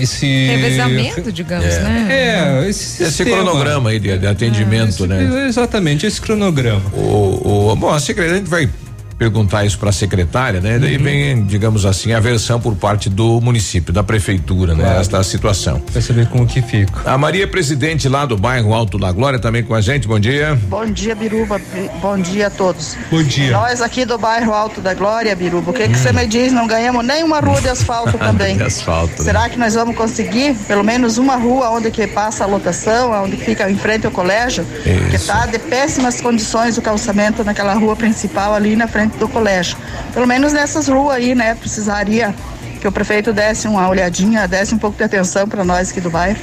esse. 0.00 0.26
Revezamento, 0.46 1.30
digamos, 1.32 1.66
É. 1.66 1.80
né? 1.82 2.06
É, 2.10 2.68
esse, 2.70 3.02
Esse 3.02 3.12
sistema. 3.12 3.36
cronograma 3.42 3.90
aí 3.90 3.98
de, 3.98 4.16
de 4.16 4.26
atendimento, 4.26 5.06
né? 5.06 5.46
Exatamente, 5.48 6.06
esse 6.06 6.20
cronograma. 6.20 6.82
O, 6.94 7.70
o, 7.72 7.76
bom, 7.76 7.90
a 7.90 7.98
secretária, 8.00 8.36
a 8.36 8.38
gente 8.38 8.48
vai 8.48 8.68
perguntar 9.18 9.64
isso 9.64 9.78
para 9.78 9.90
a 9.90 9.92
secretária, 9.92 10.60
né? 10.60 10.74
Uhum. 10.74 10.80
Daí 10.80 10.96
vem, 10.98 11.44
digamos 11.44 11.86
assim, 11.86 12.12
a 12.12 12.20
versão 12.20 12.60
por 12.60 12.74
parte 12.74 13.08
do 13.08 13.40
município, 13.40 13.92
da 13.92 14.02
prefeitura, 14.02 14.74
né? 14.74 14.84
Claro. 14.84 15.00
Esta 15.00 15.22
situação. 15.22 15.82
Vai 15.92 16.02
saber 16.02 16.26
como 16.28 16.46
que 16.46 16.60
fica. 16.62 16.92
A 17.10 17.16
Maria 17.16 17.46
Presidente 17.46 18.08
lá 18.08 18.26
do 18.26 18.36
bairro 18.36 18.74
Alto 18.74 18.98
da 18.98 19.12
Glória 19.12 19.38
também 19.38 19.62
com 19.62 19.74
a 19.74 19.80
gente, 19.80 20.08
bom 20.08 20.18
dia. 20.18 20.58
Bom 20.68 20.86
dia, 20.86 21.14
Biruba. 21.14 21.58
Bi- 21.58 21.90
Bom 22.00 22.18
dia 22.18 22.48
a 22.48 22.50
todos. 22.50 22.96
Bom 23.10 23.22
dia. 23.22 23.52
Nós 23.52 23.80
aqui 23.80 24.04
do 24.04 24.18
bairro 24.18 24.52
Alto 24.52 24.80
da 24.80 24.94
Glória, 24.94 25.34
Biruba, 25.34 25.70
o 25.70 25.74
que 25.74 25.88
que 25.88 25.96
você 25.96 26.12
me 26.12 26.26
diz? 26.26 26.52
Não 26.52 26.66
ganhamos 26.66 27.04
nem 27.04 27.22
uma 27.22 27.40
rua 27.40 27.60
de 27.60 27.68
asfalto 27.68 28.16
também. 28.18 28.56
De 28.56 28.62
asfalto, 28.64 29.12
né? 29.18 29.24
Será 29.24 29.48
que 29.48 29.58
nós 29.58 29.74
vamos 29.74 29.96
conseguir 29.96 30.54
pelo 30.66 30.82
menos 30.82 31.18
uma 31.18 31.36
rua 31.36 31.70
onde 31.70 31.90
que 31.90 32.06
passa 32.06 32.44
a 32.44 32.46
lotação, 32.46 33.12
onde 33.24 33.36
fica 33.36 33.70
em 33.70 33.76
frente 33.76 34.06
ao 34.06 34.12
colégio? 34.12 34.64
Que 35.10 35.16
está 35.16 35.46
de 35.46 35.58
péssimas 35.58 36.20
condições 36.20 36.76
o 36.76 36.82
calçamento 36.82 37.44
naquela 37.44 37.74
rua 37.74 37.94
principal 37.96 38.54
ali 38.54 38.74
na 38.76 38.86
frente 38.88 39.03
do 39.06 39.28
colégio. 39.28 39.76
Pelo 40.12 40.26
menos 40.26 40.52
nessas 40.52 40.88
ruas 40.88 41.16
aí, 41.16 41.34
né? 41.34 41.54
Precisaria 41.54 42.34
que 42.80 42.88
o 42.88 42.92
prefeito 42.92 43.32
desse 43.32 43.66
uma 43.66 43.88
olhadinha, 43.88 44.46
desse 44.46 44.74
um 44.74 44.78
pouco 44.78 44.96
de 44.96 45.04
atenção 45.04 45.48
para 45.48 45.64
nós 45.64 45.90
aqui 45.90 46.00
do 46.00 46.10
bairro. 46.10 46.38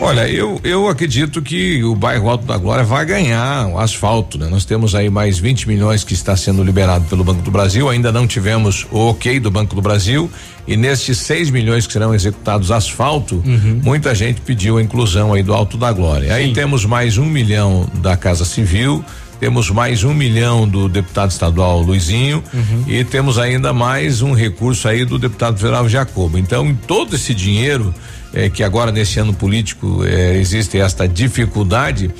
Olha, 0.00 0.28
eu, 0.28 0.60
eu 0.62 0.88
acredito 0.88 1.42
que 1.42 1.82
o 1.82 1.92
bairro 1.92 2.30
Alto 2.30 2.46
da 2.46 2.56
Glória 2.56 2.84
vai 2.84 3.04
ganhar 3.04 3.66
o 3.66 3.80
asfalto, 3.80 4.38
né? 4.38 4.46
Nós 4.48 4.64
temos 4.64 4.94
aí 4.94 5.10
mais 5.10 5.38
20 5.40 5.66
milhões 5.66 6.04
que 6.04 6.14
está 6.14 6.36
sendo 6.36 6.62
liberado 6.62 7.04
pelo 7.06 7.24
Banco 7.24 7.42
do 7.42 7.50
Brasil, 7.50 7.88
ainda 7.88 8.12
não 8.12 8.24
tivemos 8.24 8.86
o 8.92 9.08
ok 9.08 9.40
do 9.40 9.50
Banco 9.50 9.74
do 9.74 9.82
Brasil 9.82 10.30
e 10.68 10.76
nestes 10.76 11.18
6 11.18 11.50
milhões 11.50 11.84
que 11.84 11.92
serão 11.92 12.14
executados 12.14 12.70
asfalto, 12.70 13.42
muita 13.82 14.14
gente 14.14 14.40
pediu 14.40 14.78
a 14.78 14.82
inclusão 14.82 15.32
aí 15.32 15.42
do 15.42 15.52
Alto 15.52 15.76
da 15.76 15.90
Glória. 15.90 16.32
Aí 16.32 16.52
temos 16.52 16.84
mais 16.84 17.18
um 17.18 17.24
milhão 17.24 17.88
da 17.94 18.16
Casa 18.16 18.44
Civil, 18.44 19.04
temos 19.40 19.70
mais 19.70 20.04
um 20.04 20.12
milhão 20.12 20.68
do 20.68 20.88
deputado 20.88 21.30
estadual 21.30 21.80
Luizinho 21.80 22.42
e 22.86 23.04
temos 23.04 23.38
ainda 23.38 23.72
mais 23.72 24.20
um 24.20 24.32
recurso 24.32 24.88
aí 24.88 25.04
do 25.04 25.18
deputado 25.18 25.58
federal 25.58 25.88
Jacobo. 25.88 26.38
Então, 26.38 26.76
todo 26.86 27.14
esse 27.14 27.34
dinheiro 27.34 27.94
eh, 28.32 28.48
que 28.48 28.62
agora 28.62 28.90
nesse 28.90 29.20
ano 29.20 29.32
político 29.32 30.04
eh, 30.04 30.36
existe 30.38 30.78
esta 30.78 31.06
dificuldade, 31.06 32.10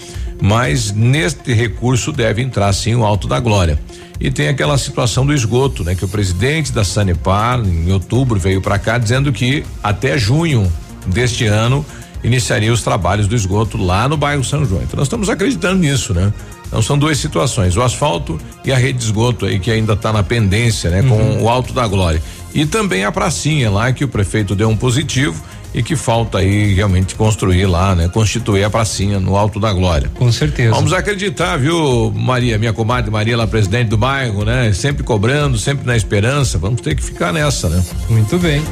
mas 0.41 0.93
neste 0.93 1.53
recurso 1.53 2.13
deve 2.13 2.41
entrar 2.41 2.73
sim 2.73 2.95
o 2.95 3.05
Alto 3.05 3.27
da 3.27 3.41
Glória. 3.41 3.79
E 4.21 4.31
tem 4.31 4.49
aquela 4.49 4.77
situação 4.79 5.25
do 5.25 5.33
esgoto, 5.33 5.85
né? 5.85 5.95
Que 5.95 6.05
o 6.05 6.09
presidente 6.09 6.73
da 6.73 6.83
Sanepar, 6.83 7.61
em 7.61 7.93
outubro, 7.93 8.39
veio 8.39 8.61
para 8.61 8.79
cá 8.79 8.99
dizendo 8.99 9.33
que 9.33 9.65
até 9.83 10.19
junho 10.19 10.73
deste 11.07 11.47
ano 11.47 11.87
iniciaria 12.23 12.73
os 12.73 12.83
trabalhos 12.83 13.29
do 13.29 13.37
esgoto 13.37 13.77
lá 13.77 14.09
no 14.09 14.17
bairro 14.17 14.43
São 14.43 14.65
João. 14.65 14.83
Então 14.83 14.97
nós 14.97 15.07
estamos 15.07 15.29
acreditando 15.29 15.79
nisso, 15.79 16.13
né? 16.13 16.33
Então 16.69 16.83
são 16.83 16.97
duas 16.97 17.19
situações, 17.19 17.77
o 17.77 17.83
asfalto 17.83 18.39
e 18.65 18.71
a 18.71 18.77
rede 18.77 18.99
de 18.99 19.05
esgoto 19.07 19.47
aí 19.47 19.59
que 19.59 19.71
ainda 19.71 19.95
está 19.95 20.13
na 20.13 20.23
pendência, 20.23 20.91
né? 20.91 21.03
Com 21.03 21.43
o 21.43 21.49
Alto 21.49 21.73
da 21.73 21.87
Glória. 21.87 22.23
E 22.55 22.65
também 22.67 23.05
a 23.05 23.11
pracinha 23.13 23.71
lá 23.71 23.93
que 23.93 24.05
o 24.05 24.09
prefeito 24.09 24.55
deu 24.55 24.69
um 24.69 24.77
positivo 24.77 25.43
e 25.75 25.83
que 25.83 25.97
falta 25.97 26.39
aí 26.39 26.75
realmente 26.75 27.15
construir 27.15 27.67
lá, 27.67 27.95
né? 27.95 28.09
Constituir 28.09 28.65
a 28.65 28.71
pracinha 28.71 29.19
no 29.19 29.37
Alto 29.37 29.59
da 29.61 29.73
Glória. 29.73 30.11
Com 30.15 30.31
certeza. 30.31 30.75
Vamos 30.75 30.93
acreditar, 30.93 31.57
viu, 31.57 32.13
Maria, 32.15 32.59
minha 32.59 32.73
comadre 32.73 33.11
Maria, 33.11 33.37
lá 33.37 33.47
presidente 33.47 33.89
do 33.89 33.97
bairro, 33.97 34.45
né? 34.45 34.73
Sempre 34.73 35.03
cobrando, 35.03 35.59
sempre 35.59 35.87
na 35.87 35.97
esperança. 35.97 36.59
Vamos 36.59 36.81
ter 36.81 36.95
que 36.95 37.03
ficar 37.03 37.33
nessa, 37.33 37.69
né? 37.69 37.83
Muito 38.09 38.39
bem. 38.39 38.63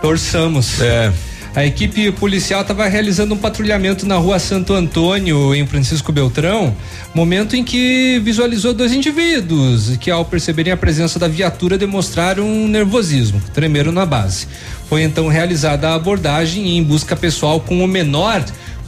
Torçamos. 0.00 0.80
É. 0.80 1.12
A 1.56 1.64
equipe 1.64 2.10
policial 2.10 2.62
estava 2.62 2.88
realizando 2.88 3.32
um 3.32 3.38
patrulhamento 3.38 4.04
na 4.04 4.16
rua 4.16 4.40
Santo 4.40 4.72
Antônio, 4.72 5.54
em 5.54 5.64
Francisco 5.64 6.10
Beltrão, 6.10 6.74
momento 7.14 7.54
em 7.54 7.62
que 7.62 8.20
visualizou 8.24 8.74
dois 8.74 8.92
indivíduos 8.92 9.96
que, 9.98 10.10
ao 10.10 10.24
perceberem 10.24 10.72
a 10.72 10.76
presença 10.76 11.16
da 11.16 11.28
viatura, 11.28 11.78
demonstraram 11.78 12.44
um 12.44 12.66
nervosismo, 12.66 13.40
tremeram 13.52 13.92
na 13.92 14.04
base. 14.04 14.48
Foi 14.88 15.02
então 15.02 15.28
realizada 15.28 15.90
a 15.90 15.94
abordagem 15.94 16.76
em 16.76 16.82
busca 16.82 17.14
pessoal 17.14 17.60
com 17.60 17.84
o 17.84 17.86
menor, 17.86 18.44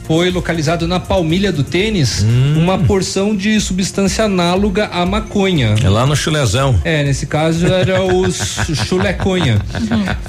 foi 0.07 0.31
localizado 0.31 0.87
na 0.87 0.99
palmilha 1.01 1.51
do 1.51 1.63
tênis 1.63 2.25
uma 2.55 2.77
porção 2.77 3.35
de 3.35 3.59
substância 3.59 4.23
análoga 4.23 4.85
à 4.87 5.05
maconha. 5.05 5.75
É 5.83 5.89
lá 5.89 6.05
no 6.05 6.15
chulezão. 6.15 6.79
É, 6.85 7.03
nesse 7.03 7.25
caso 7.25 7.67
era 7.67 8.01
o 8.01 8.23
chu- 8.31 8.73
chuleconha. 8.73 9.59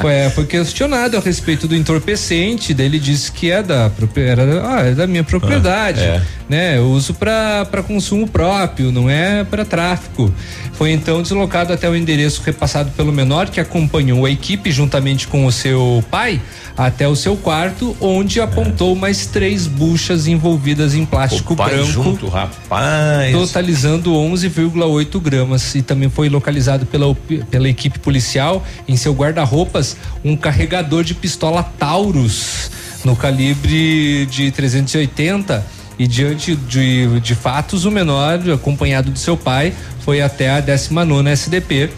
Foi, 0.01 0.13
é, 0.13 0.31
foi 0.31 0.47
questionado 0.47 1.17
a 1.17 1.21
respeito 1.21 1.69
do 1.69 1.77
entorpecente, 1.77 2.75
daí 2.75 2.87
ele 2.87 2.99
disse 2.99 3.31
que 3.31 3.51
é 3.53 3.63
da, 3.63 3.89
era, 4.17 4.43
ah, 4.69 4.81
é 4.83 4.95
da 4.95 5.07
minha 5.07 5.23
propriedade, 5.23 6.01
Ah, 6.01 6.05
é. 6.05 6.23
né? 6.49 6.79
Eu 6.79 6.91
uso 6.91 7.15
para 7.15 7.65
consumo 7.87 8.27
próprio, 8.27 8.91
não 8.91 9.09
é 9.09 9.45
para 9.45 9.65
tráfico. 9.65 10.33
Foi 10.73 10.91
então 10.91 11.23
deslocado 11.23 11.73
até 11.73 11.89
o 11.89 11.95
endereço 11.95 12.43
repassado 12.45 12.91
pelo 12.97 13.13
menor 13.13 13.49
que 13.49 13.61
acompanhou 13.61 14.27
a 14.27 14.31
equipe 14.31 14.71
juntamente 14.73 15.29
com 15.29 15.47
o 15.47 15.53
seu 15.53 16.03
pai 16.11 16.41
até 16.77 17.07
o 17.09 17.17
seu 17.17 17.37
quarto, 17.37 17.97
onde 18.01 18.41
apontou 18.41 18.95
mais 18.95 19.27
três 19.27 19.67
buchas 19.69 20.27
envolvidas 20.27 20.95
em 20.95 21.05
plástico 21.05 21.53
O 21.53 21.57
pai 21.57 21.71
branco 21.71 21.91
junto, 21.93 22.29
rapaz. 22.29 23.33
totalizando 23.33 24.13
11,8 24.13 25.21
gramas 25.21 25.75
e 25.75 25.83
também 25.83 26.09
foi 26.09 26.29
localizado 26.29 26.87
pela, 26.87 27.15
pela 27.51 27.69
equipe 27.69 27.99
policial 27.99 28.65
em 28.87 28.97
seu 28.97 29.13
guarda-roupas 29.13 29.97
um 30.25 30.37
carregador 30.37 31.05
de 31.05 31.15
pistola 31.15 31.63
Taurus 31.63 32.71
no 33.05 33.15
calibre 33.15 34.27
de 34.27 34.51
380 34.51 35.65
e 35.99 36.07
diante 36.07 36.55
de, 36.55 37.21
de 37.21 37.35
fatos 37.35 37.85
o 37.85 37.91
menor 37.91 38.39
acompanhado 38.51 39.11
do 39.11 39.19
seu 39.19 39.37
pai 39.37 39.73
foi 40.01 40.21
até 40.23 40.51
a 40.51 40.61
19 40.61 41.29
SDP 41.29 41.91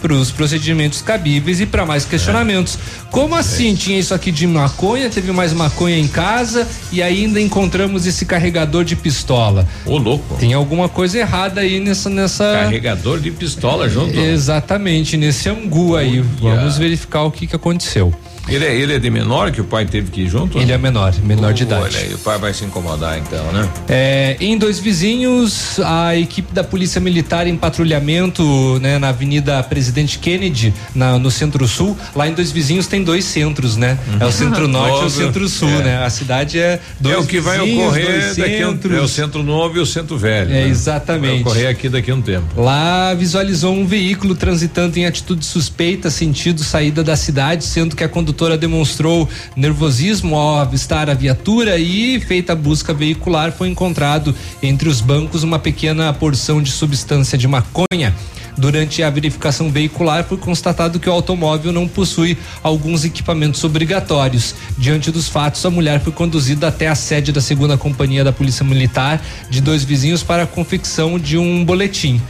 para 0.00 0.12
os 0.12 0.30
procedimentos 0.30 1.00
cabíveis 1.00 1.60
e 1.60 1.66
para 1.66 1.86
mais 1.86 2.04
questionamentos. 2.04 2.78
Como 3.10 3.34
assim 3.34 3.74
tinha 3.74 3.98
isso 3.98 4.14
aqui 4.14 4.30
de 4.30 4.46
maconha, 4.46 5.08
teve 5.08 5.32
mais 5.32 5.52
maconha 5.52 5.98
em 5.98 6.06
casa 6.08 6.66
e 6.92 7.02
ainda 7.02 7.40
encontramos 7.40 8.06
esse 8.06 8.24
carregador 8.26 8.84
de 8.84 8.96
pistola? 8.96 9.66
Ô, 9.84 9.96
louco. 9.98 10.36
Tem 10.36 10.52
alguma 10.52 10.88
coisa 10.88 11.18
errada 11.18 11.60
aí 11.60 11.80
nessa 11.80 12.10
nessa 12.10 12.44
Carregador 12.44 13.20
de 13.20 13.30
pistola 13.30 13.88
junto. 13.88 14.18
Exatamente, 14.18 15.16
nesse 15.16 15.48
angu 15.48 15.96
aí. 15.96 16.20
Vamos 16.40 16.78
verificar 16.78 17.22
o 17.22 17.30
que 17.30 17.46
que 17.46 17.56
aconteceu. 17.56 18.12
Ele 18.48 18.64
é, 18.64 18.74
ele 18.76 18.94
é 18.94 18.98
de 18.98 19.10
menor 19.10 19.50
que 19.50 19.60
o 19.60 19.64
pai 19.64 19.84
teve 19.86 20.10
que 20.10 20.22
ir 20.22 20.28
junto? 20.28 20.58
Ele 20.58 20.70
é 20.72 20.78
menor, 20.78 21.12
menor 21.22 21.52
de 21.52 21.64
idade. 21.64 21.82
Olha 21.84 21.98
aí, 21.98 22.14
o 22.14 22.18
pai 22.18 22.38
vai 22.38 22.54
se 22.54 22.64
incomodar 22.64 23.18
então, 23.18 23.44
né? 23.52 23.68
É, 23.88 24.36
em 24.40 24.56
Dois 24.56 24.78
Vizinhos, 24.78 25.80
a 25.84 26.16
equipe 26.16 26.52
da 26.54 26.62
Polícia 26.62 27.00
Militar 27.00 27.46
em 27.46 27.56
patrulhamento 27.56 28.78
né, 28.80 28.98
na 28.98 29.08
Avenida 29.08 29.62
Presidente 29.64 30.18
Kennedy, 30.18 30.72
na- 30.94 31.18
no 31.18 31.30
Centro-Sul. 31.30 31.96
Lá 32.14 32.28
em 32.28 32.34
Dois 32.34 32.52
Vizinhos 32.52 32.86
tem 32.86 33.02
dois 33.02 33.24
centros, 33.24 33.76
né? 33.76 33.98
É 34.20 34.24
o 34.24 34.30
Centro-Norte 34.32 35.02
e 35.04 35.06
o. 35.06 35.10
Centro-Sul, 35.10 35.68
É. 35.68 35.82
né? 35.82 36.04
A 36.04 36.10
cidade 36.10 36.58
é 36.58 36.78
dois 37.00 37.16
é 37.16 37.18
o 37.18 37.26
que 37.26 37.40
vai 37.40 37.58
vizinhos, 37.58 37.84
ocorrer 37.86 38.34
daqui 38.36 38.62
a 38.62 38.68
um, 38.68 38.96
é 38.96 39.00
o 39.00 39.08
centro 39.08 39.42
novo 39.42 39.76
e 39.76 39.80
o 39.80 39.86
centro 39.86 40.16
velho. 40.16 40.50
É, 40.50 40.62
né? 40.64 40.68
exatamente. 40.68 41.32
Vai 41.32 41.40
ocorrer 41.52 41.68
aqui 41.68 41.88
daqui 41.88 42.10
a 42.10 42.14
um 42.14 42.22
tempo. 42.22 42.60
Lá 42.60 43.12
visualizou 43.14 43.74
um 43.74 43.86
veículo 43.86 44.34
transitando 44.36 44.96
em 44.98 45.04
atitude 45.06 45.44
suspeita, 45.44 46.10
sentido 46.10 46.62
saída 46.62 47.02
da 47.02 47.16
cidade, 47.16 47.64
sendo 47.64 47.96
que 47.96 48.04
a 48.04 48.08
condutora 48.08 48.35
demonstrou 48.58 49.28
nervosismo 49.56 50.36
ao 50.36 50.58
avistar 50.58 51.08
a 51.08 51.14
viatura 51.14 51.78
e, 51.78 52.20
feita 52.20 52.52
a 52.52 52.56
busca 52.56 52.92
veicular, 52.92 53.52
foi 53.52 53.68
encontrado 53.68 54.34
entre 54.62 54.88
os 54.88 55.00
bancos 55.00 55.42
uma 55.42 55.58
pequena 55.58 56.12
porção 56.12 56.60
de 56.60 56.70
substância 56.70 57.38
de 57.38 57.48
maconha. 57.48 58.14
Durante 58.58 59.02
a 59.02 59.10
verificação 59.10 59.70
veicular, 59.70 60.24
foi 60.24 60.38
constatado 60.38 60.98
que 60.98 61.08
o 61.08 61.12
automóvel 61.12 61.72
não 61.72 61.86
possui 61.86 62.38
alguns 62.62 63.04
equipamentos 63.04 63.62
obrigatórios. 63.64 64.54
Diante 64.78 65.10
dos 65.10 65.28
fatos, 65.28 65.64
a 65.66 65.70
mulher 65.70 66.00
foi 66.00 66.12
conduzida 66.12 66.68
até 66.68 66.88
a 66.88 66.94
sede 66.94 67.32
da 67.32 67.40
segunda 67.40 67.76
companhia 67.76 68.24
da 68.24 68.32
Polícia 68.32 68.64
Militar 68.64 69.22
de 69.50 69.60
dois 69.60 69.84
vizinhos 69.84 70.22
para 70.22 70.44
a 70.44 70.46
confecção 70.46 71.18
de 71.18 71.36
um 71.36 71.64
boletim. 71.64 72.20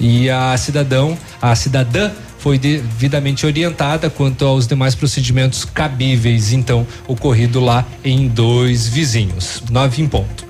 E 0.00 0.28
a 0.28 0.56
cidadão, 0.56 1.16
a 1.40 1.54
cidadã 1.54 2.10
foi 2.38 2.58
devidamente 2.58 3.44
orientada 3.44 4.08
quanto 4.08 4.44
aos 4.44 4.66
demais 4.66 4.94
procedimentos 4.94 5.64
cabíveis, 5.64 6.52
então, 6.52 6.86
ocorrido 7.06 7.60
lá 7.60 7.84
em 8.04 8.28
dois 8.28 8.86
vizinhos. 8.88 9.62
Nove 9.70 10.02
em 10.02 10.08
ponto. 10.08 10.46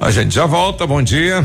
A 0.00 0.10
gente 0.10 0.34
já 0.34 0.46
volta, 0.46 0.86
bom 0.86 1.02
dia. 1.02 1.44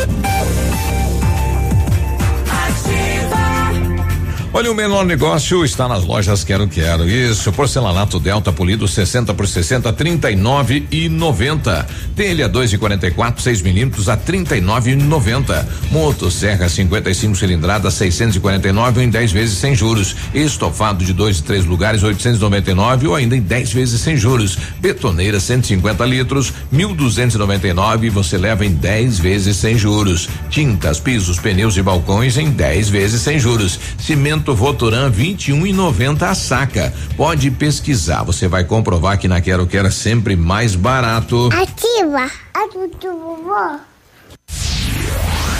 Olha, 4.53 4.69
o 4.69 4.75
menor 4.75 5.05
negócio 5.05 5.63
está 5.63 5.87
nas 5.87 6.03
lojas 6.03 6.43
Quero 6.43 6.67
Quero. 6.67 7.09
Isso, 7.09 7.53
porcelanato 7.53 8.19
Delta 8.19 8.51
polido 8.51 8.85
60 8.85 9.33
por 9.33 9.47
60, 9.47 9.93
39 9.93 10.87
e 10.91 11.07
90. 11.07 11.87
Telha 12.17 12.49
2 12.49 12.73
e 12.73 12.77
44, 12.77 13.41
6 13.41 13.61
milímetros 13.61 14.09
a 14.09 14.17
39 14.17 14.91
e 14.91 14.95
90. 14.97 15.69
Motosserra 15.89 16.67
55 16.67 17.33
cilindrada 17.37 17.89
649 17.89 18.99
ou 18.99 19.05
em 19.05 19.09
10 19.09 19.31
vezes 19.31 19.57
sem 19.57 19.73
juros. 19.73 20.17
Estofado 20.33 21.05
de 21.05 21.13
dois 21.13 21.39
e 21.39 21.43
três 21.43 21.63
lugares 21.63 22.03
899 22.03 23.07
ou 23.07 23.15
ainda 23.15 23.37
em 23.37 23.41
10 23.41 23.71
vezes 23.71 24.01
sem 24.01 24.17
juros. 24.17 24.57
Betoneira 24.81 25.39
150 25.39 26.05
litros 26.05 26.51
1299 26.69 28.07
e 28.07 28.09
você 28.09 28.37
leva 28.37 28.65
em 28.65 28.71
10 28.71 29.17
vezes 29.17 29.55
sem 29.55 29.77
juros. 29.77 30.27
Tintas, 30.49 30.99
pisos, 30.99 31.39
pneus 31.39 31.77
e 31.77 31.81
balcões 31.81 32.37
em 32.37 32.51
10 32.51 32.89
vezes 32.89 33.21
sem 33.21 33.39
juros. 33.39 33.79
Cimento 33.97 34.40
Votoran 34.49 35.09
21 35.09 35.67
e 35.67 35.73
90 35.73 36.27
a 36.27 36.33
saca. 36.33 36.93
Pode 37.15 37.51
pesquisar, 37.51 38.23
você 38.23 38.47
vai 38.47 38.63
comprovar 38.63 39.19
que 39.19 39.27
na 39.27 39.39
Quero 39.39 39.67
Quero 39.67 39.87
é 39.87 39.91
sempre 39.91 40.35
mais 40.35 40.75
barato. 40.75 41.49
Ativa 41.53 42.31
a 42.53 42.67
do 42.67 42.87
vovó. 43.19 43.90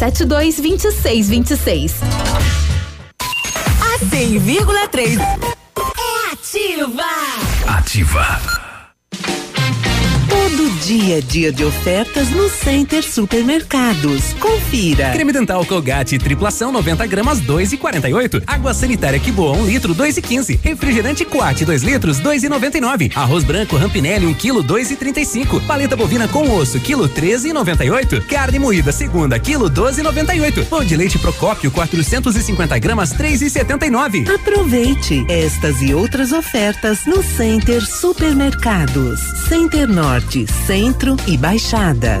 72 0.00 0.58
26 0.58 1.28
26. 1.28 1.94
A 3.82 3.98
100,3 4.06 5.20
é 5.20 6.32
ativa. 6.32 7.04
Ativa. 7.68 8.40
Todo 10.50 10.68
dia 10.80 11.18
é 11.18 11.20
dia 11.20 11.52
de 11.52 11.64
ofertas 11.64 12.28
no 12.30 12.48
Center 12.50 13.04
Supermercados. 13.04 14.32
Confira. 14.32 15.10
Creme 15.10 15.32
dental 15.32 15.64
Colgate 15.64 16.18
triplação 16.18 16.72
90 16.72 17.06
gramas 17.06 17.40
2,48. 17.40 18.42
Água 18.44 18.74
sanitária 18.74 19.20
que 19.20 19.30
boa 19.30 19.56
1 19.56 19.60
um 19.60 19.66
litro 19.66 19.94
2,15. 19.94 20.58
Refrigerante 20.60 21.24
Quat 21.24 21.64
2 21.64 21.82
litros 21.84 22.20
2,99. 22.20 23.12
Arroz 23.14 23.44
branco 23.44 23.76
Rampinelli 23.76 24.26
1 24.26 24.34
quilo 24.34 24.64
2,35. 24.64 25.64
Paleta 25.66 25.94
bovina 25.94 26.26
com 26.26 26.50
osso 26.50 26.80
quilo 26.80 27.08
13,98. 27.08 28.26
Carne 28.26 28.58
moída 28.58 28.90
segunda 28.90 29.38
quilo 29.38 29.70
12,98. 29.70 30.66
Pão 30.66 30.84
de 30.84 30.96
leite 30.96 31.16
Procópio 31.20 31.70
450 31.70 32.76
gramas 32.80 33.12
3,79. 33.12 34.28
Aproveite 34.34 35.24
estas 35.28 35.80
e 35.80 35.94
outras 35.94 36.32
ofertas 36.32 37.06
no 37.06 37.22
Center 37.22 37.86
Supermercados. 37.86 39.20
Center 39.48 39.86
Norte 39.86 40.39
Centro 40.46 41.16
e 41.26 41.36
Baixada. 41.36 42.20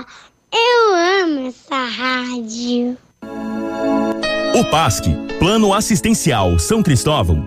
Ativa. 0.00 0.06
Eu 0.52 1.24
amo 1.24 1.48
essa 1.48 1.76
rádio. 1.76 2.96
O 4.54 4.64
PASC, 4.70 5.04
Plano 5.38 5.72
Assistencial 5.72 6.58
São 6.58 6.82
Cristóvão, 6.82 7.46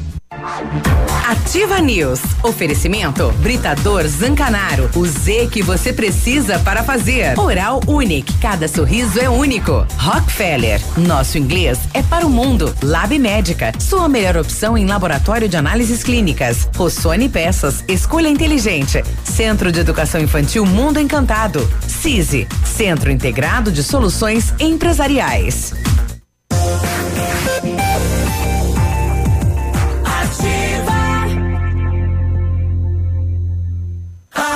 Ativa 1.27 1.79
News. 1.79 2.19
Oferecimento 2.43 3.31
Britador 3.39 4.07
Zancanaro. 4.07 4.89
O 4.95 5.05
Z 5.05 5.47
que 5.51 5.61
você 5.61 5.93
precisa 5.93 6.59
para 6.59 6.83
fazer. 6.83 7.37
Oral 7.39 7.79
Unique. 7.87 8.33
Cada 8.39 8.67
sorriso 8.67 9.19
é 9.19 9.29
único. 9.29 9.85
Rockefeller. 9.97 10.81
Nosso 10.97 11.37
inglês 11.37 11.79
é 11.93 12.01
para 12.01 12.25
o 12.25 12.29
mundo. 12.29 12.75
Lab 12.81 13.17
Médica. 13.19 13.71
Sua 13.79 14.09
melhor 14.09 14.37
opção 14.37 14.77
em 14.77 14.85
laboratório 14.85 15.47
de 15.47 15.57
análises 15.57 16.03
clínicas. 16.03 16.67
Rossoni 16.75 17.29
Peças. 17.29 17.83
Escolha 17.87 18.27
inteligente. 18.27 19.03
Centro 19.23 19.71
de 19.71 19.79
Educação 19.79 20.19
Infantil 20.19 20.65
Mundo 20.65 20.99
Encantado. 20.99 21.69
CISI. 21.87 22.47
Centro 22.65 23.11
Integrado 23.11 23.71
de 23.71 23.83
Soluções 23.83 24.53
Empresariais. 24.59 25.73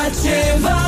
Ativa. 0.06 0.84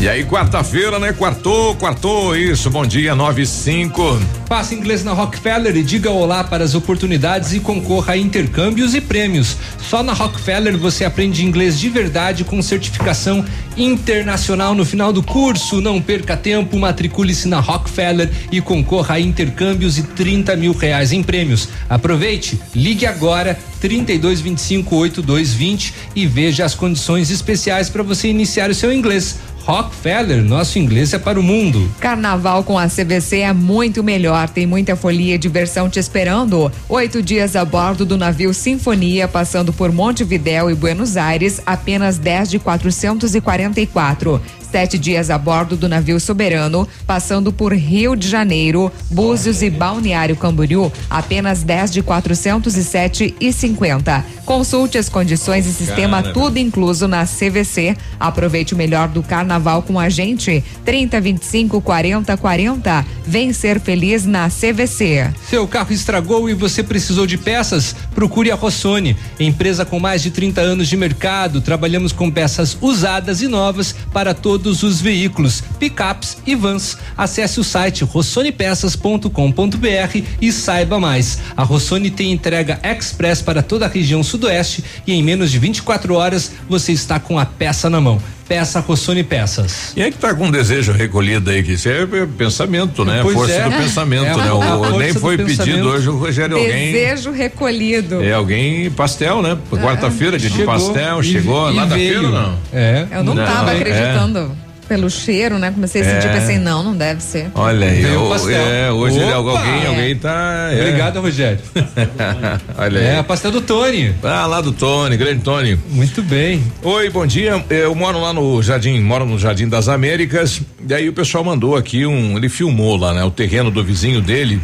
E 0.00 0.08
aí, 0.08 0.24
quarta-feira, 0.24 0.98
né? 0.98 1.12
Quartou, 1.12 1.76
quartou, 1.76 2.34
isso. 2.34 2.70
Bom 2.70 2.86
dia, 2.86 3.14
95. 3.14 4.18
Faça 4.46 4.74
inglês 4.74 5.04
na 5.04 5.12
Rockefeller 5.12 5.76
e 5.76 5.82
diga 5.82 6.10
olá 6.10 6.42
para 6.42 6.64
as 6.64 6.74
oportunidades 6.74 7.52
e 7.52 7.60
concorra 7.60 8.14
a 8.14 8.16
intercâmbios 8.16 8.94
e 8.94 9.00
prêmios. 9.02 9.58
Só 9.78 10.02
na 10.02 10.14
Rockefeller 10.14 10.78
você 10.78 11.04
aprende 11.04 11.44
inglês 11.44 11.78
de 11.78 11.90
verdade 11.90 12.44
com 12.44 12.62
certificação 12.62 13.44
internacional 13.76 14.74
no 14.74 14.86
final 14.86 15.12
do 15.12 15.22
curso. 15.22 15.82
Não 15.82 16.00
perca 16.00 16.34
tempo, 16.34 16.78
matricule-se 16.78 17.46
na 17.46 17.60
Rockefeller 17.60 18.30
e 18.50 18.58
concorra 18.62 19.16
a 19.16 19.20
intercâmbios 19.20 19.98
e 19.98 20.02
30 20.02 20.56
mil 20.56 20.72
reais 20.72 21.12
em 21.12 21.22
prêmios. 21.22 21.68
Aproveite, 21.90 22.58
ligue 22.74 23.04
agora 23.04 23.56
32 23.80 24.40
25 24.40 24.96
8220 24.96 25.94
e 26.14 26.26
veja 26.26 26.64
as 26.64 26.74
condições 26.74 27.30
especiais 27.30 27.88
para 27.88 28.02
você 28.02 28.28
iniciar 28.28 28.70
o 28.70 28.74
seu 28.74 28.92
inglês. 28.92 29.38
Rockefeller, 29.64 30.42
nosso 30.42 30.78
inglês 30.78 31.12
é 31.12 31.18
para 31.18 31.38
o 31.38 31.42
mundo. 31.42 31.90
Carnaval 32.00 32.64
com 32.64 32.78
a 32.78 32.86
CVC 32.86 33.38
é 33.38 33.52
muito 33.52 34.02
melhor. 34.02 34.48
Tem 34.48 34.66
muita 34.66 34.96
folia 34.96 35.34
e 35.34 35.38
diversão 35.38 35.88
te 35.88 35.98
esperando. 35.98 36.70
Oito 36.88 37.22
dias 37.22 37.54
a 37.54 37.64
bordo 37.64 38.04
do 38.04 38.16
navio 38.16 38.52
Sinfonia, 38.52 39.28
passando 39.28 39.72
por 39.72 39.92
Montevidéu 39.92 40.70
e 40.70 40.74
Buenos 40.74 41.16
Aires, 41.16 41.60
apenas 41.64 42.18
10 42.18 42.50
de 42.50 42.58
444. 42.58 44.40
Sete 44.70 44.96
dias 44.96 45.30
a 45.30 45.36
bordo 45.36 45.76
do 45.76 45.88
navio 45.88 46.20
Soberano, 46.20 46.86
passando 47.04 47.52
por 47.52 47.72
Rio 47.72 48.14
de 48.14 48.28
Janeiro, 48.28 48.92
Búzios 49.10 49.62
e 49.62 49.70
Balneário 49.70 50.36
Camboriú, 50.36 50.92
apenas 51.08 51.64
10 51.64 51.90
de 51.90 52.02
407 52.02 53.34
e 53.40 53.52
50. 53.52 54.24
Consulte 54.50 54.98
as 54.98 55.08
condições 55.08 55.64
e 55.64 55.72
sistema 55.72 56.20
Cara. 56.20 56.34
tudo 56.34 56.58
incluso 56.58 57.06
na 57.06 57.24
CVC. 57.24 57.96
Aproveite 58.18 58.74
o 58.74 58.76
melhor 58.76 59.06
do 59.06 59.22
carnaval 59.22 59.80
com 59.80 59.96
a 59.96 60.08
gente. 60.08 60.64
30 60.84 61.20
25 61.20 61.80
40 61.80 62.36
40. 62.36 63.06
Vem 63.24 63.52
ser 63.52 63.78
feliz 63.78 64.26
na 64.26 64.50
CVC. 64.50 65.30
Seu 65.48 65.68
carro 65.68 65.92
estragou 65.92 66.50
e 66.50 66.54
você 66.54 66.82
precisou 66.82 67.28
de 67.28 67.38
peças? 67.38 67.94
Procure 68.12 68.50
a 68.50 68.56
Rossoni, 68.56 69.16
empresa 69.38 69.84
com 69.84 70.00
mais 70.00 70.20
de 70.20 70.32
30 70.32 70.60
anos 70.60 70.88
de 70.88 70.96
mercado. 70.96 71.60
Trabalhamos 71.60 72.10
com 72.10 72.28
peças 72.28 72.76
usadas 72.80 73.42
e 73.42 73.46
novas 73.46 73.94
para 74.12 74.34
todos 74.34 74.82
os 74.82 75.00
veículos, 75.00 75.62
picapes 75.78 76.38
e 76.44 76.56
vans. 76.56 76.98
Acesse 77.16 77.60
o 77.60 77.64
site 77.64 78.02
rossonepeças.com.br 78.02 80.22
e 80.42 80.50
saiba 80.50 80.98
mais. 80.98 81.38
A 81.56 81.62
Rossoni 81.62 82.10
tem 82.10 82.32
entrega 82.32 82.80
express 82.82 83.40
para 83.40 83.62
toda 83.62 83.86
a 83.86 83.88
região 83.88 84.24
sudoeste 84.40 84.82
e 85.06 85.12
em 85.12 85.22
menos 85.22 85.50
de 85.50 85.58
24 85.58 86.14
horas 86.14 86.52
você 86.68 86.92
está 86.92 87.20
com 87.20 87.38
a 87.38 87.44
peça 87.44 87.90
na 87.90 88.00
mão. 88.00 88.20
Peça 88.48 88.80
Rossoni 88.80 89.22
Peças. 89.22 89.92
E 89.94 90.02
é 90.02 90.10
que 90.10 90.18
tá 90.18 90.34
com 90.34 90.46
um 90.46 90.50
desejo 90.50 90.90
recolhido 90.90 91.50
aí, 91.50 91.62
que 91.62 91.74
isso 91.74 91.88
é 91.88 92.04
pensamento, 92.36 93.04
né? 93.04 93.20
Pois 93.22 93.36
força 93.36 93.52
é. 93.52 93.68
do 93.70 93.76
pensamento, 93.76 94.24
É 94.24 94.36
né? 94.36 94.52
O- 94.52 94.60
força 94.60 94.98
nem 94.98 95.14
foi 95.14 95.36
pedido 95.38 95.88
hoje 95.88 96.08
o 96.08 96.16
Rogério 96.16 96.56
alguém. 96.56 96.92
Desejo 96.92 97.30
recolhido. 97.30 98.20
É 98.20 98.32
alguém 98.32 98.90
pastel, 98.90 99.40
né? 99.40 99.56
Quarta-feira, 99.70 100.36
dia 100.36 100.50
de 100.50 100.64
pastel, 100.64 101.22
chegou 101.22 101.70
e 101.70 101.76
lá 101.76 101.84
da 101.84 101.94
veio. 101.94 102.14
feira, 102.22 102.28
não? 102.28 102.58
É. 102.72 103.06
Eu 103.12 103.22
não, 103.22 103.36
tava 103.36 103.72
é. 103.72 104.50
Pelo 104.90 105.08
cheiro, 105.08 105.56
né? 105.56 105.70
Comecei 105.70 106.02
a 106.02 106.04
sentir, 106.04 106.26
É. 106.26 106.32
pensei, 106.32 106.58
não, 106.58 106.82
não 106.82 106.96
deve 106.96 107.22
ser. 107.22 107.48
Olha 107.54 107.86
aí, 107.86 108.04
o 108.04 108.50
é, 108.50 108.90
hoje 108.90 109.20
ele- 109.20 109.32
Opa! 109.34 109.50
alguém, 109.52 109.84
É. 109.84 109.86
alguém 109.86 110.16
tá. 110.16 110.68
é. 110.72 110.80
Obrigado, 110.80 111.20
Rogério. 111.20 111.60
Olha 112.76 112.98
aí. 113.00 113.06
É, 113.18 113.22
pastel 113.22 113.52
do 113.52 113.60
Tony. 113.60 114.12
Ah, 114.20 114.46
lá 114.46 114.60
do 114.60 114.72
Tony, 114.72 115.16
grande 115.16 115.42
Tony. 115.42 115.78
Muito 115.90 116.22
bem. 116.24 116.60
Oi, 116.82 117.08
bom 117.08 117.24
dia. 117.24 117.64
Eu 117.70 117.94
moro 117.94 118.20
lá 118.20 118.32
no 118.32 118.60
Jardim, 118.60 118.98
moro 119.00 119.24
no 119.24 119.38
Jardim 119.38 119.68
das 119.68 119.88
Américas. 119.88 120.60
E 120.88 120.92
aí 120.92 121.08
o 121.08 121.12
pessoal 121.12 121.44
mandou 121.44 121.76
aqui 121.76 122.04
um. 122.04 122.36
Ele 122.36 122.48
filmou 122.48 122.96
lá, 122.96 123.14
né? 123.14 123.22
O 123.22 123.30
terreno 123.30 123.70
do 123.70 123.84
vizinho 123.84 124.20
dele. 124.20 124.60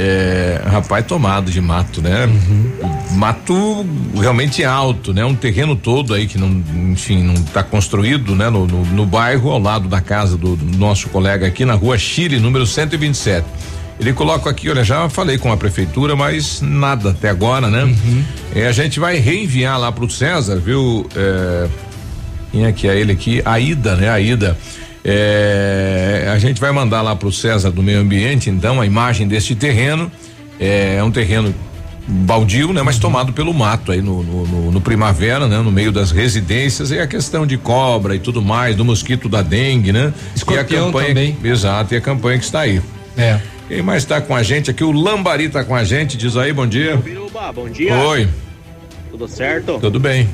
É, 0.00 0.62
rapaz, 0.64 1.04
tomado 1.04 1.50
de 1.50 1.60
mato, 1.60 2.00
né? 2.00 2.28
Mato 3.14 3.84
realmente 4.14 4.62
alto, 4.62 5.12
né? 5.12 5.24
Um 5.24 5.34
terreno 5.34 5.74
todo 5.74 6.14
aí 6.14 6.28
que 6.28 6.38
não, 6.38 6.62
enfim, 6.92 7.24
não 7.24 7.34
está 7.34 7.64
construído, 7.64 8.36
né? 8.36 8.48
No, 8.48 8.64
no, 8.64 8.84
no 8.84 9.04
bairro, 9.04 9.50
ao 9.50 9.58
lado 9.58 9.88
da 9.88 10.00
casa 10.00 10.36
do, 10.36 10.54
do 10.54 10.78
nosso 10.78 11.08
colega 11.08 11.48
aqui 11.48 11.64
na 11.64 11.74
rua 11.74 11.98
Chile, 11.98 12.38
número 12.38 12.64
127. 12.64 13.44
Ele 13.98 14.12
coloca 14.12 14.48
aqui, 14.48 14.70
olha, 14.70 14.84
já 14.84 15.08
falei 15.08 15.36
com 15.36 15.50
a 15.50 15.56
prefeitura, 15.56 16.14
mas 16.14 16.60
nada 16.62 17.10
até 17.10 17.28
agora, 17.28 17.68
né? 17.68 17.92
É, 18.54 18.68
a 18.68 18.72
gente 18.72 19.00
vai 19.00 19.16
reenviar 19.16 19.80
lá 19.80 19.90
pro 19.90 20.08
César, 20.08 20.60
viu? 20.60 21.08
É, 21.16 21.68
quem 22.52 22.64
é 22.64 22.72
que 22.72 22.86
é 22.86 22.96
ele 22.96 23.10
aqui? 23.10 23.42
A 23.44 23.58
Ida, 23.58 23.96
né? 23.96 24.08
A 24.08 24.20
Ida. 24.20 24.56
É, 25.04 26.28
a 26.32 26.38
gente 26.38 26.60
vai 26.60 26.72
mandar 26.72 27.02
lá 27.02 27.14
pro 27.16 27.32
César 27.32 27.70
do 27.70 27.82
Meio 27.82 28.00
Ambiente, 28.00 28.50
então, 28.50 28.80
a 28.80 28.86
imagem 28.86 29.26
deste 29.28 29.54
terreno. 29.54 30.10
É, 30.60 30.96
é 30.98 31.04
um 31.04 31.10
terreno 31.10 31.54
baldio, 32.06 32.72
né? 32.72 32.82
Mas 32.82 32.98
tomado 32.98 33.32
pelo 33.32 33.52
mato 33.54 33.92
aí 33.92 34.00
no, 34.02 34.22
no, 34.22 34.46
no- 34.46 34.70
no 34.72 34.80
primavera, 34.80 35.46
né? 35.46 35.58
No 35.58 35.70
meio 35.70 35.92
das 35.92 36.10
residências 36.10 36.90
e 36.90 36.98
a 36.98 37.06
questão 37.06 37.46
de 37.46 37.56
cobra 37.56 38.14
e 38.16 38.18
tudo 38.18 38.42
mais, 38.42 38.74
do 38.74 38.84
mosquito 38.84 39.28
da 39.28 39.40
dengue, 39.42 39.92
né? 39.92 40.12
Escorpião 40.34 40.62
e 40.62 40.80
a 40.82 40.84
campanha, 40.86 41.08
também. 41.08 41.36
Exato, 41.44 41.94
e 41.94 41.96
a 41.96 42.00
campanha 42.00 42.38
que 42.38 42.44
está 42.44 42.60
aí. 42.60 42.80
É. 43.16 43.38
Quem 43.68 43.82
mais 43.82 44.02
está 44.02 44.20
com 44.20 44.34
a 44.34 44.42
gente 44.42 44.70
aqui? 44.70 44.82
O 44.82 44.90
Lambari 44.90 45.48
tá 45.48 45.62
com 45.62 45.74
a 45.74 45.84
gente, 45.84 46.16
diz 46.16 46.36
aí, 46.36 46.52
bom 46.52 46.66
dia. 46.66 46.96
Biruba, 46.96 47.52
bom 47.52 47.68
dia. 47.68 47.94
Oi, 47.94 48.26
Tudo 49.10 49.28
certo? 49.28 49.78
tudo 49.78 50.00
bem? 50.00 50.28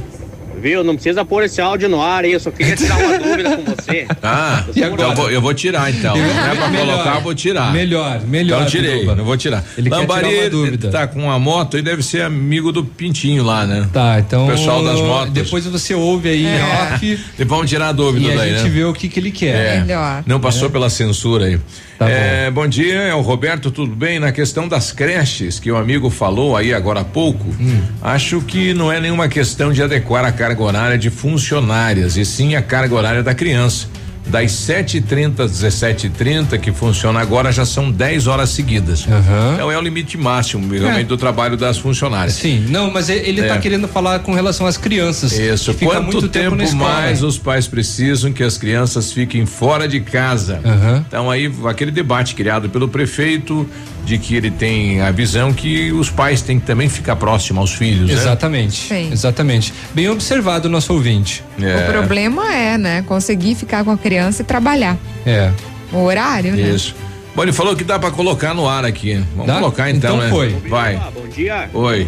Viu? 0.64 0.82
Não 0.82 0.94
precisa 0.94 1.26
pôr 1.26 1.42
esse 1.44 1.60
áudio 1.60 1.90
no 1.90 2.00
ar 2.00 2.24
aí, 2.24 2.32
eu 2.32 2.40
só 2.40 2.50
queria 2.50 2.74
tirar 2.76 2.96
uma 2.98 3.18
dúvida 3.18 3.54
com 3.54 3.64
você. 3.64 4.06
Ah, 4.22 4.64
Eu 4.74 4.88
então 4.88 5.10
eu 5.10 5.14
vou, 5.14 5.30
eu 5.30 5.40
vou 5.42 5.52
tirar 5.52 5.90
então. 5.90 6.16
Eu- 6.16 6.24
Não 6.26 6.46
é 6.46 6.54
pra 6.54 6.68
melhor. 6.68 6.86
colocar, 6.86 7.14
eu 7.16 7.20
vou 7.20 7.34
tirar. 7.34 7.70
Melhor, 7.70 8.20
melhor, 8.22 8.56
Então 8.62 8.70
tirei, 8.70 9.00
Biruba. 9.00 9.20
eu 9.20 9.24
vou 9.26 9.36
tirar. 9.36 9.62
Ele 9.76 9.90
quer 9.90 9.96
Lambari 9.96 10.20
tirar 10.20 10.32
uma 10.32 10.40
ele 10.42 10.50
dúvida. 10.50 10.90
tá 10.90 11.06
com 11.06 11.20
uma 11.24 11.38
moto 11.38 11.76
e 11.76 11.82
deve 11.82 12.02
ser 12.02 12.22
amigo 12.22 12.72
do 12.72 12.82
Pintinho 12.82 13.44
lá, 13.44 13.66
né? 13.66 13.86
Tá, 13.92 14.18
então. 14.20 14.46
O 14.46 14.50
pessoal 14.50 14.82
das 14.82 14.98
motos. 15.00 15.34
Depois 15.34 15.66
você 15.66 15.92
ouve 15.94 16.30
aí 16.30 16.46
É. 16.46 16.58
em 16.58 16.94
off 16.94 17.20
E 17.38 17.44
vamos 17.44 17.68
tirar 17.68 17.88
a 17.88 17.92
dúvida 17.92 18.26
e 18.26 18.32
a 18.32 18.36
daí, 18.36 18.50
gente 18.54 18.62
né? 18.64 18.70
vê 18.70 18.84
o 18.84 18.94
que, 18.94 19.06
que 19.10 19.20
ele 19.20 19.30
quer. 19.30 19.76
É. 19.76 19.80
Melhor. 19.80 20.22
Não 20.26 20.40
passou 20.40 20.70
pela 20.70 20.88
censura 20.88 21.44
aí. 21.44 21.60
Tá 21.98 22.08
É, 22.10 22.50
bom. 22.50 22.66
dia, 22.66 22.94
é 23.02 23.14
o 23.14 23.20
Roberto, 23.20 23.70
tudo 23.70 23.94
bem? 23.94 24.18
Na 24.18 24.32
questão 24.32 24.66
das 24.66 24.90
creches 24.90 25.58
que 25.60 25.70
o 25.70 25.76
amigo 25.76 26.10
falou 26.10 26.56
aí 26.56 26.74
agora 26.74 27.00
há 27.00 27.04
pouco, 27.04 27.44
Hum. 27.60 27.82
acho 28.02 28.40
que 28.40 28.74
não 28.74 28.90
é 28.90 29.00
nenhuma 29.00 29.28
questão 29.28 29.72
de 29.72 29.82
adequar 29.82 30.24
a 30.24 30.32
carga 30.32 30.62
horária 30.62 30.98
de 30.98 31.08
funcionárias, 31.10 32.16
e 32.16 32.24
sim 32.24 32.56
a 32.56 32.62
carga 32.62 32.94
horária 32.94 33.22
da 33.22 33.34
criança. 33.34 33.86
Das 34.26 34.50
7h30 34.52 35.40
às 35.40 35.52
17h30, 35.52 36.58
que 36.58 36.72
funciona 36.72 37.20
agora, 37.20 37.52
já 37.52 37.64
são 37.66 37.90
10 37.90 38.26
horas 38.26 38.50
seguidas. 38.50 39.06
Então 39.54 39.70
é 39.70 39.76
o 39.76 39.80
limite 39.80 40.16
máximo, 40.16 40.66
realmente, 40.72 41.00
É. 41.02 41.04
do 41.04 41.16
trabalho 41.16 41.56
das 41.56 41.76
funcionárias. 41.78 42.34
Sim, 42.34 42.64
não, 42.68 42.90
mas 42.90 43.08
ele 43.08 43.28
ele 43.34 43.42
tá 43.42 43.56
É. 43.56 43.58
querendo 43.58 43.86
falar 43.86 44.20
com 44.20 44.32
relação 44.32 44.66
às 44.66 44.76
crianças. 44.76 45.32
Isso, 45.32 45.72
fica 45.74 45.92
quanto 45.92 46.04
muito 46.12 46.28
tempo, 46.28 46.50
tempo, 46.56 46.62
escola. 46.62 46.90
mais 46.90 47.22
os 47.22 47.36
pais 47.38 47.66
precisam 47.66 48.32
que 48.32 48.42
as 48.42 48.56
crianças 48.56 49.12
fiquem 49.12 49.44
fora 49.46 49.86
de 49.86 50.00
casa? 50.00 50.60
Então 51.06 51.30
aí 51.30 51.52
aquele 51.66 51.90
debate 51.90 52.34
criado 52.34 52.68
pelo 52.70 52.88
prefeito 52.88 53.68
de 54.04 54.18
que 54.18 54.36
ele 54.36 54.50
tem 54.50 55.00
a 55.00 55.10
visão 55.10 55.52
que 55.52 55.90
os 55.92 56.10
pais 56.10 56.42
têm 56.42 56.60
que 56.60 56.66
também 56.66 56.88
ficar 56.88 57.16
próximo 57.16 57.60
aos 57.60 57.72
filhos, 57.72 58.08
né? 58.08 58.14
Exatamente. 58.14 58.88
Sim. 58.88 59.10
Exatamente. 59.10 59.72
Bem 59.94 60.08
observado 60.08 60.68
o 60.68 60.70
nosso 60.70 60.92
ouvinte. 60.92 61.42
É. 61.60 61.88
O 61.88 61.92
problema 61.92 62.52
é, 62.54 62.76
né? 62.76 63.02
Conseguir 63.02 63.54
ficar 63.54 63.84
com 63.84 63.90
a 63.90 63.96
criança 63.98 64.42
e 64.42 64.44
trabalhar. 64.44 64.96
É. 65.24 65.50
O 65.92 65.98
horário, 65.98 66.52
né? 66.52 66.62
Isso. 66.70 66.94
Bom, 67.34 67.42
ele 67.42 67.52
falou 67.52 67.74
que 67.74 67.82
dá 67.82 67.98
pra 67.98 68.10
colocar 68.10 68.54
no 68.54 68.68
ar 68.68 68.84
aqui. 68.84 69.14
Vamos 69.34 69.46
Dá? 69.46 69.54
colocar 69.54 69.90
então, 69.90 70.16
Então 70.16 70.24
né? 70.24 70.30
foi. 70.30 70.50
Vai. 70.68 70.96
Bom 71.14 71.26
dia. 71.28 71.68
Oi. 71.72 72.06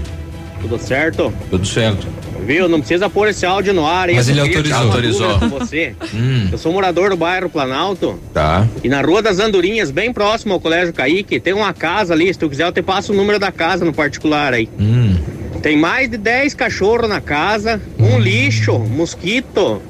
Tudo 0.60 0.78
certo? 0.78 1.32
Tudo 1.50 1.66
certo. 1.66 2.06
Viu? 2.46 2.68
Não 2.68 2.78
precisa 2.78 3.10
pôr 3.10 3.28
esse 3.28 3.44
áudio 3.44 3.74
no 3.74 3.84
ar 3.86 4.08
aí. 4.08 4.14
Mas 4.14 4.28
ele 4.28 4.40
autorizou. 4.40 4.82
dúvida 4.88 5.38
Com 5.38 5.48
você. 5.58 5.94
Hum, 6.14 6.48
Eu 6.52 6.58
sou 6.58 6.72
morador 6.72 7.10
do 7.10 7.16
bairro 7.16 7.48
Planalto 7.50 8.18
tá. 8.32 8.66
e 8.84 8.88
na 8.88 9.00
Rua 9.02 9.20
das 9.20 9.38
Andorinhas, 9.38 9.90
bem 9.90 10.12
próximo 10.12 10.54
ao 10.54 10.60
Colégio 10.60 10.94
Caíque, 10.94 11.40
tem 11.40 11.52
uma 11.52 11.72
casa 11.74 12.14
ali. 12.14 12.32
Se 12.32 12.38
tu 12.38 12.48
quiser, 12.48 12.64
eu 12.66 12.72
te 12.72 12.82
passo 12.82 13.12
o 13.12 13.16
número 13.16 13.38
da 13.38 13.50
casa 13.50 13.84
no 13.84 13.92
particular 13.92 14.54
aí. 14.54 14.68
Hum. 14.78 15.16
Tem 15.62 15.76
mais 15.76 16.08
de 16.08 16.16
10 16.16 16.54
cachorros 16.54 17.08
na 17.08 17.20
casa, 17.20 17.80
um 17.98 18.18
lixo, 18.20 18.78
mosquito. 18.78 19.82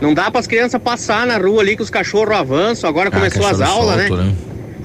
Não 0.00 0.12
dá 0.12 0.30
para 0.30 0.40
as 0.40 0.46
crianças 0.46 0.80
passar 0.82 1.26
na 1.26 1.38
rua 1.38 1.62
ali 1.62 1.76
que 1.76 1.82
os 1.82 1.88
cachorros 1.90 2.36
avançam. 2.36 2.90
Agora 2.90 3.08
Ah, 3.08 3.12
começou 3.12 3.46
as 3.46 3.60
aulas, 3.60 4.08
solto, 4.08 4.22
né? 4.22 4.34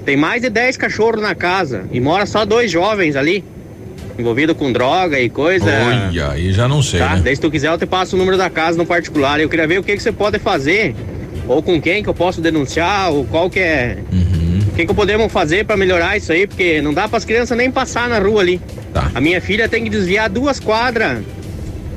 Tem 0.06 0.16
mais 0.16 0.41
de 0.41 0.49
10 0.49 0.78
cachorros 0.78 1.22
na 1.22 1.36
casa 1.36 1.84
e 1.91 1.99
mora 1.99 2.26
só 2.26 2.45
dois 2.45 2.72
jovens 2.72 3.16
ali, 3.18 3.44
envolvido 4.18 4.53
com 4.56 4.72
droga 4.72 5.19
e 5.19 5.30
coisa. 5.30 5.65
Olha, 5.65 6.31
aí 6.31 6.52
já 6.52 6.68
não 6.68 6.81
sei, 6.81 6.99
Tá? 6.99 7.15
né? 7.15 7.22
Daí 7.23 7.35
se 7.35 7.41
tu 7.41 7.52
quiser 7.52 7.69
eu 7.69 7.77
te 7.77 7.85
passo 7.85 8.15
o 8.15 8.19
número 8.19 8.38
da 8.38 8.49
casa 8.49 8.77
no 8.77 8.85
particular. 8.85 9.39
Eu 9.39 9.49
queria 9.49 9.68
ver 9.68 9.80
o 9.80 9.84
que, 9.84 9.95
que 9.95 10.02
você 10.02 10.11
pode 10.11 10.39
fazer, 10.39 10.95
ou 11.48 11.61
com 11.61 11.80
quem 11.81 12.02
que 12.03 12.10
eu 12.10 12.14
posso 12.14 12.41
denunciar, 12.41 13.11
ou 13.11 13.26
qual 13.26 13.49
que 13.49 13.60
é. 13.60 13.98
Uhum. 14.11 14.60
O 14.72 14.76
que, 14.77 14.85
que 14.85 14.94
podemos 14.94 15.31
fazer 15.31 15.65
pra 15.65 15.76
melhorar 15.76 16.18
isso 16.18 16.31
aí? 16.31 16.45
Porque 16.45 16.81
não 16.81 16.94
dá 16.94 17.07
para 17.07 17.18
as 17.18 17.26
crianças 17.26 17.57
nem 17.57 17.72
passar 17.72 18.07
na 18.07 18.19
rua 18.19 18.41
ali. 18.41 18.61
Tá. 18.94 19.10
A 19.15 19.19
minha 19.22 19.41
filha 19.41 19.68
tem 19.68 19.84
que 19.84 19.89
desviar 19.89 20.30
duas 20.30 20.60
quadras 20.60 21.19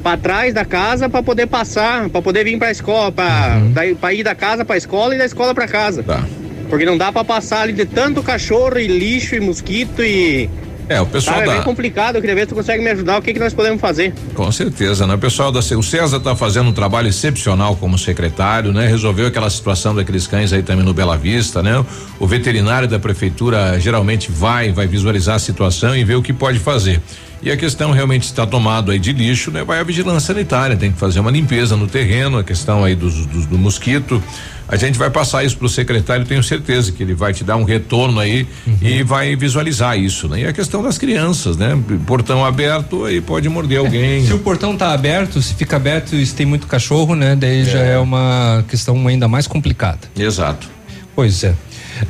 pra 0.03 0.17
trás 0.17 0.55
da 0.55 0.65
casa 0.65 1.11
pra 1.11 1.23
poder 1.23 1.47
passar, 1.47 2.09
pra 2.09 2.23
poder 2.23 2.43
vir 2.45 2.59
pra 2.59 2.71
escola, 2.71 3.13
pra, 3.13 3.61
daí, 3.75 3.95
pra 3.95 4.15
ir 4.15 4.23
da 4.23 4.35
casa 4.35 4.65
pra 4.65 4.77
escola 4.79 5.15
e 5.15 5.19
da 5.19 5.27
escola 5.27 5.55
pra 5.55 5.69
casa. 5.69 6.01
Uhum. 6.01 6.07
Tá. 6.07 6.25
Porque 6.71 6.87
não 6.87 6.97
dá 6.97 7.13
pra 7.13 7.23
passar 7.25 7.63
ali 7.63 7.73
de 7.75 7.85
tanto 7.85 8.23
cachorro 8.23 8.79
e 8.79 8.87
lixo 8.87 9.35
e 9.35 9.41
mosquito 9.41 10.03
e. 10.03 10.49
É, 10.91 11.01
o 11.01 11.07
pessoal 11.07 11.41
é 11.41 11.47
da. 11.47 11.53
bem 11.53 11.63
complicado. 11.63 12.17
Eu 12.17 12.21
queria 12.21 12.35
ver 12.35 12.41
se 12.41 12.49
tu 12.49 12.57
consegue 12.57 12.83
me 12.83 12.91
ajudar. 12.91 13.17
O 13.17 13.23
que, 13.23 13.33
que 13.33 13.39
nós 13.39 13.55
podemos 13.55 13.81
fazer? 13.81 14.13
Com 14.35 14.51
certeza, 14.51 15.07
né? 15.07 15.15
O 15.15 15.19
pessoal 15.19 15.53
da 15.53 15.61
o 15.61 15.83
César 15.85 16.17
está 16.17 16.35
fazendo 16.35 16.69
um 16.69 16.73
trabalho 16.73 17.07
excepcional 17.07 17.77
como 17.77 17.97
secretário, 17.97 18.73
né? 18.73 18.89
Resolveu 18.89 19.29
aquela 19.29 19.49
situação 19.49 19.95
daqueles 19.95 20.27
cães 20.27 20.53
aí 20.53 20.65
também 20.65 20.85
no 20.85 20.93
Bela 20.93 21.17
Vista, 21.17 21.63
né? 21.63 21.85
O 22.19 22.27
veterinário 22.27 22.89
da 22.89 22.99
prefeitura 22.99 23.79
geralmente 23.79 24.33
vai, 24.33 24.73
vai 24.73 24.89
visualizar 24.89 25.37
a 25.37 25.39
situação 25.39 25.95
e 25.95 26.03
ver 26.03 26.17
o 26.17 26.23
que 26.23 26.33
pode 26.33 26.59
fazer. 26.59 27.01
E 27.43 27.51
a 27.51 27.57
questão 27.57 27.91
realmente 27.91 28.25
está 28.25 28.47
tomado 28.47 28.91
aí 28.91 28.99
de 28.99 29.13
lixo, 29.13 29.51
né? 29.51 29.65
Vai 29.65 29.81
a 29.81 29.83
vigilância 29.83 30.35
sanitária, 30.35 30.77
tem 30.77 30.93
que 30.93 30.99
fazer 30.99 31.21
uma 31.21 31.31
limpeza 31.31 31.77
no 31.77 31.87
terreno, 31.87 32.39
a 32.39 32.45
questão 32.45 32.85
aí 32.85 32.95
dos, 32.95 33.27
dos 33.27 33.47
do 33.47 33.57
mosquito. 33.57 34.23
A 34.69 34.77
gente 34.77 34.97
vai 34.97 35.11
passar 35.11 35.43
isso 35.43 35.57
para 35.57 35.67
o 35.67 35.69
secretário, 35.69 36.25
tenho 36.25 36.43
certeza 36.45 36.93
que 36.93 37.03
ele 37.03 37.13
vai 37.13 37.33
te 37.33 37.43
dar 37.43 37.57
um 37.57 37.65
retorno 37.65 38.21
aí 38.21 38.47
uhum. 38.65 38.77
e 38.81 39.03
vai 39.03 39.35
visualizar 39.35 39.99
isso, 39.99 40.29
né? 40.29 40.43
E 40.43 40.47
a 40.47 40.53
questão 40.53 40.81
das 40.81 40.97
crianças, 40.97 41.57
né? 41.57 41.77
Portão 42.07 42.45
aberto 42.45 43.05
aí 43.05 43.21
pode 43.21 43.49
morder 43.49 43.79
é, 43.79 43.81
alguém. 43.81 44.25
Se 44.25 44.33
o 44.33 44.39
portão 44.39 44.77
tá 44.77 44.93
aberto, 44.93 45.43
se 45.43 45.55
fica 45.55 45.75
aberto 45.77 46.15
e 46.15 46.25
se 46.25 46.35
tem 46.35 46.47
muito 46.47 46.69
cachorro, 46.69 47.17
né? 47.17 47.35
Daí 47.35 47.63
é. 47.63 47.65
já 47.65 47.81
é 47.81 47.99
uma 47.99 48.65
questão 48.69 49.09
ainda 49.09 49.27
mais 49.27 49.47
complicada. 49.49 50.01
Exato. 50.17 50.69
Pois. 51.17 51.43
É, 51.43 51.55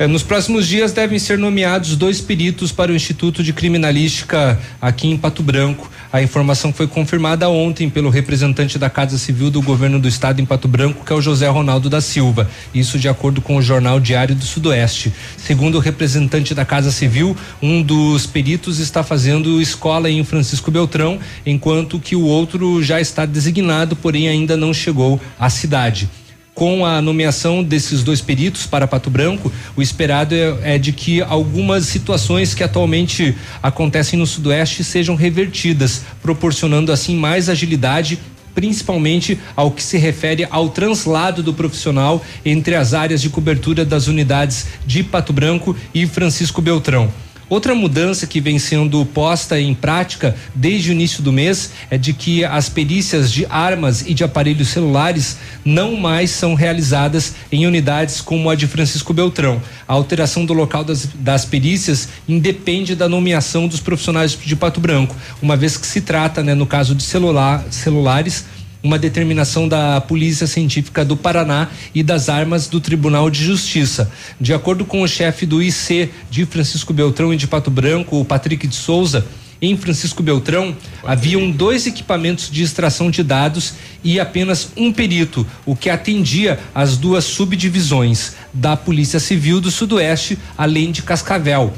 nos 0.07 0.23
próximos 0.23 0.67
dias 0.67 0.91
devem 0.91 1.19
ser 1.19 1.37
nomeados 1.37 1.95
dois 1.95 2.21
peritos 2.21 2.71
para 2.71 2.91
o 2.91 2.95
Instituto 2.95 3.43
de 3.43 3.53
Criminalística 3.53 4.59
aqui 4.81 5.07
em 5.07 5.17
Pato 5.17 5.43
Branco. 5.43 5.89
A 6.11 6.21
informação 6.21 6.73
foi 6.73 6.87
confirmada 6.87 7.49
ontem 7.49 7.89
pelo 7.89 8.09
representante 8.09 8.77
da 8.77 8.89
Casa 8.89 9.17
Civil 9.17 9.49
do 9.49 9.61
Governo 9.61 9.99
do 9.99 10.07
Estado 10.07 10.41
em 10.41 10.45
Pato 10.45 10.67
Branco, 10.67 11.05
que 11.05 11.11
é 11.11 11.15
o 11.15 11.21
José 11.21 11.47
Ronaldo 11.47 11.89
da 11.89 12.01
Silva. 12.01 12.49
Isso 12.73 12.99
de 12.99 13.07
acordo 13.07 13.41
com 13.41 13.55
o 13.55 13.61
Jornal 13.61 13.99
Diário 13.99 14.35
do 14.35 14.45
Sudoeste. 14.45 15.13
Segundo 15.37 15.75
o 15.75 15.79
representante 15.79 16.53
da 16.53 16.65
Casa 16.65 16.91
Civil, 16.91 17.35
um 17.61 17.81
dos 17.81 18.25
peritos 18.25 18.79
está 18.79 19.03
fazendo 19.03 19.61
escola 19.61 20.09
em 20.09 20.23
Francisco 20.23 20.71
Beltrão, 20.71 21.19
enquanto 21.45 21.99
que 21.99 22.15
o 22.15 22.23
outro 22.23 22.83
já 22.83 22.99
está 22.99 23.25
designado, 23.25 23.95
porém 23.95 24.27
ainda 24.27 24.57
não 24.57 24.73
chegou 24.73 25.19
à 25.39 25.49
cidade 25.49 26.09
com 26.53 26.85
a 26.85 27.01
nomeação 27.01 27.63
desses 27.63 28.03
dois 28.03 28.21
peritos 28.21 28.65
para 28.67 28.87
Pato 28.87 29.09
Branco, 29.09 29.51
o 29.75 29.81
esperado 29.81 30.35
é, 30.35 30.75
é, 30.75 30.77
de 30.77 30.91
que 30.91 31.21
algumas 31.21 31.85
situações 31.85 32.53
que 32.53 32.63
atualmente 32.63 33.35
acontecem 33.63 34.19
no 34.19 34.27
Sudoeste 34.27 34.83
sejam 34.83 35.15
revertidas, 35.15 36.01
proporcionando 36.21 36.91
assim 36.91 37.15
mais 37.15 37.49
agilidade 37.49 38.19
principalmente 38.53 39.39
ao 39.55 39.71
que 39.71 39.81
se 39.81 39.97
refere 39.97 40.45
ao 40.51 40.69
translado 40.69 41.41
do 41.41 41.53
profissional 41.53 42.21
entre 42.43 42.75
as 42.75 42.93
áreas 42.93 43.21
de 43.21 43.29
cobertura 43.29 43.85
das 43.85 44.07
unidades 44.07 44.67
de 44.85 45.03
Pato 45.03 45.31
Branco 45.31 45.75
e 45.93 46.05
Francisco 46.05 46.61
Beltrão. 46.61 47.09
Outra 47.51 47.75
mudança 47.75 48.25
que 48.25 48.39
vem 48.39 48.57
sendo 48.57 49.05
posta 49.05 49.59
em 49.59 49.73
prática 49.73 50.33
desde 50.55 50.89
o 50.89 50.93
início 50.93 51.21
do 51.21 51.33
mês 51.33 51.71
é 51.89 51.97
de 51.97 52.13
que 52.13 52.45
as 52.45 52.69
perícias 52.69 53.29
de 53.29 53.45
armas 53.47 54.07
e 54.07 54.13
de 54.13 54.23
aparelhos 54.23 54.69
celulares 54.69 55.37
não 55.65 55.97
mais 55.97 56.31
são 56.31 56.53
realizadas 56.53 57.35
em 57.51 57.67
unidades 57.67 58.21
como 58.21 58.49
a 58.49 58.55
de 58.55 58.67
Francisco 58.67 59.11
Beltrão. 59.11 59.61
A 59.85 59.91
alteração 59.91 60.45
do 60.45 60.53
local 60.53 60.85
das, 60.85 61.09
das 61.13 61.43
perícias 61.43 62.07
independe 62.25 62.95
da 62.95 63.09
nomeação 63.09 63.67
dos 63.67 63.81
profissionais 63.81 64.31
de 64.31 64.55
Pato 64.55 64.79
Branco, 64.79 65.13
uma 65.41 65.57
vez 65.57 65.75
que 65.75 65.85
se 65.85 65.99
trata, 65.99 66.41
né, 66.41 66.55
no 66.55 66.65
caso 66.65 66.95
de 66.95 67.03
celular, 67.03 67.65
celulares, 67.69 68.45
uma 68.83 68.97
determinação 68.97 69.67
da 69.67 70.01
Polícia 70.01 70.47
Científica 70.47 71.05
do 71.05 71.15
Paraná 71.15 71.69
e 71.93 72.01
das 72.01 72.29
armas 72.29 72.67
do 72.67 72.79
Tribunal 72.79 73.29
de 73.29 73.43
Justiça. 73.43 74.11
De 74.39 74.53
acordo 74.53 74.85
com 74.85 75.01
o 75.01 75.07
chefe 75.07 75.45
do 75.45 75.61
IC 75.61 76.09
de 76.29 76.45
Francisco 76.45 76.93
Beltrão 76.93 77.33
e 77.33 77.37
de 77.37 77.47
Pato 77.47 77.69
Branco, 77.69 78.19
o 78.19 78.25
Patrick 78.25 78.67
de 78.67 78.75
Souza, 78.75 79.25
em 79.61 79.77
Francisco 79.77 80.23
Beltrão, 80.23 80.75
haviam 81.03 81.51
dois 81.51 81.85
equipamentos 81.85 82.49
de 82.49 82.63
extração 82.63 83.11
de 83.11 83.21
dados 83.21 83.75
e 84.03 84.19
apenas 84.19 84.69
um 84.75 84.91
perito, 84.91 85.45
o 85.67 85.75
que 85.75 85.87
atendia 85.87 86.59
as 86.73 86.97
duas 86.97 87.25
subdivisões 87.25 88.33
da 88.51 88.75
Polícia 88.75 89.19
Civil 89.19 89.61
do 89.61 89.69
Sudoeste, 89.69 90.39
além 90.57 90.91
de 90.91 91.03
Cascavel. 91.03 91.71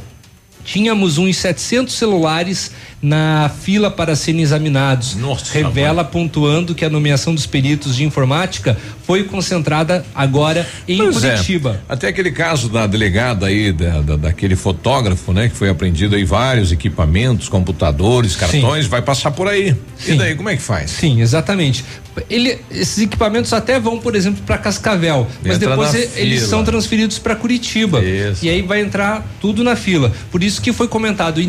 Tínhamos 0.63 1.17
uns 1.17 1.35
700 1.35 1.93
celulares 1.93 2.71
na 3.03 3.49
fila 3.49 3.91
para 3.91 4.15
serem 4.15 4.41
examinados. 4.41 5.15
Nossa, 5.15 5.51
Revela 5.53 6.05
pontuando 6.05 6.73
que 6.73 6.85
a 6.85 6.89
nomeação 6.89 7.35
dos 7.35 7.45
peritos 7.45 7.97
de 7.97 8.05
informática 8.05 8.77
foi 9.05 9.25
concentrada 9.25 10.05
agora 10.15 10.65
em 10.87 10.97
pois 10.97 11.21
é. 11.21 11.31
Curitiba. 11.31 11.81
É. 11.89 11.93
Até 11.93 12.07
aquele 12.07 12.31
caso 12.31 12.69
da 12.69 12.87
delegada 12.87 13.47
aí, 13.47 13.73
da, 13.73 13.99
da, 13.99 14.15
daquele 14.15 14.55
fotógrafo, 14.55 15.33
né? 15.33 15.49
Que 15.49 15.55
foi 15.55 15.67
apreendido 15.67 16.15
aí 16.15 16.23
vários 16.23 16.71
equipamentos, 16.71 17.49
computadores, 17.49 18.37
cartões, 18.37 18.85
Sim. 18.85 18.89
vai 18.89 19.01
passar 19.01 19.31
por 19.31 19.49
aí. 19.49 19.75
Sim. 19.97 20.13
E 20.13 20.17
daí, 20.17 20.35
como 20.35 20.47
é 20.47 20.55
que 20.55 20.61
faz? 20.61 20.89
Sim, 20.91 21.19
exatamente. 21.19 21.83
Ele, 22.29 22.59
esses 22.71 22.99
equipamentos 22.99 23.51
até 23.53 23.79
vão, 23.79 23.99
por 23.99 24.15
exemplo, 24.15 24.41
para 24.45 24.57
Cascavel, 24.59 25.27
mas 25.43 25.55
Entra 25.55 25.71
depois 25.71 26.15
eles 26.15 26.43
são 26.43 26.63
transferidos 26.63 27.17
para 27.17 27.35
Curitiba. 27.35 28.03
Isso. 28.03 28.45
E 28.45 28.49
aí 28.49 28.61
vai 28.61 28.81
entrar 28.81 29.27
tudo 29.41 29.63
na 29.63 29.75
fila. 29.75 30.11
Por 30.31 30.43
isso 30.43 30.61
que 30.61 30.71
foi 30.71 30.87
comentado, 30.87 31.41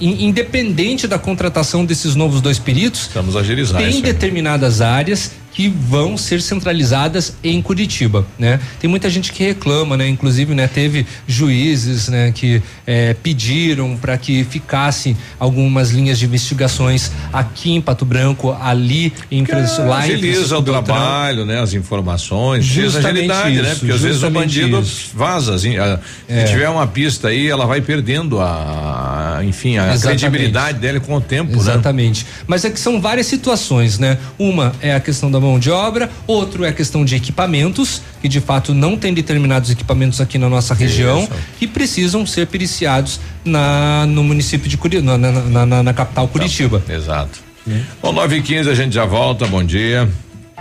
independente 0.00 0.93
da 1.06 1.18
contratação 1.18 1.84
desses 1.84 2.14
novos 2.14 2.40
dois 2.40 2.58
peritos, 2.58 3.02
estamos 3.02 3.36
agilizados. 3.36 3.86
Tem 3.86 4.00
determinadas 4.00 4.80
áreas 4.80 5.32
que 5.54 5.68
vão 5.68 6.18
ser 6.18 6.42
centralizadas 6.42 7.36
em 7.42 7.62
Curitiba, 7.62 8.26
né? 8.36 8.58
Tem 8.80 8.90
muita 8.90 9.08
gente 9.08 9.32
que 9.32 9.44
reclama, 9.44 9.96
né? 9.96 10.08
Inclusive, 10.08 10.52
né? 10.52 10.66
Teve 10.66 11.06
juízes, 11.28 12.08
né? 12.08 12.32
Que 12.32 12.60
eh, 12.84 13.14
pediram 13.22 13.96
para 13.96 14.18
que 14.18 14.42
ficassem 14.42 15.16
algumas 15.38 15.90
linhas 15.90 16.18
de 16.18 16.24
investigações 16.24 17.12
aqui 17.32 17.72
em 17.72 17.80
Pato 17.80 18.04
Branco, 18.04 18.56
ali 18.60 19.12
em 19.30 19.46
Francisco, 19.46 19.84
lá 19.84 19.98
agiliza 19.98 20.58
o 20.58 20.62
trabalho, 20.62 21.44
né? 21.46 21.60
As 21.60 21.72
informações, 21.72 22.64
justamente 22.64 23.28
né? 23.28 23.50
isso, 23.52 23.62
né? 23.62 23.74
Porque 23.76 23.92
às 23.92 24.00
vezes 24.00 24.22
o 24.24 24.30
bandido 24.30 24.80
isso. 24.80 25.10
vaza, 25.14 25.54
assim, 25.54 25.78
a, 25.78 26.00
é. 26.28 26.46
se 26.46 26.52
tiver 26.52 26.68
uma 26.68 26.86
pista 26.88 27.28
aí, 27.28 27.48
ela 27.48 27.64
vai 27.64 27.80
perdendo 27.80 28.40
a, 28.40 29.40
enfim, 29.44 29.78
a 29.78 29.94
Exatamente. 29.94 30.20
credibilidade 30.20 30.78
dela 30.80 30.98
com 30.98 31.14
o 31.14 31.20
tempo, 31.20 31.52
né? 31.52 31.58
Exatamente. 31.58 32.24
Né? 32.24 32.30
Mas 32.48 32.64
é 32.64 32.70
que 32.70 32.80
são 32.80 33.00
várias 33.00 33.26
situações, 33.26 34.00
né? 34.00 34.18
Uma 34.36 34.72
é 34.80 34.92
a 34.92 35.00
questão 35.00 35.30
da 35.30 35.43
mão 35.44 35.58
de 35.58 35.70
obra, 35.70 36.10
outro 36.26 36.64
é 36.64 36.68
a 36.68 36.72
questão 36.72 37.04
de 37.04 37.14
equipamentos, 37.14 38.02
que 38.20 38.28
de 38.28 38.40
fato 38.40 38.74
não 38.74 38.96
tem 38.96 39.14
determinados 39.14 39.70
equipamentos 39.70 40.20
aqui 40.20 40.38
na 40.38 40.48
nossa 40.48 40.74
região 40.74 41.22
Isso. 41.22 41.32
e 41.60 41.66
precisam 41.66 42.26
ser 42.26 42.46
periciados 42.46 43.20
na, 43.44 44.06
no 44.06 44.24
município 44.24 44.68
de 44.68 44.76
Curitiba, 44.76 45.16
na, 45.16 45.30
na, 45.30 45.66
na, 45.66 45.82
na, 45.82 45.92
capital 45.92 46.26
Curitiba. 46.28 46.82
Exato. 46.88 47.40
Hum. 47.66 47.80
Bom, 48.02 48.12
9 48.12 48.36
e 48.36 48.42
15 48.42 48.70
a 48.70 48.74
gente 48.74 48.94
já 48.94 49.04
volta, 49.04 49.46
bom 49.46 49.62
dia. 49.62 50.08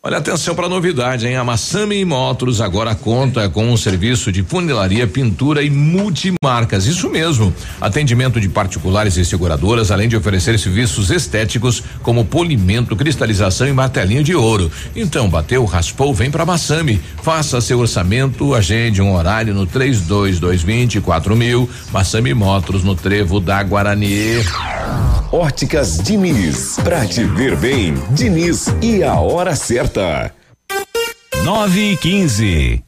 Olha, 0.00 0.18
atenção 0.18 0.54
para 0.54 0.66
a 0.66 0.68
novidade, 0.68 1.26
hein? 1.26 1.34
A 1.34 1.42
Massami 1.42 2.04
Motors 2.04 2.60
agora 2.60 2.94
conta 2.94 3.48
com 3.48 3.68
um 3.68 3.76
serviço 3.76 4.30
de 4.30 4.44
funilaria, 4.44 5.08
pintura 5.08 5.60
e 5.60 5.68
multimarcas. 5.68 6.86
Isso 6.86 7.10
mesmo. 7.10 7.52
Atendimento 7.80 8.40
de 8.40 8.48
particulares 8.48 9.16
e 9.16 9.24
seguradoras, 9.24 9.90
além 9.90 10.08
de 10.08 10.16
oferecer 10.16 10.56
serviços 10.56 11.10
estéticos 11.10 11.82
como 12.00 12.24
polimento, 12.24 12.94
cristalização 12.94 13.66
e 13.66 13.72
martelinho 13.72 14.22
de 14.22 14.36
ouro. 14.36 14.70
Então, 14.94 15.28
bateu, 15.28 15.64
raspou, 15.64 16.14
vem 16.14 16.30
para 16.30 16.46
Massami. 16.46 17.00
Faça 17.20 17.60
seu 17.60 17.80
orçamento, 17.80 18.54
agende 18.54 19.02
um 19.02 19.12
horário 19.16 19.52
no 19.52 19.66
32220 19.66 21.02
mil. 21.36 21.68
Massami 21.90 22.32
Motors 22.34 22.84
no 22.84 22.94
Trevo 22.94 23.40
da 23.40 23.60
Guarani. 23.64 24.44
Óticas 25.30 25.98
Diniz, 25.98 26.76
pra 26.82 27.04
te 27.04 27.22
ver 27.24 27.54
bem, 27.56 27.92
Diniz 28.12 28.68
e 28.80 29.02
a 29.02 29.16
hora 29.16 29.54
certa. 29.54 29.87
Nove 31.44 31.92
e 31.92 31.96
quinze. 31.96 32.87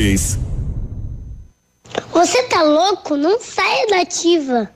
Você 2.11 2.43
tá 2.43 2.63
louco? 2.63 3.15
Não 3.15 3.39
saia 3.39 3.87
da 3.87 4.01
ativa. 4.01 4.69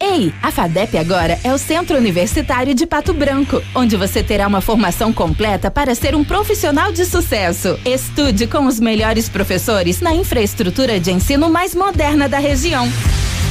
Ei, 0.00 0.32
a 0.40 0.52
FADEP 0.52 0.96
agora 0.96 1.38
é 1.42 1.52
o 1.52 1.58
Centro 1.58 1.96
Universitário 1.96 2.72
de 2.72 2.86
Pato 2.86 3.12
Branco, 3.12 3.60
onde 3.74 3.96
você 3.96 4.22
terá 4.22 4.46
uma 4.46 4.60
formação 4.60 5.12
completa 5.12 5.72
para 5.72 5.94
ser 5.94 6.14
um 6.14 6.24
profissional 6.24 6.92
de 6.92 7.04
sucesso. 7.04 7.78
Estude 7.84 8.46
com 8.46 8.66
os 8.66 8.78
melhores 8.78 9.28
professores 9.28 10.00
na 10.00 10.14
infraestrutura 10.14 11.00
de 11.00 11.10
ensino 11.10 11.50
mais 11.50 11.74
moderna 11.74 12.28
da 12.28 12.38
região. 12.38 12.88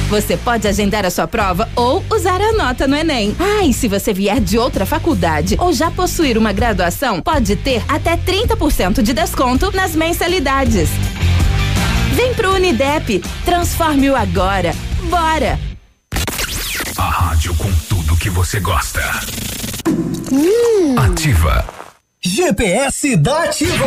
Você 0.08 0.38
pode 0.38 0.66
agendar 0.66 1.04
a 1.04 1.10
sua 1.10 1.28
prova 1.28 1.68
ou 1.76 2.02
usar 2.10 2.40
a 2.40 2.52
nota 2.52 2.88
no 2.88 2.96
Enem. 2.96 3.36
Ah, 3.38 3.64
e 3.64 3.74
se 3.74 3.86
você 3.86 4.14
vier 4.14 4.40
de 4.40 4.58
outra 4.58 4.86
faculdade 4.86 5.54
ou 5.60 5.70
já 5.70 5.90
possuir 5.90 6.38
uma 6.38 6.50
graduação, 6.50 7.20
pode 7.20 7.56
ter 7.56 7.82
até 7.86 8.16
30% 8.16 9.02
de 9.02 9.12
desconto 9.12 9.70
nas 9.70 9.94
mensalidades. 9.94 10.88
Vem 12.14 12.32
pro 12.32 12.54
Unidep, 12.54 13.22
transforme-o 13.44 14.16
agora. 14.16 14.74
Bora! 15.10 15.58
A 16.96 17.02
rádio 17.02 17.54
com 17.56 17.70
tudo 17.88 18.16
que 18.16 18.30
você 18.30 18.58
gosta. 18.60 19.02
Ativa. 20.96 21.66
GPS 22.20 23.14
da 23.14 23.44
Ativa. 23.44 23.86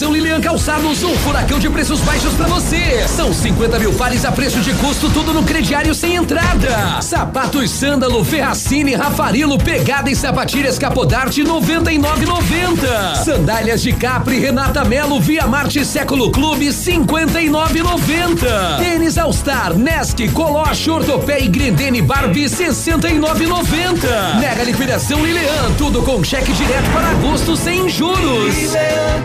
Liquidação 0.00 0.14
Lilian 0.14 0.40
Calçados, 0.40 1.02
um 1.02 1.14
furacão 1.16 1.58
de 1.58 1.68
preços 1.68 2.00
baixos 2.00 2.32
pra 2.32 2.46
você. 2.46 3.06
São 3.06 3.34
50 3.34 3.78
mil 3.78 3.92
pares 3.92 4.24
a 4.24 4.32
preço 4.32 4.60
de 4.60 4.72
custo, 4.74 5.10
tudo 5.10 5.34
no 5.34 5.42
crediário 5.42 5.94
sem 5.94 6.14
entrada. 6.14 7.02
Sapatos 7.02 7.70
sândalo, 7.70 8.24
Ferracini, 8.24 8.94
Rafarilo, 8.94 9.58
pegada 9.58 10.10
e 10.10 10.16
sapatilhas 10.16 10.78
Capodarte 10.78 11.44
99,90. 11.44 13.16
Sandálias 13.22 13.82
de 13.82 13.92
Capri, 13.92 14.38
Renata 14.38 14.86
Melo, 14.86 15.20
Via 15.20 15.46
Marte 15.46 15.84
Século 15.84 16.30
Clube 16.30 16.68
59,90. 16.68 18.78
Tênis 18.78 19.18
All 19.18 19.34
Star, 19.34 19.74
Nesc, 19.74 20.26
Coloche, 20.32 20.90
Ortopé 20.90 21.40
e 21.40 21.48
Grendene 21.48 22.00
Barbie 22.00 22.46
69,90. 22.46 24.38
Mega 24.40 24.64
liquidação 24.64 25.22
Lilian, 25.22 25.74
tudo 25.76 26.02
com 26.02 26.24
cheque 26.24 26.54
direto 26.54 26.90
para 26.90 27.10
agosto 27.10 27.54
sem 27.54 27.86
juros. 27.86 28.54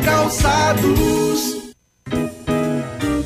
Calçados 0.03 0.64
pecados. 0.73 1.64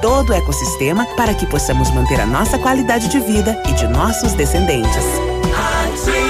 todo 0.00 0.30
o 0.30 0.34
ecossistema 0.34 1.06
para 1.16 1.34
que 1.34 1.46
possamos 1.46 1.90
manter 1.90 2.20
a 2.20 2.26
nossa 2.26 2.58
qualidade 2.58 3.08
de 3.08 3.20
vida 3.20 3.60
e 3.66 3.72
de 3.72 3.86
nossos 3.86 4.32
descendentes. 4.34 5.04
Ativa 5.54 6.27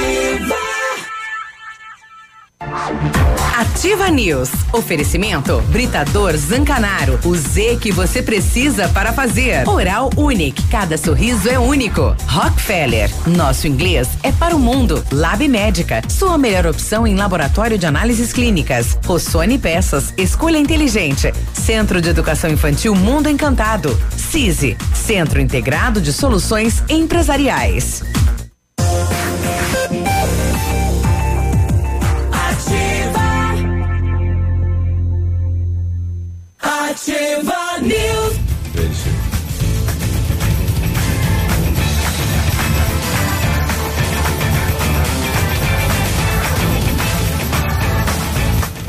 News. 4.13 4.51
Oferecimento 4.73 5.63
Britador 5.69 6.37
Zancanaro. 6.37 7.17
O 7.25 7.37
Z 7.37 7.79
que 7.81 7.93
você 7.93 8.21
precisa 8.21 8.89
para 8.89 9.13
fazer. 9.13 9.69
Oral 9.69 10.11
Unique. 10.17 10.61
Cada 10.69 10.99
sorriso 10.99 11.49
é 11.49 11.61
único. 11.61 12.17
Rockefeller. 12.27 13.09
Nosso 13.25 13.69
inglês 13.69 14.09
é 14.25 14.33
para 14.33 14.57
o 14.57 14.59
mundo. 14.59 15.05
Lab 15.13 15.47
Médica. 15.47 16.03
Sua 16.09 16.37
melhor 16.37 16.67
opção 16.67 17.07
em 17.07 17.15
laboratório 17.15 17.79
de 17.79 17.87
análises 17.87 18.33
clínicas. 18.33 18.99
Rossoni 19.07 19.59
Peças. 19.59 20.13
Escolha 20.17 20.59
inteligente. 20.59 21.33
Centro 21.53 22.01
de 22.01 22.09
Educação 22.09 22.51
Infantil 22.51 22.97
Mundo 22.97 23.29
Encantado. 23.29 23.97
CISI. 24.17 24.77
Centro 24.93 25.41
Integrado 25.41 26.01
de 26.01 26.13
Soluções 26.13 26.83
Empresariais. 26.89 28.03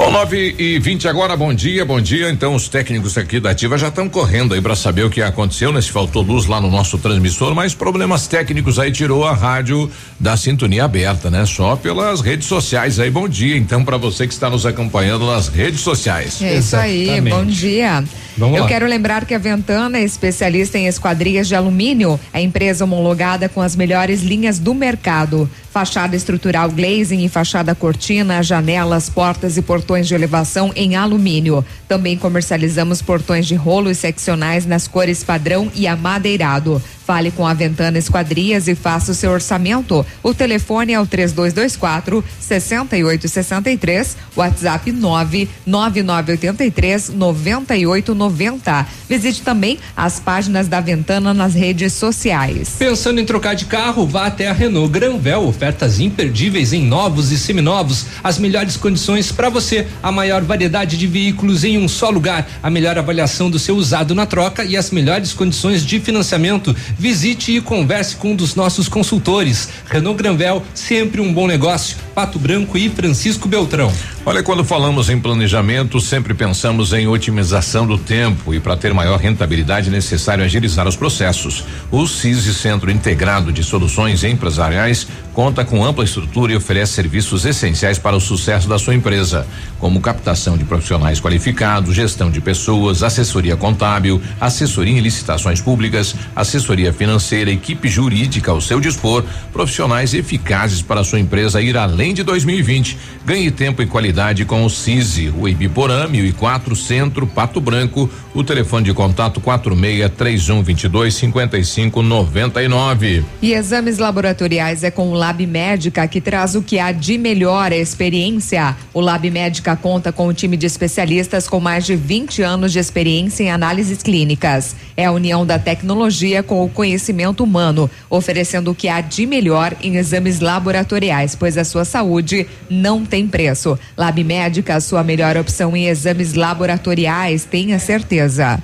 Bom, 0.10 0.14
9 0.14 0.56
e 0.58 0.80
20 0.80 1.08
agora, 1.08 1.38
bom 1.38 1.54
dia, 1.54 1.86
bom 1.86 2.02
dia. 2.02 2.32
Então, 2.32 2.56
os 2.56 2.68
técnicos 2.68 3.16
aqui 3.16 3.40
da 3.40 3.52
Ativa 3.52 3.78
já 3.78 3.90
estão 3.90 4.10
correndo 4.10 4.56
aí 4.56 4.62
para 4.62 4.76
saber 4.76 5.04
o 5.04 5.10
que 5.10 5.22
aconteceu, 5.22 5.72
né? 5.72 5.80
Se 5.80 5.92
faltou 5.92 6.24
luz 6.24 6.48
lá 6.48 6.60
no 6.60 6.68
nosso 6.70 6.98
transmissor, 6.98 7.54
mas 7.54 7.76
problemas 7.76 8.26
técnicos 8.26 8.80
aí 8.80 8.92
tirou 8.92 9.24
a 9.24 9.36
rádio 9.36 9.90
da 10.20 10.36
sintonia 10.36 10.84
aberta, 10.84 11.30
né? 11.30 11.46
Só 11.46 11.76
pelas 11.76 12.22
redes 12.22 12.48
sociais 12.48 13.00
aí. 13.00 13.12
Bom 13.12 13.30
dia, 13.30 13.56
então, 13.56 13.86
para 13.86 13.98
você 13.98 14.26
que 14.26 14.34
está 14.34 14.50
nos 14.50 14.66
acompanhando 14.66 15.28
nas 15.28 15.48
redes 15.48 15.82
sociais. 15.82 16.42
É 16.42 16.58
isso 16.58 16.76
aí, 16.76 17.22
bom 17.22 17.46
dia. 17.46 18.04
Vamos 18.36 18.56
Eu 18.58 18.64
lá. 18.64 18.70
quero 18.70 18.88
lembrar 18.88 19.26
que 19.26 19.34
a 19.34 19.38
Ventana 19.38 20.00
é 20.00 20.04
especialista 20.04 20.78
em 20.78 20.88
esquadrias 20.88 21.48
de 21.48 21.56
alumínio, 21.56 22.20
é 22.34 22.42
empresa 22.42 22.86
homologada 22.86 23.50
com 23.50 23.62
as 23.62 23.76
melhores 23.76 24.24
linhas 24.24 24.58
do 24.58 24.74
mercado. 24.74 25.50
Fachada 25.72 26.16
estrutural 26.16 26.72
glazing 26.72 27.24
e 27.24 27.30
fachada 27.30 27.76
cortina, 27.76 28.42
janelas, 28.42 29.10
portas 29.10 29.58
e 29.58 29.62
portões 29.62 29.99
de 30.08 30.16
elevação 30.16 30.72
em 30.76 30.96
alumínio. 30.96 31.66
Também 31.88 32.18
comercializamos 32.18 33.02
portões 33.02 33.46
de 33.46 33.56
rolo 33.56 33.90
e 33.90 33.96
seccionais 33.96 34.66
nas 34.66 34.88
cores 34.88 35.24
padrão 35.24 35.72
e 35.76 35.88
amadeirado. 35.88 36.82
Fale 37.10 37.32
com 37.32 37.48
a 37.48 37.56
Ventana 37.56 37.98
Esquadrias 37.98 38.68
e 38.68 38.76
faça 38.76 39.14
o 39.14 39.16
seu 39.16 39.32
orçamento. 39.32 40.06
O 40.22 40.32
telefone 40.32 40.94
é 40.94 41.00
o 41.00 41.08
3224 41.08 42.24
6863, 42.40 44.16
WhatsApp 44.38 44.92
99983 44.92 47.10
9890. 47.10 48.88
Visite 49.10 49.42
também 49.42 49.80
as 49.98 50.20
páginas 50.20 50.68
da 50.68 50.80
Ventana 50.80 51.34
nas 51.34 51.56
redes 51.56 51.94
sociais. 51.94 52.76
Pensando 52.78 53.20
em 53.20 53.26
trocar 53.26 53.56
de 53.56 53.66
carro, 53.66 54.06
vá 54.06 54.28
até 54.28 54.48
a 54.48 54.54
Renault 54.54 54.92
Granvel, 54.92 55.48
ofertas 55.48 56.00
imperdíveis 56.00 56.74
em 56.74 56.86
novos 56.86 57.32
e 57.32 57.40
seminovos, 57.40 58.06
as 58.24 58.38
melhores 58.38 58.78
condições 58.78 59.32
para 59.32 59.50
você, 59.50 59.88
a 60.04 60.12
maior 60.12 60.44
variedade 60.44 60.96
de 60.96 61.08
veículos 61.08 61.64
em 61.64 61.76
um 61.76 61.88
só 61.88 62.12
lugar, 62.12 62.48
a 62.62 62.70
melhor 62.70 63.00
avaliação 63.00 63.50
do 63.50 63.58
seu 63.58 63.76
usado 63.76 64.14
na 64.14 64.28
troca 64.28 64.64
e 64.64 64.78
as 64.78 64.92
melhores 64.92 65.34
condições 65.34 65.84
de 65.84 66.00
financiamento. 66.00 66.76
Visite 67.00 67.56
e 67.56 67.62
converse 67.62 68.18
com 68.18 68.32
um 68.32 68.36
dos 68.36 68.56
nossos 68.56 68.90
consultores. 68.90 69.70
Renault 69.90 70.22
Granvel, 70.22 70.62
sempre 70.76 71.22
um 71.22 71.34
bom 71.34 71.48
negócio. 71.48 71.96
Pato 72.14 72.38
Branco 72.38 72.78
e 72.78 72.90
Francisco 72.90 73.48
Beltrão. 73.48 73.90
Olha, 74.26 74.44
quando 74.44 74.66
falamos 74.66 75.10
em 75.10 75.18
planejamento, 75.18 76.02
sempre 76.02 76.34
pensamos 76.34 76.92
em 76.92 77.08
otimização 77.08 77.88
do 77.88 77.98
tempo 77.98 78.54
e 78.54 78.60
para 78.60 78.76
ter 78.76 78.94
maior 78.94 79.18
rentabilidade 79.18 79.88
é 79.88 79.92
necessário 79.92 80.44
agilizar 80.44 80.86
os 80.86 80.98
processos. 80.98 81.64
O 81.90 82.06
CISI 82.06 82.54
Centro 82.54 82.92
Integrado 82.92 83.54
de 83.54 83.64
Soluções 83.64 84.26
Empresariais 84.26 85.08
conta 85.34 85.64
com 85.64 85.86
ampla 85.86 86.04
estrutura 86.04 86.52
e 86.52 86.58
oferece 86.58 86.92
serviços 86.92 87.46
essenciais 87.46 87.98
para 87.98 88.18
o 88.18 88.20
sucesso 88.20 88.68
da 88.68 88.78
sua 88.78 88.94
empresa, 88.94 89.48
como 89.80 90.02
captação 90.02 90.58
de 90.58 90.66
profissionais 90.66 91.22
qualificados, 91.22 91.96
gestão 91.96 92.30
de 92.30 92.42
pessoas, 92.42 93.04
assessoria 93.04 93.56
contábil, 93.56 94.22
assessoria 94.40 94.98
em 94.98 95.00
licitações 95.00 95.62
públicas, 95.62 96.14
assessoria 96.36 96.89
financeira, 96.94 97.52
equipe 97.52 97.88
jurídica 97.88 98.52
ao 98.52 98.62
seu 98.62 98.80
dispor, 98.80 99.24
profissionais 99.52 100.14
eficazes 100.14 100.82
para 100.82 101.04
sua 101.04 101.20
empresa 101.20 101.62
ir 101.62 101.78
além 101.78 102.14
de 102.14 102.24
2020. 102.24 102.98
Ganhe 103.26 103.52
tempo 103.52 103.82
e 103.82 103.86
qualidade 103.86 104.46
com 104.46 104.66
o 104.66 104.70
CISI, 104.70 105.34
o 105.38 105.48
Ibiporã 105.48 106.08
1004 106.08 106.76
Centro 106.76 107.28
Pato 107.28 107.62
Branco, 107.62 108.10
o 108.34 108.44
telefone 108.44 108.86
de 108.86 108.94
contato 108.94 109.40
46 109.40 110.12
31 110.18 110.64
22 110.64 111.14
55 111.16 112.02
99. 112.02 113.26
E 113.42 113.54
exames 113.54 113.98
laboratoriais 113.98 114.84
é 114.84 114.92
com 114.92 115.10
o 115.10 115.14
Lab 115.14 115.46
Médica 115.46 116.08
que 116.08 116.22
traz 116.22 116.56
o 116.56 116.62
que 116.62 116.80
há 116.80 116.92
de 116.92 117.18
melhor 117.18 117.72
a 117.72 117.78
experiência. 117.78 118.76
O 118.94 119.00
Lab 119.00 119.30
Médica 119.30 119.76
conta 119.76 120.12
com 120.12 120.28
um 120.28 120.34
time 120.34 120.58
de 120.58 120.66
especialistas 120.66 121.48
com 121.48 121.60
mais 121.60 121.86
de 121.86 121.96
20 121.96 122.42
anos 122.42 122.72
de 122.72 122.80
experiência 122.80 123.44
em 123.44 123.52
análises 123.52 124.02
clínicas. 124.04 124.76
É 124.96 125.06
a 125.06 125.12
união 125.12 125.46
da 125.46 125.58
tecnologia 125.58 126.44
com 126.44 126.64
o 126.64 126.70
conhecimento 126.80 127.44
humano, 127.44 127.92
oferecendo 128.10 128.72
o 128.72 128.74
que 128.74 128.88
há 128.88 129.02
de 129.02 129.26
melhor 129.26 129.76
em 129.82 129.98
exames 129.98 130.40
laboratoriais, 130.40 131.36
pois 131.36 131.58
a 131.58 131.66
sua 131.66 131.84
saúde 131.84 132.48
não 132.70 133.06
tem 133.06 133.28
preço. 133.28 133.78
Lab 133.98 134.24
Médica, 134.24 134.78
a 134.78 134.80
sua 134.80 135.04
melhor 135.04 135.36
opção 135.36 135.76
em 135.76 135.88
exames 135.88 136.36
laboratoriais, 136.36 137.44
tenha 137.44 137.78
certeza. 137.80 138.64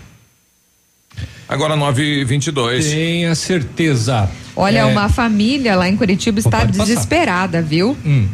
Agora 1.45 1.75
922. 1.75 2.85
Tenha 2.85 3.35
certeza. 3.35 4.31
Olha, 4.55 4.79
É, 4.79 4.85
uma 4.85 5.09
família 5.09 5.75
lá 5.75 5.89
em 5.89 5.97
Curitiba 5.97 6.39
está 6.39 6.63
desesperada, 6.63 7.61
viu? 7.61 7.97
Hum. 8.05 8.29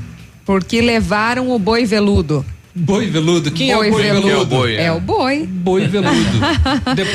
Porque 0.45 0.79
levaram 0.79 1.49
o 1.49 1.57
boi 1.57 1.85
veludo. 1.85 2.45
Boi 2.73 3.07
veludo? 3.07 3.51
Quem 3.51 3.71
é 3.71 3.77
o 3.77 3.89
boi 3.89 4.01
veludo? 4.01 4.21
Quem 4.21 4.31
é 4.31 4.37
o 4.37 4.45
boi, 4.45 4.75
é? 4.75 4.83
É 4.83 4.91
o 4.91 4.99
boi. 4.99 5.45
Boi 5.45 5.87
veludo. 5.87 6.11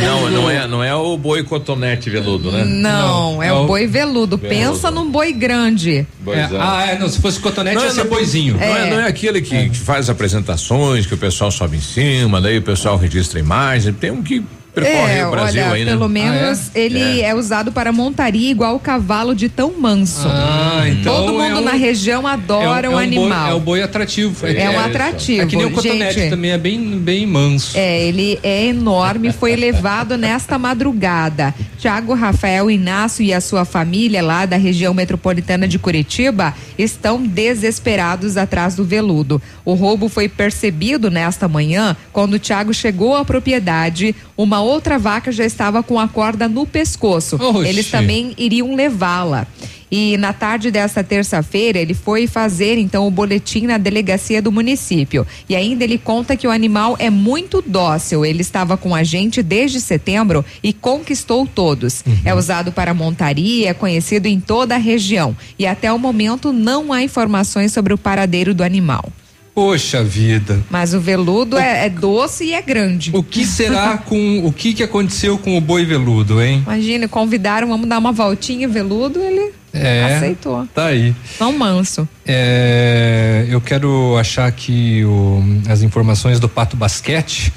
Não, 0.02 0.30
não 0.30 0.50
é, 0.50 0.66
não 0.66 0.84
é 0.84 0.94
o 0.94 1.16
boi 1.16 1.42
cotonete 1.42 2.10
veludo, 2.10 2.50
né? 2.52 2.64
Não, 2.64 3.42
é, 3.42 3.52
o 3.52 3.66
boi 3.66 3.86
veludo. 3.86 4.38
Pensa 4.38 4.90
num 4.90 5.10
boi 5.10 5.32
grande. 5.32 6.06
É, 6.26 6.48
ah, 6.58 6.86
é, 6.86 6.98
não, 6.98 7.08
se 7.08 7.20
fosse 7.20 7.40
cotonete 7.40 7.82
ia 7.82 7.90
ser 7.90 8.04
boizinho. 8.04 8.54
Não 8.54 8.62
é, 8.62 8.90
não 8.90 9.00
é 9.00 9.06
aquele 9.06 9.40
que, 9.40 9.70
que 9.70 9.78
faz 9.78 10.10
apresentações, 10.10 11.06
que 11.06 11.14
o 11.14 11.18
pessoal 11.18 11.50
sobe 11.50 11.76
em 11.76 11.80
cima, 11.80 12.40
daí 12.40 12.58
o 12.58 12.62
pessoal 12.62 12.96
registra 12.96 13.38
a 13.38 13.42
imagem. 13.42 13.92
Tem 13.92 14.10
um 14.10 14.22
que 14.22 14.44
percorre 14.76 15.18
é, 15.18 15.26
o 15.26 15.30
Brasil 15.30 15.62
olha, 15.62 15.72
aí, 15.72 15.84
né? 15.86 15.90
pelo 15.92 16.08
menos 16.08 16.70
ele 16.74 17.22
é. 17.22 17.34
usado 17.34 17.72
para 17.72 17.90
montaria 17.92 18.50
igual 18.50 18.76
o 18.76 18.78
cavalo 18.78 19.34
de 19.34 19.48
tão 19.48 19.72
manso. 19.80 20.28
Ah, 20.28 20.84
então 20.86 21.14
Todo 21.14 21.40
é 21.40 21.48
mundo 21.48 21.60
um- 21.60 21.64
na 21.64 21.72
região 21.72 22.26
adora 22.26 22.86
é, 22.86 22.90
o 22.90 22.92
um 22.92 22.98
animal. 22.98 23.46
Boi, 23.46 23.50
é 23.50 23.54
o 23.54 23.60
boi 23.60 23.82
atrativo. 23.82 24.46
É 24.46 24.68
um 24.68 24.78
atrativo. 24.78 25.42
É 25.42 25.46
que 25.46 25.56
nem 25.56 25.66
o 25.66 25.70
cotonete 25.70 26.20
Gente, 26.20 26.30
também 26.30 26.50
é 26.50 26.58
bem, 26.58 26.78
bem 26.98 27.26
manso. 27.26 27.76
É, 27.76 28.02
ele 28.04 28.38
é 28.42 28.66
enorme, 28.66 29.32
foi 29.32 29.56
levado 29.56 30.16
nesta 30.18 30.58
madrugada. 30.58 31.54
Tiago 31.78 32.14
Rafael 32.14 32.70
Inácio 32.70 33.24
e 33.24 33.32
a 33.32 33.40
sua 33.40 33.64
família 33.64 34.22
lá 34.22 34.44
da 34.44 34.56
região 34.56 34.92
metropolitana 34.92 35.66
de 35.66 35.78
Curitiba 35.78 36.54
estão 36.78 37.22
desesperados 37.22 38.36
atrás 38.36 38.74
do 38.74 38.84
veludo. 38.84 39.40
O 39.64 39.74
roubo 39.74 40.08
foi 40.08 40.28
percebido 40.28 41.10
nesta 41.10 41.48
manhã 41.48 41.96
quando 42.12 42.34
o 42.34 42.38
Tiago 42.38 42.74
chegou 42.74 43.16
à 43.16 43.24
propriedade. 43.24 44.14
Uma 44.36 44.60
outra 44.66 44.98
vaca 44.98 45.32
já 45.32 45.44
estava 45.44 45.82
com 45.82 45.98
a 45.98 46.08
corda 46.08 46.48
no 46.48 46.66
pescoço. 46.66 47.36
Oxi. 47.36 47.68
Eles 47.68 47.90
também 47.90 48.34
iriam 48.36 48.74
levá-la. 48.74 49.46
E 49.90 50.16
na 50.16 50.32
tarde 50.32 50.70
desta 50.70 51.04
terça-feira, 51.04 51.78
ele 51.78 51.94
foi 51.94 52.26
fazer 52.26 52.76
então 52.76 53.06
o 53.06 53.10
boletim 53.10 53.66
na 53.66 53.78
delegacia 53.78 54.42
do 54.42 54.50
município. 54.50 55.26
E 55.48 55.54
ainda 55.54 55.84
ele 55.84 55.96
conta 55.96 56.36
que 56.36 56.46
o 56.46 56.50
animal 56.50 56.96
é 56.98 57.08
muito 57.08 57.62
dócil. 57.62 58.24
Ele 58.24 58.40
estava 58.40 58.76
com 58.76 58.94
a 58.94 59.04
gente 59.04 59.42
desde 59.42 59.80
setembro 59.80 60.44
e 60.62 60.72
conquistou 60.72 61.46
todos. 61.46 62.02
É 62.24 62.34
usado 62.34 62.72
para 62.72 62.92
montaria, 62.92 63.70
é 63.70 63.74
conhecido 63.74 64.26
em 64.26 64.40
toda 64.40 64.74
a 64.74 64.78
região. 64.78 65.36
E 65.58 65.66
até 65.66 65.92
o 65.92 65.98
momento 65.98 66.52
não 66.52 66.92
há 66.92 67.02
informações 67.02 67.72
sobre 67.72 67.94
o 67.94 67.98
paradeiro 67.98 68.52
do 68.52 68.64
animal. 68.64 69.12
Poxa 69.56 70.04
vida. 70.04 70.62
Mas 70.68 70.92
o 70.92 71.00
veludo 71.00 71.56
é, 71.56 71.86
é 71.86 71.88
doce 71.88 72.44
e 72.44 72.52
é 72.52 72.60
grande. 72.60 73.10
O 73.14 73.22
que 73.22 73.46
será 73.46 73.96
com. 74.04 74.44
O 74.44 74.52
que 74.52 74.74
que 74.74 74.82
aconteceu 74.82 75.38
com 75.38 75.56
o 75.56 75.60
boi 75.62 75.82
veludo, 75.82 76.42
hein? 76.42 76.62
Imagina, 76.66 77.08
convidaram, 77.08 77.66
vamos 77.66 77.88
dar 77.88 77.96
uma 77.96 78.12
voltinha, 78.12 78.68
veludo, 78.68 79.18
ele 79.18 79.52
É. 79.72 80.14
aceitou. 80.16 80.68
Tá 80.74 80.88
aí. 80.88 81.14
Tão 81.38 81.56
manso. 81.56 82.06
É, 82.26 83.46
eu 83.48 83.58
quero 83.62 84.18
achar 84.18 84.46
aqui 84.46 85.02
o- 85.06 85.42
as 85.70 85.80
informações 85.82 86.38
do 86.38 86.50
Pato 86.50 86.76
Basquete, 86.76 87.50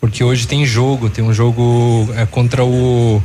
porque 0.00 0.24
hoje 0.24 0.44
tem 0.44 0.66
jogo, 0.66 1.08
tem 1.08 1.24
um 1.24 1.32
jogo 1.32 2.08
é, 2.16 2.26
contra 2.26 2.64
o 2.64 3.22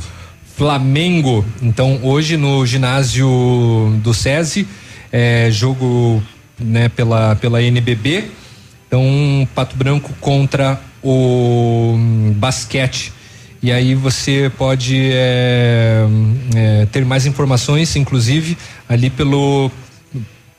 Flamengo. 0.56 1.44
Então, 1.60 1.98
hoje 2.00 2.36
no 2.36 2.64
ginásio 2.64 3.28
do 4.04 4.14
SESI, 4.14 4.68
é 5.10 5.48
jogo 5.50 6.22
né, 6.58 6.88
pela, 6.88 7.36
pela 7.36 7.62
NBB. 7.62 8.30
Então, 8.86 9.48
Pato 9.54 9.76
Branco 9.76 10.12
contra 10.20 10.80
o 11.02 11.94
hum, 11.96 12.32
basquete. 12.36 13.12
E 13.62 13.72
aí 13.72 13.94
você 13.94 14.52
pode 14.58 15.10
é, 15.12 16.04
é, 16.54 16.86
ter 16.92 17.04
mais 17.04 17.24
informações, 17.24 17.96
inclusive, 17.96 18.58
ali 18.88 19.08
pelo, 19.08 19.70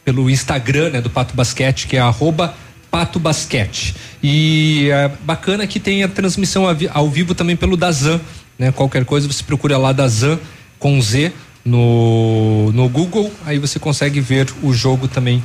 pelo 0.03 0.29
Instagram 0.29 0.89
né, 0.89 1.01
do 1.01 1.09
Pato 1.09 1.35
Basquete, 1.35 1.87
que 1.87 1.97
é 1.97 1.99
arroba 1.99 2.55
Pato 2.89 3.19
Basquete. 3.19 3.95
E 4.23 4.89
é 4.91 5.11
bacana 5.23 5.67
que 5.67 5.79
tem 5.79 6.03
a 6.03 6.07
transmissão 6.07 6.65
ao 6.91 7.09
vivo 7.09 7.35
também 7.35 7.55
pelo 7.55 7.77
Dazan. 7.77 8.19
Né? 8.57 8.71
Qualquer 8.71 9.05
coisa 9.05 9.27
você 9.27 9.43
procura 9.43 9.77
lá 9.77 9.91
Dazan 9.91 10.39
com 10.79 10.99
Z 10.99 11.31
no, 11.65 12.71
no 12.73 12.87
Google, 12.87 13.31
aí 13.45 13.57
você 13.57 13.79
consegue 13.79 14.21
ver 14.21 14.47
o 14.61 14.71
jogo 14.71 15.07
também 15.07 15.41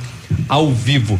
ao 0.47 0.71
vivo. 0.71 1.19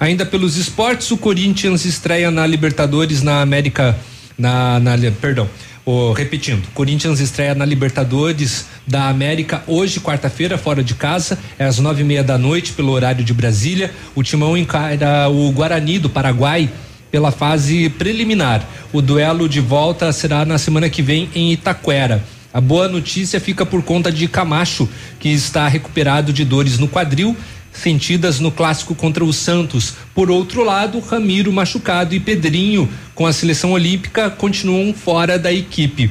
Ainda 0.00 0.24
pelos 0.24 0.56
esportes, 0.56 1.10
o 1.10 1.16
Corinthians 1.18 1.84
estreia 1.84 2.30
na 2.30 2.46
Libertadores 2.46 3.22
na 3.22 3.42
América. 3.42 3.96
Na, 4.38 4.78
na, 4.78 4.92
perdão, 5.20 5.48
o- 5.84 6.12
repetindo, 6.12 6.62
Corinthians 6.72 7.18
estreia 7.18 7.54
na 7.54 7.64
Libertadores 7.64 8.66
da 8.86 9.08
América 9.08 9.62
hoje, 9.66 9.98
quarta-feira, 10.00 10.56
fora 10.56 10.82
de 10.82 10.94
casa, 10.94 11.36
é 11.58 11.64
às 11.64 11.78
nove 11.80 12.02
e 12.02 12.04
meia 12.04 12.22
da 12.22 12.38
noite, 12.38 12.72
pelo 12.72 12.92
horário 12.92 13.24
de 13.24 13.34
Brasília. 13.34 13.92
O 14.14 14.22
Timão 14.22 14.56
encara 14.56 15.28
o 15.28 15.50
Guarani 15.50 15.98
do 15.98 16.08
Paraguai 16.08 16.70
pela 17.10 17.32
fase 17.32 17.88
preliminar. 17.90 18.64
O 18.92 19.02
duelo 19.02 19.48
de 19.48 19.60
volta 19.60 20.12
será 20.12 20.44
na 20.44 20.58
semana 20.58 20.88
que 20.88 21.02
vem 21.02 21.28
em 21.34 21.52
Itaquera. 21.52 22.22
A 22.58 22.60
boa 22.60 22.88
notícia 22.88 23.38
fica 23.38 23.64
por 23.64 23.84
conta 23.84 24.10
de 24.10 24.26
Camacho, 24.26 24.88
que 25.20 25.28
está 25.28 25.68
recuperado 25.68 26.32
de 26.32 26.44
dores 26.44 26.76
no 26.76 26.88
quadril, 26.88 27.36
sentidas 27.72 28.40
no 28.40 28.50
clássico 28.50 28.96
contra 28.96 29.24
o 29.24 29.32
Santos. 29.32 29.94
Por 30.12 30.28
outro 30.28 30.64
lado, 30.64 30.98
Ramiro 30.98 31.52
machucado 31.52 32.16
e 32.16 32.18
Pedrinho, 32.18 32.88
com 33.14 33.28
a 33.28 33.32
seleção 33.32 33.70
olímpica, 33.70 34.28
continuam 34.28 34.92
fora 34.92 35.38
da 35.38 35.52
equipe. 35.52 36.10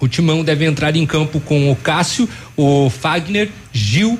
O 0.00 0.08
Timão 0.08 0.42
deve 0.42 0.64
entrar 0.64 0.96
em 0.96 1.06
campo 1.06 1.38
com 1.38 1.70
o 1.70 1.76
Cássio, 1.76 2.28
o 2.56 2.90
Fagner, 2.90 3.48
Gil, 3.72 4.18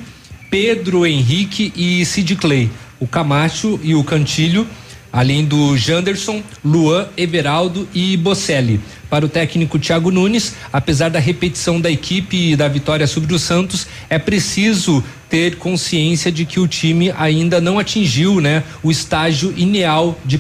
Pedro 0.48 1.04
Henrique 1.04 1.72
e 1.74 2.04
Sid 2.04 2.36
Clay. 2.36 2.70
O 3.00 3.08
Camacho 3.08 3.80
e 3.82 3.92
o 3.92 4.04
Cantilho, 4.04 4.68
além 5.16 5.46
do 5.46 5.74
Janderson, 5.78 6.42
Luan, 6.62 7.08
Everaldo 7.16 7.88
e 7.94 8.18
Bocelli. 8.18 8.78
Para 9.08 9.24
o 9.24 9.30
técnico 9.30 9.78
Thiago 9.78 10.10
Nunes, 10.10 10.52
apesar 10.70 11.08
da 11.08 11.18
repetição 11.18 11.80
da 11.80 11.90
equipe 11.90 12.52
e 12.52 12.54
da 12.54 12.68
vitória 12.68 13.06
sobre 13.06 13.32
o 13.32 13.38
Santos, 13.38 13.86
é 14.10 14.18
preciso 14.18 15.02
ter 15.30 15.56
consciência 15.56 16.30
de 16.30 16.44
que 16.44 16.60
o 16.60 16.68
time 16.68 17.14
ainda 17.16 17.62
não 17.62 17.78
atingiu 17.78 18.42
né, 18.42 18.62
o 18.82 18.90
estágio 18.90 19.54
ideal 19.56 20.20
de, 20.22 20.38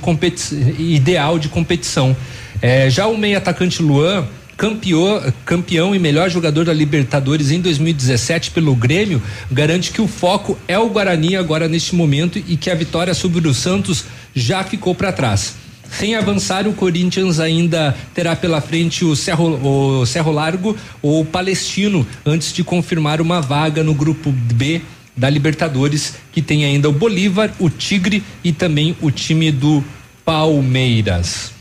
ideal 0.78 1.38
de 1.38 1.48
competição. 1.48 2.14
É, 2.60 2.90
já 2.90 3.06
o 3.06 3.16
meio 3.16 3.38
atacante 3.38 3.82
Luan 3.82 4.28
campeão, 4.56 5.22
campeão 5.44 5.94
e 5.94 5.98
melhor 5.98 6.30
jogador 6.30 6.64
da 6.64 6.72
Libertadores 6.72 7.50
em 7.50 7.60
2017 7.60 8.50
pelo 8.50 8.74
Grêmio, 8.74 9.22
garante 9.50 9.92
que 9.92 10.00
o 10.00 10.08
foco 10.08 10.58
é 10.66 10.78
o 10.78 10.88
Guarani 10.88 11.36
agora 11.36 11.68
neste 11.68 11.94
momento 11.94 12.38
e 12.38 12.56
que 12.56 12.70
a 12.70 12.74
vitória 12.74 13.12
sobre 13.12 13.46
o 13.46 13.54
Santos 13.54 14.04
já 14.36 14.62
ficou 14.62 14.94
para 14.94 15.10
trás. 15.10 15.54
Sem 15.90 16.14
avançar, 16.14 16.68
o 16.68 16.74
Corinthians 16.74 17.40
ainda 17.40 17.96
terá 18.14 18.36
pela 18.36 18.60
frente 18.60 19.04
o 19.04 19.16
Cerro, 19.16 20.00
o 20.00 20.04
Cerro 20.04 20.30
Largo 20.30 20.76
ou 21.00 21.22
o 21.22 21.24
Palestino 21.24 22.06
antes 22.24 22.52
de 22.52 22.62
confirmar 22.62 23.20
uma 23.20 23.40
vaga 23.40 23.82
no 23.82 23.94
grupo 23.94 24.30
B 24.30 24.82
da 25.16 25.30
Libertadores, 25.30 26.14
que 26.32 26.42
tem 26.42 26.66
ainda 26.66 26.90
o 26.90 26.92
Bolívar, 26.92 27.50
o 27.58 27.70
Tigre 27.70 28.22
e 28.44 28.52
também 28.52 28.94
o 29.00 29.10
time 29.10 29.50
do 29.50 29.82
Palmeiras. 30.24 31.55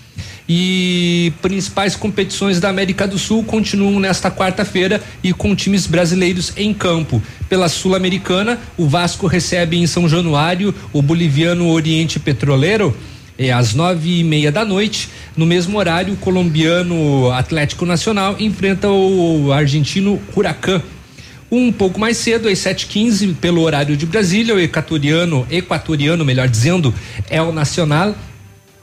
E 0.47 1.33
principais 1.41 1.95
competições 1.95 2.59
da 2.59 2.69
América 2.69 3.07
do 3.07 3.17
Sul 3.17 3.43
continuam 3.43 3.99
nesta 3.99 4.29
quarta-feira 4.29 5.01
e 5.23 5.33
com 5.33 5.55
times 5.55 5.87
brasileiros 5.87 6.53
em 6.55 6.71
campo. 6.73 7.21
Pela 7.49 7.67
Sul-Americana, 7.67 8.59
o 8.77 8.87
Vasco 8.87 9.25
recebe 9.25 9.77
em 9.77 9.87
São 9.87 10.07
Januário 10.07 10.73
o 10.93 11.01
boliviano 11.01 11.67
Oriente 11.69 12.19
Petroleiro. 12.19 12.95
É 13.37 13.51
às 13.51 13.73
nove 13.73 14.19
e 14.19 14.23
meia 14.23 14.51
da 14.51 14.63
noite. 14.63 15.09
No 15.35 15.45
mesmo 15.45 15.77
horário, 15.77 16.13
o 16.13 16.17
colombiano 16.17 17.31
Atlético 17.31 17.85
Nacional 17.85 18.35
enfrenta 18.39 18.87
o 18.87 19.51
argentino 19.51 20.21
Huracan. 20.35 20.81
Um 21.51 21.71
pouco 21.71 21.99
mais 21.99 22.17
cedo, 22.17 22.47
às 22.47 22.59
7h15, 22.59 23.35
pelo 23.35 23.61
horário 23.61 23.97
de 23.97 24.05
Brasília, 24.05 24.55
o 24.55 24.59
equatoriano, 24.59 25.45
equatoriano, 25.49 26.23
melhor 26.23 26.47
dizendo, 26.47 26.93
é 27.29 27.41
o 27.41 27.51
Nacional 27.51 28.15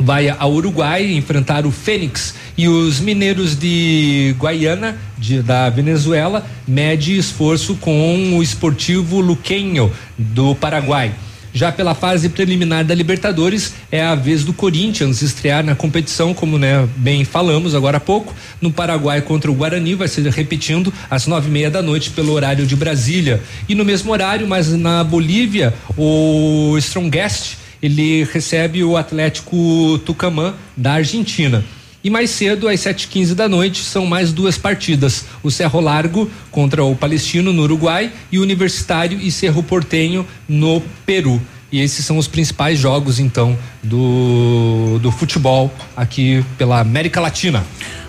vai 0.03 0.29
ao 0.29 0.53
Uruguai 0.53 1.13
enfrentar 1.13 1.65
o 1.65 1.71
Fênix 1.71 2.35
e 2.57 2.69
os 2.69 3.01
mineiros 3.01 3.57
de 3.57 4.35
Guaiana, 4.39 4.97
de, 5.17 5.41
da 5.41 5.71
Venezuela, 5.71 6.45
mede 6.67 7.17
esforço 7.17 7.77
com 7.77 8.37
o 8.37 8.43
esportivo 8.43 9.21
Luquenho 9.21 9.91
do 10.19 10.55
Paraguai. 10.55 11.13
Já 11.55 11.71
pela 11.71 11.95
fase 11.95 12.31
preliminar 12.31 12.83
da 12.83 12.95
Libertadores, 12.95 13.75
é 13.91 14.03
a 14.03 14.15
vez 14.15 14.43
do 14.43 14.55
Corinthians 14.55 15.21
estrear 15.21 15.63
na 15.63 15.75
competição, 15.75 16.33
como 16.33 16.59
né, 16.59 16.89
bem 16.97 17.27
falamos 17.27 17.75
agora 17.75 17.99
há 17.99 18.01
pouco, 18.01 18.35
no 18.59 18.73
Paraguai 18.73 19.21
contra 19.21 19.51
o 19.51 19.55
Guarani, 19.55 19.95
vai 19.95 20.09
ser 20.09 20.27
repetindo 20.29 20.93
às 21.11 21.27
nove 21.27 21.49
e 21.49 21.53
meia 21.53 21.71
da 21.71 21.83
noite 21.83 22.09
pelo 22.09 22.33
horário 22.33 22.67
de 22.67 22.75
Brasília. 22.75 23.43
E 23.69 23.75
no 23.75 23.85
mesmo 23.85 24.11
horário, 24.11 24.49
mas 24.49 24.73
na 24.73 25.05
Bolívia, 25.05 25.75
o 25.95 26.75
Strongest 26.79 27.62
ele 27.83 28.25
recebe 28.25 28.85
o 28.85 28.97
Atlético 28.97 29.99
Tucumã 30.07 30.55
da 30.77 30.93
Argentina. 30.93 31.65
E 32.05 32.11
mais 32.11 32.31
cedo, 32.31 32.69
às 32.69 32.81
7h15 32.81 33.35
da 33.35 33.49
noite, 33.49 33.83
são 33.83 34.07
mais 34.07 34.33
duas 34.33 34.59
partidas: 34.59 35.25
o 35.43 35.51
Cerro 35.51 35.81
Largo 35.81 36.31
contra 36.51 36.85
o 36.85 36.97
Palestino 36.97 37.53
no 37.53 37.63
Uruguai 37.63 38.13
e 38.31 38.39
o 38.39 38.43
Universitário 38.43 39.19
e 39.21 39.31
Cerro 39.31 39.63
Portenho 39.63 40.27
no 40.49 40.83
Peru. 41.07 41.41
E 41.71 41.81
esses 41.81 42.05
são 42.05 42.19
os 42.19 42.29
principais 42.29 42.79
jogos, 42.79 43.19
então, 43.19 43.57
do, 43.83 44.99
do 45.01 45.11
futebol 45.11 45.73
aqui 45.97 46.45
pela 46.59 46.81
América 46.81 47.19
Latina. 47.19 47.65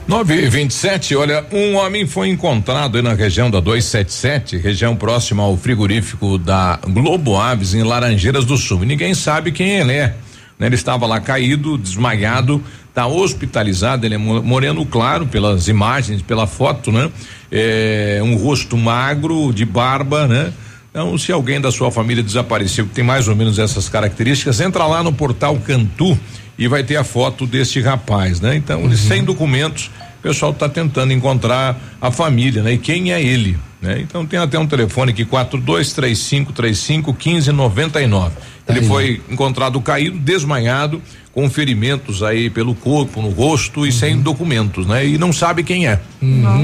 9 0.05 0.35
e 0.35 0.49
27 0.49 1.15
olha, 1.15 1.45
um 1.51 1.75
homem 1.75 2.05
foi 2.05 2.27
encontrado 2.27 3.01
na 3.01 3.13
região 3.13 3.49
da 3.49 3.61
277, 3.61 4.57
região 4.57 4.95
próxima 4.97 5.43
ao 5.43 5.55
frigorífico 5.55 6.37
da 6.37 6.77
Globo 6.87 7.39
Aves, 7.39 7.73
em 7.73 7.83
Laranjeiras 7.83 8.43
do 8.43 8.57
Sul. 8.57 8.83
E 8.83 8.85
ninguém 8.85 9.13
sabe 9.13 9.51
quem 9.53 9.79
ele 9.79 9.93
é. 9.93 10.13
Né? 10.59 10.67
Ele 10.67 10.75
estava 10.75 11.05
lá 11.05 11.21
caído, 11.21 11.77
desmaiado, 11.77 12.61
está 12.89 13.07
hospitalizado, 13.07 14.05
ele 14.05 14.15
é 14.15 14.17
moreno 14.17 14.85
claro 14.85 15.25
pelas 15.25 15.69
imagens, 15.69 16.21
pela 16.21 16.45
foto, 16.45 16.91
né? 16.91 17.09
É, 17.49 18.19
um 18.23 18.35
rosto 18.35 18.77
magro, 18.77 19.53
de 19.53 19.65
barba, 19.65 20.27
né? 20.27 20.51
Então, 20.93 21.17
se 21.17 21.31
alguém 21.31 21.59
da 21.59 21.71
sua 21.71 21.89
família 21.89 22.21
desapareceu, 22.21 22.85
que 22.85 22.93
tem 22.93 23.03
mais 23.03 23.27
ou 23.27 23.35
menos 23.35 23.57
essas 23.57 23.89
características, 23.89 24.61
entra 24.61 24.85
lá 24.85 25.01
no 25.01 25.11
portal 25.11 25.57
Cantu 25.57 26.15
e 26.55 26.67
vai 26.67 26.83
ter 26.83 26.97
a 26.97 27.03
foto 27.03 27.47
deste 27.47 27.81
rapaz, 27.81 28.39
né? 28.39 28.55
Então, 28.55 28.83
uhum. 28.83 28.95
sem 28.95 29.23
documentos, 29.23 29.89
o 30.19 30.21
pessoal 30.21 30.51
está 30.51 30.69
tentando 30.69 31.11
encontrar 31.11 31.75
a 31.99 32.11
família, 32.11 32.61
né? 32.61 32.73
E 32.73 32.77
quem 32.77 33.11
é 33.11 33.19
ele, 33.19 33.57
né? 33.81 34.01
Então 34.01 34.23
tem 34.23 34.37
até 34.37 34.59
um 34.59 34.67
telefone 34.67 35.11
aqui 35.11 35.25
quatro 35.25 35.59
dois 35.59 35.93
três 35.93 36.19
cinco 36.19 36.53
três 36.53 36.77
cinco 36.77 37.11
quinze 37.11 37.51
noventa 37.51 37.99
e 37.99 38.05
nove. 38.05 38.35
Ele 38.69 38.81
Aí. 38.81 38.85
foi 38.85 39.21
encontrado 39.31 39.81
caído, 39.81 40.19
desmanhado, 40.19 41.01
com 41.33 41.49
ferimentos 41.49 42.21
aí 42.21 42.47
pelo 42.47 42.75
corpo, 42.75 43.19
no 43.19 43.29
rosto 43.29 43.85
e 43.85 43.89
uhum. 43.89 43.91
sem 43.91 44.21
documentos, 44.21 44.85
né? 44.85 45.05
E 45.05 45.17
não 45.17 45.33
sabe 45.33 45.63
quem 45.63 45.87
é. 45.87 45.99
Uhum. 46.21 46.63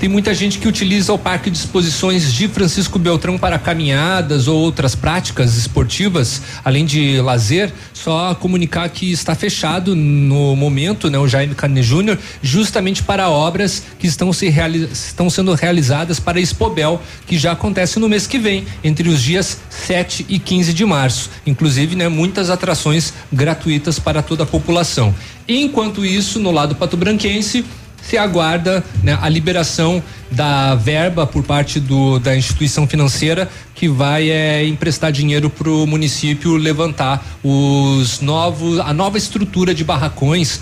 Tem 0.00 0.08
muita 0.08 0.34
gente 0.34 0.58
que 0.58 0.66
utiliza 0.66 1.12
o 1.12 1.18
Parque 1.18 1.50
de 1.50 1.58
Exposições 1.58 2.32
de 2.32 2.48
Francisco 2.48 2.98
Beltrão 2.98 3.36
para 3.36 3.58
caminhadas 3.58 4.48
ou 4.48 4.58
outras 4.58 4.94
práticas 4.94 5.56
esportivas, 5.56 6.42
além 6.64 6.86
de 6.86 7.20
lazer. 7.20 7.72
Só 7.92 8.34
comunicar 8.34 8.88
que 8.88 9.12
está 9.12 9.34
fechado 9.34 9.94
no 9.94 10.56
momento, 10.56 11.10
né? 11.10 11.18
O 11.18 11.28
Jaime 11.28 11.54
Carne 11.54 11.82
Júnior, 11.82 12.18
justamente 12.42 13.02
para 13.02 13.28
obras 13.28 13.82
que 13.98 14.06
estão, 14.06 14.32
se 14.32 14.46
estão 14.92 15.28
sendo 15.28 15.52
realizadas 15.52 16.18
para 16.18 16.38
a 16.38 16.40
Expobel, 16.40 17.02
que 17.26 17.36
já 17.36 17.52
acontece 17.52 17.98
no 17.98 18.08
mês 18.08 18.26
que 18.26 18.38
vem, 18.38 18.64
entre 18.82 19.08
os 19.10 19.22
dias 19.22 19.58
7 19.68 20.24
e 20.28 20.38
15 20.38 20.72
de 20.72 20.84
março. 20.86 21.30
Inclusive, 21.46 21.94
né? 21.94 22.08
Muitas 22.08 22.48
atrações 22.48 23.12
gratuitas 23.30 23.98
para 24.06 24.22
toda 24.22 24.44
a 24.44 24.46
população. 24.46 25.12
Enquanto 25.48 26.04
isso, 26.04 26.38
no 26.38 26.52
lado 26.52 26.76
pato-branquense, 26.76 27.64
se 28.00 28.16
aguarda 28.16 28.84
né, 29.02 29.18
a 29.20 29.28
liberação 29.28 30.00
da 30.30 30.76
verba 30.76 31.26
por 31.26 31.42
parte 31.42 31.80
do, 31.80 32.20
da 32.20 32.36
instituição 32.36 32.86
financeira 32.86 33.50
que 33.74 33.88
vai 33.88 34.30
é, 34.30 34.64
emprestar 34.64 35.10
dinheiro 35.10 35.50
para 35.50 35.68
o 35.68 35.88
município 35.88 36.56
levantar 36.56 37.24
os 37.42 38.20
novos 38.20 38.78
a 38.78 38.94
nova 38.94 39.18
estrutura 39.18 39.74
de 39.74 39.82
barracões 39.82 40.60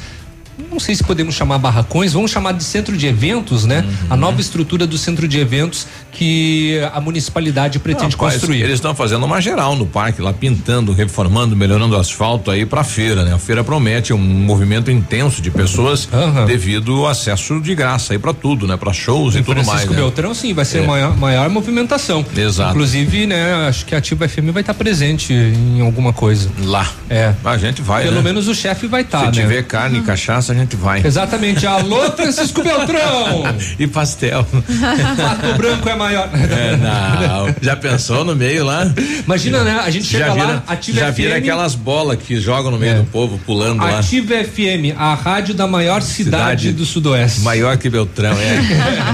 não 0.70 0.78
sei 0.78 0.94
se 0.94 1.02
podemos 1.02 1.34
chamar 1.34 1.58
barracões, 1.58 2.12
vamos 2.12 2.31
chamar 2.31 2.52
de 2.52 2.65
centro 2.65 2.97
de 2.97 3.07
eventos, 3.07 3.65
né? 3.65 3.81
Uhum. 3.81 4.07
A 4.10 4.16
nova 4.16 4.41
estrutura 4.41 4.86
do 4.86 4.97
centro 4.97 5.26
de 5.26 5.39
eventos 5.39 5.86
que 6.12 6.81
a 6.92 7.00
municipalidade 7.00 7.78
pretende 7.78 8.15
Rapaz, 8.15 8.34
construir. 8.34 8.62
Eles 8.62 8.74
estão 8.74 8.94
fazendo 8.94 9.24
uma 9.24 9.41
geral 9.41 9.74
no 9.74 9.86
parque, 9.86 10.23
lá 10.23 10.33
pintando, 10.33 10.92
reformando, 10.92 11.57
melhorando 11.57 11.97
o 11.97 11.99
asfalto 11.99 12.50
aí 12.50 12.65
para 12.65 12.84
feira, 12.84 13.24
né? 13.24 13.34
A 13.34 13.39
feira 13.39 13.65
promete 13.65 14.12
um 14.12 14.18
movimento 14.18 14.91
intenso 14.91 15.42
de 15.42 15.50
pessoas 15.50 16.08
uhum. 16.12 16.47
devido 16.47 16.92
ao 17.00 17.08
acesso 17.08 17.60
de 17.60 17.74
graça 17.74 18.12
aí 18.12 18.18
para 18.18 18.33
tudo, 18.33 18.66
né? 18.66 18.76
Para 18.76 18.92
shows 18.92 19.34
e 19.34 19.42
tudo 19.42 19.57
mais. 19.57 19.68
Francisco 19.68 19.94
né? 19.94 20.00
Beltrão, 20.00 20.34
sim, 20.34 20.55
vai 20.55 20.65
ser 20.65 20.83
é. 20.83 20.86
maior, 20.86 21.16
maior 21.16 21.49
movimentação. 21.49 22.24
Exato. 22.36 22.70
Inclusive, 22.70 23.26
né? 23.26 23.66
Acho 23.68 23.84
que 23.86 23.94
a 23.94 23.99
Ativa 23.99 24.28
FM 24.28 24.50
vai 24.52 24.62
estar 24.62 24.74
tá 24.74 24.74
presente 24.74 25.33
em 25.33 25.81
alguma 25.81 26.12
coisa. 26.12 26.49
Lá. 26.62 26.89
É. 27.08 27.34
A 27.44 27.57
gente 27.57 27.83
vai. 27.83 28.05
Pelo 28.05 28.16
né? 28.16 28.23
menos 28.23 28.49
o 28.49 28.55
chefe 28.55 28.86
vai 28.86 29.02
estar. 29.02 29.15
Tá, 29.15 29.33
Se 29.33 29.39
né? 29.39 29.42
tiver 29.42 29.62
carne 29.62 29.99
e 29.99 30.02
cachaça, 30.02 30.43
a 30.52 30.55
gente 30.55 30.76
vai. 30.76 31.05
Exatamente. 31.05 31.66
Alô, 31.66 32.10
Francisco 32.12 32.62
Beltrão! 32.62 33.44
e 33.78 33.86
pastel. 33.86 34.47
Pato 35.16 35.55
branco 35.56 35.89
é 35.89 35.97
maior. 35.97 36.28
É, 36.34 36.76
não. 36.76 37.55
Já 37.60 37.76
pensou 37.76 38.24
no 38.24 38.34
meio 38.34 38.64
lá? 38.64 38.90
Imagina, 39.24 39.62
né? 39.64 39.81
A 39.84 39.90
gente 39.90 40.06
chega 40.06 40.26
já 40.26 40.32
vira, 40.34 40.47
lá, 40.47 40.62
Ativa 40.66 41.00
Já 41.00 41.12
FM, 41.12 41.16
vira 41.16 41.36
aquelas 41.36 41.74
bolas 41.74 42.18
que 42.18 42.39
jogam 42.40 42.70
no 42.70 42.78
meio 42.78 42.92
é. 42.92 42.97
do 42.97 43.05
povo, 43.05 43.39
pulando 43.44 43.82
Ativa 43.82 43.92
lá. 43.92 43.98
Ativa 43.98 44.44
FM, 44.44 44.98
a 44.98 45.14
rádio 45.14 45.55
da 45.55 45.66
maior 45.66 46.02
cidade, 46.02 46.62
cidade 46.62 46.73
do 46.73 46.84
Sudoeste. 46.84 47.40
Maior 47.40 47.76
que 47.76 47.89
Beltrão, 47.89 48.32
é. 48.32 48.60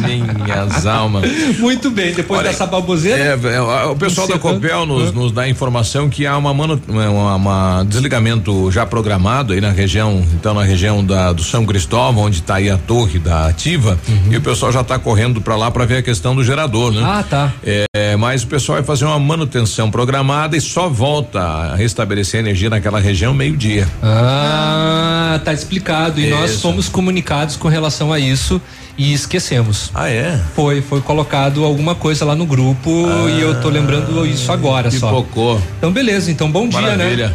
Minhas 0.44 0.86
almas. 0.86 1.30
Muito 1.58 1.90
bem, 1.90 2.12
depois 2.12 2.40
Olha, 2.40 2.50
dessa 2.50 2.66
baboseira. 2.66 3.38
É, 3.42 3.54
é, 3.54 3.60
o 3.60 3.96
pessoal 3.96 4.26
da 4.26 4.38
Copel 4.38 4.86
nos, 4.86 5.12
nos 5.12 5.32
dá 5.32 5.48
informação 5.48 6.08
que 6.08 6.26
há 6.26 6.36
uma, 6.36 6.52
manu, 6.52 6.80
uma, 6.88 7.34
uma 7.34 7.84
desligamento 7.84 8.70
já 8.70 8.86
programado 8.86 9.52
aí 9.52 9.60
na 9.60 9.70
região, 9.70 10.24
então 10.34 10.54
na 10.54 10.62
região 10.62 11.04
da, 11.04 11.19
do 11.34 11.42
São 11.42 11.64
Cristóvão, 11.64 12.24
onde 12.24 12.40
está 12.40 12.56
aí 12.56 12.70
a 12.70 12.76
torre 12.76 13.18
da 13.18 13.46
ativa, 13.46 13.98
uhum. 14.08 14.32
e 14.32 14.36
o 14.36 14.40
pessoal 14.40 14.72
já 14.72 14.80
está 14.80 14.98
correndo 14.98 15.40
para 15.40 15.56
lá 15.56 15.70
para 15.70 15.84
ver 15.84 15.98
a 15.98 16.02
questão 16.02 16.34
do 16.34 16.42
gerador, 16.42 16.92
né? 16.92 17.02
Ah, 17.04 17.24
tá. 17.28 17.52
É, 17.62 18.16
mas 18.16 18.42
o 18.42 18.46
pessoal 18.46 18.78
vai 18.78 18.84
fazer 18.84 19.04
uma 19.04 19.18
manutenção 19.18 19.90
programada 19.90 20.56
e 20.56 20.60
só 20.60 20.88
volta 20.88 21.40
a 21.40 21.76
restabelecer 21.76 22.40
energia 22.40 22.70
naquela 22.70 23.00
região 23.00 23.32
meio-dia. 23.34 23.86
Ah, 24.02 25.40
tá 25.44 25.52
explicado. 25.52 26.20
E 26.20 26.28
isso. 26.28 26.36
nós 26.36 26.60
fomos 26.60 26.88
comunicados 26.88 27.56
com 27.56 27.68
relação 27.68 28.12
a 28.12 28.18
isso 28.18 28.60
e 28.96 29.12
esquecemos. 29.12 29.90
Ah, 29.94 30.08
é? 30.08 30.38
Foi, 30.54 30.82
foi 30.82 31.00
colocado 31.00 31.64
alguma 31.64 31.94
coisa 31.94 32.24
lá 32.24 32.34
no 32.34 32.46
grupo 32.46 33.06
ah, 33.06 33.30
e 33.30 33.40
eu 33.40 33.60
tô 33.60 33.68
lembrando 33.68 34.26
isso 34.26 34.50
agora 34.52 34.90
só. 34.90 35.08
Pipocou. 35.08 35.60
Então 35.78 35.90
beleza, 35.90 36.30
então 36.30 36.50
bom 36.50 36.66
Maravilha. 36.66 37.16
dia, 37.16 37.28
né? 37.28 37.34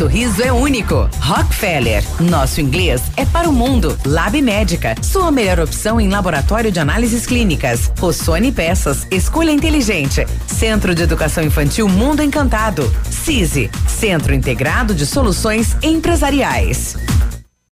sorriso 0.01 0.41
é 0.41 0.51
único. 0.51 1.07
Rockefeller, 1.19 2.03
nosso 2.19 2.59
inglês 2.59 3.03
é 3.15 3.23
para 3.23 3.47
o 3.47 3.53
mundo. 3.53 3.95
Lab 4.03 4.41
Médica, 4.41 4.95
sua 4.99 5.31
melhor 5.31 5.59
opção 5.59 6.01
em 6.01 6.09
laboratório 6.09 6.71
de 6.71 6.79
análises 6.79 7.27
clínicas. 7.27 7.91
Rossoni 7.99 8.51
Peças, 8.51 9.05
escolha 9.11 9.51
inteligente. 9.51 10.25
Centro 10.47 10.95
de 10.95 11.03
Educação 11.03 11.43
Infantil 11.43 11.87
Mundo 11.87 12.23
Encantado. 12.23 12.91
CISI, 13.11 13.69
Centro 13.87 14.33
Integrado 14.33 14.95
de 14.95 15.05
Soluções 15.05 15.77
Empresariais. 15.83 16.97